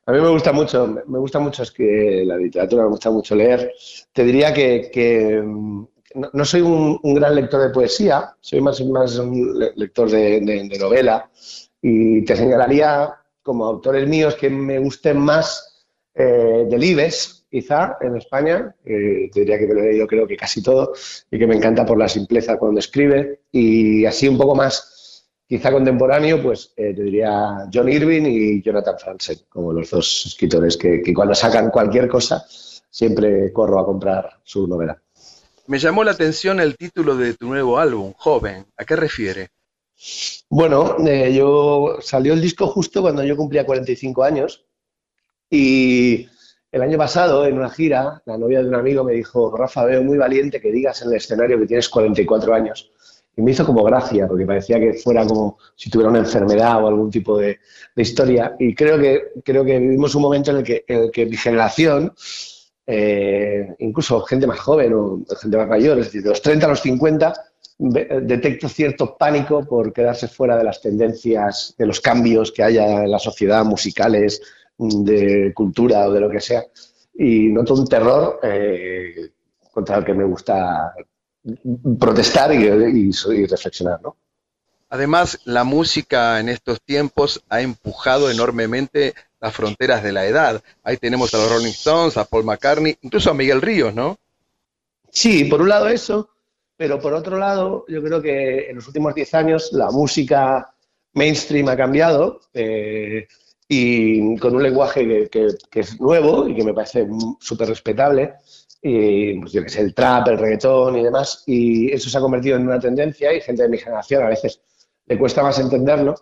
A 0.07 0.11
mí 0.11 0.21
me 0.21 0.29
gusta 0.29 0.51
mucho, 0.51 1.01
me 1.07 1.17
gusta 1.17 1.39
mucho 1.39 1.63
es 1.63 1.71
que 1.71 2.23
la 2.25 2.37
literatura, 2.37 2.83
me 2.83 2.89
gusta 2.89 3.09
mucho 3.09 3.35
leer. 3.35 3.73
Te 4.13 4.23
diría 4.23 4.53
que, 4.53 4.91
que 4.93 5.41
no, 5.43 6.45
soy 6.45 6.61
un, 6.61 6.99
gran 7.15 7.33
lector 7.33 7.63
de 7.63 7.73
poesía, 7.73 8.35
soy 8.39 8.61
más, 8.61 8.79
más 8.85 9.17
un 9.17 9.57
lector 9.75 10.11
de 10.11 10.77
novela 10.79 11.27
y 11.81 12.23
te 12.23 12.35
señalaría 12.35 13.15
como 13.43 13.65
autores 13.65 14.07
míos 14.07 14.33
que 14.33 14.49
me 14.49 14.79
gusten 14.79 15.19
más 15.19 15.85
eh, 16.15 16.65
Delibes, 16.67 17.34
quizá, 17.55 17.97
en 18.01 18.17
España. 18.17 18.75
Eh, 18.83 19.29
te 19.31 19.39
diría 19.39 19.57
que 19.57 19.65
me 19.65 19.75
lo 19.75 19.79
he 19.81 19.91
leído 19.91 20.07
creo 20.07 20.27
que 20.27 20.35
casi 20.35 20.61
todo 20.61 20.91
y 21.31 21.39
que 21.39 21.47
me 21.47 21.55
encanta 21.55 21.85
por 21.85 21.97
la 21.97 22.09
simpleza 22.09 22.57
cuando 22.57 22.79
escribe. 22.79 23.43
Y 23.49 24.05
así 24.05 24.27
un 24.27 24.37
poco 24.37 24.55
más 24.55 25.25
quizá 25.47 25.71
contemporáneo, 25.71 26.43
pues 26.43 26.73
eh, 26.75 26.93
te 26.93 27.03
diría 27.03 27.69
John 27.73 27.87
Irving 27.87 28.23
y 28.25 28.61
Jonathan 28.61 28.99
Franzen, 28.99 29.37
como 29.47 29.71
los 29.71 29.89
dos 29.89 30.25
escritores 30.25 30.75
que, 30.75 31.01
que, 31.01 31.13
cuando 31.13 31.33
sacan 31.33 31.69
cualquier 31.69 32.09
cosa 32.09 32.43
siempre 32.89 33.53
corro 33.53 33.79
a 33.79 33.85
comprar 33.85 34.41
su 34.43 34.67
novela. 34.67 35.01
Me 35.67 35.79
llamó 35.79 36.03
la 36.03 36.11
atención 36.11 36.59
el 36.59 36.75
título 36.75 37.15
de 37.15 37.35
tu 37.35 37.47
nuevo 37.47 37.79
álbum, 37.79 38.13
Joven. 38.17 38.65
¿A 38.75 38.83
qué 38.83 38.97
refiere? 38.97 39.49
Bueno, 40.49 40.97
eh, 41.07 41.33
yo 41.33 41.99
salió 42.01 42.33
el 42.33 42.41
disco 42.41 42.67
justo 42.67 43.01
cuando 43.01 43.23
yo 43.23 43.37
cumplía 43.37 43.65
45 43.65 44.23
años 44.23 44.65
y 45.49 46.27
el 46.75 46.81
año 46.81 46.97
pasado 46.97 47.45
en 47.45 47.57
una 47.57 47.69
gira 47.69 48.21
la 48.25 48.37
novia 48.37 48.61
de 48.61 48.67
un 48.67 48.75
amigo 48.75 49.01
me 49.01 49.13
dijo, 49.13 49.55
Rafa, 49.55 49.85
veo 49.85 50.03
muy 50.03 50.17
valiente 50.17 50.59
que 50.59 50.73
digas 50.73 51.01
en 51.01 51.07
el 51.07 51.15
escenario 51.15 51.57
que 51.57 51.67
tienes 51.67 51.87
44 51.87 52.53
años. 52.53 52.91
Y 53.37 53.41
me 53.41 53.51
hizo 53.51 53.65
como 53.65 53.81
gracia, 53.81 54.27
porque 54.27 54.45
parecía 54.45 54.77
que 54.77 54.91
fuera 54.95 55.25
como 55.25 55.57
si 55.73 55.89
tuviera 55.89 56.09
una 56.09 56.19
enfermedad 56.19 56.83
o 56.83 56.87
algún 56.89 57.09
tipo 57.09 57.37
de, 57.37 57.59
historia. 57.95 58.57
Y 58.59 58.75
creo 58.75 58.99
que, 58.99 59.23
creo 59.45 59.63
que 59.63 59.79
vivimos 59.79 60.15
un 60.15 60.23
momento 60.23 60.51
en 60.51 60.57
el 60.57 60.63
que, 60.65 60.83
en 60.85 61.03
el 61.03 61.11
que 61.11 61.25
mi 61.25 61.37
generación, 61.37 62.13
eh, 62.85 63.73
incluso 63.79 64.19
gente 64.23 64.45
más 64.45 64.59
joven 64.59 64.93
o 64.95 65.23
gente 65.39 65.55
más 65.55 65.69
mayor, 65.69 65.97
es 65.99 66.07
decir, 66.07 66.23
de 66.23 66.29
los 66.29 66.41
30 66.41 66.65
a 66.65 66.69
los 66.69 66.81
50, 66.81 67.33
detecto 67.77 68.67
cierto 68.67 69.15
pánico 69.17 69.63
por 69.65 69.93
quedarse 69.93 70.27
fuera 70.27 70.57
de 70.57 70.65
las 70.65 70.81
tendencias, 70.81 71.73
de 71.77 71.85
los 71.85 72.01
cambios 72.01 72.51
que 72.51 72.63
haya 72.63 73.03
en 73.03 73.11
la 73.11 73.19
sociedad, 73.19 73.63
musicales, 73.63 74.41
de 74.77 75.53
cultura 75.53 76.07
o 76.07 76.11
de 76.11 76.19
lo 76.19 76.29
que 76.29 76.41
sea. 76.41 76.63
Y 77.13 77.47
noto 77.47 77.75
un 77.75 77.87
terror 77.87 78.39
eh, 78.43 79.31
contra 79.71 79.97
el 79.97 80.05
que 80.05 80.13
me 80.13 80.25
gusta 80.25 80.93
protestar 81.99 82.53
y, 82.53 82.65
y, 82.65 83.11
y 83.33 83.45
reflexionar, 83.45 84.01
¿no? 84.01 84.15
Además, 84.89 85.39
la 85.45 85.63
música 85.63 86.39
en 86.39 86.47
estos 86.47 86.81
tiempos 86.81 87.43
ha 87.49 87.61
empujado 87.61 88.29
enormemente 88.29 89.13
las 89.41 89.53
fronteras 89.53 90.03
de 90.03 90.11
la 90.11 90.25
edad. 90.25 90.61
Ahí 90.83 90.97
tenemos 90.97 91.33
a 91.33 91.37
los 91.37 91.51
Rolling 91.51 91.71
Stones, 91.71 92.17
a 92.17 92.25
Paul 92.25 92.45
McCartney, 92.45 92.97
incluso 93.01 93.31
a 93.31 93.33
Miguel 93.33 93.61
Ríos, 93.61 93.93
¿no? 93.93 94.17
Sí, 95.09 95.45
por 95.45 95.61
un 95.61 95.69
lado 95.69 95.87
eso, 95.87 96.29
pero 96.77 96.99
por 96.99 97.13
otro 97.13 97.37
lado, 97.37 97.85
yo 97.87 98.01
creo 98.03 98.21
que 98.21 98.69
en 98.69 98.75
los 98.75 98.87
últimos 98.87 99.15
10 99.15 99.33
años 99.33 99.69
la 99.73 99.91
música 99.91 100.73
mainstream 101.13 101.69
ha 101.69 101.77
cambiado 101.77 102.41
eh, 102.53 103.27
y 103.67 104.37
con 104.37 104.55
un 104.55 104.63
lenguaje 104.63 105.07
que, 105.07 105.29
que, 105.29 105.47
que, 105.71 105.79
es 105.79 105.99
nuevo 105.99 106.47
y 106.47 106.55
que 106.55 106.63
me 106.63 106.73
parece 106.73 107.07
súper 107.39 107.69
respetable 107.69 108.33
y 108.81 109.39
pues 109.39 109.51
yo 109.51 109.63
que 109.63 109.69
sé, 109.69 109.81
el 109.81 109.95
trap, 109.95 110.27
el 110.27 110.37
reggaetón 110.37 110.97
y 110.97 111.03
demás, 111.03 111.43
y 111.47 111.91
eso 111.91 112.07
se 112.07 112.17
ha 112.17 112.21
convertido 112.21 112.57
en 112.57 112.67
una 112.67 112.79
tendencia 112.79 113.33
y 113.33 113.41
gente 113.41 113.63
de 113.63 113.69
mi 113.69 113.79
generación 113.79 114.23
a 114.23 114.29
veces 114.29 114.61
le 115.07 115.17
cuesta 115.17 115.41
más 115.41 115.57
entenderlo 115.57 116.15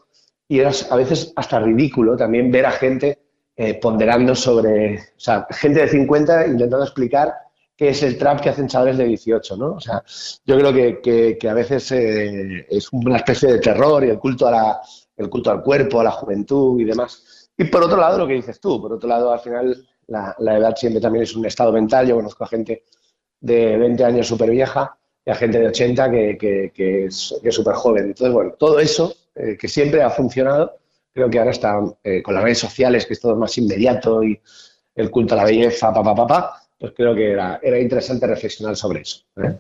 y 0.47 0.59
es 0.59 0.89
a 0.91 0.95
veces 0.95 1.33
hasta 1.35 1.59
ridículo 1.59 2.15
también 2.15 2.51
ver 2.51 2.65
a 2.65 2.71
gente 2.71 3.19
eh, 3.55 3.75
ponderando 3.75 4.33
sobre, 4.33 4.97
o 4.97 5.19
sea, 5.19 5.45
gente 5.51 5.81
de 5.81 5.87
50 5.89 6.47
intentando 6.47 6.83
explicar 6.83 7.33
qué 7.75 7.89
es 7.89 8.01
el 8.01 8.17
trap 8.17 8.41
que 8.41 8.49
hacen 8.49 8.67
chavales 8.67 8.97
de 8.97 9.05
18, 9.05 9.57
¿no? 9.57 9.73
O 9.73 9.79
sea, 9.79 10.03
yo 10.45 10.57
creo 10.57 10.73
que, 10.73 11.01
que, 11.01 11.37
que 11.37 11.49
a 11.49 11.53
veces 11.53 11.91
eh, 11.91 12.65
es 12.69 12.91
una 12.91 13.17
especie 13.17 13.53
de 13.53 13.59
terror 13.59 14.03
y 14.05 14.09
el 14.09 14.19
culto, 14.19 14.47
a 14.47 14.51
la, 14.51 14.81
el 15.17 15.29
culto 15.29 15.51
al 15.51 15.61
cuerpo, 15.61 15.99
a 15.99 16.05
la 16.05 16.11
juventud 16.11 16.79
y 16.79 16.83
demás. 16.83 17.23
Y 17.64 17.68
por 17.68 17.84
otro 17.84 17.98
lado, 17.98 18.18
lo 18.18 18.27
que 18.27 18.34
dices 18.34 18.60
tú, 18.60 18.81
por 18.81 18.91
otro 18.91 19.07
lado, 19.07 19.31
al 19.31 19.40
final 19.40 19.88
la, 20.07 20.35
edad 20.57 20.76
siempre 20.76 20.99
también 20.99 21.23
es 21.23 21.34
un 21.34 21.45
estado 21.45 21.72
mental. 21.72 22.06
Yo 22.06 22.15
conozco 22.15 22.44
a 22.44 22.48
gente 22.48 22.84
de 23.40 23.77
20 23.77 24.03
años 24.03 24.27
súper 24.27 24.49
vieja 24.49 24.98
y 25.26 25.31
a 25.31 25.35
gente 25.35 25.60
de 25.60 25.68
80 25.68 26.11
que, 26.11 26.38
que, 26.38 26.72
que 26.73 27.06
es 27.06 27.34
súper 27.49 27.76
joven. 27.76 28.07
Entonces, 28.07 28.34
bueno, 28.34 28.52
todo 28.60 28.80
eso 28.80 29.15
eh, 29.35 29.57
que 29.57 29.69
siempre 29.69 30.02
ha 30.02 30.10
funcionado, 30.10 30.77
creo 31.14 31.30
que 31.30 31.40
ahora 31.40 31.52
está 31.52 31.80
eh, 32.03 32.22
con 32.22 32.35
las 32.35 32.44
redes 32.44 32.60
sociales, 32.60 33.06
que 33.06 33.14
es 33.14 33.22
todo 33.22 33.35
más 33.38 33.57
inmediato 33.57 34.22
y 34.23 34.40
el 34.95 35.10
culto 35.10 35.35
a 35.35 35.38
la 35.38 35.45
belleza, 35.45 35.94
papá, 35.94 36.14
papá, 36.14 36.27
pa, 36.27 36.41
pa, 36.41 36.64
pues 36.77 36.94
creo 36.95 37.15
que 37.15 37.31
era, 37.31 37.61
era 37.64 37.80
interesante 37.80 38.27
reflexionar 38.27 38.76
sobre 38.76 39.02
eso. 39.02 39.22
¿eh? 39.38 39.57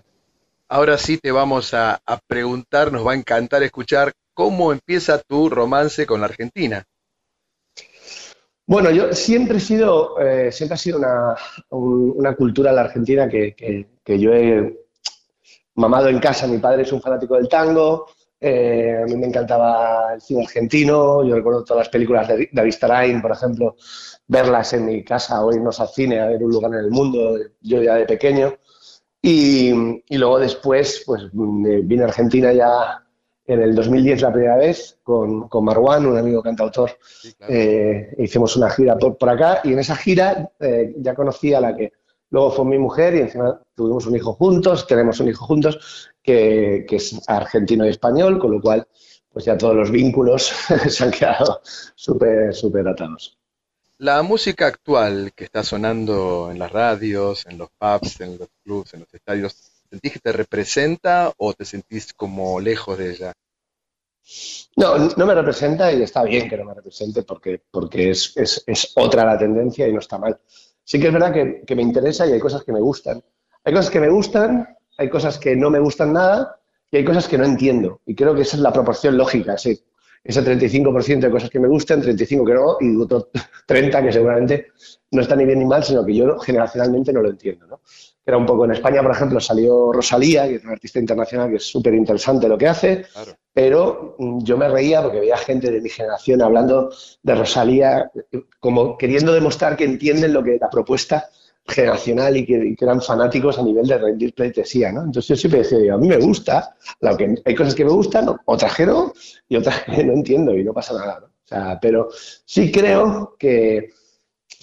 Ahora 0.67 0.97
sí 0.97 1.17
te 1.17 1.31
vamos 1.31 1.73
a, 1.73 2.01
a 2.05 2.19
preguntar, 2.27 2.91
nos 2.91 3.07
va 3.07 3.13
a 3.13 3.15
encantar 3.15 3.63
escuchar 3.63 4.11
cómo 4.33 4.73
empieza 4.73 5.19
tu 5.19 5.49
romance 5.49 6.05
con 6.05 6.19
la 6.19 6.27
Argentina. 6.27 6.83
Bueno, 8.65 8.91
yo 8.91 9.11
siempre 9.13 9.57
he 9.57 9.59
sido, 9.59 10.19
eh, 10.19 10.51
siempre 10.51 10.75
ha 10.75 10.77
sido 10.77 10.97
una, 10.97 11.35
un, 11.69 12.13
una 12.15 12.35
cultura 12.35 12.71
la 12.71 12.81
Argentina 12.81 13.27
que, 13.27 13.53
que, 13.53 13.87
que, 14.03 14.19
yo 14.19 14.33
he 14.33 14.87
mamado 15.75 16.07
en 16.07 16.19
casa. 16.19 16.47
Mi 16.47 16.59
padre 16.59 16.83
es 16.83 16.93
un 16.93 17.01
fanático 17.01 17.35
del 17.35 17.49
tango, 17.49 18.05
eh, 18.39 18.99
a 19.01 19.05
mí 19.05 19.15
me 19.17 19.27
encantaba 19.27 20.13
el 20.13 20.21
cine 20.21 20.43
argentino, 20.43 21.23
yo 21.25 21.35
recuerdo 21.35 21.63
todas 21.63 21.85
las 21.85 21.89
películas 21.89 22.27
de 22.27 22.49
David 22.51 22.71
Starain, 22.71 23.21
por 23.21 23.31
ejemplo, 23.31 23.75
verlas 24.27 24.73
en 24.73 24.85
mi 24.85 25.03
casa 25.03 25.43
o 25.43 25.53
irnos 25.53 25.79
al 25.79 25.89
cine 25.89 26.19
a 26.21 26.27
ver 26.27 26.43
un 26.43 26.51
lugar 26.51 26.73
en 26.73 26.79
el 26.79 26.91
mundo, 26.91 27.37
yo 27.61 27.81
ya 27.81 27.95
de 27.95 28.05
pequeño. 28.05 28.53
Y, 29.21 29.71
y 30.09 30.17
luego 30.17 30.39
después, 30.39 31.03
pues 31.05 31.29
vine 31.33 32.03
a 32.03 32.07
Argentina 32.07 32.51
ya 32.51 33.02
en 33.45 33.61
el 33.61 33.75
2010 33.75 34.21
la 34.21 34.31
primera 34.31 34.57
vez 34.57 34.99
con, 35.03 35.47
con 35.49 35.65
Marwan, 35.65 36.05
un 36.05 36.17
amigo 36.17 36.41
cantautor. 36.41 36.97
Sí, 37.01 37.33
claro. 37.33 37.53
eh, 37.53 38.15
hicimos 38.19 38.55
una 38.55 38.69
gira 38.69 38.97
por, 38.97 39.17
por, 39.17 39.29
acá 39.29 39.61
y 39.63 39.73
en 39.73 39.79
esa 39.79 39.95
gira 39.95 40.51
eh, 40.59 40.93
ya 40.97 41.13
conocí 41.13 41.53
a 41.53 41.61
la 41.61 41.75
que 41.75 41.93
luego 42.29 42.51
fue 42.51 42.65
mi 42.65 42.77
mujer 42.77 43.15
y 43.15 43.19
encima 43.19 43.61
tuvimos 43.75 44.05
un 44.07 44.15
hijo 44.15 44.33
juntos, 44.33 44.87
tenemos 44.87 45.19
un 45.19 45.29
hijo 45.29 45.45
juntos 45.45 46.09
que, 46.21 46.85
que 46.87 46.95
es 46.95 47.21
argentino 47.27 47.85
y 47.85 47.89
español, 47.89 48.39
con 48.39 48.51
lo 48.51 48.61
cual 48.61 48.87
pues 49.31 49.45
ya 49.45 49.57
todos 49.57 49.75
los 49.75 49.91
vínculos 49.91 50.53
se 50.87 51.03
han 51.03 51.11
quedado 51.11 51.61
súper, 51.95 52.53
súper 52.53 52.87
atados. 52.87 53.37
La 53.97 54.21
música 54.21 54.67
actual 54.67 55.31
que 55.35 55.43
está 55.43 55.63
sonando 55.63 56.49
en 56.51 56.59
las 56.59 56.71
radios, 56.71 57.45
en 57.45 57.57
los 57.57 57.69
pubs, 57.69 58.21
en 58.21 58.37
los 58.37 58.49
clubs, 58.63 58.93
en 58.93 59.01
los 59.01 59.13
estadios, 59.13 59.72
¿Sentís 59.93 60.13
que 60.13 60.19
te 60.19 60.31
representa 60.31 61.31
o 61.37 61.53
te 61.53 61.65
sentís 61.65 62.13
como 62.15 62.59
lejos 62.59 62.97
de 62.97 63.11
ella? 63.11 63.31
No, 64.75 64.97
no 64.97 65.25
me 65.27 65.35
representa 65.35 65.93
y 65.93 66.01
está 66.01 66.23
bien 66.23 66.49
que 66.49 66.57
no 66.57 66.65
me 66.65 66.73
represente 66.73 67.21
porque, 67.21 67.61
porque 67.69 68.09
es, 68.09 68.35
es- 68.35 68.63
es 68.65 68.91
otra 68.95 69.23
la 69.23 69.37
tendencia 69.37 69.87
y 69.87 69.93
no 69.93 69.99
está 69.99 70.17
mal. 70.17 70.39
Sí 70.83 70.99
que 70.99 71.07
es 71.09 71.13
verdad 71.13 71.31
que, 71.31 71.61
que 71.67 71.75
me 71.75 71.83
interesa 71.83 72.25
y 72.25 72.31
hay 72.31 72.39
cosas 72.39 72.63
que 72.63 72.71
me 72.71 72.79
gustan. 72.81 73.23
Hay 73.63 73.71
cosas 73.71 73.91
que 73.91 73.99
me 73.99 74.09
gustan, 74.09 74.67
hay 74.97 75.09
cosas 75.11 75.37
que 75.37 75.55
no 75.55 75.69
me 75.69 75.77
gustan 75.79 76.11
nada 76.11 76.59
y 76.89 76.97
hay 76.97 77.05
cosas 77.05 77.27
que 77.27 77.37
no 77.37 77.45
entiendo. 77.45 78.01
Y 78.07 78.15
creo 78.15 78.33
que 78.33 78.41
esa 78.41 78.57
es 78.57 78.63
la 78.63 78.73
proporción 78.73 79.15
lógica, 79.15 79.59
sí. 79.59 79.79
Ese 80.23 80.41
35% 80.41 81.27
de 81.27 81.33
cosas 81.33 81.51
que 81.51 81.59
me 81.59 81.67
gustan, 81.67 82.01
35 82.01 82.43
que 82.45 82.53
no 82.55 82.77
y 82.79 82.95
otro 82.99 83.29
30 83.67 84.01
que 84.01 84.11
seguramente 84.11 84.71
no 85.11 85.21
está 85.21 85.35
ni 85.35 85.45
bien 85.45 85.59
ni 85.59 85.65
mal, 85.65 85.83
sino 85.83 86.03
que 86.03 86.15
yo 86.15 86.39
generacionalmente 86.39 87.13
no 87.13 87.21
lo 87.21 87.29
entiendo. 87.29 87.67
¿no? 87.67 87.81
Era 88.25 88.37
un 88.37 88.45
poco 88.45 88.65
en 88.65 88.71
España, 88.71 89.01
por 89.01 89.11
ejemplo, 89.11 89.39
salió 89.39 89.91
Rosalía, 89.91 90.47
que 90.47 90.55
es 90.55 90.63
una 90.63 90.73
artista 90.73 90.99
internacional 90.99 91.49
que 91.49 91.57
es 91.57 91.65
súper 91.65 91.93
interesante 91.93 92.47
lo 92.47 92.57
que 92.57 92.67
hace, 92.67 93.05
pero 93.53 94.15
mm, 94.17 94.43
yo 94.43 94.57
me 94.57 94.69
reía 94.69 95.01
porque 95.01 95.19
veía 95.19 95.37
gente 95.37 95.69
de 95.69 95.81
mi 95.81 95.89
generación 95.89 96.41
hablando 96.41 96.89
de 97.21 97.35
Rosalía 97.35 98.09
eh, 98.31 98.43
como 98.59 98.97
queriendo 98.97 99.33
demostrar 99.33 99.75
que 99.75 99.83
entienden 99.83 100.33
lo 100.33 100.43
que 100.43 100.57
la 100.59 100.69
propuesta 100.69 101.25
generacional 101.65 102.35
y 102.37 102.45
que, 102.45 102.65
y 102.65 102.75
que 102.75 102.85
eran 102.85 103.01
fanáticos 103.01 103.57
a 103.57 103.63
nivel 103.63 103.87
de 103.87 103.97
rendir 103.97 104.33
pleitesía, 104.33 104.91
¿no? 104.91 105.03
Entonces 105.03 105.27
yo 105.29 105.35
siempre 105.35 105.61
decía, 105.61 105.77
digo, 105.77 105.95
a 105.95 105.97
mí 105.97 106.07
me 106.07 106.17
gusta, 106.17 106.75
lo 106.99 107.15
que, 107.15 107.35
hay 107.45 107.55
cosas 107.55 107.75
que 107.75 107.85
me 107.85 107.91
gustan, 107.91 108.27
otras 108.45 108.75
que 108.75 108.85
no, 108.85 109.13
y 109.47 109.55
otras 109.55 109.83
que 109.95 110.03
no 110.03 110.13
entiendo 110.13 110.55
y 110.57 110.63
no 110.63 110.73
pasa 110.73 110.93
nada, 110.93 111.19
¿no? 111.21 111.27
O 111.27 111.47
sea, 111.47 111.79
pero 111.81 112.09
sí 112.45 112.71
creo 112.71 113.35
que, 113.37 113.89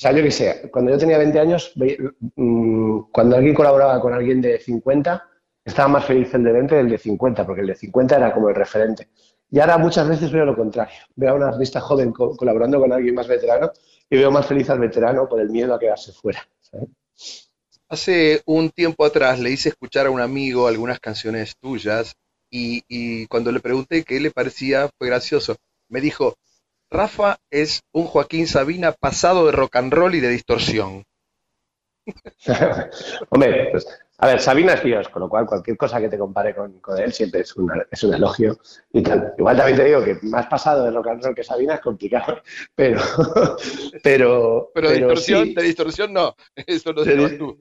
o 0.01 0.03
sea, 0.03 0.13
yo 0.13 0.23
qué 0.23 0.31
sé, 0.31 0.71
cuando 0.73 0.91
yo 0.93 0.99
tenía 0.99 1.19
20 1.19 1.39
años, 1.39 1.73
mm, 2.37 3.01
cuando 3.13 3.37
alguien 3.37 3.55
colaboraba 3.55 4.01
con 4.01 4.15
alguien 4.15 4.41
de 4.41 4.59
50, 4.59 5.29
estaba 5.63 5.89
más 5.89 6.07
feliz 6.07 6.33
el 6.35 6.43
de 6.45 6.53
20 6.53 6.75
que 6.75 6.81
el 6.81 6.89
de 6.91 6.97
50, 6.99 7.45
porque 7.47 7.61
el 7.61 7.67
de 7.69 7.75
50 7.77 8.17
era 8.17 8.33
como 8.33 8.49
el 8.49 8.55
referente. 8.55 9.11
Y 9.51 9.59
ahora 9.61 9.77
muchas 9.79 10.09
veces 10.09 10.33
veo 10.33 10.45
lo 10.47 10.57
contrario. 10.57 10.95
Veo 11.17 11.33
a 11.33 11.35
una 11.35 11.49
artista 11.49 11.81
joven 11.81 12.13
co- 12.13 12.35
colaborando 12.37 12.81
con 12.81 12.93
alguien 12.93 13.15
más 13.15 13.29
veterano 13.29 13.73
y 14.09 14.17
veo 14.17 14.31
más 14.31 14.47
feliz 14.47 14.71
al 14.71 14.79
veterano 14.79 15.29
por 15.29 15.41
el 15.41 15.51
miedo 15.51 15.75
a 15.75 15.79
quedarse 15.79 16.13
fuera. 16.13 16.41
Hace 17.91 18.43
un 18.47 18.71
tiempo 18.71 19.05
atrás 19.05 19.39
le 19.39 19.51
hice 19.51 19.69
escuchar 19.69 20.07
a 20.07 20.11
un 20.11 20.21
amigo 20.23 20.67
algunas 20.67 20.99
canciones 21.01 21.57
tuyas 21.61 22.15
y, 22.51 22.83
y 22.89 23.27
cuando 23.27 23.53
le 23.53 23.61
pregunté 23.61 24.03
qué 24.05 24.19
le 24.21 24.31
parecía 24.31 24.89
fue 24.97 25.09
gracioso. 25.09 25.57
Me 25.89 26.01
dijo, 26.01 26.37
Rafa 26.91 27.39
es 27.51 27.81
un 27.93 28.05
Joaquín 28.07 28.47
Sabina 28.47 28.93
pasado 28.93 29.47
de 29.47 29.53
rock 29.53 29.77
and 29.77 29.93
roll 29.93 30.15
y 30.15 30.21
de 30.21 30.29
distorsión. 30.29 31.05
Hombre, 33.31 33.69
pues, 33.73 33.87
a 34.19 34.27
ver, 34.27 34.41
Sabina 34.41 34.75
es 34.75 34.83
Dios, 34.83 35.09
con 35.09 35.21
lo 35.23 35.29
cual 35.29 35.47
cualquier 35.47 35.77
cosa 35.77 36.01
que 36.01 36.09
te 36.09 36.19
compare 36.19 36.55
con, 36.55 36.79
con 36.81 36.99
él 36.99 37.13
siempre 37.13 37.41
es, 37.41 37.57
una- 37.57 37.87
es 37.91 38.03
un 38.05 38.15
elogio 38.15 38.59
y 38.93 39.03
tal. 39.03 39.33
Igual 39.39 39.57
también 39.57 39.79
te 39.79 39.85
digo 39.85 40.05
que 40.05 40.19
más 40.23 40.47
pasado 40.47 40.85
de 40.85 40.91
rock 40.91 41.09
and 41.09 41.25
roll 41.25 41.35
que 41.35 41.45
Sabina 41.45 41.75
es 41.75 41.81
complicado, 41.81 42.43
pero... 42.75 43.01
Pero, 44.03 44.71
Pero, 44.75 44.89
de 44.91 44.97
distorsión, 44.97 45.45
sí. 45.47 45.55
de 45.55 45.63
distorsión 45.63 46.13
no, 46.13 46.35
eso 46.67 46.93
lo 46.93 47.05
llevas 47.05 47.37
tú. 47.39 47.59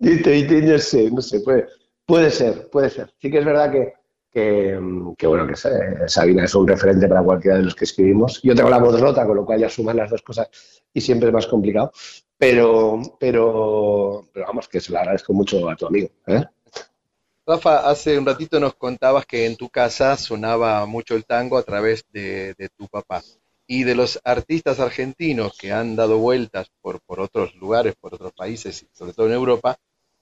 No 0.00 0.78
sé, 0.78 1.10
no 1.10 1.22
sé, 1.22 1.40
puede, 1.40 1.66
puede 2.04 2.30
ser, 2.30 2.68
puede 2.70 2.90
ser. 2.90 3.12
Sí 3.20 3.30
que 3.30 3.38
es 3.38 3.44
verdad 3.44 3.70
que, 3.72 3.94
que, 4.32 4.78
bueno, 5.26 5.46
que 5.46 5.56
Sabina 6.08 6.44
es 6.44 6.54
un 6.54 6.66
referente 6.66 7.06
para 7.06 7.22
cualquiera 7.22 7.58
de 7.58 7.64
los 7.64 7.74
que 7.74 7.84
escribimos. 7.84 8.40
Yo 8.42 8.54
tengo 8.54 8.70
la 8.70 8.78
voz 8.78 8.98
rota, 8.98 9.26
con 9.26 9.36
lo 9.36 9.44
cual 9.44 9.60
ya 9.60 9.68
suman 9.68 9.96
las 9.96 10.10
dos 10.10 10.22
cosas 10.22 10.48
y 10.92 11.00
siempre 11.00 11.28
es 11.28 11.34
más 11.34 11.46
complicado. 11.46 11.92
Pero, 12.38 13.00
pero, 13.20 14.26
pero 14.32 14.46
vamos, 14.46 14.68
que 14.68 14.80
se 14.80 14.90
lo 14.90 14.98
agradezco 14.98 15.32
mucho 15.32 15.68
a 15.68 15.76
tu 15.76 15.86
amigo. 15.86 16.08
¿eh? 16.26 16.42
Rafa, 17.46 17.88
hace 17.90 18.18
un 18.18 18.24
ratito 18.24 18.58
nos 18.58 18.74
contabas 18.74 19.26
que 19.26 19.46
en 19.46 19.56
tu 19.56 19.68
casa 19.68 20.16
sonaba 20.16 20.84
mucho 20.86 21.14
el 21.14 21.24
tango 21.24 21.58
a 21.58 21.62
través 21.62 22.04
de, 22.10 22.54
tu 22.76 22.88
papá. 22.88 23.22
Y 23.66 23.84
de 23.84 23.94
los 23.94 24.18
artistas 24.24 24.80
argentinos 24.80 25.56
que 25.58 25.72
han 25.72 25.94
dado 25.94 26.18
vueltas 26.18 26.70
por, 26.80 27.00
por 27.02 27.20
otros 27.20 27.54
lugares, 27.56 27.94
por 28.00 28.14
otros 28.14 28.32
países, 28.32 28.82
y 28.82 28.88
sobre 28.92 29.12
todo 29.12 29.26
en 29.26 29.34
Europa, 29.34 29.76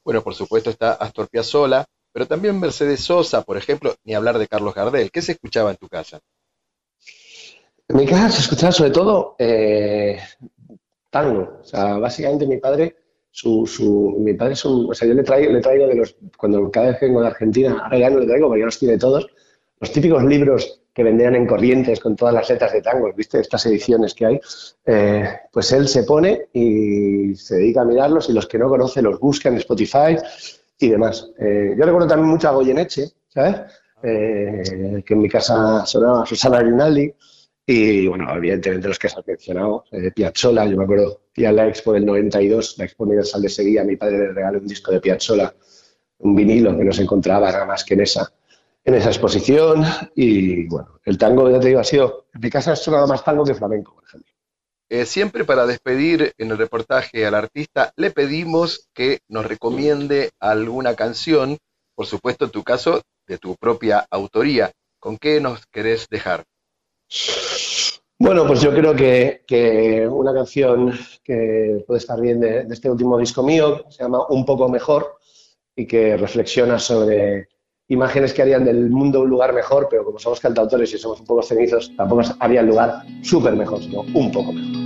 bueno, 0.04 0.22
por 0.22 0.34
supuesto 0.34 0.70
está 0.70 0.92
Astor 0.92 1.28
Piazzolla, 1.28 1.86
pero 2.12 2.26
también 2.26 2.58
Mercedes 2.58 3.00
Sosa, 3.00 3.42
por 3.42 3.56
ejemplo, 3.56 3.94
ni 4.04 4.14
hablar 4.14 4.38
de 4.38 4.48
Carlos 4.48 4.74
Gardel. 4.74 5.10
¿Qué 5.10 5.22
se 5.22 5.32
escuchaba 5.32 5.70
en 5.70 5.76
tu 5.76 5.88
casa? 5.88 6.20
En 7.88 7.96
mi 7.96 8.06
casa 8.06 8.30
se 8.30 8.42
escuchaba 8.42 8.72
sobre 8.72 8.90
todo 8.90 9.36
eh, 9.38 10.18
tango. 11.10 11.58
O 11.60 11.64
sea, 11.64 11.98
básicamente 11.98 12.46
mi 12.46 12.58
padre, 12.58 12.96
mi 13.44 14.34
padre 14.34 14.54
es 14.54 14.64
un, 14.64 14.90
o 14.90 14.94
sea, 14.94 15.08
yo 15.08 15.14
le 15.14 15.22
traigo, 15.22 15.52
le 15.52 15.60
traigo 15.60 15.86
de 15.86 15.94
los, 15.94 16.16
cuando 16.36 16.70
cada 16.70 16.88
vez 16.88 16.98
que 16.98 17.06
vengo 17.06 17.20
de 17.20 17.28
Argentina, 17.28 17.80
ahora 17.82 17.98
ya 17.98 18.10
no 18.10 18.20
le 18.20 18.26
traigo 18.26 18.48
porque 18.48 18.60
ya 18.60 18.66
los 18.66 18.78
tiene 18.78 18.98
todos, 18.98 19.26
los 19.80 19.92
típicos 19.92 20.22
libros 20.24 20.82
que 20.92 21.04
vendían 21.04 21.34
en 21.36 21.46
Corrientes 21.46 22.00
con 22.00 22.16
todas 22.16 22.34
las 22.34 22.48
letras 22.50 22.72
de 22.72 22.82
tango, 22.82 23.12
¿viste? 23.12 23.40
Estas 23.40 23.64
ediciones 23.66 24.14
que 24.14 24.26
hay, 24.26 24.40
eh, 24.84 25.24
pues 25.52 25.72
él 25.72 25.88
se 25.88 26.02
pone 26.02 26.48
y 26.52 27.34
se 27.36 27.56
dedica 27.56 27.82
a 27.82 27.84
mirarlos 27.84 28.28
y 28.28 28.32
los 28.32 28.46
que 28.46 28.58
no 28.58 28.68
conoce 28.68 29.00
los 29.00 29.18
busca 29.18 29.48
en 29.48 29.56
Spotify 29.56 30.16
y 30.80 30.88
demás. 30.88 31.30
Eh, 31.38 31.74
yo 31.78 31.84
recuerdo 31.84 32.08
también 32.08 32.30
mucho 32.30 32.48
a 32.48 32.52
Goyeneche, 32.52 33.12
¿sabes? 33.28 33.56
Eh, 34.02 35.02
que 35.04 35.14
en 35.14 35.20
mi 35.20 35.28
casa 35.28 35.84
sonaba 35.84 36.24
Susana 36.24 36.60
Rinaldi 36.60 37.12
y, 37.66 38.08
bueno, 38.08 38.34
evidentemente 38.34 38.88
los 38.88 38.98
que 38.98 39.06
has 39.06 39.26
mencionado, 39.26 39.84
eh, 39.92 40.10
Piazzolla, 40.10 40.64
yo 40.64 40.76
me 40.76 40.84
acuerdo, 40.84 41.20
y 41.36 41.44
a 41.44 41.52
la 41.52 41.68
Expo 41.68 41.92
del 41.92 42.06
92, 42.06 42.78
la 42.78 42.84
Expo 42.86 43.04
Universal 43.04 43.42
de 43.42 43.48
Sevilla, 43.50 43.84
mi 43.84 43.96
padre 43.96 44.18
le 44.18 44.32
regaló 44.32 44.58
un 44.58 44.66
disco 44.66 44.90
de 44.90 45.00
Piazzolla, 45.00 45.54
un 46.18 46.34
vinilo 46.34 46.76
que 46.76 46.84
no 46.84 46.92
se 46.92 47.02
encontraba 47.02 47.52
nada 47.52 47.66
más 47.66 47.84
que 47.84 47.94
en 47.94 48.00
esa, 48.00 48.32
en 48.82 48.94
esa 48.94 49.10
exposición 49.10 49.84
y, 50.14 50.66
bueno, 50.66 50.98
el 51.04 51.18
tango, 51.18 51.50
ya 51.50 51.60
te 51.60 51.68
digo, 51.68 51.80
ha 51.80 51.84
sido, 51.84 52.26
en 52.34 52.40
mi 52.40 52.50
casa 52.50 52.72
ha 52.72 52.76
sonado 52.76 53.06
más 53.06 53.22
tango 53.22 53.44
que 53.44 53.54
flamenco, 53.54 53.94
por 53.94 54.04
ejemplo. 54.04 54.32
Eh, 54.92 55.06
siempre 55.06 55.44
para 55.44 55.66
despedir 55.66 56.34
en 56.36 56.50
el 56.50 56.58
reportaje 56.58 57.24
al 57.24 57.36
artista, 57.36 57.92
le 57.94 58.10
pedimos 58.10 58.88
que 58.92 59.20
nos 59.28 59.46
recomiende 59.46 60.30
alguna 60.40 60.96
canción, 60.96 61.58
por 61.94 62.06
supuesto 62.06 62.46
en 62.46 62.50
tu 62.50 62.64
caso, 62.64 63.00
de 63.28 63.38
tu 63.38 63.54
propia 63.54 64.04
autoría. 64.10 64.72
¿Con 64.98 65.16
qué 65.16 65.40
nos 65.40 65.64
querés 65.66 66.08
dejar? 66.10 66.42
Bueno, 68.18 68.44
pues 68.48 68.60
yo 68.60 68.74
creo 68.74 68.92
que, 68.92 69.44
que 69.46 70.08
una 70.08 70.34
canción 70.34 70.92
que 71.22 71.84
puede 71.86 71.98
estar 71.98 72.20
bien 72.20 72.40
de, 72.40 72.66
este 72.68 72.90
último 72.90 73.16
disco 73.16 73.44
mío 73.44 73.84
se 73.90 74.02
llama 74.02 74.26
Un 74.28 74.44
poco 74.44 74.68
mejor 74.68 75.18
y 75.76 75.86
que 75.86 76.16
reflexiona 76.16 76.80
sobre 76.80 77.48
imágenes 77.86 78.34
que 78.34 78.42
harían 78.42 78.64
del 78.64 78.90
mundo 78.90 79.20
un 79.20 79.30
lugar 79.30 79.52
mejor, 79.52 79.86
pero 79.88 80.04
como 80.04 80.18
somos 80.18 80.40
cantautores 80.40 80.92
y 80.92 80.98
somos 80.98 81.20
un 81.20 81.26
poco 81.26 81.42
cenizos, 81.42 81.92
tampoco 81.96 82.22
haría 82.40 82.60
el 82.60 82.66
lugar 82.66 83.04
súper 83.22 83.54
mejor, 83.54 83.80
sino 83.80 84.00
un 84.00 84.32
poco 84.32 84.52
mejor. 84.52 84.79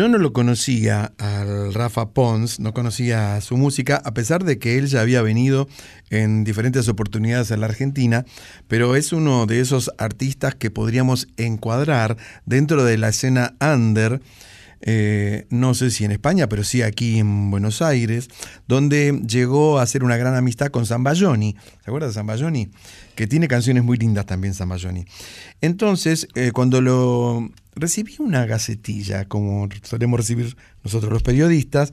Yo 0.00 0.08
no 0.08 0.16
lo 0.16 0.32
conocía 0.32 1.12
al 1.18 1.74
Rafa 1.74 2.14
Pons, 2.14 2.58
no 2.58 2.72
conocía 2.72 3.38
su 3.42 3.58
música, 3.58 4.00
a 4.02 4.14
pesar 4.14 4.44
de 4.44 4.58
que 4.58 4.78
él 4.78 4.86
ya 4.86 5.02
había 5.02 5.20
venido 5.20 5.68
en 6.08 6.42
diferentes 6.42 6.88
oportunidades 6.88 7.52
a 7.52 7.58
la 7.58 7.66
Argentina, 7.66 8.24
pero 8.66 8.96
es 8.96 9.12
uno 9.12 9.44
de 9.44 9.60
esos 9.60 9.90
artistas 9.98 10.54
que 10.54 10.70
podríamos 10.70 11.28
encuadrar 11.36 12.16
dentro 12.46 12.82
de 12.82 12.96
la 12.96 13.10
escena 13.10 13.56
under, 13.60 14.22
eh, 14.80 15.46
no 15.50 15.74
sé 15.74 15.90
si 15.90 16.06
en 16.06 16.12
España, 16.12 16.48
pero 16.48 16.64
sí 16.64 16.80
aquí 16.80 17.18
en 17.18 17.50
Buenos 17.50 17.82
Aires, 17.82 18.28
donde 18.66 19.20
llegó 19.28 19.80
a 19.80 19.82
hacer 19.82 20.02
una 20.02 20.16
gran 20.16 20.34
amistad 20.34 20.68
con 20.68 20.86
Zambayoni. 20.86 21.56
¿Se 21.84 21.90
acuerda 21.90 22.06
de 22.06 22.14
Zambayoni? 22.14 22.70
Que 23.16 23.26
tiene 23.26 23.48
canciones 23.48 23.84
muy 23.84 23.98
lindas 23.98 24.24
también 24.24 24.54
Zambayoni. 24.54 25.04
Entonces, 25.60 26.26
eh, 26.36 26.52
cuando 26.52 26.80
lo 26.80 27.50
recibí 27.80 28.16
una 28.18 28.46
gacetilla, 28.46 29.24
como 29.24 29.68
solemos 29.82 30.20
recibir 30.20 30.56
nosotros 30.84 31.12
los 31.12 31.22
periodistas, 31.22 31.92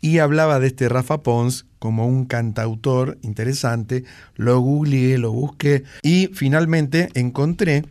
y 0.00 0.18
hablaba 0.18 0.60
de 0.60 0.68
este 0.68 0.88
Rafa 0.88 1.22
Pons 1.22 1.66
como 1.78 2.06
un 2.06 2.26
cantautor 2.26 3.18
interesante, 3.22 4.04
lo 4.34 4.60
googleé, 4.60 5.18
lo 5.18 5.32
busqué 5.32 5.84
y 6.02 6.28
finalmente 6.32 7.08
encontré 7.14 7.84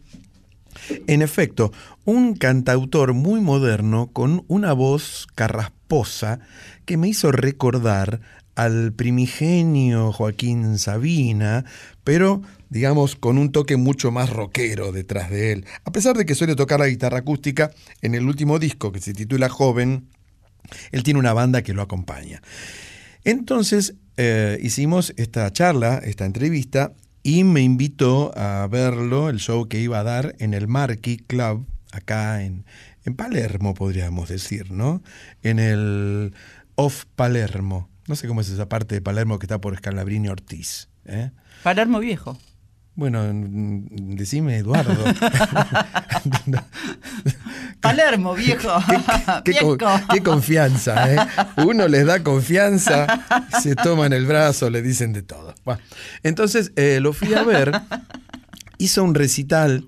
en 1.08 1.22
efecto, 1.22 1.72
un 2.04 2.36
cantautor 2.36 3.14
muy 3.14 3.42
moderno 3.42 4.10
con 4.12 4.44
una 4.48 4.74
voz 4.74 5.28
carrasposa 5.34 6.40
que 6.86 6.98
me 6.98 7.08
hizo 7.08 7.32
recordar 7.32 8.22
al 8.56 8.94
primigenio 8.94 10.12
Joaquín 10.12 10.80
Sabina, 10.80 11.66
pero 12.04 12.42
digamos 12.70 13.16
con 13.16 13.38
un 13.38 13.52
toque 13.52 13.78
mucho 13.78 14.12
más 14.12 14.30
rockero 14.30 14.92
detrás 14.92 15.30
de 15.30 15.52
él. 15.52 15.66
A 15.84 15.92
pesar 15.92 16.18
de 16.18 16.26
que 16.26 16.36
suele 16.36 16.56
tocar 16.56 16.80
la 16.80 16.88
guitarra 16.88 17.20
acústica, 17.20 17.72
en 18.02 18.16
el 18.16 18.26
último 18.26 18.60
disco 18.60 18.92
que 18.92 19.02
se 19.02 19.14
titula 19.14 19.50
Joven, 19.50 20.08
él 20.92 21.04
tiene 21.04 21.20
una 21.20 21.34
banda 21.34 21.62
que 21.62 21.74
lo 21.74 21.82
acompaña. 21.82 22.42
Entonces 23.24 23.96
eh, 24.18 24.58
hicimos 24.62 25.14
esta 25.18 25.52
charla, 25.52 26.00
esta 26.04 26.26
entrevista, 26.26 26.94
y 27.24 27.44
me 27.44 27.62
invitó 27.62 28.32
a 28.38 28.68
verlo, 28.68 29.30
el 29.30 29.40
show 29.40 29.68
que 29.68 29.80
iba 29.80 30.00
a 30.00 30.04
dar 30.04 30.36
en 30.40 30.54
el 30.54 30.68
Marquee 30.68 31.18
Club, 31.18 31.66
acá 31.92 32.44
en, 32.44 32.66
en 33.04 33.16
Palermo, 33.16 33.74
podríamos 33.74 34.30
decir, 34.30 34.72
¿no? 34.72 35.02
En 35.42 35.60
el 35.60 36.34
Off 36.76 37.06
Palermo. 37.16 37.90
No 38.08 38.16
sé 38.16 38.28
cómo 38.28 38.42
es 38.42 38.50
esa 38.50 38.70
parte 38.70 38.96
de 38.96 39.02
Palermo 39.02 39.40
que 39.40 39.46
está 39.46 39.60
por 39.60 39.76
Scalabrini 39.76 40.30
Ortiz. 40.30 40.90
¿eh? 41.06 41.32
Palermo 41.64 42.00
Viejo. 42.00 42.38
Bueno, 42.96 43.30
decime, 43.34 44.58
Eduardo. 44.58 44.96
Palermo, 47.82 48.34
viejo. 48.34 48.70
qué, 49.44 49.54
qué 50.14 50.24
confianza, 50.24 51.14
¿eh? 51.14 51.18
Uno 51.58 51.90
les 51.90 52.06
da 52.06 52.24
confianza, 52.24 53.26
se 53.62 53.76
toman 53.76 54.14
el 54.14 54.26
brazo, 54.26 54.70
le 54.70 54.82
dicen 54.82 55.12
de 55.12 55.24
todo. 55.24 55.54
Bueno, 55.66 55.82
entonces 56.24 56.72
eh, 56.78 57.00
lo 57.02 57.12
fui 57.12 57.34
a 57.34 57.44
ver, 57.44 57.82
hizo 58.78 59.04
un 59.04 59.14
recital, 59.14 59.86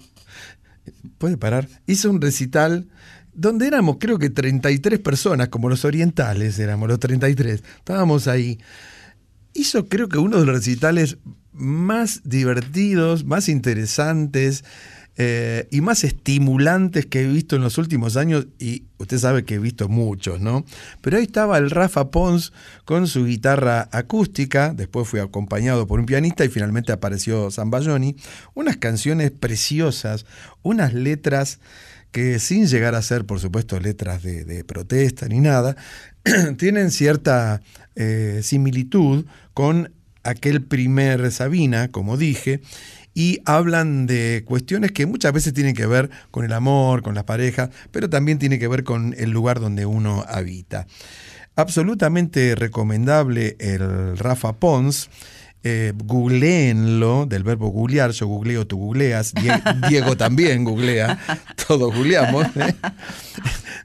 ¿puede 1.17 1.37
parar? 1.37 1.69
Hizo 1.87 2.09
un 2.09 2.19
recital 2.21 2.89
donde 3.37 3.67
éramos 3.67 3.97
creo 3.99 4.17
que 4.17 4.31
33 4.31 4.99
personas, 4.99 5.49
como 5.49 5.69
los 5.69 5.85
orientales 5.85 6.57
éramos 6.57 6.89
los 6.89 6.99
33, 6.99 7.63
estábamos 7.77 8.27
ahí. 8.27 8.59
Hizo 9.53 9.87
creo 9.87 10.09
que 10.09 10.17
uno 10.17 10.39
de 10.39 10.45
los 10.45 10.55
recitales 10.55 11.17
más 11.53 12.21
divertidos, 12.23 13.25
más 13.25 13.47
interesantes 13.47 14.65
eh, 15.17 15.67
y 15.71 15.81
más 15.81 16.03
estimulantes 16.03 17.05
que 17.05 17.21
he 17.21 17.27
visto 17.27 17.55
en 17.55 17.61
los 17.61 17.77
últimos 17.77 18.17
años, 18.17 18.47
y 18.57 18.85
usted 18.97 19.19
sabe 19.19 19.45
que 19.45 19.55
he 19.55 19.59
visto 19.59 19.87
muchos, 19.87 20.41
¿no? 20.41 20.65
Pero 21.01 21.17
ahí 21.17 21.23
estaba 21.23 21.59
el 21.59 21.69
Rafa 21.69 22.09
Pons 22.09 22.53
con 22.85 23.05
su 23.05 23.25
guitarra 23.25 23.87
acústica, 23.91 24.73
después 24.73 25.07
fue 25.07 25.21
acompañado 25.21 25.85
por 25.85 25.99
un 25.99 26.07
pianista 26.07 26.43
y 26.43 26.49
finalmente 26.49 26.91
apareció 26.91 27.51
Zambayoni, 27.51 28.15
unas 28.55 28.77
canciones 28.77 29.29
preciosas, 29.29 30.25
unas 30.63 30.93
letras 30.93 31.59
que 32.11 32.39
sin 32.39 32.67
llegar 32.67 32.95
a 32.95 33.01
ser, 33.01 33.25
por 33.25 33.39
supuesto, 33.39 33.79
letras 33.79 34.23
de, 34.23 34.63
protesta 34.65 35.27
ni 35.27 35.39
nada, 35.39 35.75
tienen 36.57 36.91
cierta 36.91 37.61
eh, 37.95 38.41
similitud 38.43 39.25
con 39.53 39.91
aquel 40.23 40.63
primer 40.63 41.31
Sabina, 41.31 41.89
como 41.89 42.17
dije, 42.17 42.61
y 43.13 43.39
hablan 43.45 44.05
de 44.05 44.43
cuestiones 44.45 44.91
que 44.91 45.07
muchas 45.07 45.33
veces 45.33 45.53
tienen 45.53 45.73
que 45.73 45.87
ver 45.87 46.09
con 46.29 46.45
el 46.45 46.53
amor, 46.53 47.01
con 47.01 47.15
las 47.15 47.23
parejas, 47.23 47.69
pero 47.91 48.09
también 48.09 48.37
tiene 48.37 48.59
que 48.59 48.67
ver 48.67 48.83
con 48.83 49.15
el 49.17 49.31
lugar 49.31 49.59
donde 49.59 49.85
uno 49.85 50.23
habita. 50.27 50.85
Absolutamente 51.55 52.53
recomendable 52.53 53.55
el 53.59 54.19
Rafa 54.19 54.53
Pons. 54.53 55.09
Eh, 55.63 55.93
googleenlo, 55.95 57.25
del 57.25 57.43
verbo 57.43 57.69
googlear, 57.69 58.11
yo 58.11 58.27
googleo, 58.27 58.65
tú 58.67 58.77
googleas, 58.77 59.33
Die- 59.33 59.89
Diego 59.89 60.15
también 60.15 60.63
googlea, 60.63 61.17
todos 61.67 61.93
googleamos. 61.93 62.45
¿eh? 62.55 62.75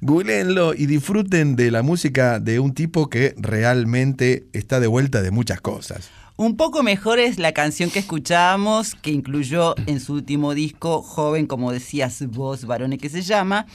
Googleenlo 0.00 0.74
y 0.74 0.86
disfruten 0.86 1.56
de 1.56 1.70
la 1.70 1.82
música 1.82 2.40
de 2.40 2.58
un 2.60 2.74
tipo 2.74 3.08
que 3.08 3.34
realmente 3.38 4.46
está 4.52 4.80
de 4.80 4.86
vuelta 4.86 5.22
de 5.22 5.30
muchas 5.30 5.60
cosas. 5.60 6.10
Un 6.36 6.56
poco 6.56 6.82
mejor 6.82 7.18
es 7.18 7.38
la 7.38 7.52
canción 7.52 7.90
que 7.90 7.98
escuchábamos, 8.00 8.94
que 8.96 9.10
incluyó 9.10 9.74
en 9.86 10.00
su 10.00 10.14
último 10.14 10.54
disco, 10.54 11.02
Joven, 11.02 11.46
como 11.46 11.72
decías 11.72 12.24
vos, 12.28 12.64
varones, 12.64 12.98
que 12.98 13.10
se 13.10 13.22
llama. 13.22 13.66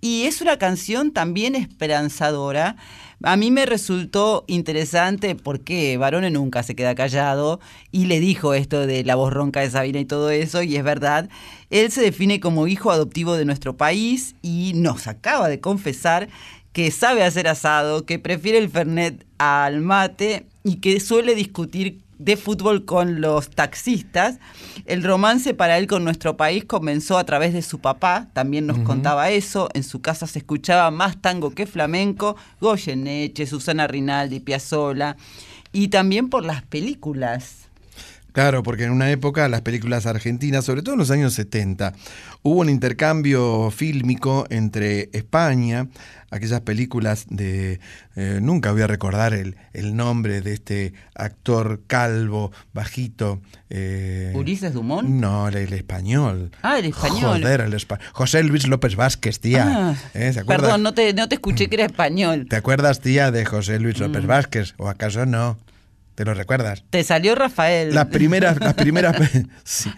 Y 0.00 0.24
es 0.24 0.40
una 0.40 0.58
canción 0.58 1.12
también 1.12 1.54
esperanzadora. 1.54 2.76
A 3.22 3.36
mí 3.36 3.50
me 3.50 3.64
resultó 3.64 4.44
interesante 4.46 5.34
porque 5.34 5.96
Barone 5.96 6.30
nunca 6.30 6.62
se 6.62 6.76
queda 6.76 6.94
callado 6.94 7.60
y 7.90 8.06
le 8.06 8.20
dijo 8.20 8.52
esto 8.52 8.86
de 8.86 9.04
la 9.04 9.14
voz 9.14 9.32
ronca 9.32 9.60
de 9.60 9.70
Sabina 9.70 9.98
y 9.98 10.04
todo 10.04 10.30
eso, 10.30 10.62
y 10.62 10.76
es 10.76 10.84
verdad. 10.84 11.30
Él 11.70 11.90
se 11.90 12.02
define 12.02 12.40
como 12.40 12.66
hijo 12.66 12.90
adoptivo 12.90 13.34
de 13.36 13.46
nuestro 13.46 13.76
país 13.76 14.34
y 14.42 14.72
nos 14.74 15.06
acaba 15.06 15.48
de 15.48 15.60
confesar 15.60 16.28
que 16.74 16.90
sabe 16.90 17.24
hacer 17.24 17.48
asado, 17.48 18.04
que 18.04 18.18
prefiere 18.18 18.58
el 18.58 18.68
Fernet 18.68 19.24
al 19.38 19.80
mate 19.80 20.44
y 20.62 20.76
que 20.76 21.00
suele 21.00 21.34
discutir 21.34 22.02
de 22.18 22.36
fútbol 22.36 22.84
con 22.84 23.20
los 23.20 23.50
taxistas. 23.50 24.38
El 24.86 25.02
romance 25.02 25.54
para 25.54 25.78
él 25.78 25.86
con 25.86 26.04
nuestro 26.04 26.36
país 26.36 26.64
comenzó 26.64 27.18
a 27.18 27.24
través 27.24 27.52
de 27.52 27.62
su 27.62 27.80
papá, 27.80 28.28
también 28.32 28.66
nos 28.66 28.78
contaba 28.78 29.30
eso. 29.30 29.68
En 29.74 29.82
su 29.82 30.00
casa 30.00 30.26
se 30.26 30.38
escuchaba 30.38 30.90
más 30.90 31.20
tango 31.20 31.50
que 31.50 31.66
flamenco, 31.66 32.36
Goyeneche, 32.60 33.46
Susana 33.46 33.86
Rinaldi, 33.86 34.40
Piazzolla, 34.40 35.16
y 35.72 35.88
también 35.88 36.28
por 36.28 36.44
las 36.44 36.62
películas. 36.62 37.65
Claro, 38.36 38.62
porque 38.62 38.84
en 38.84 38.90
una 38.90 39.10
época 39.10 39.48
las 39.48 39.62
películas 39.62 40.04
argentinas, 40.04 40.62
sobre 40.66 40.82
todo 40.82 40.92
en 40.92 40.98
los 40.98 41.10
años 41.10 41.32
70, 41.32 41.94
hubo 42.42 42.60
un 42.60 42.68
intercambio 42.68 43.70
fílmico 43.70 44.46
entre 44.50 45.08
España, 45.14 45.88
aquellas 46.30 46.60
películas 46.60 47.24
de... 47.30 47.80
eh, 48.14 48.40
nunca 48.42 48.72
voy 48.72 48.82
a 48.82 48.86
recordar 48.88 49.32
el, 49.32 49.56
el 49.72 49.96
nombre 49.96 50.42
de 50.42 50.52
este 50.52 50.92
actor 51.14 51.80
calvo, 51.86 52.52
bajito. 52.74 53.40
eh, 53.70 54.32
¿Ulises 54.36 54.74
Dumont? 54.74 55.08
No, 55.08 55.48
el, 55.48 55.56
el 55.56 55.72
español. 55.72 56.50
Ah, 56.60 56.78
el 56.78 56.84
español. 56.84 57.40
Joder, 57.40 57.62
el 57.62 57.72
espa- 57.72 58.00
José 58.12 58.42
Luis 58.42 58.66
López 58.68 58.96
Vázquez, 58.96 59.40
tía. 59.40 59.64
Ah, 59.66 59.94
¿Eh? 60.12 60.30
¿Se? 60.34 60.44
Perdón, 60.44 60.82
no 60.82 60.92
te, 60.92 61.14
no 61.14 61.26
te 61.26 61.36
escuché 61.36 61.68
que 61.68 61.76
era 61.76 61.86
español. 61.86 62.48
¿Te 62.50 62.56
acuerdas, 62.56 63.00
tía, 63.00 63.30
de 63.30 63.46
José 63.46 63.78
Luis 63.80 63.98
López 63.98 64.24
Mm. 64.24 64.26
Vázquez? 64.26 64.74
¿O 64.76 64.90
acaso 64.90 65.24
no? 65.24 65.56
¿Te 66.16 66.24
lo 66.24 66.32
recuerdas? 66.32 66.82
Te 66.88 67.04
salió 67.04 67.34
Rafael. 67.34 67.94
Las 67.94 68.06
primeras, 68.06 68.58
las 68.58 68.72
primeras, 68.72 69.16
sí. 69.64 69.90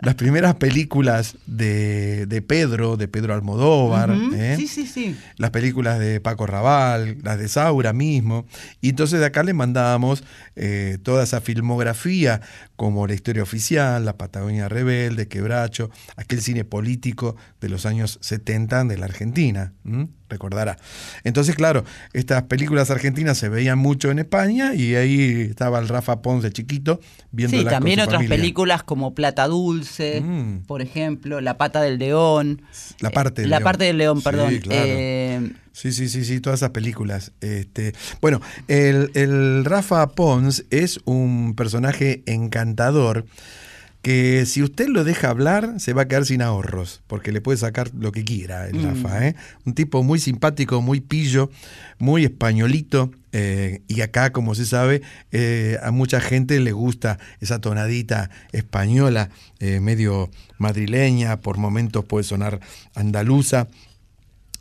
las 0.00 0.14
primeras 0.14 0.54
películas 0.54 1.36
de, 1.44 2.24
de 2.24 2.40
Pedro, 2.40 2.96
de 2.96 3.06
Pedro 3.06 3.34
Almodóvar, 3.34 4.16
¿eh? 4.34 4.56
Sí, 4.56 4.66
sí, 4.66 4.86
sí. 4.86 5.14
las 5.36 5.50
películas 5.50 5.98
de 5.98 6.22
Paco 6.22 6.46
Raval, 6.46 7.18
las 7.22 7.38
de 7.38 7.48
Saura 7.48 7.92
mismo. 7.92 8.46
Y 8.80 8.88
entonces 8.88 9.20
de 9.20 9.26
acá 9.26 9.42
le 9.42 9.52
mandábamos 9.52 10.24
eh, 10.54 10.96
toda 11.02 11.24
esa 11.24 11.42
filmografía, 11.42 12.40
como 12.76 13.06
la 13.06 13.14
historia 13.14 13.42
oficial, 13.42 14.04
la 14.04 14.16
Patagonia 14.16 14.68
Rebelde, 14.68 15.28
Quebracho, 15.28 15.90
aquel 16.16 16.40
cine 16.42 16.64
político 16.64 17.36
de 17.60 17.68
los 17.70 17.86
años 17.86 18.18
70 18.20 18.84
de 18.84 18.98
la 18.98 19.06
Argentina. 19.06 19.72
¿m? 19.84 20.08
Recordará. 20.28 20.76
Entonces, 21.24 21.54
claro, 21.54 21.84
estas 22.12 22.42
películas 22.44 22.90
argentinas 22.90 23.38
se 23.38 23.48
veían 23.48 23.78
mucho 23.78 24.10
en 24.10 24.18
España 24.18 24.74
y 24.74 24.94
ahí 24.96 25.42
estaba 25.50 25.78
el 25.78 25.88
Rafa 25.88 26.20
Pons 26.20 26.42
de 26.42 26.52
chiquito 26.52 27.00
viendo 27.30 27.56
Sí, 27.58 27.64
también 27.64 28.00
otras 28.00 28.24
películas 28.26 28.82
como 28.82 29.14
Plata 29.14 29.46
Dulce, 29.46 30.22
por 30.66 30.82
ejemplo, 30.82 31.40
La 31.40 31.56
Pata 31.58 31.80
del 31.80 31.98
León. 31.98 32.62
Mm. 32.62 33.02
La 33.02 33.10
parte 33.10 33.42
del 33.42 33.50
La 33.50 33.58
león. 33.58 33.64
parte 33.64 33.84
del 33.84 33.98
león, 33.98 34.18
Sí, 34.18 34.24
perdón. 34.24 34.56
claro. 34.58 34.82
Eh, 34.84 35.52
Sí, 35.76 35.92
sí, 35.92 36.08
sí, 36.08 36.24
sí, 36.24 36.40
todas 36.40 36.60
esas 36.60 36.70
películas. 36.70 37.32
Este, 37.42 37.92
bueno, 38.22 38.40
el, 38.66 39.10
el 39.12 39.62
Rafa 39.66 40.06
Pons 40.08 40.64
es 40.70 41.00
un 41.04 41.54
personaje 41.54 42.22
encantador 42.24 43.26
que 44.00 44.46
si 44.46 44.62
usted 44.62 44.88
lo 44.88 45.04
deja 45.04 45.28
hablar 45.28 45.74
se 45.78 45.92
va 45.92 46.02
a 46.02 46.08
quedar 46.08 46.24
sin 46.24 46.40
ahorros, 46.40 47.02
porque 47.08 47.30
le 47.30 47.42
puede 47.42 47.58
sacar 47.58 47.90
lo 47.92 48.10
que 48.10 48.24
quiera 48.24 48.66
el 48.68 48.76
Mm. 48.78 48.84
Rafa. 48.86 49.26
¿eh? 49.28 49.34
Un 49.66 49.74
tipo 49.74 50.02
muy 50.02 50.18
simpático, 50.18 50.80
muy 50.80 51.00
pillo, 51.00 51.50
muy 51.98 52.24
españolito. 52.24 53.10
eh, 53.32 53.82
y 53.86 54.00
acá, 54.00 54.32
como 54.32 54.54
se 54.54 54.64
sabe, 54.64 55.02
eh, 55.30 55.76
a 55.82 55.90
mucha 55.90 56.22
gente 56.22 56.58
le 56.58 56.72
gusta 56.72 57.18
esa 57.42 57.60
tonadita 57.60 58.30
española, 58.52 59.28
eh, 59.60 59.78
medio 59.80 60.30
madrileña, 60.56 61.38
por 61.42 61.58
momentos 61.58 62.06
puede 62.06 62.24
sonar 62.24 62.60
andaluza 62.94 63.68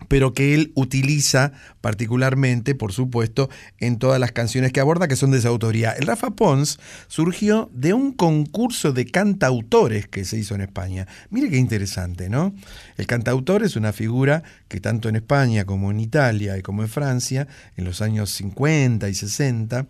pero 0.08 0.34
que 0.34 0.54
él 0.54 0.72
utiliza 0.76 1.52
particularmente, 1.82 2.76
por 2.76 2.94
supuesto, 2.94 3.50
en 3.80 3.98
todas 3.98 4.20
las 4.20 4.32
canciones 4.32 4.72
que 4.72 4.80
aborda, 4.80 5.08
que 5.08 5.16
son 5.16 5.32
de 5.32 5.42
su 5.42 5.48
autoría. 5.48 5.92
El 5.92 6.08
Rafa 6.08 6.32
Pons 6.32 6.80
surgió 7.08 7.70
de 7.74 7.94
un 7.94 8.12
concurso 8.12 8.92
de 8.92 9.06
cantautores 9.06 10.08
que 10.08 10.26
se 10.26 10.38
hizo 10.38 10.56
en 10.56 10.62
España. 10.62 11.08
Mire 11.30 11.50
qué 11.50 11.58
interesante, 11.58 12.30
¿no? 12.30 12.54
El 12.98 13.08
cantautor 13.08 13.64
es 13.64 13.76
una 13.76 13.94
figura 13.94 14.44
que 14.68 14.80
tanto 14.80 15.10
en 15.10 15.16
España 15.16 15.66
como 15.66 15.92
en 15.92 16.00
Italia 16.00 16.58
y 16.58 16.62
como 16.62 16.82
en 16.82 16.90
Francia, 16.90 17.48
en 17.78 17.86
los 17.86 18.02
años 18.02 18.32
50 18.32 19.10
y 19.10 19.14
60, 19.14 19.88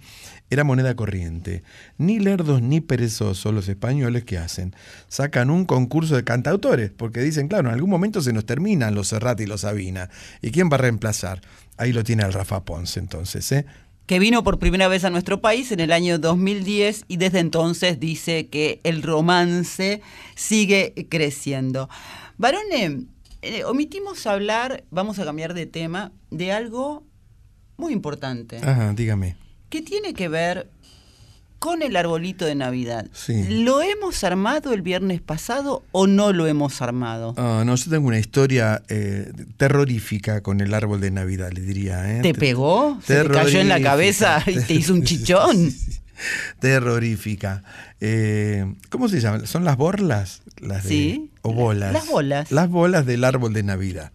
era 0.55 0.63
moneda 0.63 0.95
corriente. 0.95 1.63
Ni 1.97 2.19
lerdos 2.19 2.61
ni 2.61 2.81
perezosos 2.81 3.53
los 3.53 3.67
españoles 3.67 4.23
que 4.23 4.37
hacen. 4.37 4.75
Sacan 5.07 5.49
un 5.49 5.65
concurso 5.65 6.15
de 6.15 6.23
cantautores, 6.23 6.91
porque 6.91 7.21
dicen, 7.21 7.47
claro, 7.47 7.69
en 7.69 7.75
algún 7.75 7.89
momento 7.89 8.21
se 8.21 8.33
nos 8.33 8.45
terminan 8.45 8.95
los 8.95 9.09
Serrat 9.09 9.39
y 9.41 9.45
los 9.45 9.61
Sabina. 9.61 10.09
¿Y 10.41 10.51
quién 10.51 10.69
va 10.69 10.75
a 10.75 10.79
reemplazar? 10.79 11.41
Ahí 11.77 11.93
lo 11.93 12.03
tiene 12.03 12.23
el 12.23 12.33
Rafa 12.33 12.63
Ponce 12.63 12.99
entonces, 12.99 13.51
¿eh? 13.51 13.65
que 14.05 14.19
vino 14.19 14.43
por 14.43 14.59
primera 14.59 14.87
vez 14.87 15.03
a 15.03 15.09
nuestro 15.09 15.41
país 15.41 15.71
en 15.71 15.79
el 15.79 15.91
año 15.91 16.19
2010 16.19 17.05
y 17.07 17.17
desde 17.17 17.39
entonces 17.39 17.99
dice 17.99 18.49
que 18.49 18.79
el 18.83 19.01
romance 19.01 20.01
sigue 20.35 20.93
creciendo. 21.09 21.89
Varone, 22.37 23.07
eh, 23.41 23.63
omitimos 23.63 24.27
hablar, 24.27 24.83
vamos 24.91 25.17
a 25.17 25.25
cambiar 25.25 25.55
de 25.55 25.65
tema, 25.65 26.11
de 26.29 26.51
algo 26.51 27.03
muy 27.77 27.93
importante, 27.93 28.57
Ajá, 28.57 28.93
dígame. 28.93 29.35
Que 29.75 29.81
tiene 29.81 30.13
que 30.13 30.29
ver 30.29 30.67
con 31.59 31.81
el 31.81 31.95
arbolito 31.95 32.45
de 32.45 32.55
Navidad. 32.55 33.07
Sí. 33.11 33.43
¿Lo 33.49 33.81
hemos 33.81 34.23
armado 34.23 34.71
el 34.73 34.81
viernes 34.81 35.19
pasado 35.21 35.83
o 35.91 36.05
no 36.07 36.31
lo 36.31 36.47
hemos 36.47 36.81
armado? 36.81 37.33
Ah, 37.37 37.63
no, 37.65 37.75
yo 37.75 37.89
tengo 37.89 38.07
una 38.07 38.19
historia 38.19 38.83
eh, 38.87 39.31
terrorífica 39.57 40.41
con 40.41 40.61
el 40.61 40.73
árbol 40.73 41.01
de 41.01 41.11
Navidad, 41.11 41.51
le 41.51 41.61
diría. 41.61 42.17
¿eh? 42.17 42.21
¿Te 42.21 42.33
pegó? 42.33 42.99
¿Se 43.03 43.23
te 43.23 43.29
cayó 43.29 43.59
en 43.59 43.67
la 43.69 43.81
cabeza 43.81 44.43
y 44.45 44.59
te 44.59 44.73
hizo 44.75 44.93
un 44.93 45.03
chichón? 45.09 45.73
Terrorífica. 46.59 47.63
Eh, 47.99 48.73
¿Cómo 48.89 49.09
se 49.09 49.19
llama? 49.19 49.45
¿Son 49.45 49.65
las 49.65 49.75
borlas? 49.77 50.41
Las 50.59 50.83
de- 50.83 50.89
Sí. 50.89 51.31
O 51.41 51.53
bolas. 51.53 51.91
Las 51.93 52.07
bolas. 52.07 52.51
Las 52.51 52.69
bolas 52.69 53.05
del 53.05 53.23
árbol 53.23 53.53
de 53.53 53.63
Navidad. 53.63 54.11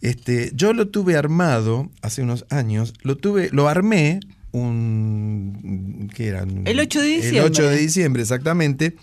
Este, 0.00 0.50
yo 0.54 0.72
lo 0.72 0.88
tuve 0.88 1.16
armado 1.16 1.90
hace 2.02 2.22
unos 2.22 2.44
años, 2.50 2.92
lo 3.02 3.16
tuve, 3.16 3.48
lo 3.52 3.68
armé 3.68 4.20
un 4.54 6.10
¿qué 6.14 6.28
era? 6.28 6.44
El 6.64 6.80
8 6.80 7.00
de 7.00 7.06
El 7.06 7.22
diciembre. 7.22 7.50
8 7.50 7.68
de 7.70 7.76
diciembre, 7.76 8.22
exactamente. 8.22 8.96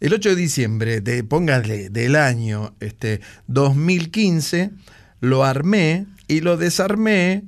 El 0.00 0.14
8 0.14 0.30
de 0.30 0.36
diciembre, 0.36 1.00
de, 1.00 1.24
póngale, 1.24 1.88
del 1.90 2.16
año 2.16 2.74
este, 2.80 3.20
2015, 3.48 4.70
lo 5.20 5.44
armé 5.44 6.06
y 6.28 6.40
lo 6.40 6.56
desarmé 6.56 7.44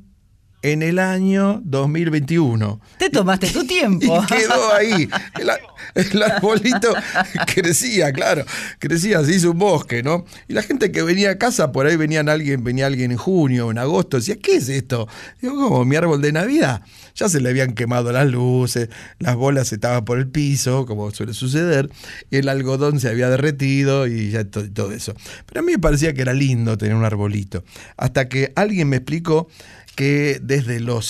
en 0.63 0.83
el 0.83 0.99
año 0.99 1.61
2021. 1.65 2.81
Te 2.99 3.11
tomaste 3.11 3.49
tu 3.49 3.65
tiempo. 3.67 4.23
Y 4.25 4.27
quedó 4.27 4.75
ahí. 4.75 5.09
El, 5.39 5.51
el 5.95 6.23
arbolito 6.23 6.93
crecía, 7.55 8.13
claro. 8.13 8.45
Crecía, 8.79 9.25
se 9.25 9.35
hizo 9.35 9.53
un 9.53 9.59
bosque, 9.59 10.03
¿no? 10.03 10.25
Y 10.49 10.55
la 10.55 10.63
gente 10.63 10.91
que 10.91 11.03
venía 11.03 11.31
a 11.31 11.39
casa, 11.39 11.71
por 11.71 11.87
ahí 11.87 11.97
venían 11.97 12.29
alguien, 12.29 12.65
venía 12.65 12.87
alguien 12.87 13.13
en 13.13 13.19
junio 13.19 13.71
en 13.71 13.79
agosto, 13.79 14.17
decía, 14.17 14.37
¿qué 14.37 14.57
es 14.57 14.69
esto? 14.69 15.07
Digo, 15.41 15.55
como 15.55 15.85
mi 15.85 15.97
árbol 15.97 16.21
de 16.21 16.33
Navidad. 16.33 16.83
Ya 17.19 17.29
se 17.29 17.41
le 17.41 17.49
habían 17.49 17.73
quemado 17.75 18.13
las 18.13 18.29
luces, 18.29 18.89
las 19.19 19.35
bolas 19.35 19.73
estaban 19.73 20.05
por 20.05 20.19
el 20.19 20.29
piso, 20.29 20.87
como 20.87 21.11
suele 21.11 21.35
suceder, 21.35 21.91
el 22.31 22.49
algodón 22.49 23.01
se 23.01 23.09
había 23.09 23.29
derretido 23.29 24.07
y 24.07 24.31
ya 24.31 24.45
to- 24.45 24.71
todo 24.71 24.93
eso. 24.93 25.15
Pero 25.47 25.61
a 25.61 25.65
mí 25.65 25.73
me 25.73 25.79
parecía 25.79 26.15
que 26.15 26.23
era 26.23 26.33
lindo 26.33 26.79
tener 26.79 26.95
un 26.95 27.05
arbolito. 27.05 27.65
Hasta 27.97 28.29
que 28.29 28.53
alguien 28.55 28.89
me 28.89 28.97
explicó 28.97 29.49
que 29.97 30.39
desde 30.41 30.79
lo 30.79 31.01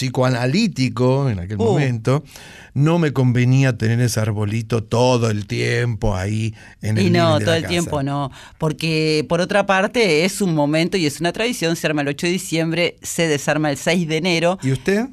psicoanalítico, 0.49 1.29
en 1.29 1.41
aquel 1.41 1.59
Uh. 1.59 1.65
momento, 1.65 2.25
no 2.75 2.99
me 2.99 3.13
convenía 3.13 3.77
tener 3.77 4.01
ese 4.01 4.19
arbolito 4.21 4.83
todo 4.85 5.29
el 5.31 5.47
tiempo 5.47 6.17
ahí 6.17 6.55
en 6.81 6.97
el 6.97 7.07
Y 7.07 7.11
no, 7.11 7.39
de 7.39 7.45
todo 7.45 7.51
la 7.53 7.57
el 7.59 7.63
casa. 7.65 7.71
tiempo 7.73 8.03
no. 8.03 8.31
Porque 8.57 9.27
por 9.29 9.41
otra 9.43 9.67
parte 9.67 10.25
es 10.25 10.41
un 10.41 10.55
momento 10.55 10.97
y 10.97 11.05
es 11.07 11.21
una 11.21 11.33
tradición, 11.33 11.77
se 11.77 11.87
arma 11.87 12.03
el 12.03 12.09
8 12.09 12.27
de 12.27 12.33
diciembre, 12.33 12.97
se 13.03 13.27
desarma 13.29 13.71
el 13.71 13.77
6 13.77 14.09
de 14.09 14.17
enero. 14.17 14.59
¿Y 14.63 14.73
usted? 14.73 15.07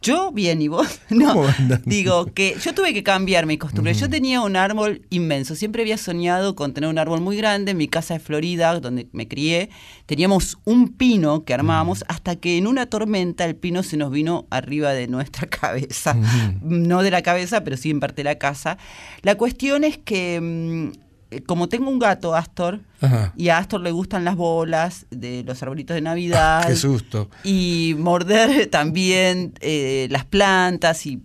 Yo 0.00 0.32
bien, 0.32 0.62
¿y 0.62 0.68
vos? 0.68 1.00
No, 1.10 1.44
digo 1.84 2.26
que 2.26 2.56
yo 2.62 2.74
tuve 2.74 2.94
que 2.94 3.02
cambiar 3.02 3.46
mi 3.46 3.58
costumbre. 3.58 3.92
Yo 3.94 4.08
tenía 4.08 4.40
un 4.40 4.56
árbol 4.56 5.02
inmenso. 5.10 5.54
Siempre 5.54 5.82
había 5.82 5.98
soñado 5.98 6.54
con 6.54 6.72
tener 6.72 6.88
un 6.88 6.98
árbol 6.98 7.20
muy 7.20 7.36
grande. 7.36 7.72
En 7.72 7.76
mi 7.76 7.86
casa 7.86 8.14
de 8.14 8.20
Florida, 8.20 8.80
donde 8.80 9.08
me 9.12 9.28
crié, 9.28 9.68
teníamos 10.06 10.58
un 10.64 10.88
pino 10.88 11.44
que 11.44 11.54
armábamos 11.54 12.04
hasta 12.08 12.36
que 12.36 12.56
en 12.56 12.66
una 12.66 12.86
tormenta 12.86 13.44
el 13.44 13.56
pino 13.56 13.82
se 13.82 13.96
nos 13.96 14.10
vino 14.10 14.46
arriba 14.50 14.92
de 14.92 15.06
nuestra 15.06 15.46
cabeza. 15.50 16.16
No 16.62 17.02
de 17.02 17.10
la 17.10 17.22
cabeza, 17.22 17.62
pero 17.62 17.76
sí 17.76 17.90
en 17.90 18.00
parte 18.00 18.16
de 18.16 18.24
la 18.24 18.36
casa. 18.36 18.78
La 19.22 19.36
cuestión 19.36 19.84
es 19.84 19.98
que, 19.98 20.40
mm, 20.40 21.11
como 21.40 21.68
tengo 21.68 21.90
un 21.90 21.98
gato, 21.98 22.34
Astor, 22.34 22.80
Ajá. 23.00 23.32
y 23.36 23.48
a 23.48 23.58
Astor 23.58 23.80
le 23.80 23.90
gustan 23.90 24.24
las 24.24 24.36
bolas 24.36 25.06
de 25.10 25.42
los 25.44 25.62
arbolitos 25.62 25.94
de 25.94 26.00
Navidad 26.02 26.66
Qué 26.66 26.76
susto. 26.76 27.30
y 27.44 27.94
morder 27.98 28.66
también 28.70 29.54
eh, 29.60 30.06
las 30.10 30.24
plantas 30.24 31.06
y 31.06 31.22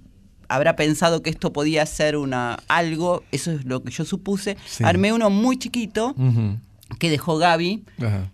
habrá 0.50 0.76
pensado 0.78 1.22
que 1.22 1.30
esto 1.30 1.52
podía 1.52 1.86
ser 1.86 2.16
una 2.16 2.58
algo, 2.70 3.24
eso 3.34 3.52
es 3.52 3.66
lo 3.66 3.84
que 3.84 3.92
yo 3.92 4.06
supuse. 4.06 4.56
Sí. 4.66 4.84
Armé 4.86 5.12
uno 5.12 5.30
muy 5.30 5.58
chiquito. 5.58 6.16
Que 7.00 7.10
dejó 7.10 7.38
Gaby 7.38 7.84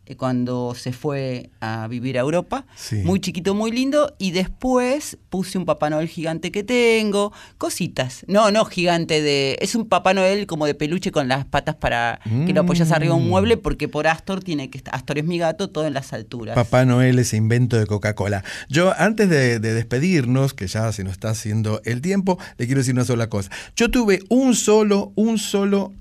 eh, 0.05 0.15
cuando 0.15 0.75
se 0.75 0.93
fue 0.93 1.49
a 1.59 1.87
vivir 1.87 2.17
a 2.17 2.21
Europa. 2.21 2.65
Sí. 2.75 2.97
Muy 2.97 3.19
chiquito, 3.19 3.55
muy 3.55 3.71
lindo. 3.71 4.13
Y 4.19 4.31
después 4.31 5.17
puse 5.29 5.57
un 5.57 5.65
Papá 5.65 5.89
Noel 5.89 6.07
gigante 6.07 6.51
que 6.51 6.63
tengo. 6.63 7.33
Cositas. 7.57 8.23
No, 8.27 8.51
no 8.51 8.65
gigante 8.65 9.21
de... 9.21 9.57
Es 9.61 9.73
un 9.75 9.87
Papá 9.89 10.13
Noel 10.13 10.45
como 10.47 10.65
de 10.65 10.75
peluche 10.75 11.11
con 11.11 11.27
las 11.27 11.45
patas 11.45 11.75
para 11.75 12.19
que 12.45 12.53
lo 12.53 12.61
apoyas 12.61 12.91
arriba 12.91 13.15
de 13.15 13.21
un 13.21 13.25
Mm. 13.27 13.29
mueble 13.29 13.57
porque 13.57 13.87
por 13.87 14.05
Astor 14.07 14.43
tiene 14.43 14.69
que 14.69 14.77
estar... 14.77 14.93
Astor 14.93 15.17
es 15.17 15.25
mi 15.25 15.37
gato, 15.39 15.69
todo 15.69 15.87
en 15.87 15.93
las 15.93 16.13
alturas. 16.13 16.55
Papá 16.55 16.85
Noel, 16.85 17.17
ese 17.19 17.37
invento 17.37 17.77
de 17.77 17.87
Coca-Cola. 17.87 18.43
Yo, 18.69 18.93
antes 18.97 19.29
de, 19.29 19.59
de 19.59 19.73
despedirnos, 19.73 20.53
que 20.53 20.67
ya 20.67 20.91
se 20.91 21.03
nos 21.03 21.13
está 21.13 21.29
haciendo 21.31 21.81
el 21.85 22.01
tiempo, 22.01 22.37
le 22.57 22.65
quiero 22.65 22.79
decir 22.81 22.93
una 22.93 23.05
sola 23.05 23.29
cosa. 23.29 23.49
Yo 23.75 23.89
tuve 23.89 24.19
un 24.29 24.53
solo, 24.55 25.11
un 25.15 25.37
solo 25.39 25.93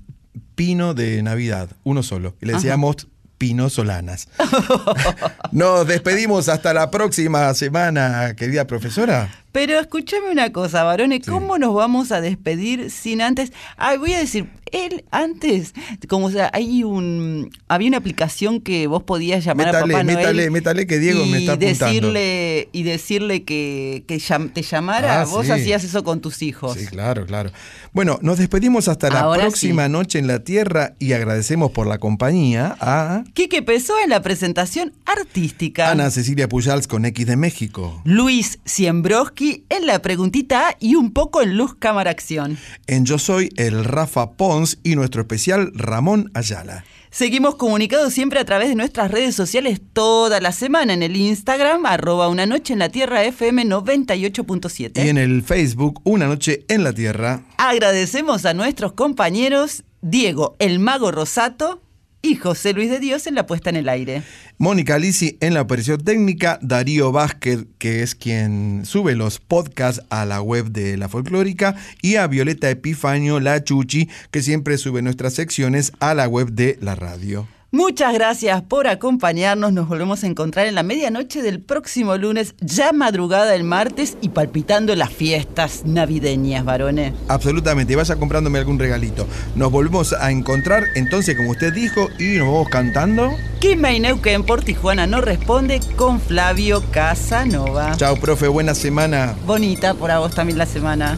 pino 0.55 0.93
de 0.93 1.21
Navidad, 1.23 1.69
uno 1.83 2.03
solo. 2.03 2.35
Y 2.41 2.45
le 2.45 2.53
Ajá. 2.53 2.61
decíamos 2.61 3.07
Pino 3.37 3.69
Solanas. 3.69 4.29
Nos 5.51 5.87
despedimos 5.87 6.47
hasta 6.49 6.73
la 6.73 6.91
próxima 6.91 7.53
semana, 7.53 8.35
querida 8.35 8.67
profesora. 8.67 9.42
Pero 9.53 9.79
escúchame 9.79 10.29
una 10.31 10.51
cosa, 10.51 10.83
varones, 10.83 11.25
¿cómo 11.25 11.57
nos 11.57 11.73
vamos 11.73 12.11
a 12.11 12.19
despedir 12.19 12.89
sin 12.91 13.21
antes? 13.21 13.53
Ay, 13.77 13.97
voy 13.99 14.13
a 14.13 14.17
decir, 14.19 14.49
él 14.71 15.05
antes, 15.11 15.73
como 16.09 16.25
o 16.25 16.31
sea, 16.31 16.49
hay 16.53 16.83
un 16.83 17.51
había 17.67 17.87
una 17.89 17.97
aplicación 17.97 18.59
que 18.59 18.87
vos 18.87 19.03
podías 19.03 19.45
llamar 19.45 19.67
Métale, 19.67 19.77
a 19.93 19.97
Papá 19.97 20.03
Noel 20.03 20.17
métale, 20.17 20.49
métale 20.49 20.87
que 20.87 20.97
Diego 20.97 21.23
y 21.23 21.29
me 21.29 21.37
está 21.37 21.53
apuntando. 21.53 21.85
decirle 21.85 22.69
y 22.71 22.81
decirle 22.83 23.43
que, 23.43 24.03
que 24.07 24.17
te 24.53 24.61
llamara, 24.63 25.21
Ah, 25.21 25.25
vos 25.25 25.45
sí. 25.45 25.51
hacías 25.51 25.83
eso 25.83 26.03
con 26.03 26.19
tus 26.19 26.41
hijos. 26.41 26.75
Sí, 26.75 26.87
claro, 26.87 27.27
claro. 27.27 27.51
Bueno, 27.91 28.17
nos 28.23 28.39
despedimos 28.39 28.87
hasta 28.87 29.11
la 29.11 29.19
Ahora 29.19 29.41
próxima 29.43 29.85
sí. 29.85 29.91
noche 29.91 30.17
en 30.17 30.25
la 30.25 30.43
Tierra 30.43 30.95
y 30.97 31.13
agradecemos 31.13 31.69
por 31.69 31.85
la 31.85 31.99
compañía 31.99 32.75
a 32.81 33.23
Quique 33.35 33.61
Pesó 33.61 33.93
en 34.03 34.09
la 34.09 34.23
presentación 34.23 34.93
artística. 35.05 35.91
Ana 35.91 36.09
Cecilia 36.09 36.49
Pujals 36.49 36.87
con 36.87 37.05
X 37.05 37.27
de 37.27 37.35
México. 37.37 38.01
Luis 38.05 38.57
Siembroski 38.65 39.42
en 39.69 39.85
la 39.85 40.01
preguntita 40.01 40.69
A 40.69 40.77
y 40.79 40.95
un 40.95 41.11
poco 41.11 41.41
en 41.41 41.57
Luz 41.57 41.75
Cámara 41.75 42.11
Acción. 42.11 42.57
En 42.87 43.05
Yo 43.05 43.19
Soy 43.19 43.49
el 43.57 43.83
Rafa 43.83 44.31
Pons 44.31 44.79
y 44.83 44.95
nuestro 44.95 45.21
especial 45.21 45.71
Ramón 45.73 46.31
Ayala. 46.33 46.85
Seguimos 47.11 47.55
comunicados 47.55 48.13
siempre 48.13 48.39
a 48.39 48.45
través 48.45 48.69
de 48.69 48.75
nuestras 48.75 49.11
redes 49.11 49.35
sociales 49.35 49.79
toda 49.93 50.39
la 50.39 50.51
semana 50.51 50.93
en 50.93 51.03
el 51.03 51.15
Instagram, 51.15 51.85
arroba 51.85 52.27
una 52.27 52.45
noche 52.45 52.73
en 52.73 52.79
la 52.79 52.89
tierra 52.89 53.23
FM 53.23 53.65
98.7. 53.65 55.05
Y 55.05 55.09
en 55.09 55.17
el 55.17 55.43
Facebook 55.43 56.01
Una 56.05 56.25
Noche 56.25 56.65
en 56.69 56.83
la 56.83 56.93
Tierra. 56.93 57.43
Agradecemos 57.57 58.45
a 58.45 58.55
nuestros 58.55 58.93
compañeros 58.93 59.83
Diego, 60.01 60.55
el 60.57 60.79
mago 60.79 61.11
Rosato 61.11 61.81
y 62.23 62.35
José 62.35 62.73
Luis 62.73 62.89
de 62.89 62.99
Dios 62.99 63.27
en 63.27 63.35
la 63.35 63.45
puesta 63.45 63.69
en 63.69 63.75
el 63.75 63.89
aire. 63.89 64.23
Mónica 64.63 64.97
Lisi 64.97 65.37
en 65.41 65.53
la 65.53 65.61
operación 65.61 66.01
técnica, 66.05 66.57
Darío 66.61 67.11
Vázquez, 67.11 67.65
que 67.79 68.01
es 68.01 68.15
quien 68.15 68.83
sube 68.85 69.13
los 69.13 69.41
podcasts 69.41 70.05
a 70.09 70.23
la 70.23 70.41
web 70.41 70.71
de 70.71 70.95
La 70.95 71.09
Folclórica, 71.09 71.75
y 72.01 72.15
a 72.15 72.27
Violeta 72.27 72.69
Epifanio, 72.69 73.41
la 73.41 73.61
Chuchi, 73.61 74.07
que 74.31 74.41
siempre 74.41 74.77
sube 74.77 75.01
nuestras 75.01 75.33
secciones 75.33 75.91
a 75.99 76.13
la 76.13 76.29
web 76.29 76.53
de 76.53 76.77
la 76.79 76.95
radio. 76.95 77.45
Muchas 77.75 78.13
gracias 78.13 78.61
por 78.61 78.85
acompañarnos. 78.85 79.73
Nos 79.73 79.87
volvemos 79.87 80.23
a 80.23 80.27
encontrar 80.27 80.67
en 80.67 80.75
la 80.75 80.83
medianoche 80.83 81.41
del 81.41 81.59
próximo 81.59 82.15
lunes, 82.17 82.53
ya 82.61 82.93
madrugada 82.93 83.55
el 83.55 83.63
martes 83.63 84.15
y 84.21 84.29
palpitando 84.29 84.95
las 84.95 85.09
fiestas 85.09 85.81
navideñas, 85.83 86.63
varones. 86.65 87.13
Absolutamente, 87.29 87.95
vaya 87.95 88.15
comprándome 88.17 88.59
algún 88.59 88.77
regalito. 88.77 89.25
Nos 89.55 89.71
volvemos 89.71 90.13
a 90.13 90.29
encontrar 90.29 90.83
entonces, 90.93 91.35
como 91.35 91.49
usted 91.49 91.73
dijo, 91.73 92.09
y 92.19 92.37
nos 92.37 92.45
vamos 92.45 92.69
cantando. 92.69 93.31
Quimei 93.59 93.99
Neuquén 93.99 94.43
por 94.43 94.63
Tijuana 94.63 95.07
no 95.07 95.21
responde 95.21 95.79
con 95.95 96.21
Flavio 96.21 96.83
Casanova. 96.91 97.95
Chao, 97.97 98.17
profe, 98.17 98.49
buena 98.49 98.75
semana. 98.75 99.35
Bonita 99.47 99.95
por 99.95 100.11
a 100.11 100.19
vos 100.19 100.35
también 100.35 100.59
la 100.59 100.67
semana. 100.67 101.17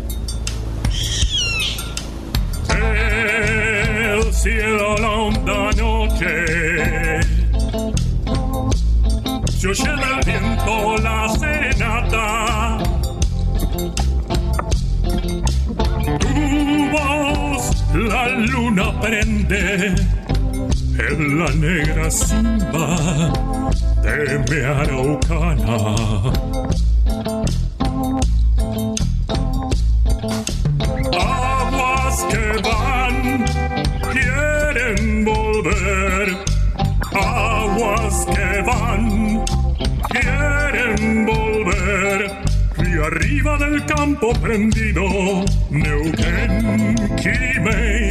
Cielo 4.41 4.95
la 4.97 5.09
honda 5.09 5.69
noche. 5.77 6.45
Se 9.49 9.67
oye 9.67 9.91
del 10.01 10.19
viento 10.25 10.97
la 10.97 11.29
serenata. 11.39 12.77
Tu 16.19 16.89
voz 16.91 17.63
la 17.93 18.29
luna 18.29 18.99
prende 18.99 19.93
en 21.07 21.39
la 21.39 21.49
negra 21.51 22.09
cima 22.09 23.31
de 24.01 24.39
mi 24.49 24.59
araucana 24.59 25.77
campo 44.21 44.39
prendido 44.39 45.01
Neuquén 45.71 46.95
Quimei 47.17 48.10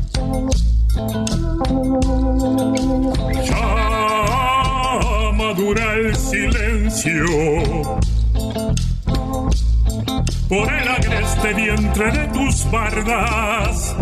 Tus 12.61 12.71
bardas. 12.71 13.95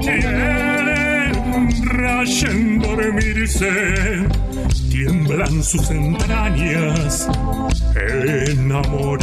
Quieren 0.00 1.32
rayen 1.84 2.78
dormirse, 2.78 3.70
tiemblan 4.90 5.62
sus 5.62 5.90
entrañas 5.90 7.28
enamorada. 7.94 9.19